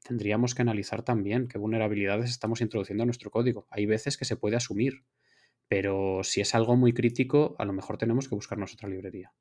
tendríamos 0.02 0.54
que 0.54 0.62
analizar 0.62 1.02
también 1.02 1.48
qué 1.48 1.58
vulnerabilidades 1.58 2.30
estamos 2.30 2.60
introduciendo 2.60 3.02
en 3.02 3.08
nuestro 3.08 3.30
código. 3.30 3.66
Hay 3.70 3.86
veces 3.86 4.16
que 4.16 4.24
se 4.24 4.36
puede 4.36 4.56
asumir, 4.56 5.04
pero 5.68 6.22
si 6.24 6.40
es 6.40 6.54
algo 6.54 6.76
muy 6.76 6.92
crítico, 6.92 7.54
a 7.58 7.64
lo 7.64 7.72
mejor 7.72 7.98
tenemos 7.98 8.28
que 8.28 8.34
buscarnos 8.34 8.74
otra 8.74 8.88
librería. 8.88 9.32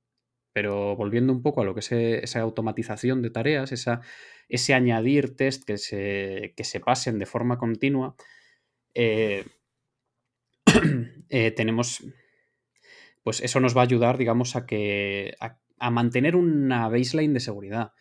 Pero 0.53 0.95
volviendo 0.95 1.31
un 1.31 1.41
poco 1.41 1.61
a 1.61 1.65
lo 1.65 1.73
que 1.73 1.79
es 1.79 1.91
eh, 1.91 2.23
esa 2.23 2.41
automatización 2.41 3.21
de 3.21 3.29
tareas, 3.29 3.71
esa, 3.71 4.01
ese 4.47 4.73
añadir 4.73 5.35
test 5.35 5.63
que 5.63 5.77
se, 5.77 6.53
se 6.57 6.79
pasen 6.79 7.19
de 7.19 7.25
forma 7.25 7.57
continua, 7.57 8.15
eh, 8.93 9.45
eh, 11.29 11.51
tenemos, 11.51 12.03
pues 13.23 13.41
eso 13.41 13.59
nos 13.59 13.75
va 13.77 13.81
a 13.81 13.85
ayudar, 13.85 14.17
digamos, 14.17 14.55
a, 14.55 14.65
que, 14.65 15.35
a 15.39 15.89
mantener 15.91 16.35
una 16.35 16.89
baseline 16.89 17.33
de 17.33 17.39
seguridad. 17.39 17.93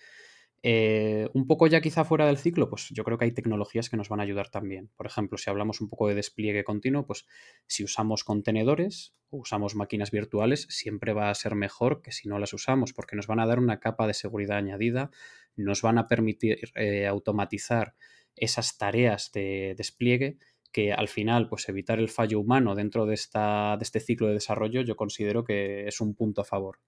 Eh, 0.63 1.29
un 1.35 1.47
poco 1.47 1.69
ya 1.69 1.81
quizá 1.81 2.05
fuera 2.05 2.27
del 2.27 2.37
ciclo, 2.37 2.69
pues 2.69 2.89
yo 2.91 3.05
creo 3.05 3.17
que 3.17 3.27
hay 3.27 3.33
tecnologías 3.33 3.89
que 3.89 3.97
nos 3.97 4.09
van 4.09 4.21
a 4.21 4.25
ayudar 4.25 4.51
también. 4.51 4.91
Por 4.97 5.07
ejemplo, 5.07 5.39
si 5.39 5.49
hablamos 5.51 5.81
un 5.81 5.89
poco 5.89 6.09
de 6.09 6.17
despliegue 6.17 6.65
continuo, 6.65 7.07
pues 7.07 7.27
si 7.67 7.85
usamos 7.85 8.25
contenedores 8.25 9.15
o 9.31 9.39
usamos 9.39 9.77
máquinas 9.77 10.11
virtuales, 10.11 10.67
siempre 10.69 11.13
va 11.13 11.31
a 11.31 11.35
ser 11.35 11.55
mejor 11.55 12.03
que 12.03 12.11
si 12.11 12.29
no 12.29 12.39
las 12.39 12.53
usamos, 12.53 12.93
porque 12.93 13.15
nos 13.15 13.29
van 13.29 13.41
a 13.41 13.47
dar 13.47 13.61
una 13.61 13.79
capa 13.79 14.07
de 14.09 14.15
seguridad 14.15 14.59
añadida, 14.59 15.11
nos 15.55 15.83
van 15.83 15.99
a 15.99 16.09
permitir 16.09 16.59
eh, 16.75 17.07
automatizar 17.07 17.95
esas 18.35 18.79
tareas 18.79 19.31
de 19.33 19.75
despliegue 19.77 20.39
que 20.73 20.93
al 20.93 21.09
final, 21.09 21.49
pues 21.49 21.69
evitar 21.69 21.99
el 21.99 22.09
fallo 22.09 22.41
humano 22.41 22.75
dentro 22.75 23.07
de, 23.07 23.15
esta, 23.15 23.77
de 23.79 23.85
este 23.85 24.01
ciclo 24.01 24.27
de 24.27 24.35
desarrollo, 24.35 24.83
yo 24.83 24.97
considero 24.97 25.45
que 25.45 25.87
es 25.87 26.01
un 26.01 26.15
punto 26.15 26.43
a 26.43 26.45
favor 26.45 26.81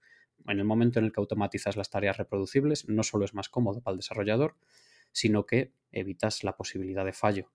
en 0.46 0.58
el 0.58 0.64
momento 0.64 0.98
en 0.98 1.06
el 1.06 1.12
que 1.12 1.20
automatizas 1.20 1.76
las 1.76 1.90
tareas 1.90 2.16
reproducibles, 2.16 2.88
no 2.88 3.02
solo 3.02 3.24
es 3.24 3.34
más 3.34 3.48
cómodo 3.48 3.80
para 3.80 3.92
el 3.92 3.98
desarrollador, 3.98 4.56
sino 5.12 5.46
que 5.46 5.72
evitas 5.92 6.44
la 6.44 6.56
posibilidad 6.56 7.04
de 7.04 7.12
fallo. 7.12 7.50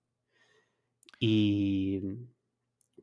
Y 1.18 2.02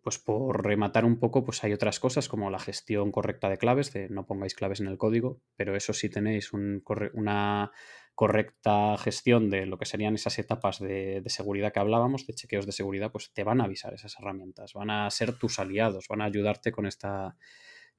pues 0.03 0.19
por 0.19 0.65
rematar 0.65 1.05
un 1.05 1.17
poco, 1.17 1.45
pues 1.45 1.63
hay 1.63 1.71
otras 1.73 1.99
cosas 1.99 2.27
como 2.27 2.49
la 2.49 2.59
gestión 2.59 3.11
correcta 3.11 3.49
de 3.49 3.57
claves, 3.57 3.93
de 3.93 4.09
no 4.09 4.25
pongáis 4.25 4.53
claves 4.53 4.81
en 4.81 4.87
el 4.87 4.97
código, 4.97 5.41
pero 5.55 5.75
eso 5.75 5.93
sí 5.93 6.09
tenéis 6.09 6.51
una 6.51 7.71
correcta 8.13 8.97
gestión 8.97 9.49
de 9.49 9.65
lo 9.65 9.77
que 9.77 9.85
serían 9.85 10.13
esas 10.15 10.37
etapas 10.37 10.79
de, 10.79 11.21
de, 11.21 11.29
seguridad 11.29 11.71
que 11.71 11.79
hablábamos, 11.79 12.27
de 12.27 12.33
chequeos 12.33 12.65
de 12.65 12.71
seguridad, 12.71 13.11
pues 13.11 13.31
te 13.33 13.43
van 13.43 13.61
a 13.61 13.63
avisar 13.63 13.93
esas 13.93 14.19
herramientas, 14.19 14.73
van 14.73 14.91
a 14.91 15.09
ser 15.09 15.33
tus 15.33 15.57
aliados, 15.57 16.07
van 16.09 16.21
a 16.21 16.25
ayudarte 16.25 16.71
con 16.71 16.85
esta, 16.85 17.37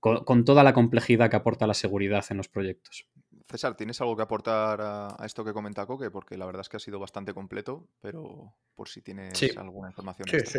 con, 0.05 0.45
toda 0.45 0.63
la 0.63 0.75
complejidad 0.75 1.31
que 1.31 1.37
aporta 1.37 1.67
la 1.67 1.73
seguridad 1.73 2.27
en 2.29 2.37
los 2.37 2.49
proyectos. 2.49 3.09
César, 3.49 3.75
¿tienes 3.75 4.03
algo 4.03 4.15
que 4.17 4.23
aportar 4.23 4.81
a, 4.83 5.17
esto 5.25 5.45
que 5.45 5.55
comenta 5.55 5.87
Coque? 5.87 6.11
Porque 6.11 6.37
la 6.37 6.45
verdad 6.45 6.61
es 6.61 6.69
que 6.69 6.77
ha 6.77 6.81
sido 6.81 6.99
bastante 6.99 7.33
completo, 7.33 7.89
pero 8.03 8.55
por 8.75 8.91
si 8.91 9.01
tienes 9.01 9.57
alguna 9.57 9.89
información. 9.89 10.29
Sí, 10.29 10.41
sí. 10.45 10.59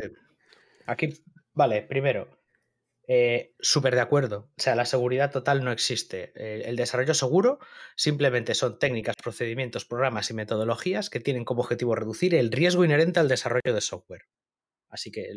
Aquí, 0.87 1.09
vale, 1.53 1.83
primero, 1.83 2.39
eh, 3.07 3.53
súper 3.59 3.93
de 3.93 4.01
acuerdo. 4.01 4.49
O 4.57 4.61
sea, 4.61 4.73
la 4.73 4.85
seguridad 4.85 5.31
total 5.31 5.63
no 5.63 5.71
existe. 5.71 6.31
el 6.67 6.75
desarrollo 6.75 7.13
seguro 7.13 7.59
simplemente 7.95 8.55
son 8.55 8.79
técnicas, 8.79 9.15
procedimientos, 9.15 9.85
programas 9.85 10.31
y 10.31 10.33
metodologías 10.33 11.11
que 11.11 11.19
tienen 11.19 11.45
como 11.45 11.61
objetivo 11.61 11.93
reducir 11.93 12.33
el 12.33 12.51
riesgo 12.51 12.83
inherente 12.83 13.19
al 13.19 13.27
desarrollo 13.27 13.75
de 13.75 13.81
software. 13.81 14.23
Así 14.89 15.11
que 15.11 15.27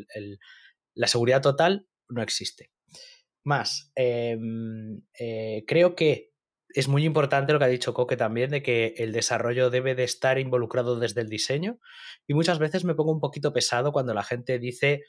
la 0.94 1.08
seguridad 1.08 1.42
total 1.42 1.88
no 2.08 2.22
existe. 2.22 2.70
Más, 3.48 3.90
em, 3.94 5.00
eh, 5.18 5.64
creo 5.66 5.94
que 5.94 6.34
es 6.68 6.86
muy 6.86 7.06
importante 7.06 7.54
lo 7.54 7.58
que 7.58 7.64
ha 7.64 7.68
dicho 7.68 7.94
Coque 7.94 8.18
también, 8.18 8.50
de 8.50 8.62
que 8.62 8.92
el 8.98 9.10
desarrollo 9.10 9.70
debe 9.70 9.94
de 9.94 10.04
estar 10.04 10.38
involucrado 10.38 10.98
desde 10.98 11.22
el 11.22 11.30
diseño. 11.30 11.78
Y 12.26 12.34
muchas 12.34 12.58
veces 12.58 12.84
me 12.84 12.94
pongo 12.94 13.10
un 13.10 13.20
poquito 13.20 13.54
pesado 13.54 13.90
cuando 13.90 14.12
la 14.12 14.22
gente 14.22 14.58
dice 14.58 15.02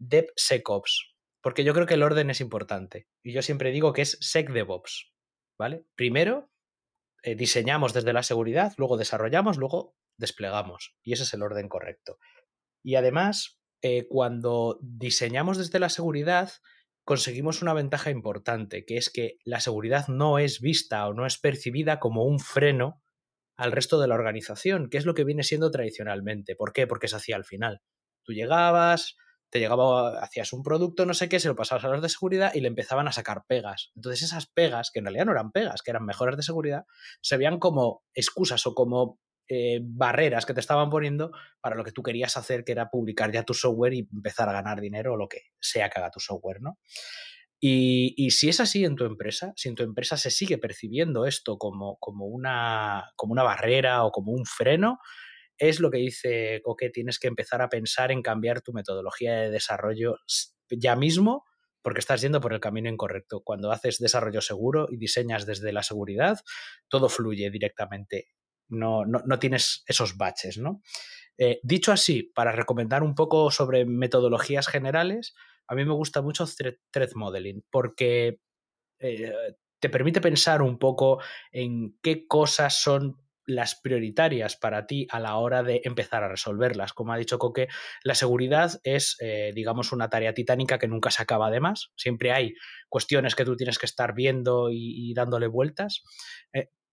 DevSecOps, 0.00 1.14
porque 1.40 1.62
yo 1.62 1.72
creo 1.72 1.86
que 1.86 1.94
el 1.94 2.02
orden 2.02 2.30
es 2.30 2.40
importante. 2.40 3.06
Y 3.22 3.32
yo 3.32 3.42
siempre 3.42 3.70
digo 3.70 3.92
que 3.92 4.02
es 4.02 4.18
SecDevOps, 4.20 5.12
¿vale? 5.56 5.84
Primero 5.94 6.50
eh, 7.22 7.36
diseñamos 7.36 7.92
desde 7.92 8.12
la 8.12 8.24
seguridad, 8.24 8.72
luego 8.76 8.96
desarrollamos, 8.96 9.56
luego 9.56 9.94
desplegamos. 10.18 10.96
Y 11.04 11.12
ese 11.12 11.22
es 11.22 11.32
el 11.32 11.42
orden 11.42 11.68
correcto. 11.68 12.18
Y 12.82 12.96
además, 12.96 13.60
eh, 13.82 14.08
cuando 14.08 14.80
diseñamos 14.82 15.58
desde 15.58 15.78
la 15.78 15.90
seguridad, 15.90 16.50
conseguimos 17.04 17.62
una 17.62 17.74
ventaja 17.74 18.10
importante, 18.10 18.84
que 18.84 18.96
es 18.96 19.10
que 19.10 19.38
la 19.44 19.60
seguridad 19.60 20.08
no 20.08 20.38
es 20.38 20.60
vista 20.60 21.06
o 21.06 21.14
no 21.14 21.26
es 21.26 21.38
percibida 21.38 22.00
como 22.00 22.24
un 22.24 22.40
freno 22.40 23.02
al 23.56 23.72
resto 23.72 24.00
de 24.00 24.08
la 24.08 24.14
organización, 24.14 24.88
que 24.90 24.98
es 24.98 25.06
lo 25.06 25.14
que 25.14 25.24
viene 25.24 25.44
siendo 25.44 25.70
tradicionalmente. 25.70 26.56
¿Por 26.56 26.72
qué? 26.72 26.86
Porque 26.86 27.08
se 27.08 27.16
hacía 27.16 27.36
al 27.36 27.44
final. 27.44 27.82
Tú 28.24 28.32
llegabas, 28.32 29.16
te 29.50 29.60
llegaba, 29.60 30.18
hacías 30.18 30.52
un 30.52 30.64
producto, 30.64 31.06
no 31.06 31.14
sé 31.14 31.28
qué, 31.28 31.38
se 31.38 31.46
lo 31.46 31.54
pasabas 31.54 31.84
a 31.84 31.88
los 31.88 32.02
de 32.02 32.08
seguridad 32.08 32.52
y 32.54 32.60
le 32.60 32.68
empezaban 32.68 33.06
a 33.06 33.12
sacar 33.12 33.44
pegas. 33.46 33.92
Entonces 33.94 34.22
esas 34.22 34.46
pegas, 34.46 34.90
que 34.90 34.98
en 34.98 35.04
realidad 35.04 35.26
no 35.26 35.32
eran 35.32 35.52
pegas, 35.52 35.82
que 35.82 35.92
eran 35.92 36.04
mejoras 36.04 36.36
de 36.36 36.42
seguridad, 36.42 36.86
se 37.20 37.36
veían 37.36 37.60
como 37.60 38.02
excusas 38.14 38.66
o 38.66 38.74
como 38.74 39.20
eh, 39.48 39.80
barreras 39.82 40.46
que 40.46 40.54
te 40.54 40.60
estaban 40.60 40.90
poniendo 40.90 41.30
para 41.60 41.76
lo 41.76 41.84
que 41.84 41.92
tú 41.92 42.02
querías 42.02 42.36
hacer, 42.36 42.64
que 42.64 42.72
era 42.72 42.90
publicar 42.90 43.30
ya 43.32 43.42
tu 43.42 43.54
software 43.54 43.94
y 43.94 44.08
empezar 44.12 44.48
a 44.48 44.52
ganar 44.52 44.80
dinero 44.80 45.14
o 45.14 45.16
lo 45.16 45.28
que 45.28 45.42
sea 45.60 45.90
que 45.90 45.98
haga 45.98 46.10
tu 46.10 46.20
software, 46.20 46.62
¿no? 46.62 46.78
Y, 47.66 48.30
si 48.30 48.50
es 48.50 48.60
así 48.60 48.84
en 48.84 48.94
tu 48.94 49.06
empresa, 49.06 49.54
si 49.56 49.70
en 49.70 49.74
tu 49.74 49.84
empresa 49.84 50.18
se 50.18 50.30
sigue 50.30 50.58
percibiendo 50.58 51.24
esto 51.24 51.56
como, 51.56 51.96
como, 51.98 52.26
una, 52.26 53.10
como 53.16 53.32
una 53.32 53.42
barrera 53.42 54.04
o 54.04 54.10
como 54.10 54.32
un 54.32 54.44
freno, 54.44 54.98
es 55.56 55.80
lo 55.80 55.90
que 55.90 55.96
dice 55.98 56.60
Coque, 56.62 56.90
tienes 56.90 57.18
que 57.18 57.28
empezar 57.28 57.62
a 57.62 57.70
pensar 57.70 58.12
en 58.12 58.20
cambiar 58.20 58.60
tu 58.60 58.74
metodología 58.74 59.34
de 59.36 59.50
desarrollo 59.50 60.16
ya 60.68 60.94
mismo 60.94 61.44
porque 61.80 62.00
estás 62.00 62.20
yendo 62.22 62.40
por 62.40 62.52
el 62.52 62.60
camino 62.60 62.88
incorrecto. 62.88 63.42
Cuando 63.42 63.70
haces 63.70 63.98
desarrollo 63.98 64.40
seguro 64.40 64.86
y 64.90 64.96
diseñas 64.96 65.46
desde 65.46 65.72
la 65.72 65.82
seguridad, 65.82 66.40
todo 66.88 67.08
fluye 67.08 67.50
directamente 67.50 68.28
no, 68.68 69.04
no, 69.04 69.38
tienes 69.38 69.84
esos 69.86 70.16
baches, 70.16 70.58
¿no? 70.58 70.82
Eh, 71.36 71.60
dicho 71.62 71.92
así, 71.92 72.22
para 72.34 72.52
recomendar 72.52 73.02
un 73.02 73.14
poco 73.14 73.50
sobre 73.50 73.84
metodologías 73.84 74.68
generales, 74.68 75.34
a 75.66 75.74
mí 75.74 75.84
me 75.84 75.92
gusta 75.92 76.22
mucho 76.22 76.44
Threat 76.46 77.14
Modeling 77.14 77.64
porque 77.70 78.40
eh, 79.00 79.32
te 79.80 79.88
permite 79.88 80.20
pensar 80.20 80.62
un 80.62 80.78
poco 80.78 81.20
en 81.52 81.98
qué 82.02 82.26
cosas 82.26 82.80
son 82.80 83.16
las 83.46 83.74
prioritarias 83.74 84.56
para 84.56 84.86
ti 84.86 85.06
a 85.10 85.20
la 85.20 85.36
hora 85.36 85.62
de 85.62 85.82
empezar 85.84 86.24
a 86.24 86.28
resolverlas. 86.28 86.92
Como 86.92 87.12
ha 87.12 87.18
dicho 87.18 87.38
Coque, 87.38 87.68
la 88.02 88.14
seguridad 88.14 88.80
es, 88.84 89.16
eh, 89.20 89.52
digamos, 89.54 89.92
una 89.92 90.08
tarea 90.08 90.32
titánica 90.32 90.78
que 90.78 90.88
nunca 90.88 91.10
se 91.10 91.22
acaba 91.22 91.50
de 91.50 91.60
más. 91.60 91.92
Siempre 91.96 92.32
hay 92.32 92.54
cuestiones 92.88 93.34
que 93.34 93.44
tú 93.44 93.56
tienes 93.56 93.78
que 93.78 93.86
estar 93.86 94.14
viendo 94.14 94.70
y, 94.70 95.12
dándole 95.14 95.46
vueltas. 95.46 96.02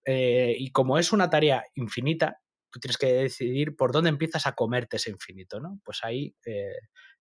Eh, 0.04 0.54
y 0.58 0.70
como 0.70 0.98
es 0.98 1.12
una 1.12 1.30
tarea 1.30 1.64
infinita, 1.74 2.40
tú 2.70 2.80
tienes 2.80 2.96
que 2.96 3.12
decidir 3.12 3.76
por 3.76 3.92
dónde 3.92 4.10
empiezas 4.10 4.46
a 4.46 4.54
comerte 4.54 4.96
ese 4.96 5.10
infinito, 5.10 5.60
¿no? 5.60 5.80
Pues 5.84 6.00
ahí 6.02 6.34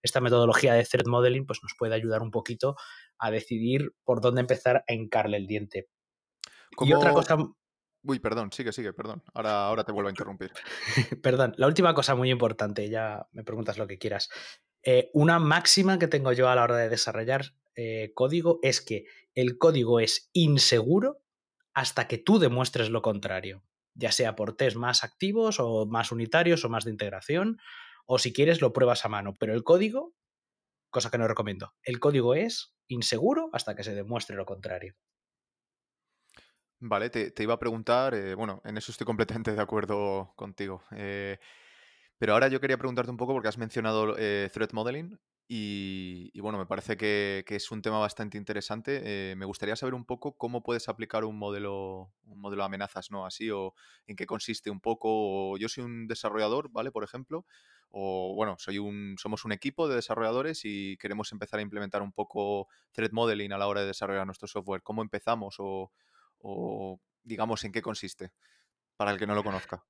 esta 0.02 0.22
metodología 0.22 0.74
de 0.74 0.86
threat 0.86 1.08
modeling 1.08 1.46
pues 1.46 1.60
nos 1.62 1.74
puede 1.78 1.94
ayudar 1.94 2.22
un 2.22 2.32
poquito 2.32 2.76
a 3.20 3.32
decidir 3.32 3.94
por 4.04 4.22
dónde 4.22 4.42
empezar 4.42 4.84
a 4.88 4.94
hincarle 4.94 5.38
el 5.38 5.48
diente. 5.48 5.90
Y 6.80 6.94
otra 6.94 7.12
cosa 7.12 7.38
Uy, 8.04 8.20
perdón, 8.20 8.52
sigue, 8.52 8.72
sigue, 8.72 8.94
perdón. 8.94 9.24
Ahora, 9.34 9.66
ahora 9.68 9.84
te 9.84 9.92
vuelvo 9.92 10.08
a 10.08 10.12
interrumpir. 10.12 10.52
perdón, 11.22 11.54
la 11.58 11.68
última 11.68 11.94
cosa 11.94 12.16
muy 12.16 12.32
importante, 12.32 12.90
ya 12.90 13.28
me 13.32 13.44
preguntas 13.44 13.78
lo 13.78 13.88
que 13.88 13.98
quieras. 13.98 14.30
Eh, 14.84 15.12
una 15.14 15.40
máxima 15.40 16.00
que 16.00 16.08
tengo 16.08 16.32
yo 16.34 16.50
a 16.50 16.56
la 16.56 16.64
hora 16.64 16.78
de 16.78 16.90
desarrollar 16.90 17.54
eh, 17.76 18.12
código 18.16 18.60
es 18.64 18.82
que 18.82 19.06
el 19.36 19.58
código 19.58 20.00
es 20.00 20.30
inseguro 20.34 21.22
hasta 21.74 22.08
que 22.08 22.18
tú 22.18 22.40
demuestres 22.40 22.90
lo 22.90 23.02
contrario, 23.02 23.64
ya 23.94 24.12
sea 24.12 24.36
por 24.36 24.56
test 24.56 24.78
más 24.78 25.04
activos 25.04 25.60
o 25.60 25.86
más 25.86 26.12
unitarios 26.12 26.66
o 26.66 26.70
más 26.70 26.86
de 26.86 26.92
integración, 26.92 27.58
o 28.06 28.20
si 28.20 28.34
quieres 28.34 28.62
lo 28.62 28.74
pruebas 28.74 29.06
a 29.06 29.10
mano, 29.10 29.36
pero 29.40 29.54
el 29.54 29.64
código, 29.64 30.14
cosa 30.90 31.10
que 31.10 31.18
no 31.18 31.28
recomiendo, 31.28 31.74
el 31.84 32.00
código 32.00 32.36
es 32.36 32.76
inseguro 32.88 33.50
hasta 33.54 33.76
que 33.76 33.84
se 33.84 33.96
demuestre 33.96 34.36
lo 34.36 34.46
contrario. 34.46 34.96
Vale, 36.84 37.12
te, 37.12 37.44
iba 37.44 37.54
a 37.54 37.60
preguntar, 37.60 38.16
eh, 38.16 38.34
bueno, 38.34 38.62
en 38.66 38.76
eso 38.76 38.92
estoy 38.92 39.06
completamente 39.06 39.52
de 39.52 39.62
acuerdo 39.62 40.34
contigo. 40.36 40.84
Eh, 40.92 41.38
pero 42.18 42.34
ahora 42.34 42.48
yo 42.48 42.60
quería 42.60 42.78
preguntarte 42.78 43.12
un 43.12 43.18
poco 43.18 43.34
porque 43.34 43.50
has 43.50 43.60
mencionado 43.60 44.16
eh, 44.18 44.50
Threat 44.52 44.74
Modeling 44.74 45.20
y, 45.54 46.40
bueno, 46.40 46.58
me 46.58 46.66
parece 46.66 46.96
que, 46.96 47.44
es 47.46 47.72
un 47.72 47.82
tema 47.82 48.00
bastante 48.00 48.38
interesante. 48.38 49.36
me 49.36 49.46
gustaría 49.46 49.76
saber 49.76 49.94
un 49.94 50.06
poco 50.06 50.38
cómo 50.38 50.64
puedes 50.64 50.88
aplicar 50.88 51.26
un 51.26 51.38
modelo, 51.38 52.14
un 52.24 52.40
modelo 52.40 52.62
de 52.62 52.68
amenazas, 52.68 53.12
¿no? 53.12 53.26
Así, 53.26 53.52
o 53.52 53.74
en 54.08 54.16
qué 54.16 54.26
consiste 54.26 54.70
un 54.70 54.80
poco. 54.80 55.58
yo 55.58 55.68
soy 55.68 55.84
un 55.84 56.08
desarrollador, 56.08 56.72
¿vale? 56.72 56.90
Por 56.90 57.04
ejemplo, 57.04 57.46
o 57.90 58.34
bueno, 58.34 58.56
soy 58.60 58.78
un, 58.78 59.18
somos 59.20 59.44
un 59.44 59.52
equipo 59.52 59.90
de 59.90 59.96
desarrolladores 59.96 60.62
y 60.64 60.96
queremos 60.96 61.34
empezar 61.34 61.60
a 61.60 61.64
implementar 61.64 62.02
un 62.02 62.14
poco 62.14 62.70
Threat 62.94 63.12
Modeling 63.12 63.52
a 63.52 63.58
la 63.58 63.68
hora 63.68 63.82
de 63.82 63.88
desarrollar 63.88 64.26
nuestro 64.26 64.48
software. 64.48 64.84
¿Cómo 64.84 65.02
empezamos? 65.02 65.56
O, 65.60 65.92
o 66.38 67.02
digamos 67.24 67.66
en 67.66 67.74
qué 67.74 67.82
consiste, 67.82 68.32
para 68.96 69.12
el 69.12 69.20
que 69.20 69.28
no 69.28 69.36
lo 69.36 69.44
conozca? 69.44 69.84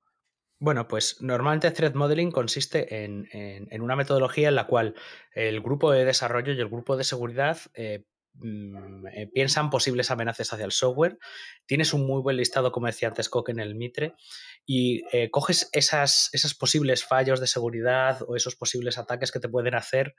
Bueno, 0.62 0.86
pues 0.86 1.20
normalmente 1.20 1.72
Threat 1.72 1.96
Modeling 1.96 2.30
consiste 2.30 3.02
en, 3.02 3.82
una 3.82 3.96
metodología 3.96 4.48
en 4.48 4.54
la 4.54 4.68
cual 4.68 4.94
el 5.34 5.60
grupo 5.60 5.90
de 5.90 6.04
desarrollo 6.04 6.52
y 6.52 6.60
el 6.60 6.68
grupo 6.68 6.96
de 6.96 7.02
seguridad 7.02 7.58
eh, 7.74 8.04
mm, 8.34 9.08
eh, 9.08 9.26
piensan 9.34 9.70
posibles 9.70 10.12
amenazas 10.12 10.52
hacia 10.52 10.64
el 10.64 10.70
software. 10.70 11.18
Tienes 11.66 11.92
un 11.92 12.06
muy 12.06 12.22
buen 12.22 12.36
listado, 12.36 12.70
como 12.70 12.86
decía 12.86 13.08
antes 13.08 13.28
Coque, 13.28 13.50
en 13.50 13.58
el 13.58 13.74
Mitre, 13.74 14.14
y 14.64 15.02
eh, 15.10 15.30
coges 15.32 15.68
esas, 15.72 16.30
posibles 16.60 17.04
fallos 17.04 17.40
de 17.40 17.48
seguridad 17.48 18.22
o 18.28 18.36
esos 18.36 18.54
posibles 18.54 18.98
ataques 18.98 19.32
que 19.32 19.40
te 19.40 19.48
pueden 19.48 19.74
hacer 19.74 20.14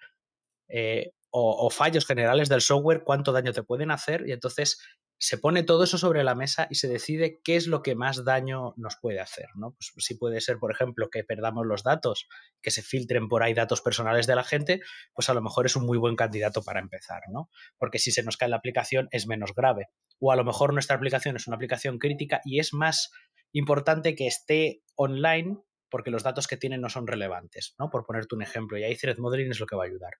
o, 1.29 1.69
fallos 1.69 2.05
generales 2.05 2.49
del 2.49 2.59
software, 2.59 3.03
cuánto 3.05 3.31
daño 3.31 3.53
te 3.53 3.63
pueden 3.63 3.91
hacer, 3.91 4.27
y 4.27 4.33
entonces 4.33 4.81
se 5.17 5.37
pone 5.37 5.63
todo 5.63 5.83
eso 5.83 5.97
sobre 5.97 6.23
la 6.23 6.35
mesa 6.35 6.67
y 6.69 6.75
se 6.75 6.87
decide 6.87 7.39
qué 7.43 7.55
es 7.55 7.67
lo 7.67 7.81
que 7.81 7.95
más 7.95 8.25
daño 8.25 8.73
nos 8.77 8.97
puede 9.01 9.19
hacer. 9.19 9.47
¿no? 9.55 9.71
Pues 9.71 9.93
si 10.05 10.15
puede 10.15 10.41
ser, 10.41 10.57
por 10.57 10.71
ejemplo, 10.71 11.09
que 11.09 11.23
perdamos 11.23 11.65
los 11.65 11.83
datos, 11.83 12.27
que 12.61 12.71
se 12.71 12.81
filtren 12.81 13.29
por 13.29 13.43
ahí 13.43 13.53
datos 13.53 13.81
personales 13.81 14.27
de 14.27 14.35
la 14.35 14.43
gente, 14.43 14.81
pues 15.13 15.29
a 15.29 15.33
lo 15.33 15.41
mejor 15.41 15.65
es 15.65 15.75
un 15.75 15.85
muy 15.85 15.97
buen 15.97 16.15
candidato 16.15 16.61
para 16.63 16.79
empezar, 16.79 17.21
¿no? 17.31 17.49
Porque 17.77 17.99
si 17.99 18.11
se 18.11 18.23
nos 18.23 18.37
cae 18.37 18.49
la 18.49 18.57
aplicación 18.57 19.07
es 19.11 19.27
menos 19.27 19.53
grave. 19.55 19.87
O 20.19 20.31
a 20.31 20.35
lo 20.35 20.43
mejor 20.43 20.73
nuestra 20.73 20.95
aplicación 20.95 21.35
es 21.35 21.47
una 21.47 21.55
aplicación 21.55 21.99
crítica 21.99 22.41
y 22.43 22.59
es 22.59 22.73
más 22.73 23.11
importante 23.53 24.15
que 24.15 24.27
esté 24.27 24.83
online 24.95 25.59
porque 25.89 26.11
los 26.11 26.23
datos 26.23 26.47
que 26.47 26.57
tiene 26.57 26.79
no 26.79 26.89
son 26.89 27.05
relevantes, 27.05 27.75
¿no? 27.77 27.89
Por 27.89 28.05
ponerte 28.05 28.33
un 28.33 28.41
ejemplo. 28.41 28.77
Y 28.79 28.83
ahí 28.83 28.95
Threat 28.95 29.19
Modeling 29.19 29.51
es 29.51 29.59
lo 29.59 29.67
que 29.67 29.75
va 29.75 29.83
a 29.83 29.85
ayudar. 29.85 30.13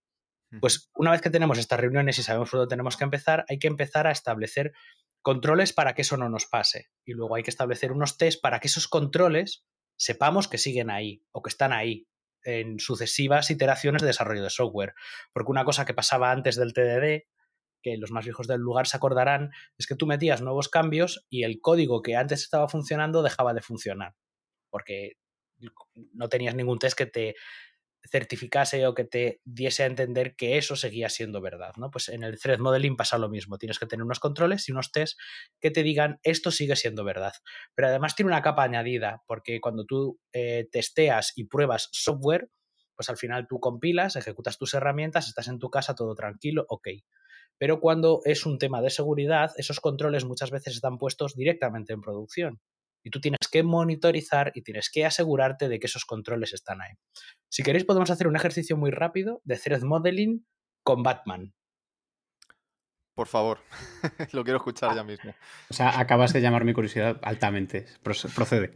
Pues 0.60 0.92
una 0.96 1.12
vez 1.12 1.22
que 1.22 1.30
tenemos 1.30 1.58
estas 1.58 1.80
reuniones 1.80 2.20
y 2.20 2.24
sabemos 2.24 2.50
por 2.50 2.60
dónde 2.60 2.72
tenemos 2.72 2.98
que 2.98 3.04
empezar, 3.04 3.46
hay 3.50 3.60
que 3.60 3.68
empezar 3.68 4.08
a 4.08 4.12
establecer 4.12 4.74
controles 5.22 5.74
para 5.74 5.94
que 5.96 6.04
eso 6.04 6.18
no 6.18 6.30
nos 6.30 6.46
pase. 6.46 6.90
Y 7.06 7.14
luego 7.14 7.36
hay 7.36 7.44
que 7.44 7.50
establecer 7.50 7.92
unos 7.92 8.18
test 8.18 8.42
para 8.42 8.60
que 8.60 8.68
esos 8.68 8.88
controles 8.88 9.66
sepamos 9.98 10.48
que 10.48 10.58
siguen 10.58 10.90
ahí 10.90 11.24
o 11.32 11.42
que 11.42 11.50
están 11.50 11.74
ahí 11.74 12.08
en 12.44 12.80
sucesivas 12.80 13.50
iteraciones 13.50 14.02
de 14.02 14.08
desarrollo 14.08 14.44
de 14.44 14.50
software. 14.50 14.94
Porque 15.32 15.52
una 15.52 15.66
cosa 15.66 15.86
que 15.86 15.94
pasaba 15.94 16.32
antes 16.32 16.56
del 16.56 16.74
TDD, 16.74 17.24
que 17.82 17.98
los 17.98 18.12
más 18.12 18.26
viejos 18.26 18.48
del 18.48 18.62
lugar 18.62 18.88
se 18.88 18.98
acordarán, 18.98 19.52
es 19.78 19.88
que 19.88 19.96
tú 19.96 20.06
metías 20.06 20.42
nuevos 20.42 20.70
cambios 20.70 21.26
y 21.30 21.44
el 21.44 21.62
código 21.62 22.02
que 22.02 22.16
antes 22.16 22.42
estaba 22.42 22.68
funcionando 22.68 23.24
dejaba 23.24 23.54
de 23.54 23.62
funcionar. 23.62 24.16
Porque 24.70 25.14
no 26.14 26.30
tenías 26.30 26.56
ningún 26.56 26.80
test 26.80 26.98
que 26.98 27.06
te 27.06 27.36
certificase 28.10 28.86
o 28.86 28.94
que 28.94 29.06
te 29.06 29.42
diese 29.46 29.84
a 29.84 29.88
entender 29.88 30.36
que 30.36 30.58
eso 30.58 30.76
seguía 30.76 31.10
siendo 31.10 31.42
verdad, 31.42 31.74
¿no? 31.78 31.90
Pues 31.90 32.10
en 32.10 32.24
el 32.24 32.40
thread 32.40 32.60
modeling 32.60 32.96
pasa 32.96 33.18
lo 33.18 33.30
mismo, 33.30 33.58
tienes 33.58 33.80
que 33.80 33.86
tener 33.86 34.04
unos 34.04 34.20
controles 34.20 34.68
y 34.68 34.72
unos 34.72 34.92
tests 34.92 35.18
que 35.60 35.72
te 35.72 35.84
digan 35.84 36.20
esto 36.24 36.52
sigue 36.52 36.76
siendo 36.76 37.04
verdad. 37.04 37.34
Pero 37.76 37.88
además 37.88 38.16
tiene 38.16 38.32
una 38.32 38.42
capa 38.42 38.64
añadida, 38.64 39.24
porque 39.28 39.62
cuando 39.62 39.86
tú 39.86 40.20
eh, 40.34 40.68
testeas 40.72 41.34
y 41.36 41.46
pruebas 41.46 41.90
software, 41.92 42.50
pues 42.96 43.10
al 43.10 43.18
final 43.18 43.48
tú 43.48 43.60
compilas, 43.60 44.16
ejecutas 44.16 44.58
tus 44.58 44.74
herramientas, 44.74 45.28
estás 45.28 45.48
en 45.48 45.60
tu 45.60 45.70
casa 45.70 45.96
todo 45.96 46.14
tranquilo, 46.16 46.66
ok. 46.68 46.90
Pero 47.58 47.80
cuando 47.80 48.22
es 48.26 48.46
un 48.46 48.58
tema 48.58 48.82
de 48.82 48.90
seguridad, 48.90 49.52
esos 49.58 49.80
controles 49.80 50.26
muchas 50.26 50.52
veces 50.52 50.76
están 50.76 50.98
puestos 50.98 51.36
directamente 51.36 51.94
en 51.94 52.02
producción 52.02 52.62
y 53.04 53.10
tú 53.10 53.20
tienes 53.20 53.48
que 53.52 53.64
monitorizar 53.64 54.52
y 54.56 54.62
tienes 54.62 54.90
que 54.90 55.06
asegurarte 55.06 55.68
de 55.68 55.80
que 55.80 55.88
esos 55.88 56.06
controles 56.06 56.54
están 56.54 56.82
ahí. 56.82 56.94
Si 57.50 57.64
queréis 57.64 57.86
podemos 57.86 58.10
hacer 58.10 58.28
un 58.28 58.36
ejercicio 58.36 58.78
muy 58.78 58.92
rápido 58.92 59.42
de 59.44 59.58
thread 59.58 59.84
modeling 59.84 60.46
con 60.84 61.04
Batman. 61.04 61.54
Por 63.16 63.28
favor, 63.28 63.60
lo 64.32 64.44
quiero 64.44 64.58
escuchar 64.58 64.96
ya 64.96 65.04
mismo. 65.04 65.36
O 65.70 65.74
sea, 65.74 66.00
acabas 66.00 66.34
de 66.34 66.42
llamar 66.42 66.66
mi 66.66 66.74
curiosidad 66.74 67.20
altamente. 67.22 67.86
Procede. 68.02 68.76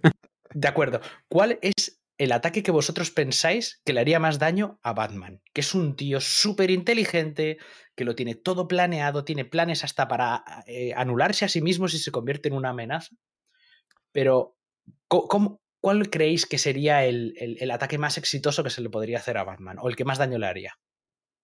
De 0.53 0.67
acuerdo. 0.67 1.01
¿Cuál 1.27 1.57
es 1.61 2.01
el 2.19 2.31
ataque 2.31 2.63
que 2.63 2.71
vosotros 2.71 3.11
pensáis 3.11 3.81
que 3.83 3.93
le 3.93 3.99
haría 3.99 4.19
más 4.19 4.37
daño 4.37 4.79
a 4.83 4.93
Batman? 4.93 5.41
Que 5.53 5.61
es 5.61 5.73
un 5.73 5.95
tío 5.95 6.21
súper 6.21 6.69
inteligente, 6.69 7.57
que 7.95 8.05
lo 8.05 8.15
tiene 8.15 8.35
todo 8.35 8.67
planeado, 8.67 9.25
tiene 9.25 9.43
planes 9.43 9.83
hasta 9.83 10.07
para 10.07 10.43
eh, 10.67 10.93
anularse 10.95 11.45
a 11.45 11.49
sí 11.49 11.61
mismo 11.61 11.87
si 11.87 11.97
se 11.97 12.11
convierte 12.11 12.49
en 12.49 12.55
una 12.55 12.69
amenaza. 12.69 13.15
Pero, 14.11 14.55
¿cuál 15.07 16.09
creéis 16.09 16.45
que 16.45 16.57
sería 16.57 17.05
el, 17.05 17.71
ataque 17.71 17.97
más 17.97 18.17
exitoso 18.17 18.63
que 18.63 18.69
se 18.69 18.81
le 18.81 18.89
podría 18.89 19.17
hacer 19.17 19.37
a 19.37 19.43
Batman? 19.43 19.77
¿O 19.79 19.89
el 19.89 19.95
que 19.95 20.05
más 20.05 20.17
daño 20.17 20.37
le 20.37 20.47
haría? 20.47 20.79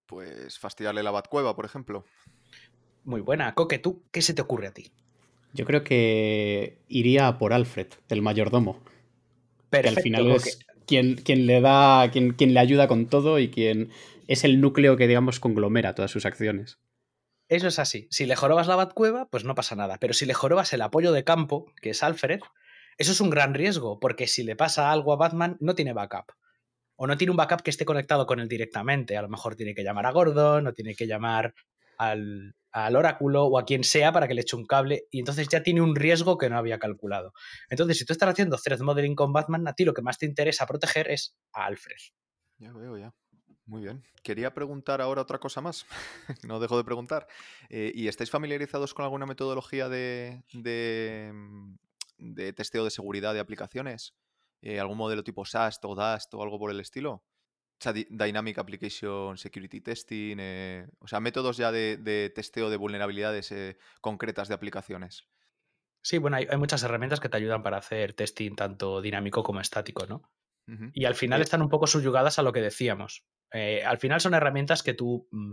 Pues 0.06 0.58
fastidiarle 0.58 1.02
la 1.02 1.10
Batcueva, 1.10 1.54
por 1.56 1.64
ejemplo. 1.64 2.04
Muy 3.04 3.20
buena. 3.20 3.54
Coque, 3.54 3.78
¿tú 3.78 4.02
qué 4.10 4.22
se 4.22 4.34
te 4.34 4.42
ocurre 4.42 4.68
a 4.68 4.74
ti? 4.74 4.92
Yo 5.52 5.64
creo 5.64 5.84
que 5.84 6.78
iría 6.88 7.38
por 7.38 7.52
Alfred, 7.52 7.88
el 8.08 8.22
mayordomo. 8.22 8.82
Perfecto, 9.70 9.82
que 9.82 9.88
al 9.88 10.02
final 10.02 10.30
es 10.32 10.58
quien, 10.86 11.14
quien, 11.16 11.46
le 11.46 11.60
da, 11.60 12.10
quien, 12.10 12.32
quien 12.32 12.54
le 12.54 12.60
ayuda 12.60 12.88
con 12.88 13.06
todo 13.06 13.38
y 13.38 13.50
quien 13.50 13.90
es 14.26 14.44
el 14.44 14.60
núcleo 14.60 14.96
que, 14.96 15.06
digamos, 15.06 15.40
conglomera 15.40 15.94
todas 15.94 16.10
sus 16.10 16.26
acciones. 16.26 16.78
Eso 17.54 17.68
es 17.68 17.78
así. 17.78 18.08
Si 18.10 18.26
le 18.26 18.34
jorobas 18.34 18.66
la 18.66 18.74
Batcueva, 18.74 19.28
pues 19.30 19.44
no 19.44 19.54
pasa 19.54 19.76
nada. 19.76 19.98
Pero 20.00 20.12
si 20.12 20.26
le 20.26 20.34
jorobas 20.34 20.72
el 20.72 20.82
apoyo 20.82 21.12
de 21.12 21.22
campo, 21.22 21.72
que 21.80 21.90
es 21.90 22.02
Alfred, 22.02 22.40
eso 22.98 23.12
es 23.12 23.20
un 23.20 23.30
gran 23.30 23.54
riesgo, 23.54 24.00
porque 24.00 24.26
si 24.26 24.42
le 24.42 24.56
pasa 24.56 24.90
algo 24.90 25.12
a 25.12 25.16
Batman, 25.16 25.56
no 25.60 25.76
tiene 25.76 25.92
backup. 25.92 26.32
O 26.96 27.06
no 27.06 27.16
tiene 27.16 27.30
un 27.30 27.36
backup 27.36 27.62
que 27.62 27.70
esté 27.70 27.84
conectado 27.84 28.26
con 28.26 28.40
él 28.40 28.48
directamente. 28.48 29.16
A 29.16 29.22
lo 29.22 29.28
mejor 29.28 29.54
tiene 29.54 29.72
que 29.72 29.84
llamar 29.84 30.04
a 30.04 30.10
Gordon, 30.10 30.66
o 30.66 30.72
tiene 30.72 30.96
que 30.96 31.06
llamar 31.06 31.54
al, 31.96 32.56
oráculo 32.72 33.44
o 33.44 33.56
a 33.56 33.64
quien 33.64 33.84
sea 33.84 34.10
para 34.10 34.26
que 34.26 34.34
le 34.34 34.40
eche 34.40 34.56
un 34.56 34.66
cable. 34.66 35.06
Y 35.12 35.20
entonces 35.20 35.46
ya 35.46 35.62
tiene 35.62 35.80
un 35.80 35.94
riesgo 35.94 36.36
que 36.38 36.50
no 36.50 36.58
había 36.58 36.80
calculado. 36.80 37.34
Entonces, 37.70 37.98
si 37.98 38.04
tú 38.04 38.12
estás 38.14 38.30
haciendo 38.30 38.56
threat 38.56 38.80
modeling 38.80 39.14
con 39.14 39.32
Batman, 39.32 39.68
a 39.68 39.74
ti 39.74 39.84
lo 39.84 39.94
que 39.94 40.02
más 40.02 40.18
te 40.18 40.26
interesa 40.26 40.66
proteger 40.66 41.08
es 41.08 41.36
a 41.52 41.66
Alfred. 41.66 41.98
Ya 42.58 42.72
veo, 42.72 42.98
ya. 42.98 43.14
Muy 43.66 43.82
bien. 43.82 44.02
Quería 44.22 44.52
preguntar 44.52 45.00
ahora 45.00 45.22
otra 45.22 45.38
cosa 45.38 45.60
más. 45.60 45.86
no 46.46 46.60
dejo 46.60 46.76
de 46.76 46.84
preguntar. 46.84 47.26
Eh, 47.70 47.92
¿Y 47.94 48.08
estáis 48.08 48.30
familiarizados 48.30 48.92
con 48.92 49.04
alguna 49.04 49.26
metodología 49.26 49.88
de, 49.88 50.42
mm, 50.52 51.74
de 52.18 52.52
testeo 52.52 52.84
de 52.84 52.90
seguridad 52.90 53.32
de 53.32 53.40
aplicaciones? 53.40 54.14
Eh, 54.60 54.80
¿Algún 54.80 54.98
modelo 54.98 55.24
tipo 55.24 55.44
SAST 55.44 55.84
o 55.84 55.94
DAST 55.94 56.34
o 56.34 56.42
algo 56.42 56.58
por 56.58 56.70
el 56.70 56.80
estilo? 56.80 57.12
O 57.12 57.80
sea, 57.80 57.92
Dynamic 57.92 58.58
Application 58.58 59.36
Security 59.36 59.80
Testing, 59.80 60.36
eh, 60.38 60.86
o 61.00 61.08
sea, 61.08 61.20
métodos 61.20 61.56
ya 61.56 61.72
de, 61.72 62.32
testeo 62.34 62.70
de 62.70 62.76
vulnerabilidades 62.76 63.52
concretas 64.00 64.48
de 64.48 64.54
aplicaciones. 64.54 65.26
Sí, 66.02 66.18
bueno, 66.18 66.36
hay, 66.36 66.46
muchas 66.58 66.82
herramientas 66.82 67.18
que 67.18 67.30
te 67.30 67.38
ayudan 67.38 67.62
para 67.62 67.78
hacer 67.78 68.12
testing 68.12 68.54
tanto 68.54 69.00
dinámico 69.00 69.42
como 69.42 69.60
estático, 69.60 70.06
¿no? 70.06 70.30
Y 70.92 71.04
al 71.04 71.14
final 71.14 71.42
están 71.42 71.62
un 71.62 71.68
poco 71.68 71.86
subyugadas 71.86 72.38
a 72.38 72.42
lo 72.42 72.52
que 72.52 72.62
decíamos. 72.62 73.24
Eh, 73.52 73.82
al 73.84 73.98
final 73.98 74.20
son 74.20 74.34
herramientas 74.34 74.82
que 74.82 74.94
tú 74.94 75.28
mm, 75.30 75.52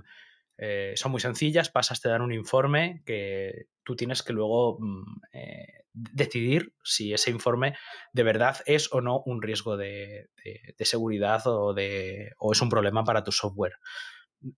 eh, 0.57 0.93
son 0.95 1.11
muy 1.11 1.19
sencillas, 1.19 1.69
pasas, 1.69 2.01
te 2.01 2.09
dan 2.09 2.21
un 2.21 2.31
informe 2.31 3.03
que 3.05 3.67
tú 3.83 3.95
tienes 3.95 4.23
que 4.23 4.31
luego 4.31 4.77
mm, 4.79 5.03
eh, 5.33 5.85
decidir 5.93 6.73
si 6.83 7.13
ese 7.13 7.31
informe 7.31 7.75
de 8.13 8.23
verdad 8.23 8.57
es 8.65 8.93
o 8.93 9.01
no 9.01 9.21
un 9.25 9.41
riesgo 9.41 9.75
de, 9.75 10.29
seguridad 10.79 11.45
o, 11.45 11.73
de, 11.73 12.31
o 12.37 12.53
es 12.53 12.61
un 12.61 12.69
problema 12.69 13.03
para 13.03 13.23
tu 13.23 13.31
software. 13.31 13.73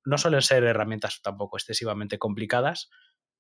No 0.06 0.18
suelen 0.18 0.42
ser 0.42 0.64
herramientas 0.64 1.22
tampoco 1.22 1.58
excesivamente 1.58 2.18
complicadas, 2.18 2.90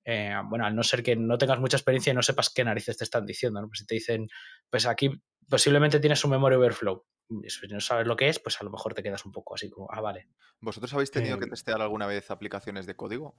eh, 0.05 0.35
bueno, 0.45 0.65
al 0.65 0.75
no 0.75 0.83
ser 0.83 1.01
que 1.01 1.15
no 1.15 1.37
tengas 1.37 1.59
mucha 1.59 1.77
experiencia 1.77 2.11
y 2.11 2.15
no 2.15 2.23
sepas 2.23 2.49
qué 2.49 2.63
narices 2.63 2.97
te 2.97 3.03
están 3.03 3.25
diciendo, 3.25 3.61
¿no? 3.61 3.67
Pues 3.67 3.79
si 3.79 3.85
te 3.85 3.95
dicen, 3.95 4.27
pues 4.69 4.85
aquí 4.85 5.11
posiblemente 5.49 5.99
tienes 5.99 6.23
un 6.23 6.31
memory 6.31 6.55
overflow, 6.55 7.05
si 7.47 7.67
no 7.67 7.79
sabes 7.79 8.07
lo 8.07 8.15
que 8.15 8.29
es, 8.29 8.39
pues 8.39 8.59
a 8.61 8.63
lo 8.63 8.69
mejor 8.69 8.93
te 8.93 9.03
quedas 9.03 9.25
un 9.25 9.31
poco 9.31 9.55
así 9.55 9.69
como, 9.69 9.87
ah, 9.91 10.01
vale. 10.01 10.27
¿Vosotros 10.59 10.93
habéis 10.93 11.11
tenido 11.11 11.37
que 11.37 11.45
em. 11.45 11.49
testear 11.49 11.81
alguna 11.81 12.07
vez 12.07 12.31
aplicaciones 12.31 12.85
de 12.85 12.95
código? 12.95 13.35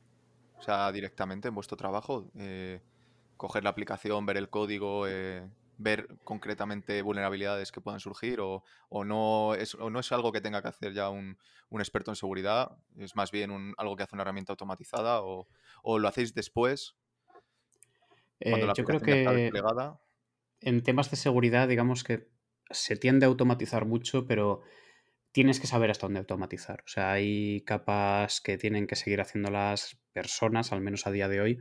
O 0.58 0.62
sea, 0.62 0.90
directamente 0.92 1.48
en 1.48 1.54
vuestro 1.54 1.76
trabajo, 1.76 2.30
eh, 2.38 2.80
coger 3.36 3.64
la 3.64 3.70
aplicación, 3.70 4.24
ver 4.26 4.36
el 4.36 4.48
código, 4.48 5.06
eh, 5.06 5.48
ver 5.76 6.08
concretamente 6.24 7.02
vulnerabilidades 7.02 7.72
que 7.72 7.80
puedan 7.80 8.00
surgir 8.00 8.40
o, 8.40 8.62
no, 9.04 9.54
es, 9.54 9.76
no 9.76 9.98
es 9.98 10.12
algo 10.12 10.32
que 10.32 10.40
tenga 10.40 10.62
que 10.62 10.68
hacer 10.68 10.92
ya 10.92 11.10
un, 11.10 11.36
experto 11.72 12.12
en 12.12 12.16
seguridad, 12.16 12.78
es 12.98 13.16
más 13.16 13.32
bien 13.32 13.50
un, 13.50 13.74
algo 13.76 13.96
que 13.96 14.04
hace 14.04 14.14
una 14.14 14.22
herramienta 14.22 14.52
automatizada 14.52 15.20
o, 15.22 15.48
lo 15.98 16.08
hacéis 16.08 16.34
después. 16.34 16.96
Cuando 18.40 18.66
eh, 18.66 18.72
yo 18.76 18.84
creo 18.84 19.00
que 19.00 19.50
en 20.64 20.82
temas 20.82 21.10
de 21.10 21.16
seguridad, 21.16 21.68
digamos 21.68 22.04
que 22.04 22.28
se 22.70 22.96
tiende 22.96 23.26
a 23.26 23.28
automatizar 23.28 23.84
mucho, 23.84 24.26
pero 24.26 24.62
tienes 25.30 25.60
que 25.60 25.66
saber 25.66 25.90
hasta 25.90 26.06
dónde 26.06 26.20
automatizar. 26.20 26.82
O 26.86 26.88
sea, 26.88 27.12
hay 27.12 27.60
capas 27.62 28.40
que 28.40 28.56
tienen 28.56 28.86
que 28.86 28.96
seguir 28.96 29.20
haciendo 29.20 29.50
las 29.50 30.00
personas, 30.12 30.72
al 30.72 30.80
menos 30.80 31.06
a 31.06 31.10
día 31.10 31.28
de 31.28 31.40
hoy, 31.40 31.58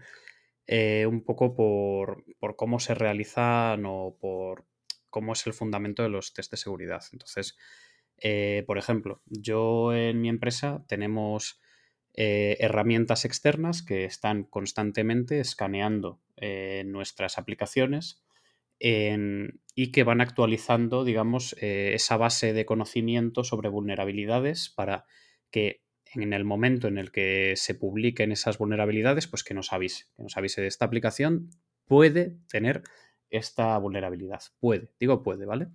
eh, 0.68 1.06
un 1.06 1.26
poco 1.26 1.54
por, 1.54 2.24
cómo 2.56 2.80
se 2.80 2.96
realizan 2.96 3.84
o 3.86 4.18
por 4.20 4.66
cómo 5.10 5.34
es 5.34 5.46
el 5.46 5.54
fundamento 5.54 6.02
de 6.02 6.10
los 6.10 6.34
test 6.34 6.52
de 6.52 6.58
seguridad. 6.58 7.04
Entonces, 7.12 7.58
eh, 8.18 8.64
por 8.66 8.78
ejemplo, 8.78 9.22
yo 9.26 9.94
en 9.94 10.22
mi 10.22 10.30
empresa 10.30 10.86
tenemos 10.88 11.60
eh, 12.14 12.56
herramientas 12.60 13.26
externas 13.26 13.84
que 13.84 14.06
están 14.06 14.44
constantemente 14.44 15.40
escaneando 15.40 16.22
nuestras 16.86 17.38
aplicaciones 17.38 18.23
y 18.86 19.92
que 19.92 20.04
van 20.04 20.20
actualizando, 20.20 21.06
digamos, 21.06 21.56
esa 21.60 22.18
base 22.18 22.52
de 22.52 22.66
conocimiento 22.66 23.46
sobre 23.46 23.70
vulnerabilidades 23.70 24.70
para 24.70 25.06
que 25.52 25.84
en 26.14 26.34
el 26.34 26.44
momento 26.44 26.88
en 26.88 26.98
el 26.98 27.12
que 27.12 27.54
se 27.56 27.76
publiquen 27.76 28.32
esas 28.32 28.58
vulnerabilidades, 28.58 29.28
pues 29.28 29.44
que 29.44 29.54
nos 29.54 29.74
avise, 29.74 30.06
que 30.16 30.24
nos 30.24 30.38
avise 30.38 30.62
de 30.62 30.68
esta 30.68 30.86
aplicación 30.86 31.50
puede 31.86 32.38
tener 32.50 32.84
esta 33.30 33.78
vulnerabilidad. 33.78 34.42
Puede, 34.60 34.90
digo 35.00 35.24
puede, 35.24 35.46
¿vale? 35.46 35.68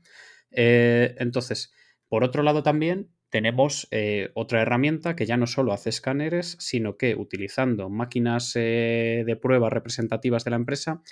Eh, 0.51 1.15
entonces, 1.19 1.73
por 2.09 2.25
otro 2.25 2.43
lado 2.43 2.63
también 2.63 3.11
tenemos 3.31 3.89
eh, 3.91 4.31
otra 4.35 4.63
herramienta 4.63 5.15
que 5.15 5.27
ya 5.27 5.37
no 5.37 5.47
solo 5.47 5.73
hace 5.73 5.91
escáneres, 5.91 6.57
sino 6.61 6.97
que 6.97 7.15
utilizando 7.15 7.91
máquinas 7.91 8.53
eh, 8.57 9.25
de 9.27 9.37
prueba 9.37 9.69
representativas 9.69 10.45
de 10.45 10.51
la 10.51 10.57
empresa, 10.57 11.03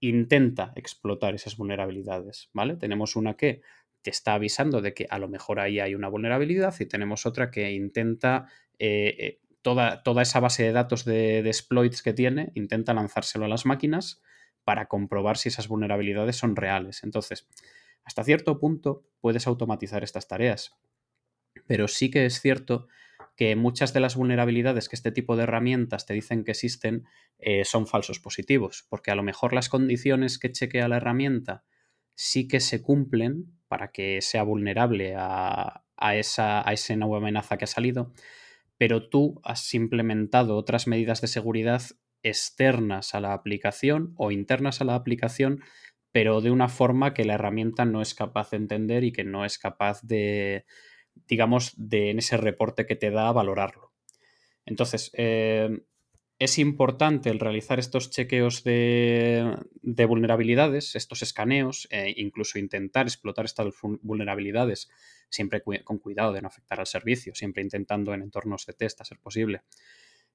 intenta 0.00 0.72
explotar 0.76 1.34
esas 1.34 1.56
vulnerabilidades, 1.56 2.50
¿vale? 2.52 2.76
Tenemos 2.76 3.16
una 3.16 3.34
que 3.34 3.62
te 4.02 4.10
está 4.10 4.34
avisando 4.34 4.82
de 4.82 4.94
que 4.94 5.06
a 5.10 5.18
lo 5.18 5.28
mejor 5.28 5.58
ahí 5.58 5.80
hay 5.80 5.94
una 5.94 6.08
vulnerabilidad 6.08 6.74
y 6.78 6.86
tenemos 6.86 7.26
otra 7.26 7.50
que 7.50 7.72
intenta 7.72 8.46
eh, 8.78 9.16
eh, 9.18 9.40
toda, 9.62 10.02
toda, 10.02 10.22
esa 10.22 10.38
base 10.38 10.62
de 10.62 10.72
datos 10.72 11.04
de, 11.04 11.40
exploits 11.40 12.02
que 12.02 12.12
tiene, 12.12 12.52
intenta 12.54 12.94
lanzárselo 12.94 13.46
a 13.46 13.48
las 13.48 13.66
máquinas 13.66 14.22
para 14.64 14.86
comprobar 14.86 15.38
si 15.38 15.48
esas 15.48 15.68
vulnerabilidades 15.68 16.36
son 16.36 16.54
reales. 16.54 17.02
Entonces, 17.02 17.48
hasta 18.04 18.22
cierto 18.22 18.60
punto 18.60 19.04
puedes 19.20 19.46
automatizar 19.46 20.04
estas 20.04 20.28
tareas, 20.28 20.76
pero 21.66 21.88
sí 21.88 22.10
que 22.10 22.26
es 22.26 22.40
cierto 22.40 22.86
que 23.36 23.54
muchas 23.54 23.92
de 23.92 24.00
las 24.00 24.16
vulnerabilidades 24.16 24.88
que 24.88 24.96
este 24.96 25.12
tipo 25.12 25.36
de 25.36 25.44
herramientas 25.44 26.06
te 26.06 26.14
dicen 26.14 26.42
que 26.42 26.52
existen 26.52 27.04
eh, 27.38 27.64
son 27.64 27.86
falsos 27.86 28.18
positivos, 28.18 28.86
porque 28.88 29.10
a 29.10 29.14
lo 29.14 29.22
mejor 29.22 29.52
las 29.52 29.68
condiciones 29.68 30.38
que 30.38 30.50
chequea 30.50 30.88
la 30.88 30.96
herramienta 30.96 31.64
sí 32.14 32.48
que 32.48 32.60
se 32.60 32.82
cumplen 32.82 33.52
para 33.68 33.92
que 33.92 34.22
sea 34.22 34.42
vulnerable 34.42 35.14
a, 35.16 35.82
esa, 36.14 36.64
nueva 36.96 37.18
amenaza 37.18 37.58
que 37.58 37.64
ha 37.64 37.68
salido, 37.68 38.12
pero 38.78 39.08
tú 39.08 39.40
has 39.44 39.72
implementado 39.74 40.56
otras 40.56 40.86
medidas 40.86 41.20
de 41.20 41.28
seguridad 41.28 41.82
externas 42.22 43.14
a 43.14 43.20
la 43.20 43.34
aplicación 43.34 44.14
o 44.16 44.30
internas 44.30 44.80
a 44.80 44.84
la 44.84 44.94
aplicación, 44.94 45.62
pero 46.10 46.40
de 46.40 46.50
una 46.50 46.68
forma 46.68 47.12
que 47.12 47.24
la 47.24 47.34
herramienta 47.34 47.84
no 47.84 48.00
es 48.00 48.14
capaz 48.14 48.50
de 48.50 48.56
entender 48.56 49.04
y 49.04 49.12
que 49.12 49.24
no 49.24 49.44
es 49.44 49.58
capaz 49.58 50.00
de, 50.02 50.64
digamos, 51.26 51.74
de 51.76 52.10
en 52.10 52.18
ese 52.18 52.36
reporte 52.36 52.86
que 52.86 52.96
te 52.96 53.10
da 53.10 53.32
valorarlo. 53.32 53.92
Entonces, 54.64 55.10
eh, 55.14 55.82
es 56.38 56.58
importante 56.58 57.30
el 57.30 57.40
realizar 57.40 57.78
estos 57.78 58.10
chequeos 58.10 58.62
de, 58.62 59.56
vulnerabilidades, 60.06 60.94
estos 60.94 61.22
escaneos, 61.22 61.88
e 61.90 62.14
incluso 62.18 62.58
intentar 62.58 63.06
explotar 63.06 63.46
estas 63.46 63.72
vulnerabilidades, 64.02 64.90
siempre 65.30 65.62
con 65.62 65.98
cuidado 65.98 66.32
de 66.32 66.42
no 66.42 66.48
afectar 66.48 66.78
al 66.78 66.86
servicio, 66.86 67.34
siempre 67.34 67.62
intentando 67.62 68.12
en 68.12 68.22
entornos 68.22 68.66
de 68.66 68.74
test 68.74 69.00
a 69.00 69.04
ser 69.04 69.18
posible. 69.18 69.62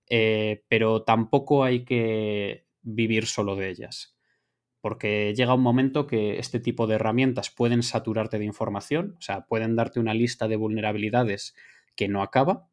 Eh, 0.10 0.64
pero 0.68 1.04
tampoco 1.04 1.64
hay 1.64 1.86
que 1.86 2.66
vivir 2.82 3.28
solo 3.28 3.56
de 3.56 3.70
ellas, 3.70 4.18
porque 4.82 5.34
llega 5.36 5.54
un 5.54 5.62
momento 5.62 6.08
que 6.08 6.40
este 6.40 6.60
tipo 6.60 6.88
de 6.88 6.96
herramientas 6.96 7.50
pueden 7.52 7.84
saturarte 7.84 8.40
de 8.40 8.46
información, 8.46 9.16
o 9.18 9.22
sea, 9.22 9.46
pueden 9.46 9.76
darte 9.76 10.00
una 10.00 10.14
lista 10.14 10.48
de 10.48 10.56
vulnerabilidades 10.58 11.56
que 11.96 12.08
no 12.08 12.24
acaba 12.24 12.68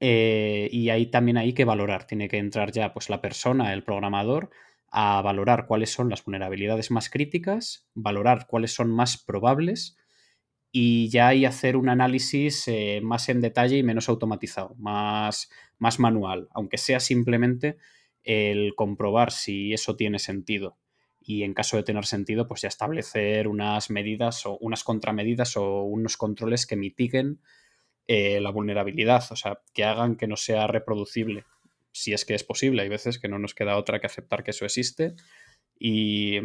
eh, 0.00 0.68
y 0.70 0.90
ahí 0.90 1.06
también 1.06 1.38
hay 1.38 1.52
que 1.54 1.64
valorar, 1.64 2.06
tiene 2.06 2.28
que 2.28 2.38
entrar 2.38 2.70
ya 2.72 2.92
pues 2.92 3.10
la 3.10 3.20
persona, 3.20 3.72
el 3.72 3.82
programador, 3.82 4.50
a 4.90 5.20
valorar 5.22 5.66
cuáles 5.66 5.90
son 5.90 6.08
las 6.08 6.24
vulnerabilidades 6.24 6.90
más 6.90 7.10
críticas, 7.10 7.88
valorar 7.94 8.46
cuáles 8.46 8.74
son 8.74 8.90
más 8.90 9.18
probables 9.18 9.96
y 10.70 11.08
ya 11.10 11.28
ahí 11.28 11.44
hacer 11.44 11.76
un 11.76 11.88
análisis 11.88 12.68
eh, 12.68 13.00
más 13.02 13.28
en 13.28 13.40
detalle 13.40 13.78
y 13.78 13.82
menos 13.82 14.08
automatizado, 14.08 14.74
más, 14.78 15.50
más 15.78 15.98
manual, 15.98 16.48
aunque 16.52 16.78
sea 16.78 17.00
simplemente 17.00 17.78
el 18.28 18.74
comprobar 18.74 19.32
si 19.32 19.72
eso 19.72 19.96
tiene 19.96 20.18
sentido. 20.18 20.76
Y 21.18 21.44
en 21.44 21.54
caso 21.54 21.78
de 21.78 21.82
tener 21.82 22.04
sentido, 22.04 22.46
pues 22.46 22.60
ya 22.60 22.68
establecer 22.68 23.48
unas 23.48 23.88
medidas 23.88 24.44
o 24.44 24.58
unas 24.58 24.84
contramedidas 24.84 25.56
o 25.56 25.84
unos 25.84 26.18
controles 26.18 26.66
que 26.66 26.76
mitiguen 26.76 27.40
eh, 28.06 28.38
la 28.42 28.50
vulnerabilidad, 28.50 29.24
o 29.30 29.36
sea, 29.36 29.62
que 29.72 29.84
hagan 29.84 30.16
que 30.16 30.26
no 30.26 30.36
sea 30.36 30.66
reproducible, 30.66 31.46
si 31.90 32.12
es 32.12 32.26
que 32.26 32.34
es 32.34 32.44
posible. 32.44 32.82
Hay 32.82 32.90
veces 32.90 33.18
que 33.18 33.28
no 33.28 33.38
nos 33.38 33.54
queda 33.54 33.78
otra 33.78 33.98
que 33.98 34.06
aceptar 34.06 34.44
que 34.44 34.50
eso 34.50 34.66
existe 34.66 35.14
y 35.80 36.36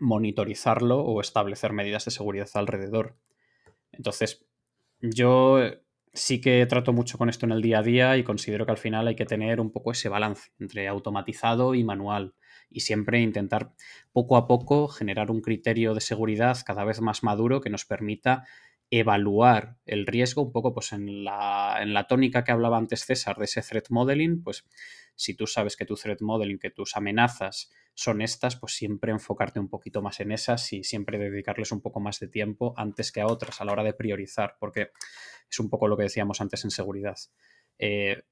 monitorizarlo 0.00 1.00
o 1.00 1.22
establecer 1.22 1.72
medidas 1.72 2.04
de 2.04 2.10
seguridad 2.10 2.48
alrededor. 2.52 3.16
Entonces, 3.90 4.46
yo 5.00 5.60
sí 6.12 6.40
que 6.40 6.64
trato 6.66 6.92
mucho 6.92 7.18
con 7.18 7.28
esto 7.28 7.46
en 7.46 7.52
el 7.52 7.62
día 7.62 7.78
a 7.78 7.82
día 7.82 8.16
y 8.16 8.24
considero 8.24 8.66
que 8.66 8.72
al 8.72 8.78
final 8.78 9.06
hay 9.06 9.16
que 9.16 9.26
tener 9.26 9.60
un 9.60 9.70
poco 9.70 9.92
ese 9.92 10.08
balance 10.08 10.50
entre 10.58 10.88
automatizado 10.88 11.74
y 11.74 11.84
manual 11.84 12.34
y 12.68 12.80
siempre 12.80 13.20
intentar 13.20 13.72
poco 14.12 14.36
a 14.36 14.46
poco 14.46 14.88
generar 14.88 15.30
un 15.30 15.40
criterio 15.40 15.94
de 15.94 16.00
seguridad 16.00 16.58
cada 16.64 16.84
vez 16.84 17.00
más 17.00 17.22
maduro 17.22 17.60
que 17.60 17.70
nos 17.70 17.84
permita 17.84 18.44
evaluar 18.90 19.76
el 19.86 20.06
riesgo 20.06 20.42
un 20.42 20.52
poco 20.52 20.74
pues 20.74 20.92
en 20.92 21.24
la, 21.24 21.78
en 21.80 21.94
la 21.94 22.06
tónica 22.06 22.42
que 22.42 22.52
hablaba 22.52 22.76
antes 22.76 23.04
César 23.04 23.36
de 23.36 23.44
ese 23.44 23.62
threat 23.62 23.88
modeling, 23.90 24.42
pues 24.42 24.64
si 25.14 25.34
tú 25.34 25.46
sabes 25.46 25.76
que 25.76 25.84
tu 25.84 25.96
threat 25.96 26.20
modeling, 26.20 26.58
que 26.58 26.70
tus 26.70 26.96
amenazas 26.96 27.70
son 27.94 28.22
estas, 28.22 28.56
pues 28.56 28.74
siempre 28.74 29.12
enfocarte 29.12 29.60
un 29.60 29.68
poquito 29.68 30.02
más 30.02 30.20
en 30.20 30.32
esas 30.32 30.72
y 30.72 30.84
siempre 30.84 31.18
dedicarles 31.18 31.72
un 31.72 31.80
poco 31.80 32.00
más 32.00 32.18
de 32.20 32.28
tiempo 32.28 32.72
antes 32.76 33.12
que 33.12 33.20
a 33.20 33.26
otras 33.26 33.60
a 33.60 33.64
la 33.64 33.72
hora 33.72 33.84
de 33.84 33.92
priorizar, 33.92 34.56
porque 34.58 34.90
es 35.50 35.60
un 35.60 35.68
poco 35.68 35.88
lo 35.88 35.96
que 35.96 36.04
decíamos 36.04 36.40
antes 36.40 36.64
en 36.64 36.70
seguridad. 36.70 37.16
Eh, 37.78 38.22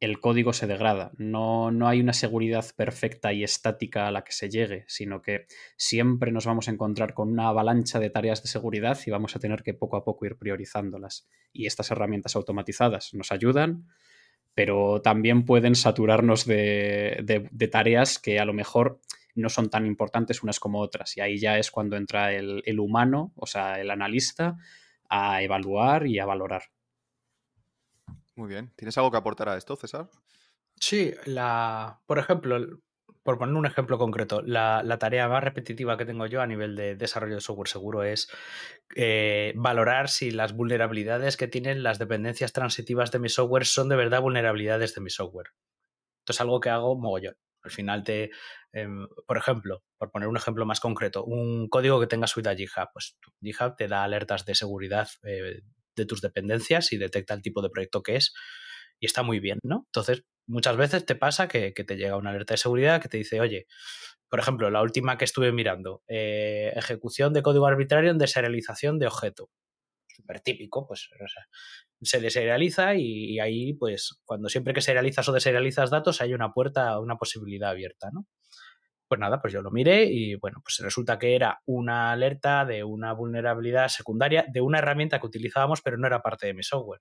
el 0.00 0.20
código 0.20 0.52
se 0.52 0.66
degrada. 0.66 1.12
No, 1.16 1.70
no, 1.70 1.88
hay 1.88 2.00
una 2.00 2.12
seguridad 2.12 2.64
perfecta 2.76 3.32
y 3.32 3.44
estática 3.44 4.06
a 4.06 4.10
la 4.10 4.22
que 4.22 4.32
se 4.32 4.50
llegue, 4.50 4.84
sino 4.86 5.22
que 5.22 5.46
siempre 5.76 6.32
nos 6.32 6.46
vamos 6.46 6.68
a 6.68 6.72
encontrar 6.72 7.14
con 7.14 7.30
una 7.30 7.48
avalancha 7.48 7.98
de 7.98 8.10
tareas 8.10 8.42
de 8.42 8.48
seguridad 8.48 8.98
y 9.06 9.10
vamos 9.10 9.34
a 9.36 9.38
tener 9.38 9.62
que 9.62 9.74
poco 9.74 9.96
a 9.96 10.04
poco 10.04 10.26
ir 10.26 10.36
priorizándolas. 10.36 11.26
Y 11.52 11.66
estas 11.66 11.90
herramientas 11.90 12.36
automatizadas 12.36 13.14
nos 13.14 13.32
ayudan, 13.32 13.88
pero 14.54 15.00
también 15.02 15.44
pueden 15.44 15.74
saturarnos 15.74 16.46
de, 16.46 17.68
tareas 17.70 18.18
que 18.18 18.38
a 18.38 18.44
lo 18.44 18.52
mejor 18.52 19.00
no 19.34 19.48
son 19.48 19.68
tan 19.68 19.84
importantes 19.84 20.42
unas 20.42 20.60
como 20.60 20.80
otras. 20.80 21.16
Y 21.16 21.20
ahí 21.20 21.38
ya 21.38 21.58
es 21.58 21.70
cuando 21.70 21.96
entra 21.96 22.32
el, 22.32 22.62
el 22.64 22.78
humano, 22.78 23.32
o 23.36 23.46
sea, 23.46 23.80
el 23.80 23.90
analista, 23.90 24.56
a 25.08 25.42
evaluar 25.42 26.06
y 26.06 26.18
a 26.18 26.26
valorar. 26.26 26.64
Muy 28.36 28.48
bien. 28.48 28.72
¿Tienes 28.76 28.96
algo 28.98 29.10
que 29.10 29.16
aportar 29.16 29.48
a 29.48 29.56
esto, 29.56 29.76
César? 29.76 30.08
Sí, 30.76 31.14
la, 31.24 32.00
por 32.06 32.18
ejemplo, 32.18 32.58
por 33.24 33.38
poner 33.38 33.54
un 33.54 33.66
ejemplo 33.66 33.98
concreto, 33.98 34.42
la, 34.42 34.82
tarea 34.98 35.28
más 35.28 35.42
repetitiva 35.42 35.96
que 35.96 36.04
tengo 36.04 36.26
yo 36.26 36.42
a 36.42 36.46
nivel 36.46 36.76
de 36.76 36.94
desarrollo 36.94 37.36
de 37.36 37.40
software 37.40 37.68
seguro 37.68 38.02
es 38.04 38.28
eh, 38.96 39.52
valorar 39.56 40.08
si 40.08 40.30
las 40.30 40.54
vulnerabilidades 40.54 41.36
que 41.36 41.48
tienen 41.48 41.82
las 41.82 41.98
dependencias 41.98 42.52
transitivas 42.52 43.10
de 43.10 43.18
mi 43.18 43.28
software 43.30 43.64
son 43.64 43.88
de 43.88 43.96
verdad 43.96 44.20
vulnerabilidades 44.20 44.94
de 44.94 45.00
mi 45.00 45.10
software. 45.10 45.48
Esto 46.20 46.32
es 46.32 46.40
algo 46.40 46.60
que 46.60 46.70
hago 46.70 46.96
mogollón. 46.96 47.36
Al 47.62 47.70
final 47.70 48.04
te, 48.04 48.30
em, 48.72 49.08
por 49.26 49.38
ejemplo, 49.38 49.82
por 49.96 50.10
poner 50.10 50.28
un 50.28 50.36
ejemplo 50.36 50.66
más 50.66 50.80
concreto, 50.80 51.24
un 51.24 51.68
código 51.68 51.98
que 52.00 52.06
tenga 52.06 52.26
suite 52.26 52.50
a 52.50 52.54
GitHub, 52.54 52.88
pues 52.92 53.16
GitHub 53.40 53.74
te 53.76 53.88
da 53.88 54.04
alertas 54.04 54.44
de 54.44 54.54
seguridad 54.54 55.08
eh, 55.22 55.62
de 55.96 56.06
tus 56.06 56.20
dependencias 56.20 56.92
y 56.92 56.98
detecta 56.98 57.32
el 57.32 57.40
tipo 57.40 57.62
de 57.62 57.70
proyecto 57.70 58.02
que 58.02 58.16
es 58.16 58.34
y 59.00 59.06
está 59.06 59.22
muy 59.22 59.40
bien, 59.40 59.58
¿no? 59.62 59.84
Entonces, 59.86 60.24
muchas 60.46 60.76
veces 60.76 61.06
te 61.06 61.14
pasa 61.14 61.48
que, 61.48 61.72
te 61.72 61.96
llega 61.96 62.16
una 62.16 62.30
alerta 62.30 62.54
de 62.54 62.58
seguridad 62.58 63.00
que 63.00 63.08
te 63.08 63.18
dice, 63.18 63.40
oye, 63.40 63.66
por 64.28 64.40
ejemplo, 64.40 64.70
la 64.70 64.82
última 64.82 65.18
que 65.18 65.24
estuve 65.24 65.52
mirando, 65.52 66.02
eh, 66.08 66.72
ejecución 66.76 67.32
de 67.32 67.42
código 67.42 67.66
arbitrario 67.66 68.10
en 68.10 68.18
deserialización 68.18 68.98
de 68.98 69.06
objeto. 69.06 69.50
Súper 70.08 70.40
típico, 70.40 70.86
pues 70.86 71.08
se 72.02 72.20
deserializa 72.20 72.94
y, 72.94 73.34
y, 73.34 73.40
ahí, 73.40 73.74
pues, 73.74 74.20
cuando 74.24 74.48
siempre 74.48 74.74
que 74.74 74.80
serializas 74.80 75.28
o 75.28 75.32
deserializas 75.32 75.90
datos 75.90 76.20
hay 76.20 76.34
una 76.34 76.52
puerta, 76.52 76.98
una 77.00 77.16
posibilidad 77.16 77.70
abierta, 77.70 78.10
¿no? 78.12 78.26
Pues 79.08 79.20
nada, 79.20 79.40
pues 79.40 79.52
yo 79.52 79.62
lo 79.62 79.70
miré 79.70 80.06
y 80.06 80.34
bueno, 80.36 80.60
pues 80.64 80.78
resulta 80.82 81.18
que 81.18 81.34
era 81.36 81.60
una 81.66 82.10
alerta 82.12 82.64
de 82.64 82.84
una 82.84 83.12
vulnerabilidad 83.12 83.88
secundaria 83.88 84.46
de 84.48 84.60
una 84.60 84.78
herramienta 84.78 85.20
que 85.20 85.26
utilizábamos, 85.26 85.82
pero 85.82 85.98
no 85.98 86.06
era 86.06 86.22
parte 86.22 86.46
de 86.46 86.54
mi 86.54 86.62
software. 86.62 87.00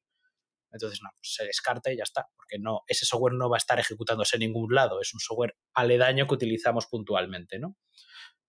Entonces, 0.73 0.99
no, 1.01 1.09
pues 1.15 1.35
se 1.35 1.45
descarta 1.45 1.91
y 1.91 1.97
ya 1.97 2.03
está, 2.03 2.27
porque 2.35 2.57
no, 2.59 2.81
ese 2.87 3.05
software 3.05 3.33
no 3.33 3.49
va 3.49 3.57
a 3.57 3.59
estar 3.59 3.79
ejecutándose 3.79 4.35
en 4.35 4.41
ningún 4.41 4.73
lado, 4.73 4.99
es 4.99 5.13
un 5.13 5.19
software 5.19 5.55
aledaño 5.73 6.27
que 6.27 6.33
utilizamos 6.33 6.87
puntualmente, 6.87 7.59
¿no? 7.59 7.77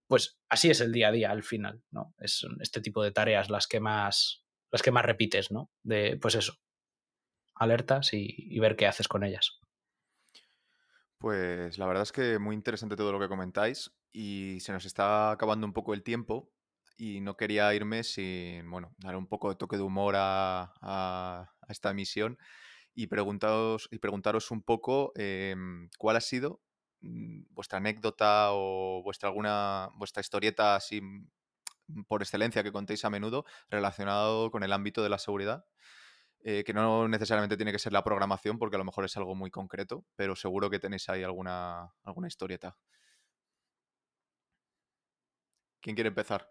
Pues 0.08 0.38
así 0.48 0.70
es 0.70 0.80
el 0.80 0.92
día 0.92 1.08
a 1.08 1.12
día 1.12 1.30
al 1.30 1.42
final, 1.42 1.82
¿no? 1.90 2.14
Es 2.18 2.46
este 2.60 2.80
tipo 2.80 3.02
de 3.02 3.12
tareas 3.12 3.50
las 3.50 3.66
que 3.66 3.80
más, 3.80 4.44
las 4.72 4.82
que 4.82 4.90
más 4.90 5.04
repites, 5.04 5.50
¿no? 5.50 5.70
De, 5.82 6.18
pues 6.20 6.34
eso, 6.34 6.54
alertas 7.54 8.10
y 8.12 8.58
ver 8.58 8.76
qué 8.76 8.86
haces 8.86 9.08
con 9.08 9.24
ellas. 9.24 9.60
Pues 11.24 11.78
la 11.78 11.86
verdad 11.86 12.02
es 12.02 12.12
que 12.12 12.38
muy 12.38 12.54
interesante 12.54 12.96
todo 12.96 13.10
lo 13.10 13.18
que 13.18 13.28
comentáis 13.28 13.90
y 14.12 14.58
se 14.60 14.72
nos 14.72 14.84
está 14.84 15.30
acabando 15.30 15.66
un 15.66 15.72
poco 15.72 15.94
el 15.94 16.02
tiempo 16.02 16.53
y 16.97 17.20
no 17.20 17.36
quería 17.36 17.74
irme 17.74 18.05
sin, 18.05 18.70
bueno, 18.70 18.95
dar 18.99 19.16
un 19.16 19.26
poco 19.26 19.49
de 19.51 19.57
toque 19.57 19.76
de 19.76 19.82
humor 19.82 20.14
a, 20.16 21.51
esta 21.68 21.90
emisión 21.90 22.38
y 22.95 23.07
preguntaros, 23.09 23.88
y 23.90 23.99
preguntaros 23.99 24.51
un 24.51 24.62
poco 24.62 25.12
em, 25.16 25.88
cuál 25.99 26.16
ha 26.16 26.20
sido 26.20 26.61
mm, 27.01 27.45
vuestra 27.51 27.78
anécdota 27.78 28.49
o 28.53 29.03
vuestra 29.03 29.28
alguna 29.30 29.90
vuestra 29.97 30.20
historieta 30.20 30.76
así 30.76 31.01
mm, 31.01 32.05
por 32.07 32.22
excelencia 32.22 32.62
que 32.62 32.72
contéis 32.72 33.05
a 33.05 33.11
menudo 33.11 33.45
relacionado 33.70 34.51
con 34.51 34.62
el 34.62 34.72
ámbito 34.72 35.03
de 35.03 35.09
la 35.09 35.18
seguridad 35.18 35.64
eh, 36.47 36.62
que 36.62 36.74
no 36.74 37.09
necesariamente 37.09 37.57
tiene 37.57 37.72
que 37.72 37.78
ser 37.78 37.95
la 37.95 38.05
programación, 38.05 38.59
porque 38.59 38.76
a 38.76 38.78
lo 38.78 38.84
mejor 38.84 39.07
es 39.07 39.16
algo 39.16 39.34
muy 39.34 39.51
concreto, 39.51 40.05
pero 40.14 40.36
seguro 40.36 40.68
que 40.68 40.78
tenéis 40.78 41.09
ahí 41.09 41.22
alguna, 41.22 41.90
alguna 42.03 42.28
historieta. 42.28 42.76
¿Quién 45.80 45.97
quiere 45.97 46.09
empezar? 46.09 46.47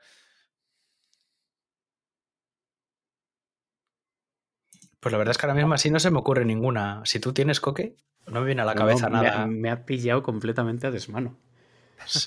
Pues 5.03 5.11
la 5.11 5.17
verdad 5.17 5.31
es 5.31 5.37
que 5.37 5.45
ahora 5.45 5.55
mismo 5.55 5.73
así 5.73 5.91
no 5.91 5.99
se 5.99 6.09
me 6.11 6.19
ocurre 6.19 6.45
ninguna. 6.45 7.01
Si 7.03 7.19
tú 7.19 7.33
tienes 7.33 7.59
coque, 7.59 7.97
no 8.25 8.39
me 8.39 8.45
viene 8.45 8.61
a 8.61 8.65
la 8.65 8.73
cabeza 8.73 9.09
nada. 9.09 9.45
me 9.47 9.69
ha 9.69 9.85
pillado 9.85 10.23
completamente 10.23 10.87
a 10.87 10.91
desmano. 10.91 11.37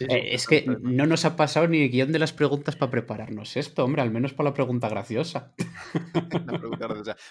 Eh, 0.09 0.35
es 0.35 0.47
que 0.47 0.67
no 0.67 1.07
nos 1.07 1.25
ha 1.25 1.37
pasado 1.37 1.69
ni 1.69 1.83
el 1.83 1.91
guion 1.91 2.13
de 2.13 2.19
las 2.19 2.33
preguntas 2.33 2.77
para 2.77 2.91
prepararnos 2.91 3.57
esto, 3.57 3.85
hombre, 3.85 4.03
al 4.03 4.11
menos 4.11 4.33
para 4.33 4.51
la 4.51 4.55
pregunta 4.55 4.89
graciosa. 4.89 5.53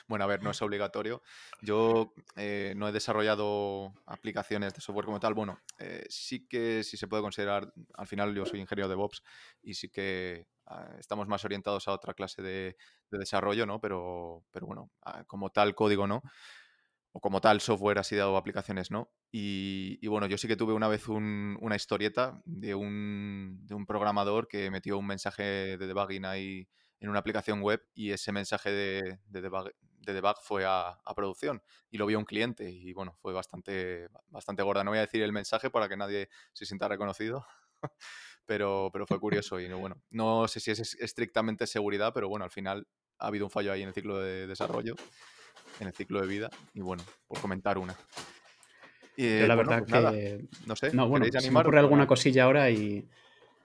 Bueno, 0.07 0.25
a 0.25 0.27
ver, 0.27 0.43
no 0.43 0.51
es 0.51 0.61
obligatorio. 0.61 1.21
Yo 1.61 2.13
eh, 2.35 2.73
no 2.75 2.87
he 2.87 2.91
desarrollado 2.91 3.93
aplicaciones 4.05 4.73
de 4.73 4.81
software 4.81 5.05
como 5.05 5.19
tal. 5.19 5.33
Bueno, 5.33 5.59
eh, 5.79 6.05
sí 6.09 6.47
que 6.47 6.83
sí 6.83 6.97
se 6.97 7.07
puede 7.07 7.23
considerar, 7.23 7.73
al 7.93 8.07
final 8.07 8.35
yo 8.35 8.45
soy 8.45 8.59
ingeniero 8.59 8.87
de 8.87 8.93
DevOps 8.93 9.23
y 9.61 9.73
sí 9.73 9.89
que 9.89 10.47
ah, 10.67 10.95
estamos 10.99 11.27
más 11.27 11.45
orientados 11.45 11.87
a 11.87 11.93
otra 11.93 12.13
clase 12.13 12.41
de, 12.41 12.75
desarrollo, 13.11 13.65
¿no? 13.65 13.79
Pero, 13.79 14.43
pero 14.51 14.67
bueno, 14.67 14.91
ah, 15.01 15.23
como 15.25 15.49
tal 15.49 15.73
código 15.73 16.05
no 16.05 16.21
o 17.15 17.21
como 17.21 17.39
tal 17.39 17.61
software 17.61 17.97
así 17.97 18.17
dado 18.17 18.35
aplicaciones, 18.35 18.91
¿no? 18.91 19.09
Y, 19.31 20.05
bueno, 20.07 20.27
yo 20.27 20.37
sí 20.37 20.49
que 20.49 20.57
tuve 20.57 20.73
una 20.73 20.89
vez 20.89 21.07
una 21.07 21.75
historieta 21.77 22.41
de 22.43 22.75
un, 22.75 23.61
de 23.63 23.73
un, 23.73 23.85
programador 23.85 24.49
que 24.49 24.69
metió 24.69 24.97
un 24.97 25.07
mensaje 25.07 25.77
de 25.77 25.87
debugging 25.87 26.25
ahí 26.25 26.67
en 26.99 27.07
una 27.07 27.19
aplicación 27.19 27.61
web 27.61 27.81
y 27.93 28.11
ese 28.11 28.33
mensaje 28.33 28.69
de, 28.69 29.19
de, 29.27 29.41
debug, 29.41 30.35
fue 30.41 30.65
a, 30.65 30.97
producción 31.15 31.63
y 31.89 31.97
lo 31.97 32.05
vio 32.05 32.19
un 32.19 32.25
cliente 32.25 32.69
y 32.69 32.91
bueno, 32.91 33.15
fue 33.21 33.31
bastante, 33.31 34.09
bastante 34.27 34.63
gorda. 34.63 34.83
No 34.83 34.91
voy 34.91 34.97
a 34.97 35.05
decir 35.05 35.23
el 35.23 35.31
mensaje 35.31 35.69
para 35.69 35.87
que 35.87 35.95
nadie 35.95 36.27
se 36.51 36.65
sienta 36.65 36.89
reconocido, 36.89 37.45
pero, 38.45 38.89
pero 38.91 39.07
fue 39.07 39.19
curioso 39.21 39.57
y 39.61 39.71
bueno, 39.71 40.01
no 40.09 40.49
sé 40.49 40.59
si 40.59 40.71
es 40.71 40.95
estrictamente 40.99 41.65
seguridad, 41.65 42.11
pero 42.13 42.27
bueno, 42.27 42.43
al 42.43 42.51
final 42.51 42.89
ha 43.19 43.27
habido 43.27 43.45
un 43.45 43.51
fallo 43.51 43.71
ahí 43.71 43.83
en 43.83 43.87
el 43.87 43.93
ciclo 43.93 44.19
de 44.19 44.47
desarrollo 44.47 44.95
en 45.79 45.87
el 45.87 45.93
ciclo 45.93 46.21
de 46.21 46.27
vida. 46.27 46.49
Y 46.73 46.81
bueno, 46.81 47.03
por 47.27 47.39
comentar 47.39 47.77
una. 47.77 47.95
yo 49.17 49.47
la 49.47 49.55
verdad 49.55 49.85
pues 49.87 49.91
que. 49.91 50.45
No 50.65 50.75
sé, 50.75 50.93
no, 50.93 51.07
bueno, 51.07 51.25
me 51.25 51.59
ocurre 51.59 51.79
alguna 51.79 52.07
cosilla 52.07 52.43
ahora 52.43 52.69
y. 52.71 53.07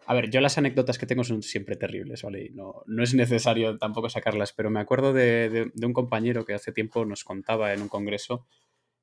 A 0.07 0.15
ver, 0.15 0.29
yo 0.31 0.41
las 0.41 0.59
anécdotas 0.59 0.99
que 0.99 1.07
tengo 1.07 1.23
son 1.23 1.43
siempre 1.43 1.77
terribles, 1.77 2.23
¿vale? 2.23 2.47
Y 2.47 2.51
no, 2.51 2.83
no 2.87 3.03
es 3.03 3.15
necesario 3.15 3.79
tampoco 3.79 4.09
sacarlas, 4.09 4.53
pero 4.53 4.69
me 4.69 4.81
acuerdo 4.81 5.13
de, 5.13 5.71
un 5.81 5.93
compañero 5.93 6.45
que 6.45 6.55
hace 6.55 6.73
tiempo 6.73 7.05
nos 7.05 7.23
contaba 7.23 7.73
en 7.73 7.83
un 7.83 7.89
congreso 7.89 8.47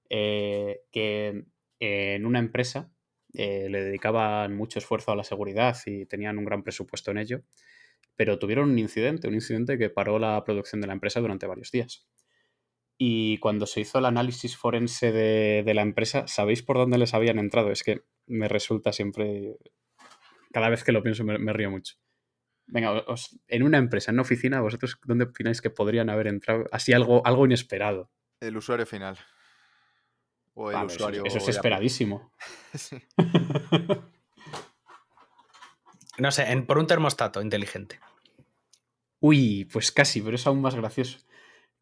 eh, 0.10 0.82
que 0.92 1.46
en 1.80 2.26
una 2.26 2.40
empresa 2.40 2.92
eh, 3.34 3.68
le 3.70 3.84
dedicaban 3.84 4.56
mucho 4.56 4.80
esfuerzo 4.80 5.12
a 5.12 5.16
la 5.16 5.24
seguridad 5.24 5.78
y 5.86 6.06
tenían 6.06 6.38
un 6.38 6.46
gran 6.46 6.64
presupuesto 6.64 7.12
en 7.12 7.20
ello, 7.20 7.42
pero 8.16 8.40
tuvieron 8.40 8.72
un 8.72 8.80
incidente, 8.80 9.28
un 9.28 9.36
incidente 9.36 9.78
que 9.78 9.90
paró 9.90 10.18
la 10.18 10.44
producción 10.44 10.82
de 10.82 10.88
la 10.88 10.94
empresa 10.94 11.20
durante 11.20 11.46
varios 11.46 11.72
días. 11.72 12.08
Y 12.98 13.38
cuando 13.38 13.68
se 13.68 13.82
hizo 13.82 14.00
el 14.00 14.06
análisis 14.06 14.58
forense 14.58 15.12
de, 15.12 15.74
la 15.74 15.84
empresa, 15.84 16.28
¿sabéis 16.28 16.64
por 16.64 16.78
dónde 16.78 16.98
les 16.98 17.14
habían 17.14 17.38
entrado? 17.38 17.72
Es 17.72 17.84
que 17.84 18.02
me 18.26 18.48
resulta 18.48 18.92
siempre, 18.92 19.60
cada 20.52 20.70
vez 20.70 20.84
que 20.84 20.92
lo 20.92 21.04
pienso 21.04 21.24
me, 21.24 21.54
río 21.54 21.70
mucho. 21.70 21.94
Venga, 22.66 23.04
en 23.48 23.64
una 23.64 23.78
empresa, 23.78 24.10
en 24.10 24.16
una 24.16 24.24
oficina, 24.24 24.62
¿vosotros 24.62 25.00
dónde 25.06 25.26
opináis 25.26 25.62
que 25.62 25.70
podrían 25.70 26.10
haber 26.10 26.26
entrado? 26.28 26.66
Así 26.72 26.92
algo, 26.92 27.22
algo 27.26 27.46
inesperado. 27.46 28.10
El 28.40 28.58
usuario 28.58 28.88
final. 28.88 29.18
O 30.56 30.72
el 30.72 30.86
usuario. 30.86 31.24
Eso, 31.24 31.38
es 31.38 31.50
esperadísimo. 31.50 32.34
no 36.18 36.32
sé, 36.32 36.64
por 36.68 36.80
un 36.80 36.88
termostato 36.88 37.44
inteligente. 37.44 38.00
Uy, 39.20 39.66
pues 39.72 39.92
casi, 39.92 40.22
pero 40.22 40.36
es 40.36 40.48
aún 40.48 40.62
más 40.62 40.76
gracioso 40.76 41.27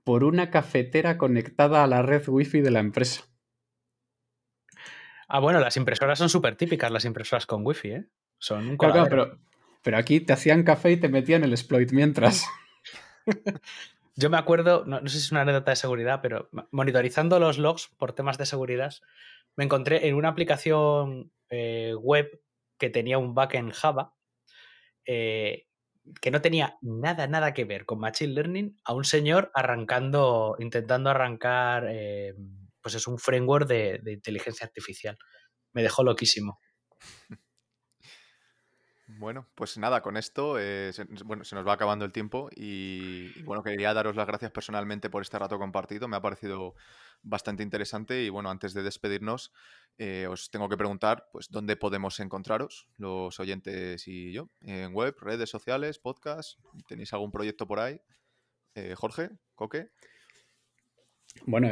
por 0.05 0.23
una 0.23 0.51
cafetera 0.51 1.17
conectada 1.17 1.83
a 1.83 1.87
la 1.87 2.01
red 2.03 2.23
wifi 2.29 2.61
de 2.61 2.71
la 2.71 2.79
empresa. 2.79 3.25
Ah, 5.27 5.39
bueno, 5.39 5.59
las 5.59 5.75
impresoras 5.75 6.19
son 6.19 6.29
súper 6.29 6.55
típicas, 6.55 6.91
las 6.91 7.05
impresoras 7.05 7.47
con 7.47 7.65
wifi, 7.65 7.89
¿eh? 7.89 8.05
Son 8.37 8.67
un 8.69 8.77
claro, 8.77 9.07
pero, 9.09 9.39
pero 9.81 9.97
aquí 9.97 10.19
te 10.19 10.33
hacían 10.33 10.63
café 10.63 10.91
y 10.91 10.97
te 10.97 11.09
metían 11.09 11.43
el 11.43 11.51
exploit 11.51 11.91
mientras. 11.91 12.45
Yo 14.15 14.29
me 14.29 14.37
acuerdo, 14.37 14.85
no, 14.85 15.01
sé 15.07 15.09
si 15.09 15.25
es 15.25 15.31
una 15.31 15.41
anécdota 15.41 15.71
de 15.71 15.75
seguridad, 15.75 16.21
pero 16.21 16.49
monitorizando 16.71 17.39
los 17.39 17.57
logs 17.57 17.89
por 17.97 18.13
temas 18.13 18.37
de 18.37 18.45
seguridad, 18.45 18.93
me 19.55 19.63
encontré 19.63 20.07
en 20.07 20.15
una 20.15 20.29
aplicación 20.29 21.31
eh, 21.49 21.95
web 21.99 22.39
que 22.77 22.91
tenía 22.91 23.17
un 23.17 23.33
backend 23.33 23.73
Java 23.73 24.13
eh, 25.05 25.64
que 26.21 26.31
no 26.31 26.41
tenía 26.41 26.77
nada, 26.81 27.27
nada 27.27 27.53
que 27.53 27.65
ver 27.65 27.85
con 27.85 27.99
Machine 27.99 28.33
Learning 28.33 28.77
a 28.83 28.93
un 28.93 29.03
señor 29.03 29.51
arrancando, 29.53 30.55
intentando 30.59 31.09
arrancar, 31.09 31.87
eh, 31.89 32.33
pues 32.81 32.95
es 32.95 33.07
un 33.07 33.17
framework 33.17 33.67
de, 33.67 34.01
inteligencia 34.05 34.65
artificial. 34.65 35.17
Me 35.73 35.81
dejó 35.81 36.03
loquísimo. 36.03 36.59
Bueno, 39.17 39.47
pues 39.55 39.77
nada, 39.77 40.01
con 40.01 40.17
esto 40.17 40.59
eh, 40.59 40.91
se, 40.91 41.05
bueno, 41.23 41.45
se 41.45 41.55
nos 41.55 41.65
va 41.65 41.73
acabando 41.73 42.03
el 42.03 42.11
tiempo 42.11 42.49
y, 42.53 43.41
bueno, 43.43 43.63
quería 43.63 43.93
daros 43.93 44.15
las 44.17 44.27
gracias 44.27 44.51
personalmente 44.51 45.09
por 45.09 45.21
este 45.21 45.39
rato 45.39 45.57
compartido. 45.57 46.09
Me 46.09 46.17
ha 46.17 46.21
parecido 46.21 46.75
bastante 47.21 47.63
interesante 47.63 48.23
y 48.23 48.29
bueno, 48.29 48.49
antes 48.49 48.73
de 48.73 48.83
despedirnos, 48.83 49.53
eh, 49.97 50.27
os 50.29 50.49
tengo 50.49 50.67
que 50.67 50.75
preguntar, 50.75 51.29
pues, 51.31 51.49
¿dónde 51.49 51.77
podemos 51.77 52.19
encontraros, 52.19 52.89
los 52.97 53.39
oyentes 53.39 54.05
y 54.07 54.33
yo? 54.33 54.49
¿En 54.61 54.93
web, 54.93 55.15
redes 55.21 55.49
sociales, 55.49 55.97
podcast? 55.97 56.59
¿Tenéis 56.85 57.13
algún 57.13 57.31
proyecto 57.31 57.65
por 57.65 57.79
ahí? 57.79 58.01
Eh, 58.73 58.95
Jorge, 58.97 59.29
Coque. 59.55 59.91
Bueno, 61.45 61.69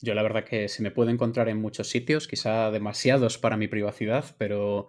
yo 0.00 0.14
la 0.14 0.22
verdad 0.22 0.44
que 0.44 0.68
se 0.68 0.82
me 0.82 0.90
puede 0.90 1.12
encontrar 1.12 1.48
en 1.48 1.60
muchos 1.60 1.88
sitios, 1.88 2.28
quizá 2.28 2.70
demasiados 2.70 3.38
para 3.38 3.56
mi 3.56 3.68
privacidad, 3.68 4.34
pero 4.36 4.88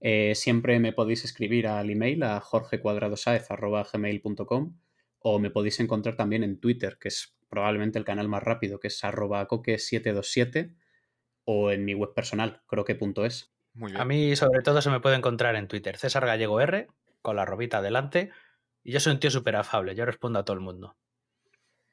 eh, 0.00 0.34
siempre 0.34 0.80
me 0.80 0.92
podéis 0.92 1.24
escribir 1.24 1.66
al 1.66 1.90
email 1.90 2.22
a 2.22 2.40
jorgecuadradosaez.gmail.com 2.40 4.76
o 5.18 5.38
me 5.38 5.50
podéis 5.50 5.80
encontrar 5.80 6.16
también 6.16 6.42
en 6.42 6.58
Twitter, 6.58 6.96
que 6.98 7.08
es 7.08 7.36
probablemente 7.50 7.98
el 7.98 8.06
canal 8.06 8.28
más 8.28 8.42
rápido, 8.42 8.80
que 8.80 8.88
es 8.88 9.04
arroba 9.04 9.46
coque727 9.46 10.74
o 11.44 11.70
en 11.70 11.84
mi 11.84 11.94
web 11.94 12.14
personal, 12.14 12.62
croque.es. 12.66 13.52
Muy 13.74 13.92
bien. 13.92 14.00
A 14.00 14.04
mí 14.04 14.34
sobre 14.36 14.62
todo 14.62 14.80
se 14.80 14.90
me 14.90 15.00
puede 15.00 15.16
encontrar 15.16 15.56
en 15.56 15.68
Twitter, 15.68 15.98
César 15.98 16.24
Gallego 16.24 16.60
R, 16.60 16.88
con 17.20 17.36
la 17.36 17.44
robita 17.44 17.78
adelante. 17.78 18.30
Y 18.82 18.92
yo 18.92 19.00
soy 19.00 19.12
un 19.12 19.20
tío 19.20 19.30
súper 19.30 19.56
afable, 19.56 19.94
yo 19.94 20.06
respondo 20.06 20.38
a 20.38 20.44
todo 20.44 20.54
el 20.54 20.62
mundo. 20.62 20.96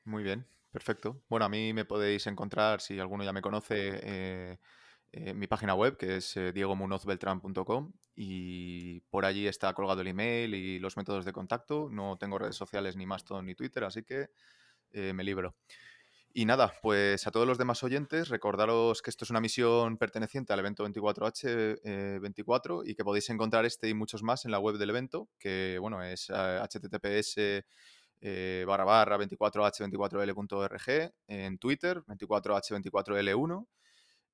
Muy 0.05 0.23
bien, 0.23 0.45
perfecto. 0.71 1.21
Bueno, 1.27 1.45
a 1.45 1.49
mí 1.49 1.73
me 1.73 1.83
podéis 1.83 2.27
encontrar, 2.27 2.79
si 2.79 2.97
alguno 2.97 3.25
ya 3.25 3.33
me 3.33 3.41
conoce, 3.41 3.99
eh, 4.03 4.57
eh, 5.25 5.33
mi 5.33 5.47
página 5.47 5.73
web, 5.73 5.97
que 5.97 6.17
es 6.17 6.37
eh, 6.37 6.51
diegomunozbeltran.com 6.51 7.91
y 8.15 8.99
por 9.09 9.25
allí 9.25 9.47
está 9.47 9.73
colgado 9.73 10.01
el 10.01 10.07
email 10.07 10.53
y 10.53 10.77
los 10.79 10.95
métodos 10.95 11.25
de 11.25 11.33
contacto. 11.33 11.89
No 11.91 12.17
tengo 12.17 12.37
redes 12.37 12.55
sociales 12.55 12.95
ni 12.95 13.07
Mastodon 13.07 13.45
ni 13.47 13.55
Twitter, 13.55 13.83
así 13.83 14.03
que 14.03 14.29
eh, 14.91 15.13
me 15.13 15.23
libro. 15.23 15.55
Y 16.33 16.45
nada, 16.45 16.73
pues 16.83 17.25
a 17.25 17.31
todos 17.31 17.47
los 17.47 17.57
demás 17.57 17.83
oyentes, 17.83 18.29
recordaros 18.29 19.01
que 19.01 19.09
esto 19.09 19.25
es 19.25 19.31
una 19.31 19.41
misión 19.41 19.97
perteneciente 19.97 20.53
al 20.53 20.59
evento 20.59 20.87
24H24 20.87 22.83
y 22.85 22.93
que 22.93 23.03
podéis 23.03 23.29
encontrar 23.31 23.65
este 23.65 23.89
y 23.89 23.95
muchos 23.95 24.21
más 24.21 24.45
en 24.45 24.51
la 24.51 24.59
web 24.59 24.77
del 24.77 24.91
evento, 24.91 25.29
que 25.39 25.79
bueno, 25.81 26.03
es 26.03 26.27
https 26.27 27.35
barra 28.67 28.83
barra 28.83 29.17
24h24l.org, 29.17 31.13
en 31.27 31.57
Twitter 31.57 32.03
24h24l1 32.03 33.67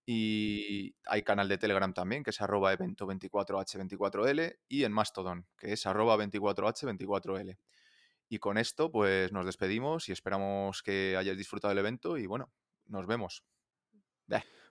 y 0.05 0.95
hay 1.05 1.23
canal 1.23 1.47
de 1.47 1.57
Telegram 1.57 1.93
también, 1.93 2.23
que 2.23 2.31
es 2.31 2.41
arroba 2.41 2.73
evento24h24l, 2.73 4.57
y 4.67 4.83
en 4.83 4.91
Mastodon, 4.91 5.47
que 5.57 5.73
es 5.73 5.85
arroba 5.85 6.17
24h24l. 6.17 7.57
Y 8.29 8.39
con 8.39 8.57
esto, 8.57 8.91
pues 8.91 9.31
nos 9.31 9.45
despedimos 9.45 10.09
y 10.09 10.11
esperamos 10.11 10.81
que 10.81 11.15
hayáis 11.17 11.37
disfrutado 11.37 11.69
del 11.69 11.79
evento 11.79 12.17
y 12.17 12.25
bueno, 12.25 12.51
nos 12.85 13.05
vemos. 13.05 13.43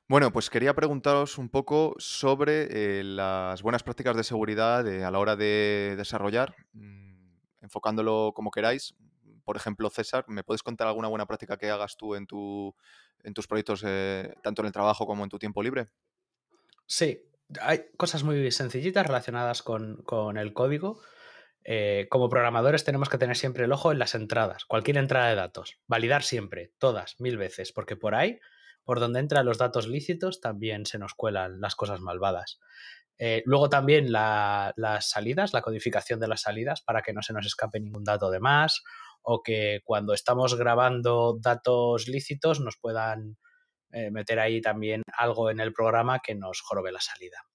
Bueno, 0.08 0.32
pues 0.32 0.50
quería 0.50 0.74
preguntaros 0.74 1.38
un 1.38 1.48
poco 1.48 1.94
sobre 1.98 2.98
eh, 3.00 3.04
las 3.04 3.62
buenas 3.62 3.82
prácticas 3.82 4.16
de 4.16 4.24
seguridad 4.24 4.86
a 4.86 5.10
la 5.10 5.18
hora 5.18 5.36
de 5.36 5.94
desarrollar, 5.96 6.54
mm, 6.72 7.62
enfocándolo 7.62 8.32
como 8.34 8.50
queráis. 8.50 8.94
Por 9.44 9.56
ejemplo, 9.56 9.90
César, 9.90 10.24
¿me 10.28 10.44
puedes 10.44 10.62
contar 10.62 10.86
alguna 10.86 11.08
buena 11.08 11.26
práctica 11.26 11.56
que 11.56 11.70
hagas 11.70 11.96
tú 11.96 12.14
en 12.14 12.26
tu 12.26 12.74
en 13.24 13.34
tus 13.34 13.46
proyectos, 13.46 13.82
eh, 13.86 14.34
tanto 14.42 14.62
en 14.62 14.66
el 14.66 14.72
trabajo 14.72 15.06
como 15.06 15.24
en 15.24 15.30
tu 15.30 15.38
tiempo 15.38 15.62
libre? 15.62 15.88
Sí, 16.86 17.22
hay 17.60 17.84
cosas 17.96 18.22
muy 18.24 18.50
sencillitas 18.50 19.06
relacionadas 19.06 19.62
con, 19.62 20.36
el 20.36 20.52
código. 20.52 21.00
Eh, 21.64 22.08
como 22.10 22.28
programadores 22.28 22.84
tenemos 22.84 23.08
que 23.08 23.18
tener 23.18 23.36
siempre 23.36 23.64
el 23.64 23.72
ojo 23.72 23.92
en 23.92 24.00
las 24.00 24.16
entradas, 24.16 24.64
cualquier 24.64 24.96
entrada 24.96 25.28
de 25.28 25.36
datos, 25.36 25.78
validar 25.86 26.24
siempre, 26.24 26.72
todas, 26.78 27.20
mil 27.20 27.36
veces, 27.36 27.72
porque 27.72 27.94
por 27.94 28.16
ahí, 28.16 28.40
por 28.82 28.98
donde 28.98 29.20
entran 29.20 29.46
los 29.46 29.58
datos 29.58 29.86
lícitos, 29.86 30.40
también 30.40 30.86
se 30.86 30.98
nos 30.98 31.14
cuelan 31.14 31.60
las 31.60 31.76
cosas 31.76 32.00
malvadas. 32.00 32.58
Eh, 33.18 33.42
luego 33.44 33.68
también 33.68 34.10
las 34.10 34.74
salidas, 35.08 35.52
la 35.52 35.62
codificación 35.62 36.18
de 36.18 36.28
las 36.28 36.42
salidas 36.42 36.82
para 36.82 37.02
que 37.02 37.12
no 37.12 37.22
se 37.22 37.32
nos 37.32 37.46
escape 37.46 37.80
ningún 37.80 38.04
dato 38.04 38.30
de 38.30 38.40
más 38.40 38.82
o 39.22 39.42
que 39.42 39.80
cuando 39.84 40.14
estamos 40.14 40.56
grabando 40.56 41.38
datos 41.40 42.08
lícitos 42.08 42.60
nos 42.60 42.76
puedan 42.76 43.36
eh, 43.92 44.10
meter 44.10 44.40
ahí 44.40 44.60
también 44.60 45.02
algo 45.16 45.50
en 45.50 45.60
el 45.60 45.72
programa 45.72 46.20
que 46.20 46.34
nos 46.34 46.60
jorobe 46.60 46.90
la 46.90 47.00
salida. 47.00 47.46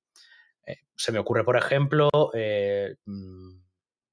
Eh, 0.66 0.78
se 0.96 1.12
me 1.12 1.20
ocurre, 1.20 1.44
por 1.44 1.58
ejemplo, 1.58 2.10
mm, 2.14 3.60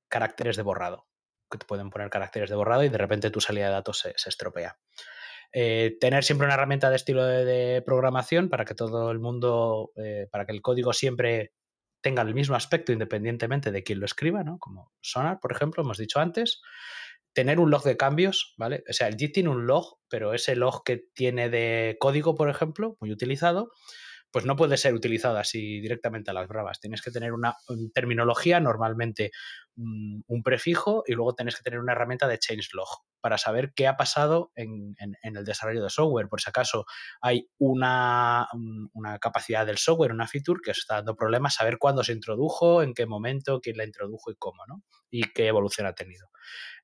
caracteres 0.08 0.56
de 0.56 0.62
borrado, 0.62 1.06
que 1.50 1.58
te 1.58 1.66
pueden 1.66 1.90
poner 1.90 2.10
caracteres 2.10 2.50
de 2.50 2.56
borrado 2.56 2.82
y 2.82 2.88
de 2.88 2.98
repente 2.98 3.30
tu 3.30 3.40
salida 3.40 3.66
de 3.66 3.72
datos 3.72 3.98
se, 3.98 4.28
estropea. 4.28 4.78
Tener 5.54 6.24
siempre 6.24 6.46
una 6.46 6.54
herramienta 6.54 6.90
de 6.90 6.96
estilo 6.96 7.24
de, 7.24 7.82
programación 7.86 8.48
para 8.48 8.64
que 8.64 8.74
todo 8.74 9.10
el 9.10 9.20
mundo, 9.20 9.92
para 10.30 10.46
que 10.46 10.52
el 10.52 10.62
código 10.62 10.92
siempre 10.92 11.52
tenga 12.00 12.22
el 12.22 12.34
mismo 12.34 12.56
aspecto 12.56 12.92
independientemente 12.92 13.70
de 13.70 13.82
quién 13.82 14.00
lo 14.00 14.06
escriba, 14.06 14.44
¿no? 14.44 14.58
Como 14.58 14.92
Sonar, 15.00 15.38
por 15.40 15.52
ejemplo, 15.52 15.82
hemos 15.82 15.96
dicho 15.96 16.20
antes 16.20 16.60
tener 17.34 17.58
un 17.60 17.70
log 17.70 17.82
de 17.82 17.96
cambios, 17.96 18.54
¿vale? 18.56 18.84
O 18.88 18.92
sea, 18.92 19.08
el 19.08 19.16
Git 19.16 19.34
tiene 19.34 19.50
un 19.50 19.66
log, 19.66 19.98
pero 20.08 20.34
ese 20.34 20.56
log 20.56 20.84
que 20.84 21.04
tiene 21.14 21.50
de 21.50 21.96
código, 21.98 22.34
por 22.34 22.48
ejemplo, 22.48 22.96
muy 23.00 23.10
utilizado, 23.10 23.70
pues 24.34 24.46
no 24.46 24.56
puede 24.56 24.76
ser 24.76 24.94
utilizado 24.94 25.38
así 25.38 25.78
directamente 25.78 26.32
a 26.32 26.34
las 26.34 26.48
bravas. 26.48 26.80
Tienes 26.80 27.02
que 27.02 27.12
tener 27.12 27.32
una, 27.32 27.54
terminología, 27.94 28.58
normalmente 28.58 29.30
un, 29.76 30.42
prefijo, 30.42 31.04
y 31.06 31.12
luego 31.12 31.36
tienes 31.36 31.54
que 31.54 31.62
tener 31.62 31.78
una 31.78 31.92
herramienta 31.92 32.26
de 32.26 32.40
changelog 32.40 32.88
para 33.20 33.38
saber 33.38 33.72
qué 33.76 33.86
ha 33.86 33.96
pasado 33.96 34.50
en, 34.56 34.96
el 35.22 35.44
desarrollo 35.44 35.84
de 35.84 35.88
software. 35.88 36.26
Por 36.28 36.40
si 36.40 36.50
acaso 36.50 36.84
hay 37.20 37.48
una, 37.58 38.48
una, 38.92 39.20
capacidad 39.20 39.64
del 39.64 39.78
software, 39.78 40.10
una 40.10 40.26
feature 40.26 40.58
que 40.64 40.72
está 40.72 40.96
dando 40.96 41.14
problemas, 41.14 41.54
saber 41.54 41.78
cuándo 41.78 42.02
se 42.02 42.12
introdujo, 42.12 42.82
en 42.82 42.92
qué 42.92 43.06
momento, 43.06 43.60
quién 43.60 43.76
la 43.76 43.84
introdujo 43.84 44.32
y 44.32 44.34
cómo, 44.36 44.64
¿no? 44.66 44.82
Y 45.10 45.30
qué 45.32 45.46
evolución 45.46 45.86
ha 45.86 45.94
tenido. 45.94 46.26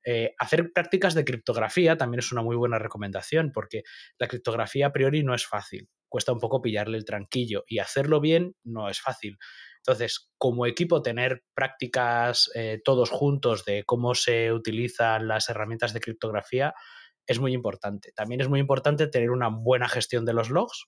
Eh, 0.05 0.35
hacer 0.39 0.71
prácticas 0.71 1.15
de 1.15 1.25
criptografía 1.25 1.97
también 1.97 2.19
es 2.19 2.31
una 2.31 2.43
muy 2.43 2.55
buena 2.55 2.79
recomendación 2.79 3.51
porque 3.51 3.83
la 4.17 4.29
criptografía 4.29 4.87
a 4.87 4.93
priori 4.93 5.21
no 5.21 5.35
es 5.35 5.45
fácil, 5.45 5.89
cuesta 6.11 6.33
un 6.33 6.39
poco 6.39 6.61
pillarle 6.61 6.97
el 6.97 7.05
tranquillo 7.05 7.63
y 7.67 7.79
hacerlo 7.79 8.19
bien 8.19 8.55
no 8.63 8.89
es 8.89 8.99
fácil. 8.99 9.37
Entonces, 9.77 10.29
como 10.37 10.67
equipo, 10.67 11.01
tener 11.01 11.43
prácticas 11.55 12.51
eh, 12.53 12.81
todos 12.83 13.09
juntos 13.09 13.65
de 13.65 13.83
cómo 13.85 14.13
se 14.13 14.51
utilizan 14.51 15.27
las 15.27 15.49
herramientas 15.49 15.93
de 15.93 16.01
criptografía 16.01 16.75
es 17.25 17.39
muy 17.39 17.53
importante. 17.53 18.11
También 18.11 18.41
es 18.41 18.49
muy 18.49 18.59
importante 18.59 19.07
tener 19.07 19.31
una 19.31 19.47
buena 19.49 19.87
gestión 19.87 20.25
de 20.25 20.33
los 20.33 20.49
logs, 20.49 20.87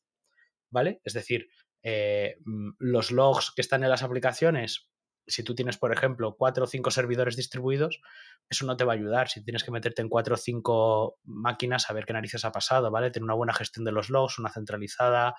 ¿vale? 0.70 1.00
Es 1.06 1.14
decir, 1.14 1.48
eh, 1.84 2.36
mm, 2.46 2.72
los 2.80 3.12
logs 3.12 3.52
que 3.56 3.62
están 3.62 3.84
en 3.84 3.90
las 3.90 4.04
aplicaciones, 4.04 4.90
si 5.28 5.44
tú 5.44 5.56
tienes, 5.56 5.78
por 5.78 5.94
ejemplo, 5.94 6.36
cuatro 6.38 6.66
o 6.66 6.68
cinco 6.68 6.92
servidores 6.92 7.36
distribuidos, 7.36 8.02
eso 8.50 8.66
no 8.66 8.78
te 8.78 8.84
va 8.84 8.94
a 8.94 8.96
ayudar. 8.96 9.30
Si 9.30 9.44
tienes 9.44 9.64
que 9.64 9.72
meterte 9.72 10.02
en 10.02 10.10
cuatro 10.10 10.36
o 10.36 10.38
cinco 10.38 11.20
máquinas 11.24 11.90
a 11.90 11.94
ver 11.94 12.06
qué 12.06 12.14
narices 12.14 12.46
ha 12.46 12.52
pasado, 12.52 12.92
¿vale? 12.92 13.12
Tener 13.12 13.26
una 13.26 13.34
buena 13.34 13.54
gestión 13.54 13.86
de 13.86 13.92
los 13.92 14.10
logs, 14.10 14.40
una 14.40 14.50
centralizada, 14.52 15.36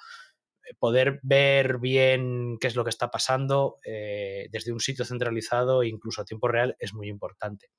eh, 0.64 0.74
poder 0.78 1.20
ver 1.22 1.78
bien 1.78 2.57
qué 2.61 2.68
es 2.68 2.76
lo 2.76 2.85
que 2.85 2.91
está 2.91 3.11
pasando 3.11 3.78
eh, 3.85 4.49
desde 4.51 4.72
un 4.72 4.80
sitio 4.80 5.05
centralizado, 5.05 5.82
incluso 5.82 6.22
a 6.22 6.24
tiempo 6.24 6.49
real, 6.49 6.76
es 6.78 6.95
muy 6.95 7.09
importante. 7.09 7.70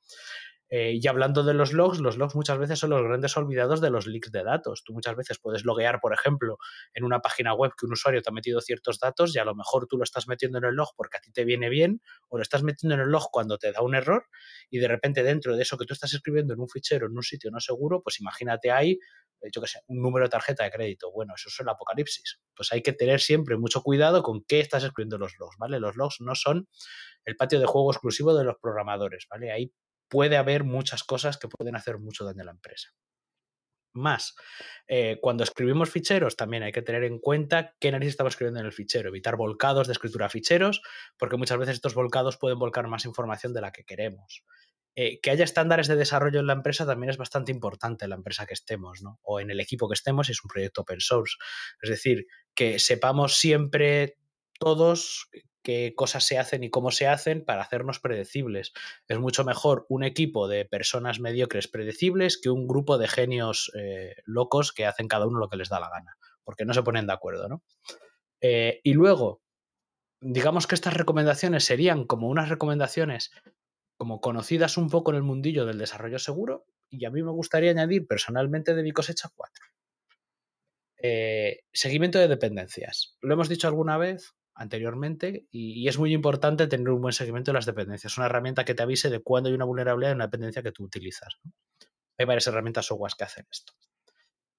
Eh, 0.78 1.00
y 1.02 1.08
hablando 1.08 1.42
de 1.44 1.54
los 1.54 1.72
logs, 1.72 2.02
los 2.02 2.18
logs 2.18 2.36
muchas 2.36 2.58
veces 2.58 2.80
son 2.80 2.90
los 2.90 3.02
grandes 3.02 3.38
olvidados 3.38 3.80
de 3.80 3.90
los 3.90 4.08
leaks 4.08 4.30
de 4.30 4.44
datos. 4.44 4.84
Tú 4.84 4.92
muchas 4.92 5.16
veces 5.16 5.40
puedes 5.40 5.64
loguear, 5.64 6.02
por 6.02 6.14
ejemplo, 6.14 6.58
en 6.94 7.06
una 7.06 7.22
página 7.22 7.54
web 7.54 7.72
que 7.80 7.86
un 7.86 7.94
usuario 7.94 8.22
te 8.22 8.30
ha 8.30 8.34
metido 8.34 8.60
ciertos 8.60 9.00
datos 9.00 9.34
y 9.34 9.40
a 9.40 9.46
lo 9.46 9.56
mejor 9.56 9.88
tú 9.88 9.96
lo 9.96 10.04
estás 10.04 10.28
metiendo 10.28 10.58
en 10.58 10.66
el 10.66 10.76
log 10.76 10.90
porque 10.98 11.16
a 11.16 11.22
ti 11.22 11.32
te 11.32 11.46
viene 11.46 11.70
bien 11.70 12.02
o 12.28 12.36
lo 12.36 12.42
estás 12.42 12.62
metiendo 12.62 12.96
en 12.96 13.00
el 13.00 13.08
log 13.08 13.30
cuando 13.32 13.58
te 13.58 13.72
da 13.72 13.82
un 13.82 13.96
error 13.96 14.28
y 14.70 14.80
de 14.80 14.90
repente 14.90 15.24
dentro 15.24 15.56
de 15.56 15.62
eso 15.62 15.78
que 15.78 15.86
tú 15.86 15.94
estás 15.94 16.14
escribiendo 16.14 16.54
en 16.54 16.60
un 16.60 16.68
fichero, 16.68 17.08
en 17.08 17.16
un 17.16 17.24
sitio 17.24 17.52
no 17.52 17.62
seguro, 17.62 18.02
pues 18.04 18.20
imagínate 18.20 18.70
ahí, 18.70 19.00
eh, 19.42 19.50
yo 19.54 19.62
qué 19.62 19.68
sé, 19.68 19.80
un 19.88 20.02
número 20.02 20.26
de 20.26 20.30
tarjeta 20.30 20.66
de 20.66 20.72
crédito. 20.72 21.10
Bueno, 21.10 21.36
eso 21.38 21.48
es 21.48 21.58
el 21.58 21.70
apocalipsis. 21.70 22.42
Pues 22.54 22.74
hay 22.74 22.82
que 22.82 22.92
tener 22.92 23.22
siempre 23.22 23.56
mucho 23.56 23.82
cuidado 23.82 24.24
con 24.24 24.44
qué 24.44 24.60
estás 24.60 24.84
escribiendo 24.84 25.18
los 25.18 25.40
logs, 25.40 25.56
¿vale? 25.58 25.80
Los 25.80 25.96
logs 25.96 26.20
no 26.20 26.36
son 26.36 26.68
el 27.24 27.38
patio 27.38 27.62
de 27.62 27.66
juego 27.66 27.94
exclusivo 27.94 28.36
de 28.36 28.44
los 28.44 28.58
programadores, 28.62 29.26
¿vale? 29.30 29.54
Ahí 29.54 29.72
puede 30.08 30.38
haber 30.38 30.64
muchas 30.64 31.04
cosas 31.04 31.38
que 31.38 31.48
pueden 31.48 31.76
hacer 31.76 32.00
mucho 32.00 32.26
daño 32.26 32.42
a 32.42 32.46
la 32.46 32.52
empresa. 32.52 32.90
Más, 33.94 34.36
eh, 34.88 35.20
cuando 35.22 35.46
escribimos 35.46 35.90
ficheros 35.90 36.36
también 36.36 36.64
hay 36.64 36.74
que 36.74 36.82
tener 36.82 37.06
en 37.06 37.18
cuenta 37.20 37.76
qué 37.80 37.92
narices 37.92 38.12
estamos 38.12 38.34
escribiendo 38.34 38.60
en 38.60 38.66
el 38.66 38.74
fichero, 38.74 39.08
evitar 39.08 39.38
volcados 39.38 39.88
de 39.88 39.94
escritura 39.94 40.28
ficheros, 40.28 40.82
porque 41.18 41.38
muchas 41.38 41.58
veces 41.58 41.76
estos 41.76 41.96
volcados 41.96 42.38
pueden 42.38 42.60
volcar 42.60 42.88
más 42.88 43.06
información 43.06 43.54
de 43.54 43.62
la 43.62 43.72
que 43.72 43.86
queremos. 43.86 44.44
Eh, 44.98 45.20
que 45.22 45.30
haya 45.30 45.44
estándares 45.44 45.88
de 45.88 45.98
desarrollo 45.98 46.40
en 46.40 46.48
la 46.48 46.54
empresa 46.54 46.86
también 46.86 47.10
es 47.10 47.18
bastante 47.18 47.52
importante 47.52 48.06
en 48.06 48.12
la 48.12 48.16
empresa 48.16 48.46
que 48.46 48.54
estemos, 48.54 49.02
¿no? 49.02 49.20
O 49.24 49.42
en 49.42 49.50
el 49.50 49.60
equipo 49.60 49.90
que 49.90 49.94
estemos, 49.94 50.28
si 50.28 50.34
es 50.34 50.44
un 50.44 50.48
proyecto 50.50 50.82
open 50.82 51.02
source. 51.02 51.36
Es 51.82 51.90
decir, 51.90 52.28
que 52.54 52.80
sepamos 52.80 53.38
siempre 53.38 54.18
todos 54.58 55.30
qué 55.66 55.94
cosas 55.96 56.24
se 56.24 56.38
hacen 56.38 56.64
y 56.64 56.70
cómo 56.70 56.92
se 56.92 57.08
hacen 57.08 57.44
para 57.44 57.64
hacernos 57.64 58.00
predecibles. 58.00 58.72
Es 59.08 59.20
mucho 59.20 59.44
mejor 59.44 59.88
un 59.90 60.04
equipo 60.04 60.48
de 60.48 60.64
personas 60.64 61.20
mediocres 61.20 61.68
predecibles 61.68 62.40
que 62.40 62.52
un 62.52 62.68
grupo 62.68 63.00
de 63.00 63.08
genios 63.08 63.72
eh, 63.76 64.16
locos 64.26 64.72
que 64.72 64.86
hacen 64.86 65.08
cada 65.08 65.26
uno 65.26 65.40
lo 65.40 65.50
que 65.50 65.58
les 65.58 65.70
da 65.70 65.80
la 65.80 65.90
gana, 65.90 66.18
porque 66.44 66.66
no 66.66 66.74
se 66.74 66.84
ponen 66.84 67.08
de 67.08 67.14
acuerdo, 67.14 67.50
¿no? 67.50 67.64
Eh, 68.42 68.80
y 68.84 68.94
luego, 68.94 69.42
digamos 70.22 70.68
que 70.68 70.76
estas 70.76 70.94
recomendaciones 70.94 71.66
serían 71.66 72.06
como 72.06 72.30
unas 72.30 72.48
recomendaciones 72.48 73.32
como 73.98 74.22
conocidas 74.22 74.78
un 74.78 74.90
poco 74.90 75.12
en 75.12 75.18
el 75.18 75.24
mundillo 75.24 75.66
del 75.66 75.80
desarrollo 75.80 76.20
seguro, 76.20 76.68
y 76.92 77.06
a 77.06 77.10
mí 77.10 77.24
me 77.24 77.32
gustaría 77.32 77.72
añadir 77.72 78.06
personalmente 78.06 78.76
de 78.76 78.84
mi 78.84 78.92
cosecha 78.92 79.30
cuatro. 79.34 79.66
Eh, 81.02 81.62
seguimiento 81.74 82.20
de 82.20 82.28
dependencias. 82.28 83.18
Lo 83.22 83.34
hemos 83.34 83.50
dicho 83.50 83.68
alguna 83.68 83.98
vez 83.98 84.36
anteriormente 84.56 85.48
y, 85.52 85.88
es 85.88 86.00
muy 86.00 86.14
importante 86.14 86.68
tener 86.68 86.90
un 86.90 87.02
buen 87.02 87.14
seguimiento 87.14 87.52
de 87.52 87.56
las 87.56 87.66
dependencias. 87.66 88.18
Una 88.18 88.28
herramienta 88.28 88.66
que 88.66 88.74
te 88.74 88.84
avise 88.84 89.10
de 89.10 89.20
cuándo 89.20 89.50
hay 89.50 89.56
una 89.56 89.66
vulnerabilidad 89.66 90.12
en 90.12 90.18
una 90.18 90.28
dependencia 90.28 90.64
que 90.64 90.72
tú 90.72 90.84
utilizas. 90.84 91.38
Hay 92.18 92.26
varias 92.26 92.48
herramientas 92.48 92.86
software 92.86 93.14
que 93.18 93.24
hacen 93.26 93.46
esto. 93.52 93.74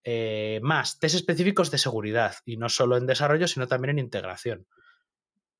Eh, 0.05 0.61
más, 0.63 0.99
test 1.01 1.17
específicos 1.17 1.71
de 1.71 1.79
seguridad 1.79 2.37
y 2.45 2.59
no 2.59 2.69
solo 2.69 2.97
en 2.97 3.07
desarrollo, 3.07 3.49
sino 3.49 3.67
también 3.67 3.99
en 3.99 4.05
integración, 4.05 4.69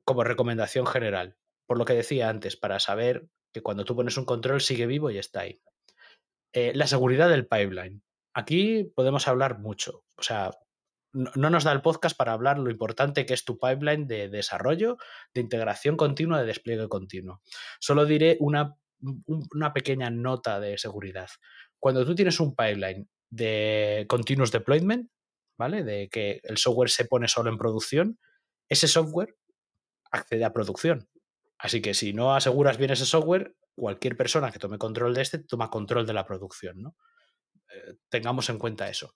como 0.05 0.23
recomendación 0.23 0.87
general. 0.87 1.37
Por 1.67 1.79
lo 1.79 1.85
que 1.85 1.95
decía 1.95 2.29
antes, 2.29 2.57
para 2.57 2.79
saber 2.79 3.27
que 3.53 3.63
cuando 3.63 3.85
tú 3.85 3.97
pones 3.97 4.17
un 4.19 4.25
control 4.25 4.61
sigue 4.61 4.87
vivo 4.87 5.11
y 5.11 5.19
está 5.19 5.41
ahí. 5.41 5.61
Eh, 6.53 6.73
la 6.75 6.87
seguridad 6.87 7.29
del 7.29 7.47
pipeline. 7.47 8.03
Aquí 8.35 8.85
podemos 8.95 9.27
hablar 9.27 9.59
mucho. 9.59 10.05
O 10.17 10.23
sea, 10.23 10.53
no, 11.17 11.51
nos 11.51 11.65
da 11.65 11.73
el 11.73 11.81
podcast 11.81 12.17
para 12.17 12.33
hablar 12.33 12.59
lo 12.59 12.71
importante 12.71 13.25
que 13.25 13.35
es 13.35 13.45
tu 13.45 13.59
pipeline 13.59 14.07
de 14.07 14.29
desarrollo, 14.29 14.99
de 15.33 15.41
integración 15.41 15.97
continua, 15.97 16.41
de 16.41 16.47
despliegue 16.47 16.89
continuo. 16.89 17.41
Solo 17.81 18.05
diré 18.05 18.37
una, 18.41 18.77
una 19.01 19.73
pequeña 19.73 20.11
nota 20.11 20.61
de 20.61 20.77
seguridad. 20.77 21.29
Cuando 21.79 22.05
tú 22.05 22.15
tienes 22.15 22.39
un 22.39 22.55
pipeline 22.55 23.09
de 23.31 24.05
continuous 24.09 24.53
deployment, 24.53 25.11
¿vale? 25.59 25.85
De 25.85 26.09
que 26.11 26.41
el 26.43 26.59
software 26.59 26.91
se 26.91 27.07
pone 27.07 27.29
solo 27.29 27.51
en 27.51 27.59
producción, 27.59 28.19
ese 28.69 28.87
software 28.87 29.37
accede 30.11 30.45
a 30.45 30.53
producción. 30.53 31.09
Así 31.59 31.81
que 31.81 31.95
si 31.95 32.13
no 32.13 32.35
aseguras 32.35 32.77
bien 32.77 32.91
ese 32.91 33.07
software, 33.07 33.55
cualquier 33.75 34.17
persona 34.17 34.53
que 34.53 34.59
tome 34.59 34.79
control 34.79 35.15
de 35.15 35.23
este 35.23 35.39
toma 35.39 35.71
control 35.71 36.07
de 36.07 36.13
la 36.13 36.27
producción, 36.27 36.83
¿no? 36.83 36.97
Eh, 37.73 37.95
tengamos 38.09 38.49
en 38.51 38.59
cuenta 38.59 38.89
eso. 38.89 39.15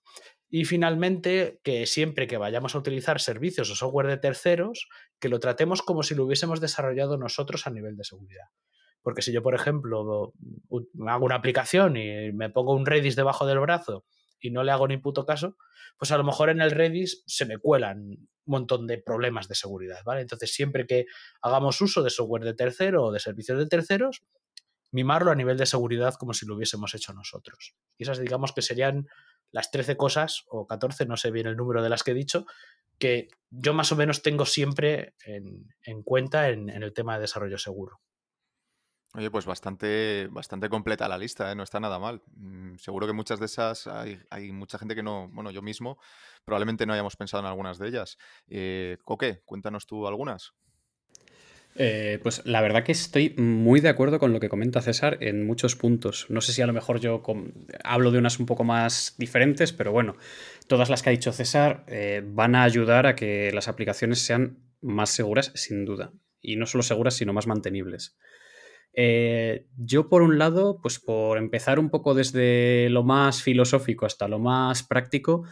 Y 0.51 0.65
finalmente, 0.65 1.61
que 1.63 1.87
siempre 1.87 2.27
que 2.27 2.37
vayamos 2.37 2.75
a 2.75 2.79
utilizar 2.79 3.21
servicios 3.21 3.71
o 3.71 3.77
software 3.77 4.09
de 4.09 4.17
terceros, 4.17 4.89
que 5.21 5.29
lo 5.29 5.39
tratemos 5.39 5.81
como 5.81 6.03
si 6.03 6.17
lo 6.17 6.25
hubiésemos 6.25 6.61
desarrollado 6.61 7.17
nosotros 7.17 7.69
a 7.69 7.71
nivel 7.71 7.97
de 7.97 8.03
seguridad. 8.03 8.49
Porque 9.03 9.23
si 9.23 9.33
yo, 9.33 9.43
por 9.43 9.55
ejemplo, 9.55 10.35
hago 11.07 11.25
una 11.25 11.37
aplicación 11.37 11.97
y 11.97 12.33
me 12.33 12.51
pongo 12.51 12.75
un 12.75 12.85
Redis 12.85 13.17
debajo 13.17 13.47
del 13.47 13.61
brazo 13.61 14.05
y 14.41 14.51
no 14.51 14.65
le 14.65 14.73
hago 14.73 14.89
ni 14.89 14.97
puto 14.97 15.25
caso, 15.25 15.57
pues 15.97 16.11
a 16.11 16.19
lo 16.19 16.25
mejor 16.25 16.51
en 16.51 16.61
el 16.61 16.73
Redis 16.73 17.23
se 17.27 17.47
me 17.47 17.59
cuelan 17.59 18.01
un 18.01 18.29
montón 18.45 18.87
de 18.87 18.99
problemas 18.99 19.49
de 19.49 19.55
seguridad, 19.55 20.01
¿vale? 20.05 20.23
Entonces, 20.23 20.53
siempre 20.53 20.87
que 20.87 21.07
hagamos 21.43 21.81
uso 21.81 22.03
de 22.03 22.11
software 22.11 22.45
de 22.45 22.55
tercero 22.55 23.05
o 23.05 23.13
de 23.13 23.21
servicios 23.21 23.59
de 23.59 23.67
terceros, 23.67 24.25
mimarlo 24.91 25.31
a 25.31 25.37
nivel 25.37 25.57
de 25.57 25.67
seguridad 25.67 26.15
como 26.15 26.35
si 26.35 26.47
lo 26.47 26.57
hubiésemos 26.57 26.95
hecho 26.95 27.13
nosotros. 27.13 27.77
Y 27.97 28.03
esas 28.03 28.19
digamos 28.19 28.53
que 28.53 28.63
serían 28.63 29.07
las 29.53 29.71
13 29.71 29.97
cosas, 29.97 30.45
o 30.49 30.67
14, 30.67 31.07
no 31.07 31.17
sé 31.17 31.31
bien 31.31 31.47
el 31.47 31.57
número 31.57 31.83
de 31.83 31.89
las 31.89 32.03
que 32.03 32.13
he 32.13 32.15
dicho, 32.15 32.47
que 32.99 33.29
yo 33.51 33.75
más 33.75 33.91
o 33.93 33.97
menos 33.97 34.23
tengo 34.23 34.47
siempre 34.47 35.15
en, 35.25 36.03
cuenta 36.03 36.51
en, 36.51 36.69
el 36.69 36.93
tema 36.93 37.15
de 37.15 37.23
desarrollo 37.23 37.59
seguro. 37.59 38.01
Oye, 39.15 39.29
pues 39.29 39.45
bastante, 39.45 40.29
bastante 40.31 40.69
completa 40.69 41.09
la 41.09 41.19
lista, 41.19 41.51
¿eh? 41.51 41.57
no 41.57 41.65
está 41.65 41.81
nada 41.81 41.99
mal. 41.99 42.23
Mm, 42.37 42.77
seguro 42.77 43.09
que 43.09 43.13
muchas 43.13 43.41
de 43.41 43.47
esas 43.47 43.89
hay, 43.89 44.21
hay, 44.31 44.53
mucha 44.53 44.79
gente 44.79 44.95
que 44.95 45.03
no, 45.03 45.29
bueno, 45.33 45.51
yo 45.51 45.63
mismo 45.63 45.99
probablemente 46.45 46.87
no 46.87 46.93
hayamos 46.93 47.17
pensado 47.17 47.43
en 47.43 47.49
algunas 47.49 47.79
de 47.79 47.89
ellas. 47.89 48.19
Eh, 48.47 48.99
Coque, 49.03 49.43
cuéntanos 49.45 49.87
tú 49.87 50.07
algunas. 50.07 50.55
Eh, 51.83 52.19
pues 52.23 52.43
la 52.45 52.61
verdad 52.61 52.85
que 52.85 52.93
estoy 52.93 53.35
muy 53.39 53.81
de 53.81 53.89
acuerdo 53.89 54.19
con 54.19 54.35
lo 54.35 54.41
que 54.41 54.51
comenta 54.51 54.83
César 54.83 55.17
en 55.23 55.47
muchos 55.47 55.77
puntos. 55.77 56.27
No 56.29 56.43
sé 56.43 56.53
si 56.53 56.61
a 56.61 56.67
lo 56.67 56.75
mejor 56.75 57.01
yo 57.01 57.23
hablo 57.85 58.11
de 58.11 58.19
unas 58.19 58.39
un 58.39 58.45
poco 58.45 58.65
más 58.65 59.15
diferentes, 59.17 59.73
pero 59.73 59.91
bueno, 59.91 60.15
todas 60.67 60.91
las 60.91 61.03
que 61.03 61.09
ha 61.09 61.13
dicho 61.13 61.33
César 61.33 61.87
eh, 61.89 62.23
van 62.23 62.55
a 62.55 62.65
ayudar 62.65 63.07
a 63.07 63.17
que 63.17 63.51
las 63.55 63.67
aplicaciones 63.67 64.19
sean 64.19 64.59
más 64.83 65.09
seguras, 65.09 65.53
sin 65.55 65.87
duda. 65.87 66.13
Y 66.43 66.57
no 66.57 66.67
solo 66.67 66.83
seguras, 66.83 67.15
sino 67.15 67.33
más 67.33 67.47
mantenibles. 67.47 68.19
Eh, 68.93 69.65
yo, 69.79 70.11
por 70.11 70.21
un 70.21 70.37
lado, 70.37 70.81
pues 70.83 70.99
por 70.99 71.39
empezar 71.39 71.79
un 71.79 71.89
poco 71.89 72.13
desde 72.13 72.91
lo 72.91 73.05
más 73.05 73.43
filosófico 73.43 74.05
hasta 74.05 74.29
lo 74.29 74.39
más 74.39 74.83
práctico, 74.83 75.45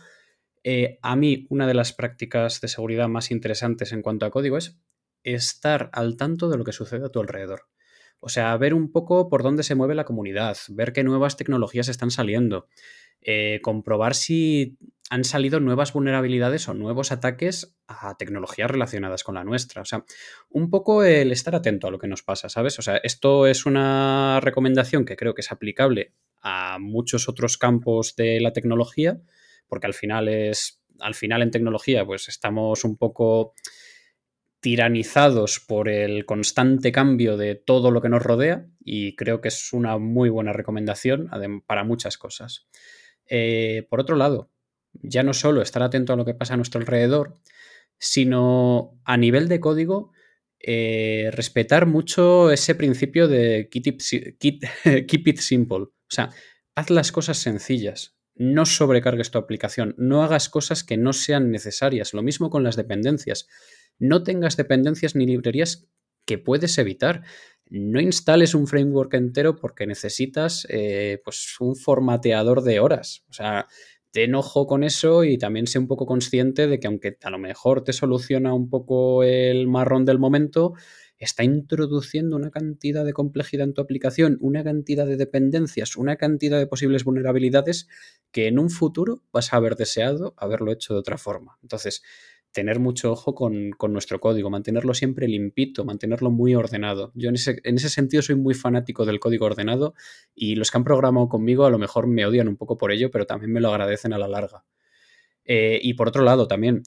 a 1.00 1.16
mí 1.16 1.46
una 1.48 1.66
de 1.66 1.72
las 1.72 1.94
prácticas 1.94 2.60
de 2.60 2.68
seguridad 2.68 3.08
más 3.08 3.30
interesantes 3.30 3.92
en 3.94 4.02
cuanto 4.02 4.26
a 4.26 4.30
código 4.30 4.58
es 4.58 4.78
estar 5.22 5.90
al 5.92 6.16
tanto 6.16 6.48
de 6.48 6.58
lo 6.58 6.64
que 6.64 6.72
sucede 6.72 7.06
a 7.06 7.10
tu 7.10 7.20
alrededor. 7.20 7.66
O 8.20 8.28
sea, 8.28 8.56
ver 8.56 8.74
un 8.74 8.90
poco 8.90 9.28
por 9.28 9.42
dónde 9.42 9.62
se 9.62 9.74
mueve 9.74 9.94
la 9.94 10.04
comunidad, 10.04 10.56
ver 10.68 10.92
qué 10.92 11.04
nuevas 11.04 11.36
tecnologías 11.36 11.88
están 11.88 12.10
saliendo, 12.10 12.68
eh, 13.20 13.60
comprobar 13.62 14.14
si 14.14 14.76
han 15.10 15.24
salido 15.24 15.60
nuevas 15.60 15.92
vulnerabilidades 15.92 16.68
o 16.68 16.74
nuevos 16.74 17.12
ataques 17.12 17.76
a 17.86 18.16
tecnologías 18.16 18.70
relacionadas 18.70 19.24
con 19.24 19.36
la 19.36 19.44
nuestra. 19.44 19.82
O 19.82 19.84
sea, 19.84 20.04
un 20.50 20.68
poco 20.68 21.04
el 21.04 21.32
estar 21.32 21.54
atento 21.54 21.86
a 21.86 21.90
lo 21.90 21.98
que 21.98 22.08
nos 22.08 22.22
pasa, 22.22 22.48
¿sabes? 22.48 22.78
O 22.78 22.82
sea, 22.82 22.98
esto 22.98 23.46
es 23.46 23.66
una 23.66 24.40
recomendación 24.40 25.04
que 25.04 25.16
creo 25.16 25.34
que 25.34 25.40
es 25.40 25.52
aplicable 25.52 26.12
a 26.42 26.78
muchos 26.78 27.28
otros 27.28 27.56
campos 27.56 28.16
de 28.16 28.40
la 28.40 28.52
tecnología, 28.52 29.20
porque 29.66 29.86
al 29.86 29.94
final 29.94 30.28
es, 30.28 30.82
al 31.00 31.14
final 31.14 31.42
en 31.42 31.50
tecnología, 31.50 32.04
pues 32.04 32.28
estamos 32.28 32.84
un 32.84 32.96
poco 32.96 33.54
tiranizados 34.60 35.60
por 35.60 35.88
el 35.88 36.26
constante 36.26 36.90
cambio 36.92 37.36
de 37.36 37.54
todo 37.54 37.90
lo 37.90 38.00
que 38.02 38.08
nos 38.08 38.22
rodea 38.22 38.66
y 38.80 39.14
creo 39.14 39.40
que 39.40 39.48
es 39.48 39.72
una 39.72 39.98
muy 39.98 40.30
buena 40.30 40.52
recomendación 40.52 41.30
para 41.66 41.84
muchas 41.84 42.18
cosas. 42.18 42.66
Eh, 43.26 43.86
por 43.88 44.00
otro 44.00 44.16
lado, 44.16 44.50
ya 44.94 45.22
no 45.22 45.32
solo 45.32 45.62
estar 45.62 45.82
atento 45.82 46.12
a 46.12 46.16
lo 46.16 46.24
que 46.24 46.34
pasa 46.34 46.54
a 46.54 46.56
nuestro 46.56 46.80
alrededor, 46.80 47.38
sino 47.98 48.98
a 49.04 49.16
nivel 49.16 49.48
de 49.48 49.60
código, 49.60 50.12
eh, 50.60 51.30
respetar 51.32 51.86
mucho 51.86 52.50
ese 52.50 52.74
principio 52.74 53.28
de 53.28 53.68
keep 53.70 53.86
it, 53.86 55.38
simple. 55.38 55.78
O 55.78 56.10
sea, 56.10 56.30
haz 56.74 56.90
las 56.90 57.12
cosas 57.12 57.38
sencillas. 57.38 58.16
No 58.34 58.66
sobrecargues 58.66 59.30
tu 59.30 59.38
aplicación. 59.38 59.94
No 59.98 60.22
hagas 60.22 60.48
cosas 60.48 60.84
que 60.84 60.96
no 60.96 61.12
sean 61.12 61.50
necesarias. 61.50 62.14
Lo 62.14 62.22
mismo 62.22 62.50
con 62.50 62.62
las 62.62 62.76
dependencias 62.76 63.48
no 63.98 64.22
tengas 64.22 64.56
dependencias 64.56 65.14
ni 65.14 65.26
librerías 65.26 65.88
que 66.24 66.38
puedes 66.38 66.76
evitar. 66.78 67.22
No 67.70 68.00
instales 68.00 68.54
un 68.54 68.66
framework 68.66 69.14
entero 69.14 69.56
porque 69.56 69.86
necesitas 69.86 70.66
eh, 70.70 71.20
pues 71.24 71.56
un 71.60 71.76
formateador 71.76 72.62
de 72.62 72.80
horas. 72.80 73.24
O 73.28 73.32
sea, 73.32 73.66
ten 74.10 74.34
ojo 74.34 74.66
con 74.66 74.84
eso 74.84 75.24
y 75.24 75.38
también 75.38 75.66
sé 75.66 75.78
un 75.78 75.86
poco 75.86 76.06
consciente 76.06 76.66
de 76.66 76.80
que 76.80 76.86
aunque 76.86 77.18
a 77.22 77.30
lo 77.30 77.38
mejor 77.38 77.84
te 77.84 77.92
soluciona 77.92 78.54
un 78.54 78.70
poco 78.70 79.22
el 79.22 79.66
marrón 79.68 80.04
del 80.04 80.18
momento, 80.18 80.74
está 81.18 81.44
introduciendo 81.44 82.36
una 82.36 82.50
cantidad 82.50 83.04
de 83.04 83.12
complejidad 83.12 83.64
en 83.64 83.74
tu 83.74 83.80
aplicación, 83.80 84.38
una 84.40 84.62
cantidad 84.62 85.06
de 85.06 85.16
dependencias, 85.16 85.96
una 85.96 86.16
cantidad 86.16 86.58
de 86.58 86.66
posibles 86.66 87.04
vulnerabilidades 87.04 87.88
que 88.30 88.46
en 88.46 88.58
un 88.58 88.70
futuro 88.70 89.22
vas 89.32 89.52
a 89.52 89.56
haber 89.56 89.74
deseado 89.74 90.34
haberlo 90.36 90.72
hecho 90.72 90.94
de 90.94 91.00
otra 91.00 91.18
forma. 91.18 91.58
Entonces, 91.62 92.02
tener 92.52 92.80
mucho 92.80 93.12
ojo 93.12 93.34
con, 93.34 93.76
nuestro 93.88 94.20
código, 94.20 94.50
mantenerlo 94.50 94.94
siempre 94.94 95.28
limpito, 95.28 95.84
mantenerlo 95.84 96.30
muy 96.30 96.54
ordenado. 96.54 97.12
Yo 97.14 97.28
en 97.28 97.36
ese, 97.36 97.60
en 97.64 97.76
ese, 97.76 97.88
sentido 97.88 98.22
soy 98.22 98.36
muy 98.36 98.54
fanático 98.54 99.04
del 99.04 99.20
código 99.20 99.46
ordenado 99.46 99.94
y 100.34 100.56
los 100.56 100.70
que 100.70 100.78
han 100.78 100.84
programado 100.84 101.28
conmigo 101.28 101.66
a 101.66 101.70
lo 101.70 101.78
mejor 101.78 102.06
me 102.06 102.26
odian 102.26 102.48
un 102.48 102.56
poco 102.56 102.78
por 102.78 102.92
ello, 102.92 103.10
pero 103.10 103.26
también 103.26 103.52
me 103.52 103.60
lo 103.60 103.68
agradecen 103.68 104.12
a 104.12 104.18
la 104.18 104.28
larga. 104.28 104.64
Eh, 105.44 105.78
y 105.82 105.94
por 105.94 106.08
otro 106.08 106.24
lado, 106.24 106.46
también 106.46 106.82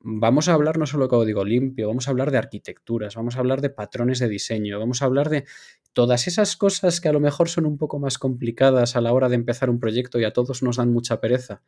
vamos 0.00 0.48
a 0.48 0.54
hablar 0.54 0.78
no 0.78 0.86
solo 0.86 1.06
de 1.06 1.10
código 1.10 1.44
limpio, 1.44 1.88
vamos 1.88 2.06
a 2.06 2.12
hablar 2.12 2.30
de 2.30 2.38
arquitecturas, 2.38 3.16
vamos 3.16 3.36
a 3.36 3.40
hablar 3.40 3.60
de 3.60 3.70
patrones 3.70 4.20
de 4.20 4.28
diseño, 4.28 4.78
vamos 4.78 5.02
a 5.02 5.06
hablar 5.06 5.28
de 5.30 5.44
todas 5.92 6.28
esas 6.28 6.56
cosas 6.56 7.00
que 7.00 7.08
a 7.08 7.12
lo 7.12 7.20
mejor 7.20 7.48
son 7.48 7.66
un 7.66 7.78
poco 7.78 7.98
más 7.98 8.18
complicadas 8.18 8.94
a 8.94 9.00
la 9.00 9.12
hora 9.12 9.28
de 9.28 9.34
empezar 9.34 9.68
un 9.68 9.80
proyecto 9.80 10.20
y 10.20 10.24
a 10.24 10.32
todos 10.32 10.62
nos 10.62 10.76
dan 10.76 10.92
mucha 10.92 11.20
pereza. 11.20 11.62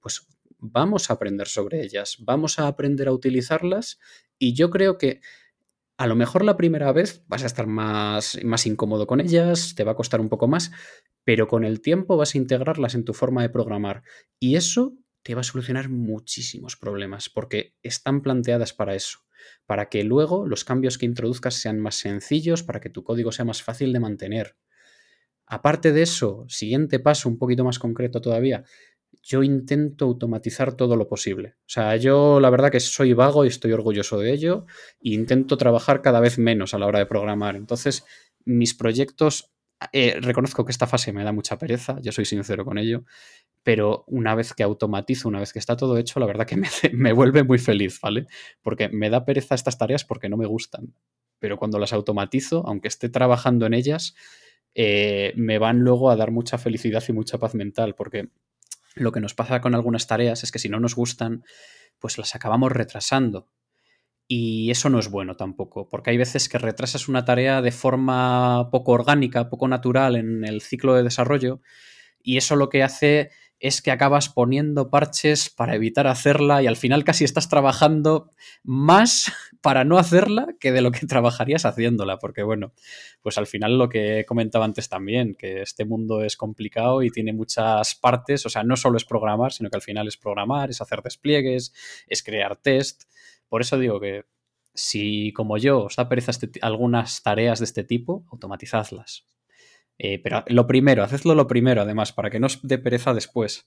Pues 0.00 0.26
vamos 0.64 1.10
a 1.10 1.14
aprender 1.14 1.48
sobre 1.48 1.82
ellas, 1.82 2.16
vamos 2.20 2.58
a 2.58 2.66
aprender 2.66 3.08
a 3.08 3.12
utilizarlas 3.12 3.98
y 4.38 4.54
yo 4.54 4.70
creo 4.70 4.98
que 4.98 5.20
a 5.96 6.06
lo 6.06 6.16
mejor 6.16 6.44
la 6.44 6.56
primera 6.56 6.92
vez 6.92 7.22
vas 7.28 7.42
a 7.44 7.46
estar 7.46 7.66
más, 7.66 8.38
más 8.44 8.66
incómodo 8.66 9.06
con 9.06 9.20
ellas, 9.20 9.74
te 9.76 9.84
va 9.84 9.92
a 9.92 9.96
costar 9.96 10.20
un 10.20 10.28
poco 10.28 10.48
más, 10.48 10.72
pero 11.24 11.46
con 11.46 11.64
el 11.64 11.80
tiempo 11.80 12.16
vas 12.16 12.34
a 12.34 12.38
integrarlas 12.38 12.94
en 12.94 13.04
tu 13.04 13.14
forma 13.14 13.42
de 13.42 13.50
programar 13.50 14.02
y 14.40 14.56
eso 14.56 14.94
te 15.22 15.34
va 15.34 15.40
a 15.42 15.44
solucionar 15.44 15.88
muchísimos 15.88 16.76
problemas 16.76 17.28
porque 17.30 17.74
están 17.82 18.22
planteadas 18.22 18.72
para 18.72 18.94
eso. 18.94 19.20
para 19.66 19.90
que 19.90 20.04
luego 20.04 20.46
los 20.46 20.64
cambios 20.64 20.98
que 20.98 21.06
introduzcas 21.06 21.54
sean 21.54 21.78
más 21.78 21.96
sencillos, 21.96 22.62
para 22.62 22.80
que 22.80 22.90
tu 22.90 23.04
código 23.04 23.30
sea 23.32 23.44
más 23.44 23.62
fácil 23.62 23.92
de 23.92 24.00
mantener. 24.00 24.56
Aparte 25.46 25.92
de 25.92 26.02
eso, 26.02 26.46
siguiente 26.48 26.98
paso 27.00 27.28
un 27.28 27.38
poquito 27.38 27.64
más 27.64 27.78
concreto 27.78 28.20
todavía, 28.20 28.64
yo 29.24 29.42
intento 29.42 30.04
automatizar 30.04 30.74
todo 30.74 30.96
lo 30.96 31.08
posible. 31.08 31.54
O 31.60 31.68
sea, 31.68 31.96
yo 31.96 32.40
la 32.40 32.50
verdad 32.50 32.70
que 32.70 32.80
soy 32.80 33.14
vago 33.14 33.44
y 33.44 33.48
estoy 33.48 33.72
orgulloso 33.72 34.18
de 34.18 34.32
ello 34.32 34.66
e 35.02 35.14
intento 35.14 35.56
trabajar 35.56 36.02
cada 36.02 36.20
vez 36.20 36.38
menos 36.38 36.74
a 36.74 36.78
la 36.78 36.86
hora 36.86 36.98
de 36.98 37.06
programar. 37.06 37.56
Entonces, 37.56 38.04
mis 38.44 38.74
proyectos, 38.74 39.50
eh, 39.92 40.18
reconozco 40.20 40.64
que 40.64 40.72
esta 40.72 40.86
fase 40.86 41.12
me 41.14 41.24
da 41.24 41.32
mucha 41.32 41.58
pereza, 41.58 41.98
yo 42.02 42.12
soy 42.12 42.26
sincero 42.26 42.66
con 42.66 42.76
ello, 42.76 43.04
pero 43.62 44.04
una 44.08 44.34
vez 44.34 44.52
que 44.52 44.62
automatizo, 44.62 45.28
una 45.28 45.40
vez 45.40 45.54
que 45.54 45.58
está 45.58 45.74
todo 45.74 45.96
hecho, 45.96 46.20
la 46.20 46.26
verdad 46.26 46.46
que 46.46 46.56
me, 46.58 46.68
me 46.92 47.12
vuelve 47.14 47.44
muy 47.44 47.58
feliz, 47.58 47.98
¿vale? 48.02 48.26
Porque 48.60 48.90
me 48.90 49.08
da 49.08 49.24
pereza 49.24 49.54
estas 49.54 49.78
tareas 49.78 50.04
porque 50.04 50.28
no 50.28 50.36
me 50.36 50.46
gustan. 50.46 50.94
Pero 51.38 51.56
cuando 51.56 51.78
las 51.78 51.94
automatizo, 51.94 52.62
aunque 52.66 52.88
esté 52.88 53.08
trabajando 53.08 53.64
en 53.64 53.72
ellas, 53.72 54.14
eh, 54.74 55.32
me 55.36 55.58
van 55.58 55.80
luego 55.80 56.10
a 56.10 56.16
dar 56.16 56.30
mucha 56.30 56.58
felicidad 56.58 57.02
y 57.08 57.12
mucha 57.12 57.38
paz 57.38 57.54
mental, 57.54 57.94
porque 57.94 58.28
lo 58.94 59.12
que 59.12 59.20
nos 59.20 59.34
pasa 59.34 59.60
con 59.60 59.74
algunas 59.74 60.06
tareas 60.06 60.42
es 60.44 60.52
que 60.52 60.58
si 60.58 60.68
no 60.68 60.80
nos 60.80 60.94
gustan, 60.94 61.44
pues 61.98 62.18
las 62.18 62.34
acabamos 62.34 62.72
retrasando. 62.72 63.48
Y 64.26 64.70
eso 64.70 64.88
no 64.88 64.98
es 64.98 65.10
bueno 65.10 65.36
tampoco, 65.36 65.88
porque 65.88 66.10
hay 66.10 66.16
veces 66.16 66.48
que 66.48 66.58
retrasas 66.58 67.08
una 67.08 67.26
tarea 67.26 67.60
de 67.60 67.72
forma 67.72 68.70
poco 68.70 68.92
orgánica, 68.92 69.50
poco 69.50 69.68
natural 69.68 70.16
en 70.16 70.44
el 70.44 70.62
ciclo 70.62 70.94
de 70.94 71.02
desarrollo, 71.02 71.60
y 72.22 72.38
eso 72.38 72.56
lo 72.56 72.70
que 72.70 72.82
hace 72.82 73.30
es 73.60 73.80
que 73.80 73.90
acabas 73.90 74.28
poniendo 74.28 74.90
parches 74.90 75.48
para 75.48 75.74
evitar 75.74 76.06
hacerla 76.06 76.62
y 76.62 76.66
al 76.66 76.76
final 76.76 77.04
casi 77.04 77.24
estás 77.24 77.48
trabajando 77.48 78.30
más 78.62 79.32
para 79.62 79.84
no 79.84 79.98
hacerla 79.98 80.48
que 80.60 80.72
de 80.72 80.82
lo 80.82 80.90
que 80.90 81.06
trabajarías 81.06 81.64
haciéndola, 81.64 82.18
porque 82.18 82.42
bueno, 82.42 82.72
pues 83.22 83.38
al 83.38 83.46
final 83.46 83.78
lo 83.78 83.88
que 83.88 84.20
he 84.20 84.24
comentado 84.26 84.64
antes 84.64 84.88
también, 84.88 85.34
que 85.34 85.62
este 85.62 85.84
mundo 85.84 86.22
es 86.22 86.36
complicado 86.36 87.02
y 87.02 87.10
tiene 87.10 87.32
muchas 87.32 87.94
partes, 87.94 88.44
o 88.44 88.50
sea, 88.50 88.64
no 88.64 88.76
solo 88.76 88.96
es 88.96 89.04
programar, 89.04 89.52
sino 89.52 89.70
que 89.70 89.76
al 89.76 89.82
final 89.82 90.08
es 90.08 90.16
programar, 90.16 90.70
es 90.70 90.80
hacer 90.80 91.00
despliegues, 91.02 91.72
es 92.06 92.22
crear 92.22 92.56
test. 92.56 93.04
Por 93.48 93.62
eso 93.62 93.78
digo 93.78 94.00
que 94.00 94.24
si 94.74 95.32
como 95.32 95.56
yo 95.56 95.84
os 95.84 95.96
da 95.96 96.08
pereza 96.08 96.32
este 96.32 96.50
algunas 96.60 97.22
tareas 97.22 97.60
de 97.60 97.64
este 97.64 97.84
tipo, 97.84 98.26
automatizadlas. 98.30 99.24
Eh, 99.98 100.18
pero 100.22 100.44
lo 100.48 100.66
primero, 100.66 101.02
hacedlo 101.02 101.34
lo 101.34 101.46
primero, 101.46 101.82
además, 101.82 102.12
para 102.12 102.30
que 102.30 102.40
no 102.40 102.46
os 102.46 102.60
dé 102.62 102.78
pereza 102.78 103.14
después. 103.14 103.66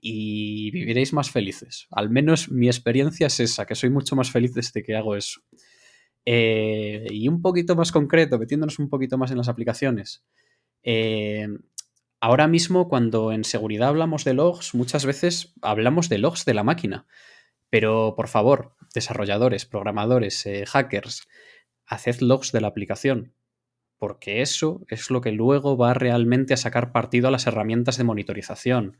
Y 0.00 0.70
viviréis 0.70 1.12
más 1.12 1.30
felices. 1.30 1.86
Al 1.90 2.10
menos 2.10 2.50
mi 2.50 2.68
experiencia 2.68 3.26
es 3.26 3.40
esa, 3.40 3.66
que 3.66 3.74
soy 3.74 3.90
mucho 3.90 4.16
más 4.16 4.30
feliz 4.30 4.54
desde 4.54 4.82
que 4.82 4.96
hago 4.96 5.16
eso. 5.16 5.40
Eh, 6.24 7.06
y 7.10 7.28
un 7.28 7.42
poquito 7.42 7.74
más 7.74 7.90
concreto, 7.92 8.38
metiéndonos 8.38 8.78
un 8.78 8.88
poquito 8.88 9.18
más 9.18 9.30
en 9.30 9.38
las 9.38 9.48
aplicaciones. 9.48 10.24
Eh, 10.82 11.48
ahora 12.20 12.48
mismo, 12.48 12.88
cuando 12.88 13.32
en 13.32 13.44
seguridad 13.44 13.88
hablamos 13.88 14.24
de 14.24 14.34
logs, 14.34 14.74
muchas 14.74 15.04
veces 15.04 15.54
hablamos 15.62 16.08
de 16.08 16.18
logs 16.18 16.44
de 16.44 16.54
la 16.54 16.64
máquina. 16.64 17.06
Pero 17.70 18.14
por 18.16 18.28
favor, 18.28 18.76
desarrolladores, 18.94 19.66
programadores, 19.66 20.48
hackers, 20.66 21.28
haced 21.86 22.20
logs 22.20 22.52
de 22.52 22.60
la 22.60 22.68
aplicación 22.68 23.34
porque 23.98 24.42
eso 24.42 24.80
es 24.88 25.10
lo 25.10 25.20
que 25.20 25.32
luego 25.32 25.76
va 25.76 25.94
realmente 25.94 26.54
a 26.54 26.56
sacar 26.56 26.92
partido 26.92 27.28
a 27.28 27.30
las 27.30 27.46
herramientas 27.46 27.98
de 27.98 28.04
monitorización. 28.04 28.96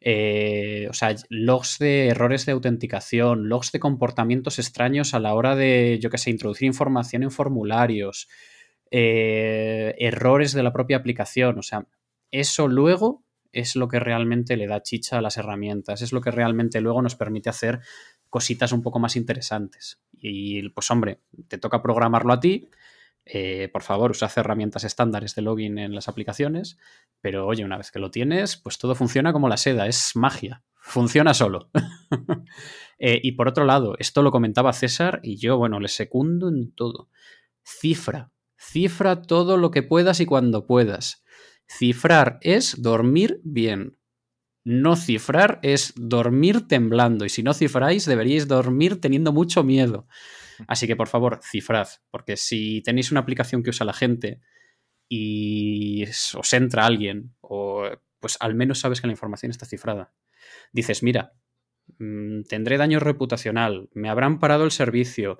Eh, 0.00 0.86
o 0.90 0.92
sea, 0.92 1.14
logs 1.30 1.78
de 1.78 2.08
errores 2.08 2.46
de 2.46 2.52
autenticación, 2.52 3.48
logs 3.48 3.72
de 3.72 3.80
comportamientos 3.80 4.58
extraños 4.58 5.14
a 5.14 5.20
la 5.20 5.34
hora 5.34 5.56
de, 5.56 5.98
yo 6.00 6.10
qué 6.10 6.18
sé, 6.18 6.30
introducir 6.30 6.66
información 6.66 7.22
en 7.22 7.30
formularios, 7.30 8.28
eh, 8.90 9.94
errores 9.98 10.52
de 10.52 10.62
la 10.62 10.72
propia 10.72 10.98
aplicación. 10.98 11.58
O 11.58 11.62
sea, 11.62 11.86
eso 12.30 12.68
luego 12.68 13.24
es 13.52 13.74
lo 13.74 13.88
que 13.88 13.98
realmente 13.98 14.56
le 14.56 14.66
da 14.66 14.82
chicha 14.82 15.18
a 15.18 15.22
las 15.22 15.38
herramientas, 15.38 16.02
es 16.02 16.12
lo 16.12 16.20
que 16.20 16.30
realmente 16.30 16.80
luego 16.82 17.00
nos 17.00 17.16
permite 17.16 17.48
hacer 17.48 17.80
cositas 18.28 18.72
un 18.72 18.82
poco 18.82 18.98
más 18.98 19.16
interesantes. 19.16 19.98
Y 20.12 20.68
pues 20.70 20.90
hombre, 20.90 21.20
te 21.48 21.56
toca 21.56 21.82
programarlo 21.82 22.34
a 22.34 22.40
ti, 22.40 22.68
eh, 23.28 23.68
por 23.72 23.82
favor, 23.82 24.12
usa 24.12 24.30
herramientas 24.36 24.84
estándares 24.84 25.34
de 25.34 25.42
login 25.42 25.78
en 25.78 25.96
las 25.96 26.06
aplicaciones, 26.06 26.78
pero 27.20 27.44
oye, 27.44 27.64
una 27.64 27.76
vez 27.76 27.90
que 27.90 27.98
lo 27.98 28.12
tienes, 28.12 28.56
pues 28.56 28.78
todo 28.78 28.94
funciona 28.94 29.32
como 29.32 29.48
la 29.48 29.56
seda, 29.56 29.88
es 29.88 30.12
magia, 30.14 30.62
funciona 30.80 31.34
solo. 31.34 31.70
Eh, 32.98 33.20
y 33.22 33.32
por 33.32 33.46
otro 33.46 33.66
lado, 33.66 33.94
esto 33.98 34.22
lo 34.22 34.30
comentaba 34.30 34.72
César 34.72 35.20
y 35.22 35.36
yo, 35.36 35.58
bueno, 35.58 35.80
le 35.80 35.88
secundo 35.88 36.48
en 36.48 36.72
todo. 36.72 37.10
Cifra, 37.62 38.32
cifra 38.58 39.20
todo 39.20 39.58
lo 39.58 39.70
que 39.70 39.82
puedas 39.82 40.18
y 40.20 40.24
cuando 40.24 40.66
puedas. 40.66 41.22
Cifrar 41.68 42.38
es 42.40 42.80
dormir 42.80 43.42
bien. 43.44 43.98
No 44.64 44.96
cifrar 44.96 45.60
es 45.62 45.92
dormir 45.94 46.66
temblando. 46.68 47.26
Y 47.26 47.28
si 47.28 47.42
no 47.42 47.52
cifráis, 47.52 48.06
deberíais 48.06 48.48
dormir 48.48 48.98
teniendo 48.98 49.30
mucho 49.30 49.62
miedo. 49.62 50.06
Así 50.68 50.86
que 50.86 50.96
por 50.96 51.08
favor, 51.08 51.40
cifrad, 51.42 51.88
porque 52.10 52.36
si 52.36 52.82
tenéis 52.82 53.10
una 53.10 53.20
aplicación 53.20 53.62
que 53.62 53.70
usa 53.70 53.86
la 53.86 53.92
gente 53.92 54.40
y 55.08 56.04
os 56.04 56.52
entra 56.52 56.86
alguien, 56.86 57.34
o 57.40 57.88
pues 58.20 58.36
al 58.40 58.54
menos 58.54 58.80
sabes 58.80 59.00
que 59.00 59.06
la 59.06 59.12
información 59.12 59.50
está 59.50 59.66
cifrada. 59.66 60.12
Dices, 60.72 61.02
mira, 61.02 61.34
mm, 61.98 62.42
tendré 62.42 62.76
daño 62.76 63.00
reputacional, 63.00 63.88
me 63.92 64.08
habrán 64.08 64.38
parado 64.38 64.64
el 64.64 64.70
servicio, 64.70 65.38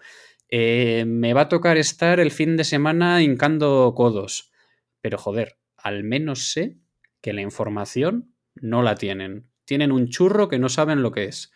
eh, 0.49 1.05
me 1.07 1.35
va 1.35 1.43
a 1.43 1.49
tocar 1.49 1.77
estar 1.77 2.21
el 2.21 2.31
fin 2.31 2.57
de 2.57 2.65
semana 2.65 3.23
hincando 3.23 3.93
codos. 3.97 4.53
Pero 5.01 5.19
joder, 5.19 5.59
al 5.77 6.05
menos 6.05 6.51
sé 6.51 6.77
que 7.21 7.33
la 7.33 7.43
información 7.43 8.35
no 8.55 8.83
la 8.83 8.95
tienen. 8.95 9.49
Tienen 9.65 9.93
un 9.93 10.09
churro 10.09 10.49
que 10.49 10.59
no 10.59 10.69
saben 10.69 11.03
lo 11.03 11.11
que 11.13 11.25
es. 11.25 11.53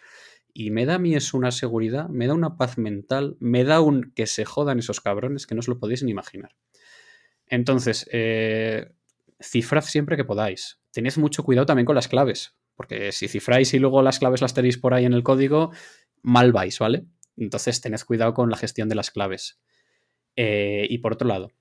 Y 0.53 0.71
me 0.71 0.87
da 0.87 0.97
a 0.97 0.99
mí 0.99 1.15
es 1.15 1.35
una 1.35 1.51
seguridad, 1.51 2.09
me 2.09 2.27
da 2.27 2.35
una 2.35 2.57
paz 2.57 2.79
mental, 2.79 3.37
me 3.41 3.65
da 3.65 3.81
un 3.81 4.13
que 4.15 4.27
se 4.27 4.45
jodan 4.45 4.79
esos 4.79 5.01
cabrones 5.01 5.47
que 5.47 5.55
no 5.55 5.61
os 5.61 5.69
lo 5.69 5.79
podéis 5.79 6.03
ni 6.03 6.11
imaginar. 6.11 6.57
Entonces, 7.47 8.09
eh, 8.13 8.93
cifrad 9.41 9.83
siempre 9.83 10.17
que 10.17 10.25
podáis. 10.25 10.81
Tened 10.93 11.17
mucho 11.17 11.43
cuidado 11.43 11.67
también 11.67 11.87
con 11.87 11.95
las 11.95 12.09
claves, 12.09 12.57
porque 12.75 13.13
si 13.13 13.29
cifráis 13.29 13.75
y 13.75 13.79
luego 13.79 14.03
las 14.03 14.19
claves 14.19 14.41
las 14.41 14.55
tenéis 14.55 14.79
por 14.79 14.95
ahí 14.95 15.05
en 15.05 15.13
el 15.13 15.23
código, 15.23 15.71
mal 16.23 16.53
vais, 16.53 16.79
¿vale? 16.79 17.07
Entonces, 17.37 17.81
tened 17.81 18.01
cuidado 18.01 18.35
con 18.35 18.51
la 18.51 18.57
gestión 18.57 18.89
de 18.89 18.95
las 18.95 19.11
claves. 19.11 19.61
Eh, 20.37 20.87
y 20.89 20.99
por 20.99 21.15
otro 21.15 21.29
lado, 21.29 21.53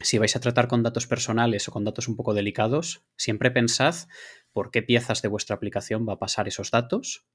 si 0.00 0.18
vais 0.18 0.34
a 0.36 0.40
tratar 0.40 0.68
con 0.68 0.82
datos 0.82 1.06
personales 1.06 1.68
o 1.68 1.72
con 1.72 1.84
datos 1.84 2.08
un 2.08 2.16
poco 2.16 2.34
delicados, 2.34 3.04
siempre 3.16 3.50
pensad 3.50 3.94
por 4.52 4.70
qué 4.70 4.82
piezas 4.82 5.22
de 5.22 5.28
vuestra 5.28 5.56
aplicación 5.56 6.06
va 6.08 6.14
a 6.14 6.18
pasar 6.18 6.48
esos 6.48 6.70
datos 6.70 7.26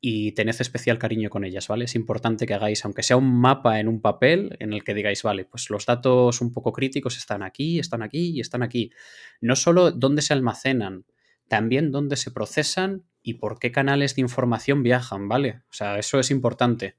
y 0.00 0.32
tened 0.32 0.54
especial 0.60 0.98
cariño 0.98 1.28
con 1.28 1.44
ellas, 1.44 1.66
¿vale? 1.68 1.86
Es 1.86 1.94
importante 1.94 2.46
que 2.46 2.54
hagáis, 2.54 2.84
aunque 2.84 3.02
sea 3.02 3.16
un 3.16 3.40
mapa 3.40 3.80
en 3.80 3.88
un 3.88 4.00
papel, 4.00 4.56
en 4.60 4.72
el 4.72 4.84
que 4.84 4.94
digáis, 4.94 5.22
vale, 5.22 5.44
pues 5.44 5.70
los 5.70 5.86
datos 5.86 6.40
un 6.40 6.52
poco 6.52 6.72
críticos 6.72 7.16
están 7.16 7.42
aquí, 7.42 7.80
están 7.80 8.02
aquí 8.02 8.30
y 8.36 8.40
están 8.40 8.62
aquí. 8.62 8.92
No 9.40 9.56
solo 9.56 9.90
dónde 9.90 10.22
se 10.22 10.32
almacenan, 10.32 11.04
también 11.48 11.90
dónde 11.90 12.16
se 12.16 12.30
procesan 12.30 13.04
y 13.22 13.34
por 13.34 13.58
qué 13.58 13.72
canales 13.72 14.14
de 14.14 14.22
información 14.22 14.82
viajan, 14.82 15.28
¿vale? 15.28 15.62
O 15.70 15.72
sea, 15.72 15.98
eso 15.98 16.20
es 16.20 16.30
importante. 16.30 16.96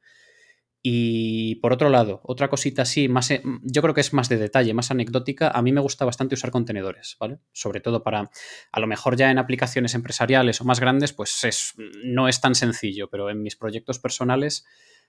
Y 0.81 1.55
por 1.55 1.73
otro 1.73 1.89
lado, 1.89 2.21
otra 2.23 2.49
cosita 2.49 2.83
así, 2.83 3.09
más, 3.09 3.31
eh, 3.31 3.41
yo 3.63 3.81
creo 3.81 3.93
que 3.93 3.99
es 3.99 4.13
más 4.13 4.29
de 4.29 4.37
detalle, 4.37 4.73
más 4.73 4.91
anecdótica, 4.91 5.49
a 5.49 5.61
mí 5.61 5.73
me 5.73 5.81
gusta 5.81 6.05
bastante 6.05 6.35
usar 6.35 6.51
contenedores, 6.51 7.17
¿vale? 7.19 7.39
Sobre 7.51 7.81
todo 7.81 8.01
para, 8.01 8.31
a 8.71 8.79
lo 8.79 8.87
mejor 8.87 9.17
ya 9.17 9.29
en 9.29 9.39
aplicaciones 9.39 9.93
empresariales 9.93 10.61
o 10.61 10.65
más 10.65 10.79
grandes, 10.79 11.11
pues 11.11 11.43
es, 11.43 11.73
no 12.05 12.29
es 12.29 12.39
tan 12.39 12.55
sencillo, 12.55 13.09
pero 13.09 13.29
en 13.29 13.43
mis 13.43 13.57
proyectos 13.57 13.99
personales 13.99 14.65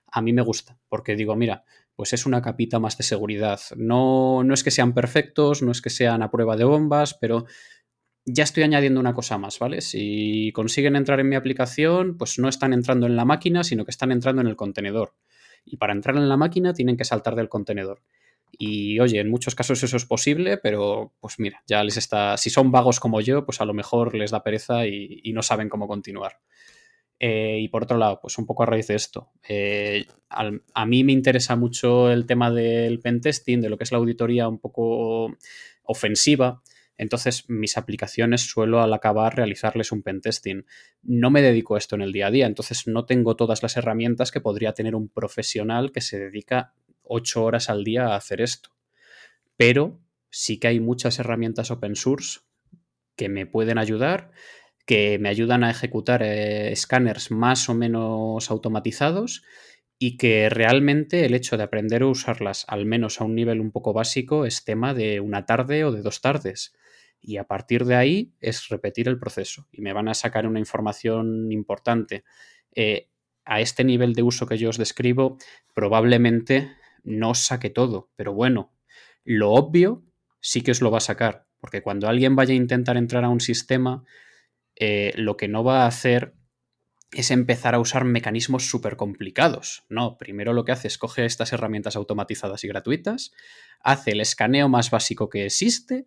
a 0.07 0.21
mí 0.21 0.33
me 0.33 0.41
gusta, 0.41 0.77
porque 0.89 1.15
digo, 1.15 1.37
mira, 1.37 1.63
pues 1.95 2.11
es 2.11 2.25
una 2.25 2.41
capita 2.41 2.79
más 2.79 2.97
de 2.97 3.03
seguridad. 3.03 3.61
No, 3.77 4.43
no 4.43 4.53
es 4.53 4.63
que 4.63 4.71
sean 4.71 4.93
perfectos, 4.93 5.61
no 5.61 5.71
es 5.71 5.81
que 5.81 5.89
sean 5.89 6.21
a 6.21 6.31
prueba 6.31 6.57
de 6.57 6.65
bombas, 6.65 7.13
pero 7.13 7.45
ya 8.25 8.43
estoy 8.43 8.63
añadiendo 8.63 8.99
una 8.99 9.13
cosa 9.13 9.37
más, 9.37 9.57
¿vale? 9.57 9.79
Si 9.79 10.51
consiguen 10.53 10.97
entrar 10.97 11.21
en 11.21 11.29
mi 11.29 11.37
aplicación, 11.37 12.17
pues 12.17 12.39
no 12.39 12.49
están 12.49 12.73
entrando 12.73 13.05
en 13.05 13.15
la 13.15 13.23
máquina, 13.23 13.63
sino 13.63 13.85
que 13.85 13.91
están 13.91 14.11
entrando 14.11 14.41
en 14.41 14.47
el 14.47 14.57
contenedor 14.57 15.15
y 15.65 15.77
para 15.77 15.93
entrar 15.93 16.15
en 16.17 16.29
la 16.29 16.37
máquina 16.37 16.73
tienen 16.73 16.97
que 16.97 17.05
saltar 17.05 17.35
del 17.35 17.49
contenedor. 17.49 18.01
Y 18.57 18.99
oye, 18.99 19.19
en 19.19 19.29
muchos 19.29 19.55
casos 19.55 19.81
eso 19.81 19.97
es 19.97 20.05
posible, 20.05 20.57
pero 20.57 21.13
pues 21.19 21.39
mira, 21.39 21.63
ya 21.67 21.83
les 21.83 21.97
está, 21.97 22.37
si 22.37 22.49
son 22.49 22.71
vagos 22.71 22.99
como 22.99 23.21
yo, 23.21 23.45
pues 23.45 23.61
a 23.61 23.65
lo 23.65 23.73
mejor 23.73 24.13
les 24.13 24.31
da 24.31 24.43
pereza 24.43 24.85
y, 24.87 25.31
no 25.33 25.41
saben 25.41 25.69
cómo 25.69 25.87
continuar. 25.87 26.39
Eh, 27.17 27.59
y 27.61 27.67
por 27.69 27.83
otro 27.83 27.97
lado, 27.97 28.19
pues 28.21 28.37
un 28.37 28.45
poco 28.45 28.63
a 28.63 28.65
raíz 28.65 28.87
de 28.87 28.95
esto, 28.95 29.29
eh, 29.47 30.05
a 30.29 30.85
mí 30.85 31.03
me 31.03 31.11
interesa 31.11 31.55
mucho 31.55 32.11
el 32.11 32.25
tema 32.25 32.51
del 32.51 32.99
pentesting, 32.99 33.61
de 33.61 33.69
lo 33.69 33.77
que 33.77 33.83
es 33.83 33.91
la 33.91 33.99
auditoría 33.99 34.47
un 34.47 34.59
poco 34.59 35.35
ofensiva. 35.83 36.61
Entonces, 37.01 37.49
mis 37.49 37.77
aplicaciones 37.77 38.41
suelo 38.41 38.79
al 38.79 38.93
acabar 38.93 39.35
realizarles 39.35 39.91
un 39.91 40.03
pentesting. 40.03 40.67
No 41.01 41.31
me 41.31 41.41
dedico 41.41 41.73
a 41.73 41.79
esto 41.79 41.95
en 41.95 42.03
el 42.03 42.11
día 42.11 42.27
a 42.27 42.31
día, 42.31 42.45
entonces 42.45 42.85
no 42.85 43.07
tengo 43.07 43.35
todas 43.35 43.63
las 43.63 43.75
herramientas 43.75 44.29
que 44.29 44.39
podría 44.39 44.73
tener 44.73 44.93
un 44.93 45.09
profesional 45.09 45.91
que 45.91 46.01
se 46.01 46.19
dedica 46.19 46.75
ocho 47.01 47.43
horas 47.43 47.71
al 47.71 47.83
día 47.83 48.09
a 48.09 48.17
hacer 48.17 48.39
esto. 48.39 48.69
Pero 49.57 49.99
sí 50.29 50.59
que 50.59 50.67
hay 50.67 50.79
muchas 50.79 51.17
herramientas 51.17 51.71
open 51.71 51.95
source 51.95 52.41
que 53.15 53.29
me 53.29 53.47
pueden 53.47 53.79
ayudar, 53.79 54.29
que 54.85 55.17
me 55.17 55.29
ayudan 55.29 55.63
a 55.63 55.71
ejecutar 55.71 56.21
eh, 56.21 56.71
escáneres 56.71 57.31
más 57.31 57.67
o 57.67 57.73
menos 57.73 58.51
automatizados 58.51 59.41
y 59.97 60.17
que 60.17 60.49
realmente 60.49 61.25
el 61.25 61.33
hecho 61.33 61.57
de 61.57 61.63
aprender 61.63 62.03
a 62.03 62.07
usarlas, 62.09 62.63
al 62.67 62.85
menos 62.85 63.19
a 63.19 63.23
un 63.23 63.33
nivel 63.33 63.59
un 63.59 63.71
poco 63.71 63.91
básico, 63.91 64.45
es 64.45 64.63
tema 64.63 64.93
de 64.93 65.19
una 65.19 65.47
tarde 65.47 65.83
o 65.83 65.91
de 65.91 66.03
dos 66.03 66.21
tardes. 66.21 66.75
Y 67.21 67.37
a 67.37 67.45
partir 67.45 67.85
de 67.85 67.95
ahí 67.95 68.33
es 68.39 68.67
repetir 68.69 69.07
el 69.07 69.19
proceso 69.19 69.67
y 69.71 69.81
me 69.81 69.93
van 69.93 70.07
a 70.07 70.13
sacar 70.13 70.47
una 70.47 70.59
información 70.59 71.51
importante. 71.51 72.23
Eh, 72.73 73.09
a 73.45 73.61
este 73.61 73.83
nivel 73.83 74.13
de 74.13 74.23
uso 74.23 74.45
que 74.45 74.57
yo 74.57 74.69
os 74.69 74.77
describo, 74.77 75.37
probablemente 75.73 76.71
no 77.03 77.33
saque 77.33 77.69
todo, 77.69 78.11
pero 78.15 78.33
bueno, 78.33 78.73
lo 79.23 79.51
obvio 79.51 80.03
sí 80.39 80.61
que 80.61 80.71
os 80.71 80.81
lo 80.81 80.91
va 80.91 80.97
a 80.97 81.01
sacar, 81.01 81.47
porque 81.59 81.81
cuando 81.81 82.07
alguien 82.07 82.35
vaya 82.35 82.53
a 82.53 82.57
intentar 82.57 82.97
entrar 82.97 83.23
a 83.23 83.29
un 83.29 83.39
sistema, 83.39 84.03
eh, 84.75 85.13
lo 85.15 85.37
que 85.37 85.47
no 85.47 85.63
va 85.63 85.83
a 85.83 85.87
hacer 85.87 86.35
es 87.11 87.29
empezar 87.29 87.75
a 87.75 87.79
usar 87.79 88.05
mecanismos 88.05 88.69
súper 88.69 88.95
complicados. 88.95 89.83
No, 89.89 90.17
primero 90.17 90.53
lo 90.53 90.63
que 90.63 90.71
hace 90.71 90.87
es 90.87 90.97
coge 90.97 91.25
estas 91.25 91.51
herramientas 91.51 91.95
automatizadas 91.95 92.63
y 92.63 92.67
gratuitas, 92.67 93.31
hace 93.81 94.11
el 94.11 94.21
escaneo 94.21 94.69
más 94.69 94.91
básico 94.91 95.29
que 95.29 95.45
existe 95.45 96.05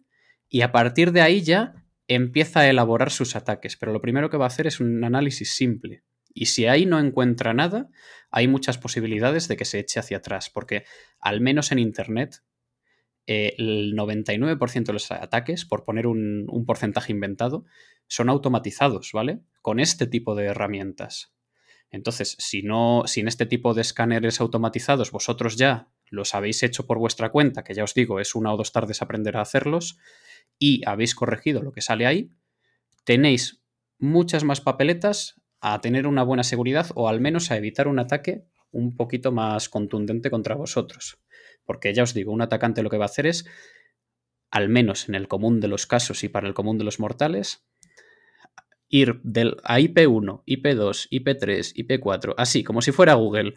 y 0.48 0.62
a 0.62 0.72
partir 0.72 1.12
de 1.12 1.20
ahí 1.20 1.42
ya 1.42 1.84
empieza 2.08 2.60
a 2.60 2.68
elaborar 2.68 3.10
sus 3.10 3.36
ataques. 3.36 3.76
Pero 3.76 3.92
lo 3.92 4.00
primero 4.00 4.30
que 4.30 4.36
va 4.36 4.44
a 4.44 4.48
hacer 4.48 4.66
es 4.66 4.80
un 4.80 5.02
análisis 5.04 5.54
simple. 5.54 6.04
Y 6.32 6.46
si 6.46 6.66
ahí 6.66 6.84
no 6.84 6.98
encuentra 6.98 7.54
nada, 7.54 7.88
hay 8.30 8.48
muchas 8.48 8.78
posibilidades 8.78 9.48
de 9.48 9.56
que 9.56 9.64
se 9.64 9.78
eche 9.78 10.00
hacia 10.00 10.16
atrás, 10.16 10.50
porque 10.50 10.84
al 11.20 11.40
menos 11.40 11.70
en 11.70 11.78
Internet 11.78 12.42
eh, 13.26 13.54
el 13.56 13.94
99% 13.94 14.84
de 14.84 14.92
los 14.92 15.10
ataques, 15.10 15.64
por 15.64 15.84
poner 15.84 16.06
un, 16.06 16.46
un, 16.48 16.66
porcentaje 16.66 17.12
inventado, 17.12 17.64
son 18.06 18.28
automatizados, 18.28 19.12
¿vale? 19.12 19.40
Con 19.62 19.80
este 19.80 20.06
tipo 20.06 20.34
de 20.34 20.46
herramientas. 20.46 21.32
Entonces, 21.90 22.36
si 22.38 22.62
no, 22.62 23.04
si 23.06 23.20
en 23.20 23.28
este 23.28 23.46
tipo 23.46 23.72
de 23.72 23.82
escáneres 23.82 24.40
automatizados 24.40 25.12
vosotros 25.12 25.56
ya 25.56 25.88
los 26.14 26.34
habéis 26.34 26.62
hecho 26.62 26.86
por 26.86 26.98
vuestra 26.98 27.30
cuenta, 27.30 27.64
que 27.64 27.74
ya 27.74 27.84
os 27.84 27.94
digo, 27.94 28.20
es 28.20 28.34
una 28.34 28.52
o 28.52 28.56
dos 28.56 28.72
tardes 28.72 29.02
aprender 29.02 29.36
a 29.36 29.42
hacerlos, 29.42 29.98
y 30.58 30.82
habéis 30.86 31.14
corregido 31.14 31.62
lo 31.62 31.72
que 31.72 31.80
sale 31.80 32.06
ahí, 32.06 32.30
tenéis 33.04 33.62
muchas 33.98 34.44
más 34.44 34.60
papeletas 34.60 35.40
a 35.60 35.80
tener 35.80 36.06
una 36.06 36.22
buena 36.22 36.44
seguridad 36.44 36.88
o 36.94 37.08
al 37.08 37.20
menos 37.20 37.50
a 37.50 37.56
evitar 37.56 37.88
un 37.88 37.98
ataque 37.98 38.44
un 38.70 38.96
poquito 38.96 39.32
más 39.32 39.68
contundente 39.68 40.30
contra 40.30 40.56
vosotros. 40.56 41.18
Porque 41.64 41.94
ya 41.94 42.02
os 42.02 42.12
digo, 42.12 42.32
un 42.32 42.42
atacante 42.42 42.82
lo 42.82 42.90
que 42.90 42.98
va 42.98 43.04
a 43.04 43.06
hacer 43.06 43.26
es, 43.26 43.46
al 44.50 44.68
menos 44.68 45.08
en 45.08 45.14
el 45.14 45.28
común 45.28 45.60
de 45.60 45.68
los 45.68 45.86
casos 45.86 46.22
y 46.24 46.28
para 46.28 46.48
el 46.48 46.54
común 46.54 46.76
de 46.76 46.84
los 46.84 47.00
mortales, 47.00 47.64
ir 48.94 49.20
del, 49.24 49.56
a 49.64 49.80
IP1, 49.80 50.44
IP2, 50.46 51.08
IP3, 51.10 51.74
IP4, 51.74 52.34
así 52.36 52.62
como 52.62 52.80
si 52.80 52.92
fuera 52.92 53.14
Google, 53.14 53.54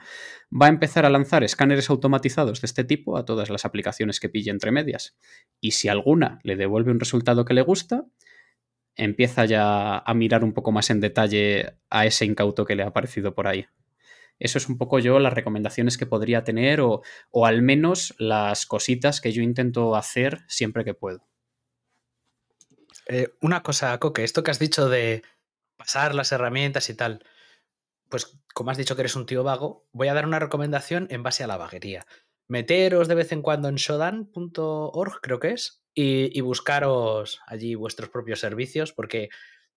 va 0.52 0.66
a 0.66 0.70
empezar 0.70 1.06
a 1.06 1.12
lanzar 1.12 1.44
escáneres 1.44 1.92
automatizados 1.92 2.62
de 2.62 2.66
este 2.66 2.84
tipo 2.84 3.18
a 3.18 3.26
todas 3.26 3.52
las 3.52 3.64
aplicaciones 3.64 4.20
que 4.20 4.30
pille 4.30 4.50
entre 4.50 4.72
medias. 4.72 5.16
Y 5.62 5.72
si 5.72 5.90
alguna 5.90 6.40
le 6.42 6.56
devuelve 6.56 6.92
un 6.92 7.00
resultado 7.00 7.46
que 7.46 7.54
le 7.54 7.62
gusta, 7.62 8.06
empieza 8.96 9.46
ya 9.46 10.00
a 10.00 10.14
mirar 10.16 10.44
un 10.44 10.54
poco 10.54 10.72
más 10.72 10.90
en 10.90 11.02
detalle 11.02 11.78
a 11.92 12.08
ese 12.08 12.26
incauto 12.26 12.66
que 12.66 12.76
le 12.76 12.82
ha 12.82 12.88
aparecido 12.88 13.36
por 13.36 13.48
ahí. 13.48 13.68
Eso 14.40 14.58
es 14.58 14.68
un 14.68 14.80
poco 14.80 14.98
yo 14.98 15.20
las 15.20 15.34
recomendaciones 15.34 16.00
que 16.00 16.08
podría 16.08 16.44
tener 16.44 16.82
o, 16.82 17.04
o 17.30 17.46
al 17.46 17.62
menos 17.62 18.16
las 18.18 18.66
cositas 18.66 19.22
que 19.22 19.32
yo 19.32 19.44
intento 19.44 19.96
hacer 19.96 20.40
siempre 20.48 20.84
que 20.84 20.96
puedo. 20.96 21.28
Eh, 23.08 23.30
una 23.42 23.64
cosa, 23.64 23.98
Coque, 24.00 24.24
esto 24.24 24.44
que 24.44 24.52
has 24.52 24.60
dicho 24.60 24.90
de 24.90 25.24
pasar 25.78 26.16
las 26.16 26.32
herramientas 26.32 26.90
y 26.90 26.96
tal, 26.96 27.24
pues 28.10 28.40
como 28.54 28.72
has 28.72 28.78
dicho 28.78 28.96
que 28.96 29.02
eres 29.02 29.16
un 29.16 29.26
tío 29.26 29.44
vago, 29.44 29.88
voy 29.92 30.08
a 30.08 30.14
dar 30.14 30.26
una 30.26 30.40
recomendación 30.40 31.08
en 31.10 31.24
base 31.24 31.44
a 31.44 31.48
la 31.48 31.58
vaguería. 31.58 32.06
Meteros 32.48 33.08
de 33.08 33.16
vez 33.16 33.32
en 33.32 33.42
cuando 33.42 33.68
en 33.68 33.76
shodan.org, 33.76 35.22
creo 35.22 35.40
que 35.40 35.52
es, 35.52 35.84
y, 35.94 36.40
buscaros 36.42 37.42
allí 37.48 37.76
vuestros 37.76 38.10
propios 38.10 38.40
servicios, 38.40 38.94
porque 38.94 39.30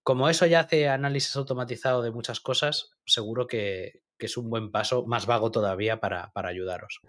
como 0.03 0.29
eso 0.29 0.47
ya 0.47 0.61
hace 0.61 0.89
análisis 0.89 1.35
automatizado 1.37 2.03
de 2.03 2.11
muchas 2.11 2.41
cosas, 2.41 2.93
seguro 3.07 3.47
que, 3.47 4.03
que 4.19 4.27
es 4.27 4.37
un 4.37 4.51
buen 4.51 4.71
paso, 4.71 5.05
más 5.07 5.27
vago 5.27 5.51
todavía, 5.51 6.01
para, 6.01 6.31
para 6.33 6.51
ayudaros. 6.51 7.01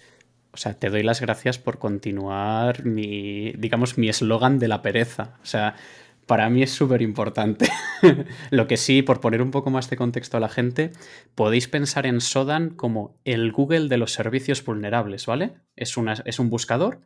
O 0.53 0.57
sea, 0.57 0.73
te 0.73 0.89
doy 0.89 1.03
las 1.03 1.22
gracias 1.22 1.60
por 1.60 1.77
continuar 1.80 2.85
mi, 2.85 3.52
digamos, 3.53 3.98
mi 3.98 4.10
eslogan 4.10 4.60
de 4.60 4.68
la 4.68 4.81
pereza. 4.81 5.38
O 5.41 5.45
sea, 5.45 5.76
para 6.32 6.49
mí 6.49 6.64
es 6.64 6.72
súper 6.72 7.02
importante. 7.02 7.68
Lo 8.52 8.66
que 8.66 8.78
sí, 8.78 9.02
por 9.02 9.20
poner 9.20 9.41
un 9.41 9.52
poco 9.52 9.70
más 9.70 9.90
de 9.90 9.98
contexto 9.98 10.38
a 10.38 10.40
la 10.40 10.48
gente, 10.48 10.91
podéis 11.36 11.68
pensar 11.68 12.06
en 12.06 12.22
Sodan 12.22 12.70
como 12.70 13.20
el 13.26 13.52
Google 13.52 13.90
de 13.90 13.98
los 13.98 14.14
servicios 14.14 14.64
vulnerables, 14.64 15.26
¿vale? 15.26 15.56
Es, 15.76 15.98
una, 15.98 16.14
es 16.24 16.40
un 16.40 16.49
buscador 16.49 17.02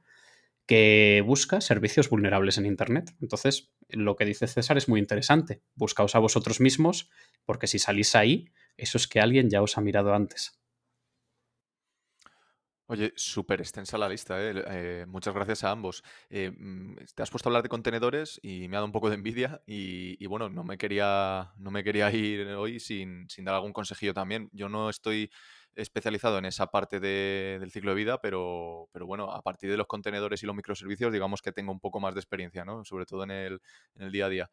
que 0.68 1.24
busca 1.26 1.60
servicios 1.60 2.08
vulnerables 2.08 2.60
en 2.60 2.68
Internet. 2.68 3.16
Entonces, 3.20 3.74
lo 3.90 4.16
que 4.16 4.26
dice 4.26 4.46
César 4.46 4.78
es 4.78 4.88
muy 4.88 5.00
interesante. 5.00 5.64
Buscaos 5.74 6.14
a 6.14 6.20
vosotros 6.20 6.62
mismos, 6.62 7.10
porque 7.46 7.66
si 7.66 7.80
salís 7.80 8.14
ahí, 8.14 8.52
eso 8.78 9.00
es 9.00 9.08
que 9.08 9.22
alguien 9.22 9.50
ya 9.50 9.64
os 9.64 9.76
ha 9.80 9.82
mirado 9.82 10.14
antes. 10.14 10.60
Oye, 12.88 13.14
súper 13.16 13.62
extensa 13.62 13.98
la 13.98 14.08
lista, 14.08 14.40
¿eh? 14.40 14.54
Eh, 14.68 15.06
muchas 15.08 15.34
gracias 15.34 15.64
a 15.64 15.72
ambos. 15.72 16.04
Eh, 16.30 16.52
mm, 16.56 16.96
te 17.16 17.24
has 17.24 17.32
puesto 17.32 17.50
a 17.50 17.52
hablar 17.52 17.64
de 17.64 17.70
contenedores 17.70 18.40
y 18.44 18.68
me 18.68 18.76
ha 18.76 18.78
dado 18.78 18.86
un 18.86 18.92
poco 18.92 19.10
de 19.10 19.16
envidia 19.16 19.64
y, 19.66 20.24
bueno, 20.28 20.50
no 20.50 20.64
me 20.64 20.78
quería, 20.78 21.52
no 21.58 21.72
me 21.72 21.84
quería 21.84 22.12
ir 22.12 22.46
hoy 22.50 22.80
sin, 22.80 23.28
sin 23.28 23.44
dar 23.46 23.56
algún 23.56 23.74
consejillo 23.74 24.14
también. 24.14 24.50
Yo 24.54 24.70
no 24.70 24.90
estoy 24.92 25.32
especializado 25.76 26.38
en 26.38 26.46
esa 26.46 26.68
parte 26.68 27.00
de- 27.00 27.58
del 27.60 27.72
ciclo 27.72 27.90
de 27.92 27.96
vida, 27.98 28.22
pero, 28.22 28.88
pero 28.94 29.06
bueno, 29.08 29.32
a 29.32 29.42
partir 29.42 29.70
de 29.72 29.78
los 29.78 29.88
contenedores 29.88 30.42
y 30.44 30.46
los 30.46 30.56
microservicios, 30.56 31.12
digamos 31.12 31.42
que 31.42 31.52
tengo 31.52 31.72
un 31.72 31.80
poco 31.80 32.00
más 32.00 32.14
de 32.14 32.20
experiencia, 32.22 32.64
¿no? 32.66 32.86
Sobre 32.86 33.06
todo 33.08 33.24
en 33.24 33.32
el, 33.32 33.62
en 33.96 34.04
el 34.04 34.12
día 34.12 34.28
a 34.28 34.30
día. 34.30 34.50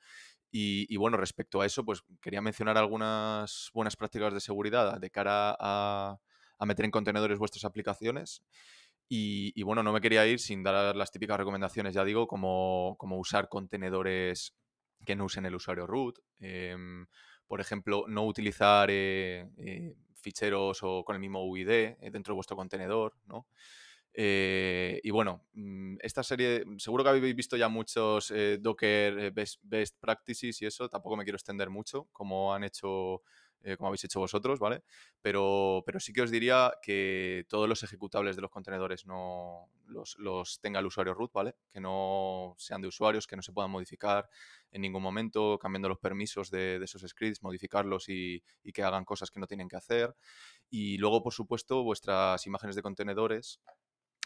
Y 0.51 0.97
bueno, 0.99 1.17
respecto 1.17 1.61
a 1.63 1.67
eso, 1.67 1.85
pues 1.85 2.03
quería 2.21 2.43
mencionar 2.43 2.77
algunas 2.77 3.71
buenas 3.75 3.97
prácticas 3.97 4.35
de 4.35 4.41
seguridad 4.41 5.01
de 5.01 5.11
cara 5.11 5.57
a 5.59 6.19
a 6.63 6.67
meter 6.67 6.85
en 6.85 6.91
contenedores 6.91 7.39
vuestras 7.39 7.65
aplicaciones. 7.65 8.43
Y, 9.09 9.53
y, 9.55 9.63
bueno, 9.63 9.83
no 9.83 9.93
me 9.93 10.01
quería 10.01 10.27
ir 10.27 10.39
sin 10.39 10.63
dar 10.63 10.97
las 10.97 11.11
típicas 11.11 11.37
recomendaciones, 11.37 11.95
ya 11.95 12.05
digo, 12.05 12.27
como, 12.27 12.97
como 12.99 13.19
usar 13.19 13.49
contenedores 13.49 14.55
que 15.05 15.17
no 15.17 15.25
usen 15.25 15.45
el 15.47 15.55
usuario 15.55 15.87
root. 15.87 16.19
Eh, 16.41 16.77
por 17.53 17.61
ejemplo, 17.61 18.07
no 18.09 18.25
utilizar 18.25 18.89
eh, 18.91 19.47
eh, 19.59 19.95
ficheros 20.15 20.79
o 20.85 21.05
con 21.05 21.17
el 21.17 21.21
mismo 21.21 21.45
UID 21.45 21.69
eh, 21.69 21.97
dentro 22.11 22.33
de 22.33 22.37
vuestro 22.37 22.57
contenedor, 22.57 23.15
¿no? 23.27 23.47
Y 24.15 25.11
bueno, 25.11 25.45
mm, 25.53 25.97
esta 26.01 26.23
serie, 26.23 26.65
seguro 26.79 27.05
que 27.05 27.11
habéis 27.11 27.37
visto 27.37 27.59
ya 27.59 27.69
muchos 27.69 28.33
Docker 28.61 29.33
best, 29.33 29.61
best, 29.65 30.01
practices 30.01 30.63
y 30.63 30.67
eso, 30.67 30.89
tampoco 30.89 31.15
me 31.15 31.25
quiero 31.25 31.37
extender 31.37 31.69
mucho, 31.69 32.09
como 32.11 32.55
han 32.55 32.65
hecho 32.65 33.21
eh, 33.65 33.77
como 33.77 33.89
habéis 33.89 34.05
hecho 34.05 34.21
vosotros, 34.21 34.59
¿vale? 34.59 34.83
Pero, 35.21 35.83
pero 35.87 36.01
sí 36.01 36.13
que 36.13 36.23
os 36.23 36.31
diría 36.31 36.73
que 36.83 37.45
todos 37.49 37.69
los 37.69 37.83
ejecutables 37.83 38.37
de 38.37 38.43
los 38.43 38.51
contenedores 38.51 39.07
no 39.07 39.69
los, 39.87 40.17
los, 40.19 40.61
tenga 40.61 40.81
el 40.81 40.87
usuario 40.87 41.15
root, 41.15 41.33
¿vale? 41.33 41.55
Que 41.73 41.81
no 41.81 42.55
sean 42.59 42.81
de 42.81 42.89
usuarios, 42.89 43.27
que 43.27 43.37
no 43.37 43.43
se 43.43 43.53
puedan 43.53 43.71
modificar 43.71 44.29
en 44.71 44.83
ningún 44.83 45.03
momento, 45.03 45.59
cambiando 45.59 45.89
los 45.89 45.99
permisos 45.99 46.51
de, 46.51 46.77
esos 46.83 47.03
scripts, 47.03 47.43
modificarlos 47.43 48.09
y, 48.09 48.43
que 48.73 48.83
hagan 48.83 49.05
cosas 49.05 49.31
que 49.31 49.39
no 49.39 49.47
tienen 49.47 49.69
que 49.69 49.77
hacer. 49.77 50.15
Y 50.71 50.97
luego, 50.99 51.23
por 51.23 51.35
supuesto, 51.35 51.83
vuestras 51.83 52.47
imágenes 52.47 52.75
de 52.75 52.83
contenedores. 52.83 53.61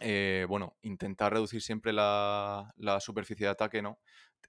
Eh, 0.01 0.45
bueno, 0.49 0.77
intentar 0.83 1.33
reducir 1.33 1.63
siempre 1.63 1.93
la, 1.93 2.73
la 2.77 3.01
superficie 3.01 3.47
de 3.47 3.53
ataque, 3.53 3.81
¿no? 3.81 3.99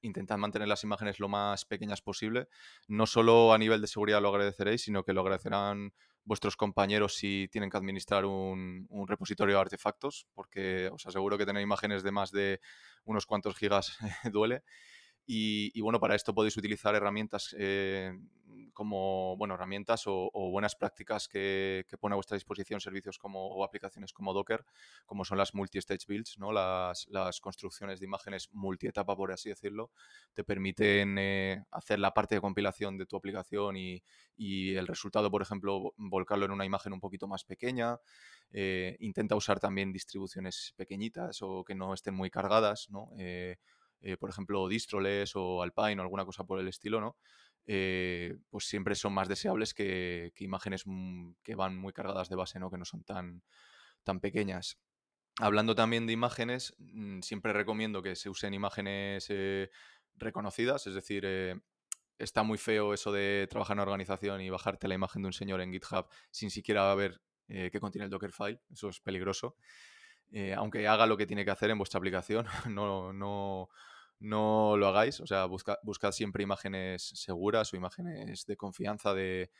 intentad 0.01 0.37
mantener 0.37 0.67
las 0.67 0.83
imágenes 0.83 1.19
lo 1.19 1.29
más 1.29 1.65
pequeñas 1.65 2.01
posible. 2.01 2.47
No 2.87 3.05
solo 3.05 3.53
a 3.53 3.57
nivel 3.57 3.81
de 3.81 3.87
seguridad 3.87 4.21
lo 4.21 4.29
agradeceréis, 4.29 4.83
sino 4.83 5.03
que 5.03 5.13
lo 5.13 5.21
agradecerán 5.21 5.93
vuestros 6.23 6.57
compañeros 6.57 7.15
si 7.15 7.47
tienen 7.51 7.69
que 7.69 7.77
administrar 7.77 8.25
un, 8.25 8.85
un 8.89 9.07
repositorio 9.07 9.55
de 9.55 9.61
artefactos, 9.61 10.27
porque 10.33 10.89
os 10.91 11.05
aseguro 11.05 11.37
que 11.37 11.45
tener 11.45 11.61
imágenes 11.61 12.03
de 12.03 12.11
más 12.11 12.31
de 12.31 12.59
unos 13.05 13.25
cuantos 13.25 13.55
gigas 13.55 13.97
duele. 14.31 14.63
Y, 15.25 15.71
y, 15.77 15.81
bueno, 15.81 15.99
para 15.99 16.15
esto 16.15 16.33
podéis 16.33 16.55
utilizar 16.57 16.95
herramientas 16.95 17.53
eh, 17.57 18.13
como 18.77 19.35
bueno, 19.37 19.55
herramientas 19.55 20.03
o, 20.05 20.29
buenas 20.51 20.75
prácticas 20.75 21.27
que, 21.27 21.83
pone 21.99 22.13
a 22.13 22.17
vuestra 22.17 22.35
disposición 22.35 22.79
servicios 22.79 23.17
como, 23.17 23.47
o 23.47 23.63
aplicaciones 23.63 24.13
como 24.13 24.33
Docker, 24.33 24.63
como 25.07 25.25
son 25.25 25.39
las 25.39 25.55
multi-stage 25.55 26.05
builds, 26.07 26.37
¿no? 26.37 26.51
las, 26.51 27.07
construcciones 27.41 27.99
de 27.99 28.05
imágenes 28.05 28.49
multietapa, 28.51 29.15
por 29.15 29.31
así 29.31 29.49
decirlo, 29.49 29.89
te 30.35 30.43
permiten 30.43 31.17
eh, 31.17 31.63
hacer 31.71 31.97
la 31.97 32.13
parte 32.13 32.35
de 32.35 32.41
compilación 32.41 32.99
de 32.99 33.07
tu 33.07 33.15
aplicación 33.15 33.77
y, 33.77 34.03
y, 34.35 34.75
el 34.75 34.85
resultado, 34.85 35.31
por 35.31 35.41
ejemplo, 35.41 35.95
volcarlo 35.97 36.45
en 36.45 36.51
una 36.51 36.63
imagen 36.63 36.93
un 36.93 36.99
poquito 36.99 37.27
más 37.27 37.45
pequeña. 37.45 37.97
Eh, 38.51 38.95
intenta 38.99 39.35
usar 39.35 39.59
también 39.59 39.91
distribuciones 39.91 40.75
pequeñitas 40.77 41.41
o 41.41 41.63
que 41.63 41.73
no 41.73 41.95
estén 41.95 42.13
muy 42.13 42.29
cargadas, 42.29 42.91
¿no? 42.91 43.09
Eh, 44.01 44.17
por 44.17 44.29
ejemplo, 44.29 44.67
Distroles 44.67 45.35
o 45.35 45.63
Alpine 45.63 45.99
o 45.99 46.01
alguna 46.03 46.25
cosa 46.25 46.43
por 46.43 46.59
el 46.59 46.67
estilo, 46.67 47.01
¿no? 47.01 47.17
Eh, 47.69 48.37
pues 48.49 48.65
siempre 48.65 48.95
son 48.95 49.13
más 49.13 49.27
deseables 49.27 49.73
que, 49.73 50.31
imágenes 50.37 50.85
que 51.43 51.55
van 51.55 51.77
muy 51.77 51.91
cargadas 51.91 52.29
de 52.29 52.37
base, 52.37 52.59
¿no? 52.59 52.71
Que 52.71 52.77
no 52.77 52.85
son 52.85 53.03
tan, 53.03 53.43
tan 54.03 54.21
pequeñas. 54.21 54.79
Hablando 55.39 55.75
también 55.75 56.07
de 56.07 56.13
imágenes, 56.13 56.73
mm, 56.79 57.19
siempre 57.19 57.51
recomiendo 57.51 58.01
que 58.01 58.15
se 58.15 58.29
usen 58.29 58.53
imágenes 58.53 59.27
eh, 59.29 59.69
reconocidas, 60.15 60.87
es 60.87 60.93
decir, 60.93 61.23
eh, 61.25 61.59
está 62.17 62.41
muy 62.41 62.57
feo 62.57 62.93
eso 62.93 63.11
de 63.11 63.47
trabajar 63.49 63.75
en 63.75 63.79
una 63.79 63.91
organización 63.91 64.39
y 64.39 64.49
bajarte 64.49 64.87
la 64.87 64.95
imagen 64.95 65.21
de 65.23 65.27
un 65.27 65.33
señor 65.33 65.59
en 65.59 65.73
GitHub 65.73 66.07
sin 66.31 66.49
siquiera 66.49 66.95
ver 66.95 67.21
qué 67.47 67.79
contiene 67.79 68.05
el 68.05 68.11
Dockerfile, 68.11 68.59
eso 68.71 68.89
es 68.89 68.99
peligroso. 68.99 69.55
aunque 70.57 70.87
haga 70.87 71.05
lo 71.05 71.15
que 71.15 71.25
tiene 71.25 71.45
que 71.45 71.51
hacer 71.51 71.69
en 71.69 71.77
vuestra 71.77 71.99
aplicación, 71.99 72.45
no, 72.69 73.13
no, 73.13 73.69
no 74.19 74.77
lo 74.77 74.87
hagáis. 74.87 75.19
O 75.19 75.27
sea, 75.27 75.45
busca, 75.45 75.79
buscad 75.83 76.11
siempre 76.11 76.43
imágenes 76.43 77.03
seguras 77.15 77.73
o 77.73 77.77
imágenes 77.77 78.45
de 78.45 78.57
confianza 78.57 79.13
de, 79.13 79.51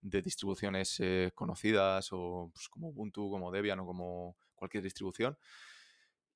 distribuciones 0.00 1.00
eh, 1.00 1.32
conocidas 1.34 2.10
o 2.12 2.50
pues, 2.54 2.68
como 2.68 2.88
Ubuntu, 2.88 3.28
como 3.30 3.50
Debian 3.50 3.80
o 3.80 3.86
como 3.86 4.36
cualquier 4.54 4.82
distribución. 4.82 5.36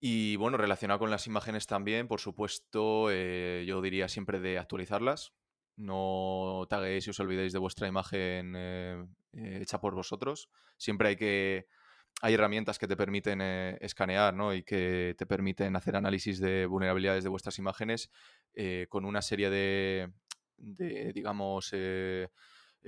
Y 0.01 0.37
bueno, 0.37 0.57
relacionado 0.57 0.99
con 0.99 1.11
las 1.11 1.27
imágenes 1.27 1.67
también, 1.67 2.09
por 2.09 2.21
supuesto, 2.21 3.11
eh, 3.11 3.65
yo 3.67 3.83
diría 3.83 4.09
siempre 4.09 4.41
de 4.41 4.59
actualizarlas. 4.59 5.35
No 5.77 6.67
taguéis 6.69 7.07
y 7.07 7.11
os 7.11 7.21
olvidéis 7.21 7.53
de 7.53 7.59
vuestra 7.59 7.87
imagen 7.87 8.55
eh, 8.57 9.07
hecha 9.33 9.81
por 9.81 9.95
vosotros. 9.95 10.51
Siempre 10.77 11.09
hay 11.11 11.17
que 11.17 11.69
hay 12.21 12.35
herramientas 12.35 12.79
que 12.79 12.87
te 12.87 12.97
permiten 12.97 13.41
eh, 13.41 13.79
escanear 13.81 14.35
¿no? 14.35 14.53
y 14.55 14.63
que 14.63 15.15
te 15.17 15.27
permiten 15.27 15.75
hacer 15.75 15.97
análisis 15.97 16.39
de 16.39 16.67
vulnerabilidades 16.67 17.25
de 17.25 17.31
vuestras 17.31 17.59
imágenes 17.59 18.11
eh, 18.55 18.87
con 18.91 19.07
una 19.07 19.23
serie 19.23 19.49
de, 19.49 20.13
digamos, 21.15 21.71
eh, 21.73 22.29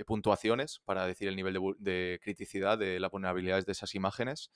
puntuaciones 0.05 0.81
para 0.85 1.07
decir 1.07 1.27
el 1.27 1.35
nivel 1.35 1.59
de, 1.79 2.19
criticidad 2.21 2.77
de 2.77 2.99
las 2.99 3.09
vulnerabilidades 3.09 3.65
de 3.65 3.71
esas 3.71 3.95
imágenes 3.95 4.51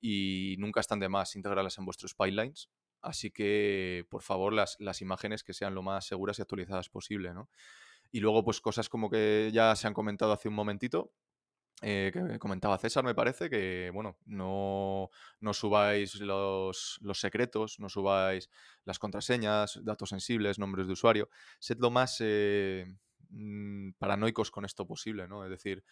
y 0.00 0.56
nunca 0.58 0.80
están 0.80 0.98
de 0.98 1.10
más 1.10 1.36
integrarlas 1.36 1.76
en 1.78 1.84
vuestros 1.84 2.14
pipelines. 2.14 2.70
Así 3.02 3.30
que, 3.30 4.06
por 4.08 4.22
favor, 4.22 4.52
las, 4.52 4.76
las 4.78 5.02
imágenes 5.02 5.42
que 5.44 5.52
sean 5.52 5.74
lo 5.74 5.82
más 5.82 6.06
seguras 6.06 6.38
y 6.38 6.42
actualizadas 6.42 6.88
posible, 6.88 7.34
¿no? 7.34 7.50
Y 8.12 8.20
luego, 8.20 8.44
pues 8.44 8.60
cosas 8.60 8.88
como 8.88 9.10
que 9.10 9.50
ya 9.52 9.74
se 9.74 9.86
han 9.86 9.94
comentado 9.94 10.32
hace 10.32 10.48
un 10.48 10.54
momentito, 10.54 11.12
eh, 11.82 12.12
que 12.12 12.38
comentaba 12.38 12.78
César, 12.78 13.02
me 13.02 13.14
parece, 13.14 13.50
que 13.50 13.90
bueno, 13.92 14.16
no, 14.26 15.10
no 15.40 15.52
subáis 15.52 16.20
los, 16.20 16.98
los, 17.02 17.18
secretos, 17.18 17.80
no 17.80 17.88
subáis 17.88 18.48
las 18.84 19.00
contraseñas, 19.00 19.80
datos 19.82 20.10
sensibles, 20.10 20.60
nombres 20.60 20.86
de 20.86 20.92
usuario. 20.92 21.28
Sed 21.58 21.78
lo 21.80 21.90
más 21.90 22.18
eh, 22.20 22.86
mm, 23.30 23.92
paranoicos 23.98 24.52
con 24.52 24.64
esto 24.64 24.86
posible, 24.86 25.26
¿no? 25.26 25.44
Es 25.44 25.50
decir, 25.50 25.82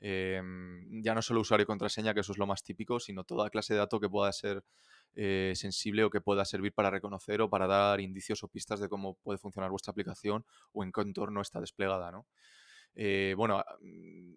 em, 0.00 1.02
ya 1.02 1.14
no 1.14 1.22
solo 1.22 1.40
usuario 1.40 1.64
y 1.64 1.66
contraseña, 1.66 2.12
que 2.12 2.20
eso 2.20 2.32
es 2.32 2.38
lo 2.38 2.46
más 2.46 2.62
típico, 2.62 3.00
sino 3.00 3.24
toda 3.24 3.48
clase 3.48 3.72
de 3.72 3.78
dato 3.78 3.98
que 4.00 4.10
pueda 4.10 4.30
ser 4.32 4.62
eh, 5.14 5.54
sensible 5.56 6.04
o 6.04 6.10
que 6.10 6.20
pueda 6.20 6.44
servir 6.44 6.74
para 6.74 6.90
reconocer 6.90 7.40
o 7.40 7.48
para 7.48 7.66
dar 7.66 8.00
indicios 8.00 8.44
o 8.44 8.48
pistas 8.48 8.80
de 8.80 8.88
cómo 8.88 9.14
puede 9.14 9.38
funcionar 9.38 9.70
vuestra 9.70 9.92
aplicación 9.92 10.44
o 10.72 10.84
en 10.84 10.92
qué 10.92 11.00
entorno 11.00 11.40
está 11.40 11.58
desplegada, 11.58 12.12
¿no? 12.12 12.26
Eh, 13.00 13.34
bueno, 13.36 13.64
mm, 13.80 14.32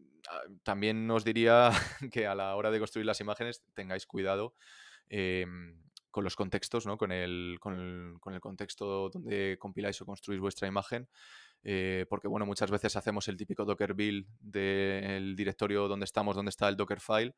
también 0.62 1.10
os 1.10 1.26
diría 1.26 1.72
que 2.14 2.28
a 2.28 2.36
la 2.36 2.56
hora 2.56 2.70
de 2.70 2.78
construir 2.78 3.08
las 3.08 3.20
imágenes 3.20 3.64
tengáis 3.74 4.06
cuidado 4.06 4.54
em, 5.10 5.82
con 6.12 6.24
los 6.24 6.36
contextos, 6.36 6.86
¿no? 6.86 6.96
con, 6.96 7.12
el, 7.12 7.58
con, 7.60 8.20
el, 8.28 8.40
contexto 8.40 9.10
donde 9.10 9.58
compiláis 9.60 10.00
o 10.02 10.06
construís 10.06 10.40
vuestra 10.40 10.68
imagen. 10.68 11.10
Eh, 11.64 12.06
porque 12.08 12.28
bueno, 12.28 12.46
muchas 12.46 12.70
veces 12.70 12.96
hacemos 12.96 13.28
el 13.28 13.38
típico 13.38 13.66
Docker 13.66 13.96
build 13.96 14.28
del 14.40 15.36
directorio 15.36 15.88
donde 15.88 16.06
estamos, 16.06 16.36
donde 16.36 16.50
está 16.50 16.70
el 16.70 16.78
Docker 16.78 17.00
file. 17.00 17.34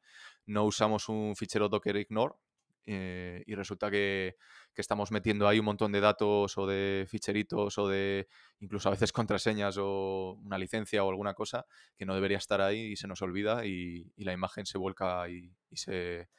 No 0.46 0.66
usamos 0.66 1.08
un 1.08 1.38
fichero 1.38 1.70
Docker 1.70 1.96
ignore, 1.96 2.36
eh, 2.86 3.44
y 3.46 3.56
resulta 3.56 3.90
que, 3.90 4.36
estamos 4.76 5.12
metiendo 5.12 5.48
ahí 5.48 5.60
un 5.60 5.66
montón 5.66 5.92
de 5.92 6.02
datos 6.02 6.58
o 6.58 6.66
de 6.66 7.06
ficheritos 7.08 7.78
o 7.78 7.88
de 7.88 8.28
incluso 8.60 8.90
a 8.90 8.92
veces 8.92 9.12
contraseñas 9.14 9.78
o 9.80 10.40
una 10.44 10.58
licencia 10.58 11.04
o 11.04 11.10
alguna 11.10 11.34
cosa 11.34 11.66
que 11.96 12.06
no 12.06 12.16
debería 12.16 12.38
estar 12.38 12.60
ahí 12.62 12.94
y 12.94 12.96
se 12.96 13.08
nos 13.08 13.22
olvida 13.22 13.66
y, 13.66 14.12
la 14.18 14.34
imagen 14.34 14.66
se 14.66 14.78
vuelca 14.78 15.30
y, 15.30 15.54
se, 15.74 16.30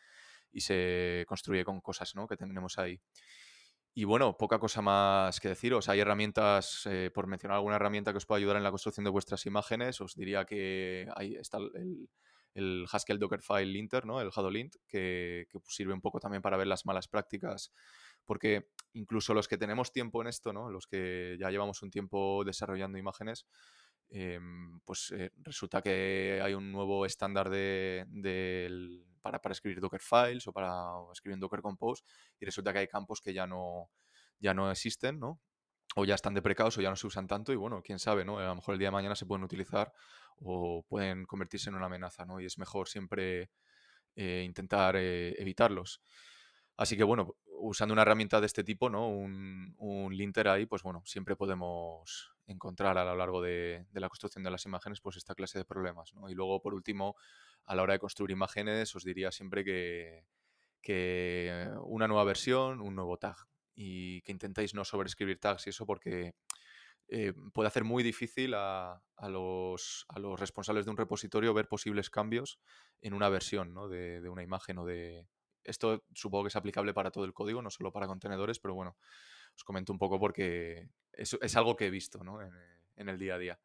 y 0.50 0.60
se 0.60 1.24
construye 1.28 1.64
con 1.64 1.80
cosas 1.80 2.14
¿no? 2.14 2.26
que 2.26 2.36
tenemos 2.36 2.78
ahí. 2.78 3.00
Y 3.96 4.04
bueno, 4.04 4.36
poca 4.36 4.58
cosa 4.58 4.82
más 4.82 5.38
que 5.38 5.48
deciros. 5.48 5.88
Hay 5.88 6.00
herramientas, 6.00 6.82
eh, 6.86 7.12
por 7.14 7.28
mencionar 7.28 7.56
alguna 7.56 7.76
herramienta 7.76 8.10
que 8.10 8.16
os 8.18 8.26
pueda 8.26 8.38
ayudar 8.38 8.56
en 8.56 8.64
la 8.64 8.70
construcción 8.70 9.04
de 9.04 9.10
vuestras 9.10 9.46
imágenes, 9.46 10.00
os 10.00 10.16
diría 10.16 10.44
que 10.44 11.06
ahí 11.14 11.36
está 11.36 11.58
el, 11.58 12.08
el 12.54 12.86
Haskell 12.90 13.18
Dockerfile 13.18 13.66
linter, 13.66 14.06
¿no? 14.06 14.20
el 14.20 14.30
Hadolint, 14.34 14.76
que, 14.86 15.46
que 15.50 15.58
pues, 15.58 15.74
sirve 15.74 15.92
un 15.92 16.00
poco 16.00 16.20
también 16.20 16.40
para 16.40 16.56
ver 16.56 16.68
las 16.68 16.86
malas 16.86 17.08
prácticas, 17.08 17.72
porque 18.24 18.70
incluso 18.92 19.34
los 19.34 19.48
que 19.48 19.58
tenemos 19.58 19.92
tiempo 19.92 20.22
en 20.22 20.28
esto, 20.28 20.52
¿no? 20.52 20.70
los 20.70 20.86
que 20.86 21.36
ya 21.38 21.50
llevamos 21.50 21.82
un 21.82 21.90
tiempo 21.90 22.44
desarrollando 22.44 22.96
imágenes, 22.96 23.46
em, 24.10 24.80
pues 24.84 25.12
eh, 25.16 25.32
resulta 25.38 25.82
que 25.82 26.40
hay 26.42 26.54
un 26.54 26.70
nuevo 26.70 27.04
estándar 27.04 27.50
de, 27.50 28.06
para, 29.20 29.40
para, 29.40 29.52
escribir 29.52 29.80
Docker 29.80 30.00
files 30.00 30.46
o 30.46 30.52
para 30.52 30.72
escribir 31.12 31.34
en 31.34 31.40
Docker 31.40 31.60
Compose 31.60 32.04
y 32.38 32.44
resulta 32.44 32.72
que 32.72 32.80
hay 32.80 32.88
campos 32.88 33.20
que 33.20 33.34
ya 33.34 33.46
no, 33.46 33.90
ya 34.38 34.54
no 34.54 34.70
existen, 34.70 35.18
¿no? 35.18 35.40
O 35.94 36.04
ya 36.04 36.14
están 36.14 36.34
deprecados 36.34 36.76
o 36.78 36.80
ya 36.80 36.90
no 36.90 36.96
se 36.96 37.06
usan 37.06 37.26
tanto 37.26 37.52
y 37.52 37.56
bueno, 37.56 37.82
quién 37.82 37.98
sabe, 37.98 38.24
¿no? 38.24 38.38
A 38.38 38.44
lo 38.44 38.54
mejor 38.56 38.74
el 38.74 38.78
día 38.78 38.88
de 38.88 38.92
mañana 38.92 39.14
se 39.14 39.26
pueden 39.26 39.44
utilizar 39.44 39.92
o 40.40 40.84
pueden 40.88 41.24
convertirse 41.24 41.70
en 41.70 41.76
una 41.76 41.86
amenaza, 41.86 42.24
¿no? 42.24 42.40
Y 42.40 42.46
es 42.46 42.58
mejor 42.58 42.88
siempre 42.88 43.50
eh, 44.16 44.42
intentar 44.44 44.96
eh, 44.96 45.34
evitarlos. 45.40 46.00
Así 46.76 46.96
que 46.96 47.04
bueno, 47.04 47.36
usando 47.46 47.92
una 47.92 48.02
herramienta 48.02 48.40
de 48.40 48.46
este 48.46 48.64
tipo, 48.64 48.90
¿no? 48.90 49.08
Un, 49.08 49.74
un 49.78 50.16
linter 50.16 50.48
ahí, 50.48 50.66
pues 50.66 50.82
bueno, 50.82 51.02
siempre 51.04 51.36
podemos 51.36 52.34
encontrar 52.46 52.98
a 52.98 53.04
lo 53.04 53.16
largo 53.16 53.40
de, 53.40 53.86
la 53.92 54.08
construcción 54.08 54.44
de 54.44 54.50
las 54.50 54.64
imágenes 54.66 55.00
pues 55.00 55.16
esta 55.16 55.34
clase 55.34 55.58
de 55.58 55.64
problemas, 55.64 56.12
¿no? 56.14 56.28
Y 56.28 56.34
luego, 56.34 56.60
por 56.60 56.74
último, 56.74 57.16
a 57.64 57.74
la 57.74 57.82
hora 57.82 57.94
de 57.94 57.98
construir 57.98 58.30
imágenes, 58.32 58.94
os 58.94 59.04
diría 59.04 59.30
siempre 59.30 59.64
que, 59.64 60.24
que 60.82 61.68
una 61.82 62.08
nueva 62.08 62.24
versión, 62.24 62.80
un 62.80 62.94
nuevo 62.94 63.16
tag, 63.16 63.36
y 63.74 64.22
que 64.22 64.32
intentéis 64.32 64.74
no 64.74 64.84
sobreescribir 64.84 65.38
tags 65.38 65.66
y 65.66 65.70
eso 65.70 65.86
porque 65.86 66.34
eh, 67.08 67.34
puede 67.52 67.68
hacer 67.68 67.84
muy 67.84 68.02
difícil 68.02 68.54
a, 68.54 69.02
los, 69.28 70.06
a, 70.08 70.18
los, 70.18 70.40
responsables 70.40 70.84
de 70.84 70.90
un 70.90 70.96
repositorio 70.96 71.52
ver 71.52 71.68
posibles 71.68 72.08
cambios 72.08 72.58
en 73.00 73.12
una 73.14 73.28
versión 73.28 73.74
¿no? 73.74 73.88
de, 73.88 74.20
de, 74.20 74.28
una 74.28 74.42
imagen 74.42 74.78
o 74.78 74.84
de... 74.84 75.26
Esto 75.64 76.04
supongo 76.14 76.44
que 76.44 76.48
es 76.48 76.56
aplicable 76.56 76.92
para 76.92 77.10
todo 77.10 77.24
el 77.24 77.32
código, 77.32 77.62
no 77.62 77.70
solo 77.70 77.92
para 77.92 78.06
contenedores, 78.06 78.58
pero 78.58 78.74
bueno, 78.74 78.96
os 79.56 79.64
comento 79.64 79.92
un 79.92 79.98
poco 79.98 80.18
porque 80.18 80.90
es, 81.12 81.36
es 81.40 81.56
algo 81.56 81.76
que 81.76 81.86
he 81.86 81.90
visto 81.90 82.22
¿no? 82.22 82.42
en, 82.42 82.52
en, 82.96 83.08
el 83.08 83.18
día 83.18 83.34
a 83.34 83.38
día. 83.38 83.60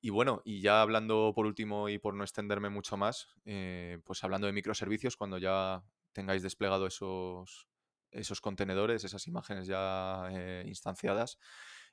Y 0.00 0.10
bueno, 0.10 0.42
y 0.44 0.60
ya 0.60 0.80
hablando 0.80 1.32
por 1.34 1.46
último 1.46 1.88
y 1.88 1.98
por 1.98 2.14
no 2.14 2.22
extenderme 2.22 2.68
mucho 2.68 2.96
más, 2.96 3.28
eh, 3.44 3.98
pues 4.04 4.22
hablando 4.22 4.46
de 4.46 4.52
microservicios, 4.52 5.16
cuando 5.16 5.38
ya 5.38 5.82
tengáis 6.12 6.42
desplegado 6.42 6.86
esos, 6.86 7.67
esos 8.10 8.40
contenedores, 8.40 9.04
esas 9.04 9.26
imágenes 9.26 9.66
ya 9.66 10.28
eh, 10.30 10.64
instanciadas. 10.66 11.38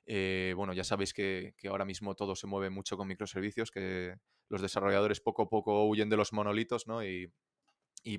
Eh, 0.06 0.54
bueno, 0.56 0.72
ya 0.72 0.84
sabéis 0.84 1.12
que, 1.12 1.54
ahora 1.68 1.84
mismo 1.84 2.14
todo 2.14 2.36
se 2.36 2.46
mueve 2.46 2.70
mucho 2.70 2.96
con 2.96 3.08
microservicios, 3.08 3.70
que 3.70 4.16
los 4.48 4.62
desarrolladores 4.62 5.20
poco 5.20 5.42
a 5.42 5.48
poco 5.48 5.86
huyen 5.86 6.08
de 6.08 6.16
los 6.16 6.32
monolitos, 6.32 6.86
¿no? 6.86 7.04
Y, 7.04 7.32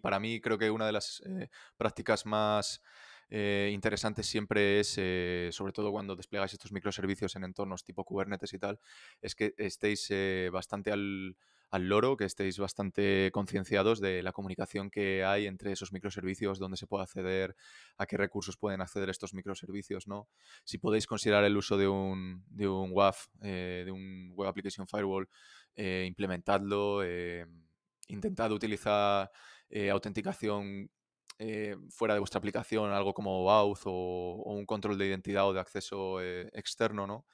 para 0.02 0.20
mí 0.20 0.42
creo 0.42 0.58
que 0.58 0.70
una 0.70 0.86
de 0.86 0.92
las 0.92 1.22
eh, 1.26 1.50
prácticas 1.78 2.26
más 2.26 2.82
interesantes 3.30 4.26
siempre 4.26 4.80
es, 4.80 4.94
sobre 5.54 5.74
todo 5.74 5.92
cuando 5.92 6.16
desplegáis 6.16 6.54
estos 6.54 6.72
microservicios 6.72 7.36
en 7.36 7.44
entornos 7.44 7.84
tipo 7.84 8.06
Kubernetes 8.06 8.54
y 8.54 8.60
tal, 8.60 8.80
es 9.22 9.36
que 9.36 9.54
estéis 9.58 10.10
bastante 10.52 10.94
al, 10.94 11.36
al 11.70 11.90
loro, 11.90 12.16
que 12.16 12.26
estéis 12.26 12.58
bastante 12.60 13.30
concienciados 13.34 14.00
de 14.00 14.24
la 14.24 14.32
comunicación 14.32 14.90
que 14.90 15.26
hay 15.26 15.48
entre 15.48 15.72
esos 15.74 15.92
microservicios, 15.92 16.60
dónde 16.60 16.78
se 16.78 16.88
puede 16.88 17.04
acceder, 17.04 17.56
a 17.98 18.06
qué 18.06 18.18
recursos 18.18 18.58
pueden 18.58 18.82
acceder 18.82 19.10
estos 19.10 19.34
microservicios, 19.34 20.08
¿no? 20.08 20.30
Si 20.64 20.78
podéis 20.78 21.08
considerar 21.08 21.44
el 21.44 21.58
uso 21.58 21.78
de 21.78 21.88
un, 21.88 22.46
de 22.48 22.68
un 22.68 22.92
WAF, 22.94 23.28
eh, 23.42 23.84
de 23.86 23.92
un 23.92 24.32
Web 24.36 24.50
Application 24.50 24.88
Firewall, 24.88 25.30
eh, 25.76 26.06
implementadlo, 26.08 27.04
eh, 27.04 27.46
intentad 28.08 28.52
utilizar 28.52 29.30
autenticación 29.92 30.90
fuera 31.90 32.14
de 32.14 32.20
vuestra 32.22 32.40
aplicación, 32.40 32.92
algo 32.92 33.14
como 33.14 33.52
Auth 33.52 33.82
o, 33.84 34.42
un 34.46 34.66
control 34.66 34.98
de 34.98 35.08
identidad 35.08 35.46
o 35.46 35.54
de 35.54 35.60
acceso 35.60 36.22
externo, 36.22 37.06
¿no? 37.06 37.26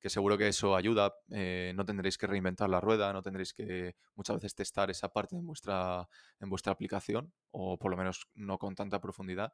Que 0.00 0.10
seguro 0.10 0.38
que 0.38 0.48
eso 0.48 0.76
ayuda. 0.76 1.14
Eh, 1.30 1.72
no 1.74 1.84
tendréis 1.84 2.18
que 2.18 2.26
reinventar 2.26 2.68
la 2.70 2.80
rueda, 2.80 3.12
no 3.12 3.22
tendréis 3.22 3.52
que 3.52 3.96
muchas 4.14 4.36
veces 4.36 4.54
testar 4.54 4.90
esa 4.90 5.12
parte 5.12 5.36
en 5.36 5.46
vuestra, 5.46 6.08
en 6.40 6.48
vuestra 6.48 6.72
aplicación, 6.72 7.32
o 7.50 7.78
por 7.78 7.90
lo 7.90 7.96
menos 7.96 8.28
no 8.34 8.58
con 8.58 8.74
tanta 8.74 9.00
profundidad. 9.00 9.52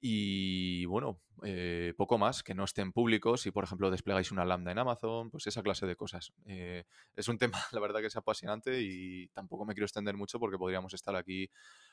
Y 0.00 0.84
bueno, 0.86 1.20
eh, 1.44 1.94
poco 1.96 2.18
más, 2.18 2.42
que 2.42 2.54
no 2.54 2.64
estén 2.64 2.92
públicos. 2.92 3.40
Si, 3.40 3.50
por 3.50 3.64
ejemplo, 3.64 3.90
desplegáis 3.90 4.32
una 4.32 4.44
lambda 4.44 4.70
en 4.72 4.78
Amazon, 4.78 5.30
pues 5.30 5.46
esa 5.46 5.62
clase 5.62 5.86
de 5.86 5.96
cosas. 5.96 6.32
Eh, 6.44 6.84
es 7.16 7.28
un 7.28 7.38
tema, 7.38 7.58
la 7.72 7.80
verdad, 7.80 8.00
que 8.00 8.08
es 8.08 8.16
apasionante 8.16 8.82
y 8.82 9.28
tampoco 9.28 9.64
me 9.64 9.72
quiero 9.72 9.86
extender 9.86 10.16
mucho 10.16 10.38
porque 10.38 10.58
podríamos 10.58 10.92
estar 10.92 11.16
aquí 11.16 11.48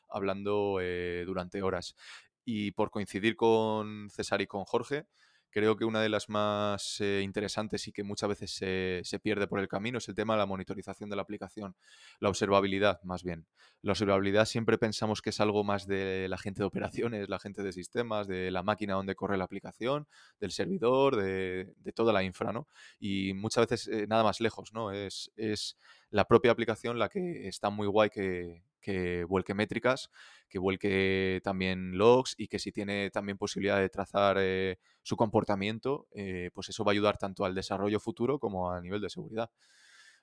hablando 0.10 0.80
durante 1.26 1.62
horas. 1.62 1.96
Y 2.44 2.72
por 2.72 2.90
coincidir 2.90 3.36
con 3.36 4.10
César 4.10 4.42
y 4.42 4.48
con 4.48 4.66
Jorge, 4.66 5.06
Creo 5.52 5.76
que 5.76 5.84
una 5.84 6.02
de 6.02 6.07
las 6.07 6.30
más 6.30 7.02
eh, 7.02 7.22
interesantes 7.23 7.86
y 7.88 7.91
que 7.91 8.03
muchas 8.03 8.30
veces 8.30 8.52
se, 8.52 9.19
pierde 9.19 9.48
por 9.48 9.60
el 9.60 9.68
camino 9.68 9.98
es 9.98 10.07
el 10.07 10.15
tema 10.15 10.34
de 10.34 10.40
la 10.40 10.45
monitorización 10.45 11.10
de 11.10 11.18
la 11.18 11.22
aplicación, 11.22 11.76
la 12.19 12.30
observabilidad 12.30 13.02
más 13.03 13.22
bien. 13.22 13.45
La 13.82 13.91
observabilidad 13.91 14.45
siempre 14.45 14.78
pensamos 14.78 15.22
que 15.22 15.32
es 15.32 15.41
algo 15.41 15.65
más 15.65 15.88
de 15.88 16.28
la 16.30 16.38
gente 16.38 16.61
de 16.61 16.68
operaciones, 16.68 17.28
la 17.28 17.38
gente 17.38 17.64
de 17.64 17.73
sistemas, 17.73 18.28
de 18.28 18.49
la 18.49 18.64
máquina 18.64 18.94
donde 18.94 19.14
corre 19.14 19.38
la 19.38 19.44
aplicación, 19.44 20.07
del 20.40 20.52
servidor, 20.52 21.18
de, 21.18 21.73
toda 21.94 22.14
la 22.14 22.23
infra, 22.23 22.53
¿no? 22.53 22.69
Y 22.99 23.34
muchas 23.34 23.68
veces 23.68 23.88
eh, 23.90 24.07
nada 24.07 24.23
más 24.23 24.40
lejos, 24.40 24.72
¿no? 24.73 24.91
Es, 24.91 25.32
es 25.36 25.78
la 26.10 26.26
propia 26.26 26.52
aplicación 26.52 26.98
la 26.98 27.10
que 27.10 27.49
está 27.49 27.69
muy 27.69 27.88
guay 27.88 28.10
que, 28.10 28.64
que 28.82 29.24
vuelque 29.24 29.53
métricas, 29.53 30.10
que 30.49 30.60
vuelque 30.60 31.40
también 31.44 31.98
logs 31.98 32.36
y 32.38 32.48
que 32.48 32.60
si 32.60 32.72
tiene 32.72 33.10
también 33.12 33.38
posibilidad 33.38 33.80
de 33.80 33.90
trazar 33.90 34.38
eh, 34.40 34.78
su 35.03 35.16
comportamiento, 35.16 36.08
eh, 36.14 36.49
pues 36.53 36.70
eso 36.70 36.84
va 36.84 36.91
a 36.91 36.94
ayudar 36.94 37.18
tanto 37.18 37.45
al 37.45 37.56
desarrollo 37.56 37.99
futuro 37.99 38.40
como 38.40 38.72
a 38.72 38.82
nivel 38.82 39.02
de 39.02 39.10
seguridad. 39.10 39.49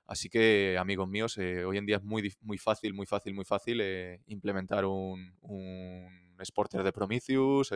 Así 0.06 0.30
que, 0.30 0.76
amigos 0.78 1.08
míos, 1.08 1.36
eh, 1.38 1.64
hoy 1.64 1.76
en 1.76 1.86
día 1.86 1.96
es 1.96 2.02
muy, 2.02 2.32
muy 2.40 2.58
fácil, 2.58 2.94
muy 2.94 3.06
fácil, 3.06 3.34
muy 3.34 3.44
fácil 3.44 3.82
implementar 4.26 4.84
un, 4.86 5.34
un, 5.42 6.28
exporter 6.38 6.82
de 6.82 6.92
Prometheus 6.92 7.72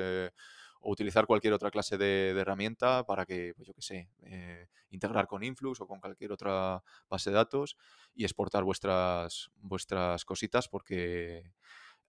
o 0.83 0.91
utilizar 0.91 1.27
cualquier 1.27 1.53
otra 1.53 1.71
clase 1.71 1.97
de, 1.97 2.31
herramienta 2.31 3.05
para 3.07 3.25
que, 3.25 3.55
pues 3.57 3.69
yo 3.69 3.75
qué 3.75 3.83
sé, 3.83 4.11
eh, 4.25 4.69
integrar 4.91 5.27
con 5.27 5.43
Influx 5.43 5.81
o 5.81 5.87
con 5.87 6.01
cualquier 6.01 6.33
otra 6.33 6.83
base 7.09 7.31
de 7.31 7.37
datos 7.37 7.77
y 8.15 8.25
exportar 8.25 8.65
vuestras, 8.65 9.51
vuestras 9.57 10.25
cositas 10.25 10.69
porque 10.69 11.53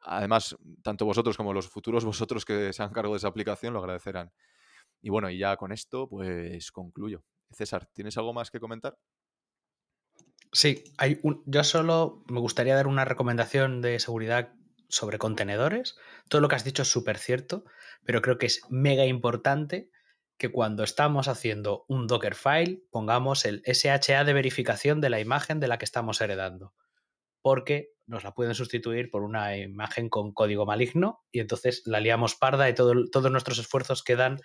además 0.01 0.57
tanto 0.81 1.05
vosotros 1.05 1.37
como 1.37 1.53
los 1.53 1.69
futuros 1.69 2.03
vosotros 2.05 2.45
que 2.45 2.73
se 2.73 2.83
han 2.83 2.91
cargo 2.91 3.13
de 3.13 3.17
esa 3.17 3.27
aplicación 3.27 3.73
lo 3.73 3.79
agradecerán. 3.79 4.31
Y 5.01 5.09
bueno, 5.09 5.29
y 5.29 5.37
ya 5.37 5.55
con 5.57 5.71
esto 5.71 6.07
pues 6.07 6.71
concluyo. 6.71 7.23
César, 7.51 7.87
¿tienes 7.93 8.17
algo 8.17 8.33
más 8.33 8.49
que 8.49 8.59
comentar? 8.59 8.97
Sí, 10.51 10.83
hay 10.97 11.19
un, 11.23 11.43
yo 11.45 11.63
solo 11.63 12.23
me 12.27 12.39
gustaría 12.39 12.75
dar 12.75 12.87
una 12.87 13.05
recomendación 13.05 13.81
de 13.81 13.99
seguridad 13.99 14.53
sobre 14.93 15.17
contenedores. 15.17 15.95
Todo 16.29 16.41
lo 16.41 16.47
que 16.47 16.55
has 16.55 16.63
dicho 16.63 16.83
es 16.83 16.91
súper 16.91 17.17
cierto, 17.17 17.65
pero 18.05 18.21
creo 18.21 18.37
que 18.37 18.45
es 18.45 18.61
mega 18.69 19.05
importante 19.05 19.89
que 20.37 20.51
cuando 20.51 20.83
estamos 20.83 21.27
haciendo 21.27 21.85
un 21.87 22.07
Dockerfile 22.07 22.83
pongamos 22.91 23.45
el 23.45 23.61
SHA 23.65 24.23
de 24.23 24.33
verificación 24.33 25.01
de 25.01 25.09
la 25.09 25.19
imagen 25.19 25.59
de 25.59 25.67
la 25.67 25.77
que 25.77 25.85
estamos 25.85 26.21
heredando, 26.21 26.73
porque 27.41 27.91
nos 28.05 28.23
la 28.23 28.33
pueden 28.33 28.55
sustituir 28.55 29.09
por 29.09 29.23
una 29.23 29.57
imagen 29.57 30.09
con 30.09 30.33
código 30.33 30.65
maligno 30.65 31.21
y 31.31 31.39
entonces 31.39 31.83
la 31.85 31.99
liamos 31.99 32.35
parda 32.35 32.69
y 32.69 32.75
todo, 32.75 32.93
todos 33.11 33.31
nuestros 33.31 33.59
esfuerzos 33.59 34.03
quedan 34.03 34.39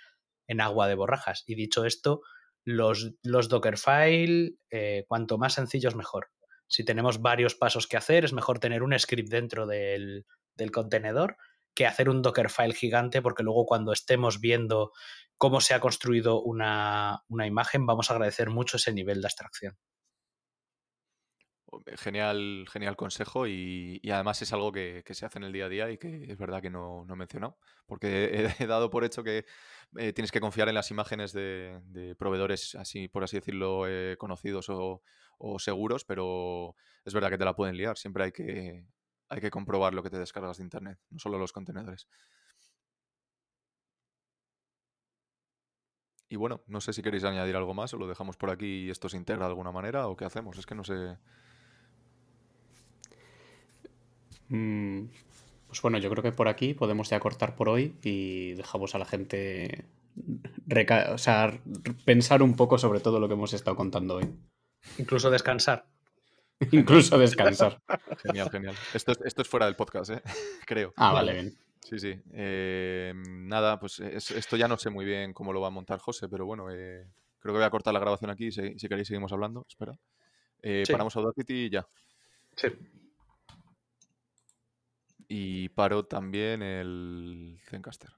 en 0.46 0.60
agua 0.60 0.88
de 0.88 0.94
borrajas. 0.94 1.44
Y 1.46 1.54
dicho 1.54 1.84
esto, 1.84 2.22
los, 2.64 3.14
los 3.22 3.48
Dockerfile, 3.48 4.56
eh, 4.70 5.04
cuanto 5.08 5.38
más 5.38 5.54
sencillos 5.54 5.94
mejor. 5.94 6.28
Si 6.68 6.84
tenemos 6.84 7.22
varios 7.22 7.54
pasos 7.54 7.86
que 7.86 7.96
hacer, 7.96 8.24
es 8.24 8.32
mejor 8.32 8.58
tener 8.58 8.82
un 8.82 8.96
script 8.98 9.30
dentro 9.30 9.66
del, 9.66 10.26
del 10.58 10.70
contenedor 10.70 11.38
que 11.78 11.86
hacer 11.86 12.08
un 12.08 12.22
Dockerfile 12.22 12.74
gigante, 12.74 13.22
porque 13.22 13.44
luego 13.44 13.64
cuando 13.64 13.92
estemos 13.92 14.40
viendo 14.40 14.92
cómo 15.36 15.60
se 15.60 15.74
ha 15.74 15.80
construido 15.80 16.42
una, 16.42 17.22
imagen, 17.30 17.86
vamos 17.86 18.10
a 18.10 18.14
agradecer 18.14 18.50
mucho 18.50 18.78
ese 18.78 18.92
nivel 18.92 19.20
de 19.20 19.28
abstracción. 19.28 19.78
Genial, 21.98 22.66
genial 22.72 22.96
consejo 22.96 23.46
y, 23.46 24.00
además 24.10 24.42
es 24.42 24.52
algo 24.52 24.72
que, 24.72 25.04
se 25.08 25.24
hace 25.24 25.38
en 25.38 25.44
el 25.44 25.52
día 25.52 25.66
a 25.66 25.68
día 25.68 25.90
y 25.92 25.98
que 25.98 26.24
es 26.28 26.36
verdad 26.36 26.60
que 26.60 26.70
no, 26.70 27.06
he 27.08 27.14
mencionado, 27.14 27.58
porque 27.86 28.32
he, 28.58 28.66
dado 28.66 28.90
por 28.90 29.04
hecho 29.04 29.22
que 29.22 29.44
eh, 29.96 30.12
tienes 30.12 30.32
que 30.32 30.40
confiar 30.40 30.68
en 30.68 30.74
las 30.74 30.90
imágenes 30.90 31.32
de, 31.32 32.16
proveedores, 32.18 32.74
así 32.74 33.06
por 33.06 33.22
así 33.22 33.36
decirlo, 33.36 33.86
eh, 33.86 34.16
conocidos 34.18 34.68
o, 34.70 35.02
o, 35.38 35.58
seguros, 35.60 36.04
pero 36.04 36.74
es 37.04 37.14
verdad 37.14 37.30
que 37.30 37.38
te 37.38 37.44
la 37.44 37.54
pueden 37.54 37.76
liar, 37.76 37.96
siempre 37.96 38.24
hay 38.24 38.32
que, 38.32 38.84
hay 39.28 39.40
que 39.40 39.50
comprobar 39.50 39.94
lo 39.94 40.02
que 40.02 40.10
te 40.10 40.18
descargas 40.18 40.58
de 40.58 40.64
internet, 40.64 40.98
no 41.10 41.18
solo 41.18 41.38
los 41.38 41.52
contenedores. 41.52 42.08
Y 46.30 46.36
bueno, 46.36 46.60
no 46.66 46.80
sé 46.80 46.92
si 46.92 47.02
queréis 47.02 47.24
añadir 47.24 47.56
algo 47.56 47.72
más 47.72 47.94
o 47.94 47.98
lo 47.98 48.06
dejamos 48.06 48.36
por 48.36 48.50
aquí 48.50 48.84
y 48.84 48.90
esto 48.90 49.08
se 49.08 49.16
integra 49.16 49.46
de 49.46 49.50
alguna 49.50 49.72
manera 49.72 50.08
o 50.08 50.16
qué 50.16 50.26
hacemos. 50.26 50.58
Es 50.58 50.66
que 50.66 50.74
no 50.74 50.84
sé. 50.84 51.16
Mm, 54.48 55.06
pues 55.66 55.80
bueno, 55.82 55.98
yo 55.98 56.10
creo 56.10 56.22
que 56.22 56.32
por 56.32 56.48
aquí 56.48 56.74
podemos 56.74 57.08
ya 57.08 57.20
cortar 57.20 57.54
por 57.56 57.70
hoy 57.70 57.96
y 58.02 58.52
dejamos 58.54 58.94
a 58.94 58.98
la 58.98 59.06
gente 59.06 59.86
o 61.14 61.18
sea, 61.18 61.58
pensar 62.04 62.42
un 62.42 62.56
poco 62.56 62.78
sobre 62.78 63.00
todo 63.00 63.20
lo 63.20 63.28
que 63.28 63.34
hemos 63.34 63.54
estado 63.54 63.76
contando 63.76 64.16
hoy. 64.16 64.28
Incluso 64.98 65.30
descansar. 65.30 65.86
Incluso 66.72 67.18
descansar. 67.18 67.80
Genial, 68.22 68.50
genial. 68.50 68.74
Esto, 68.92 69.12
esto 69.24 69.42
es 69.42 69.48
fuera 69.48 69.66
del 69.66 69.76
podcast, 69.76 70.10
¿eh? 70.10 70.22
creo. 70.66 70.92
Ah, 70.96 71.12
vale, 71.12 71.32
bien. 71.32 71.58
Sí, 71.82 71.98
sí. 71.98 72.20
Eh, 72.32 73.14
nada, 73.14 73.78
pues 73.78 74.00
esto 74.00 74.56
ya 74.56 74.68
no 74.68 74.76
sé 74.76 74.90
muy 74.90 75.04
bien 75.04 75.32
cómo 75.32 75.52
lo 75.52 75.60
va 75.60 75.68
a 75.68 75.70
montar 75.70 76.00
José, 76.00 76.28
pero 76.28 76.44
bueno, 76.44 76.70
eh, 76.70 77.06
creo 77.38 77.54
que 77.54 77.58
voy 77.58 77.62
a 77.62 77.70
cortar 77.70 77.94
la 77.94 78.00
grabación 78.00 78.30
aquí. 78.30 78.50
Si, 78.50 78.78
si 78.78 78.88
queréis, 78.88 79.08
seguimos 79.08 79.32
hablando. 79.32 79.64
Espera. 79.68 79.98
Eh, 80.62 80.84
Paramos 80.90 81.16
Audacity 81.16 81.54
y 81.54 81.70
ya. 81.70 81.86
Sí. 82.56 82.68
Y 85.28 85.68
paro 85.70 86.04
también 86.04 86.62
el 86.62 87.60
Zencaster. 87.68 88.17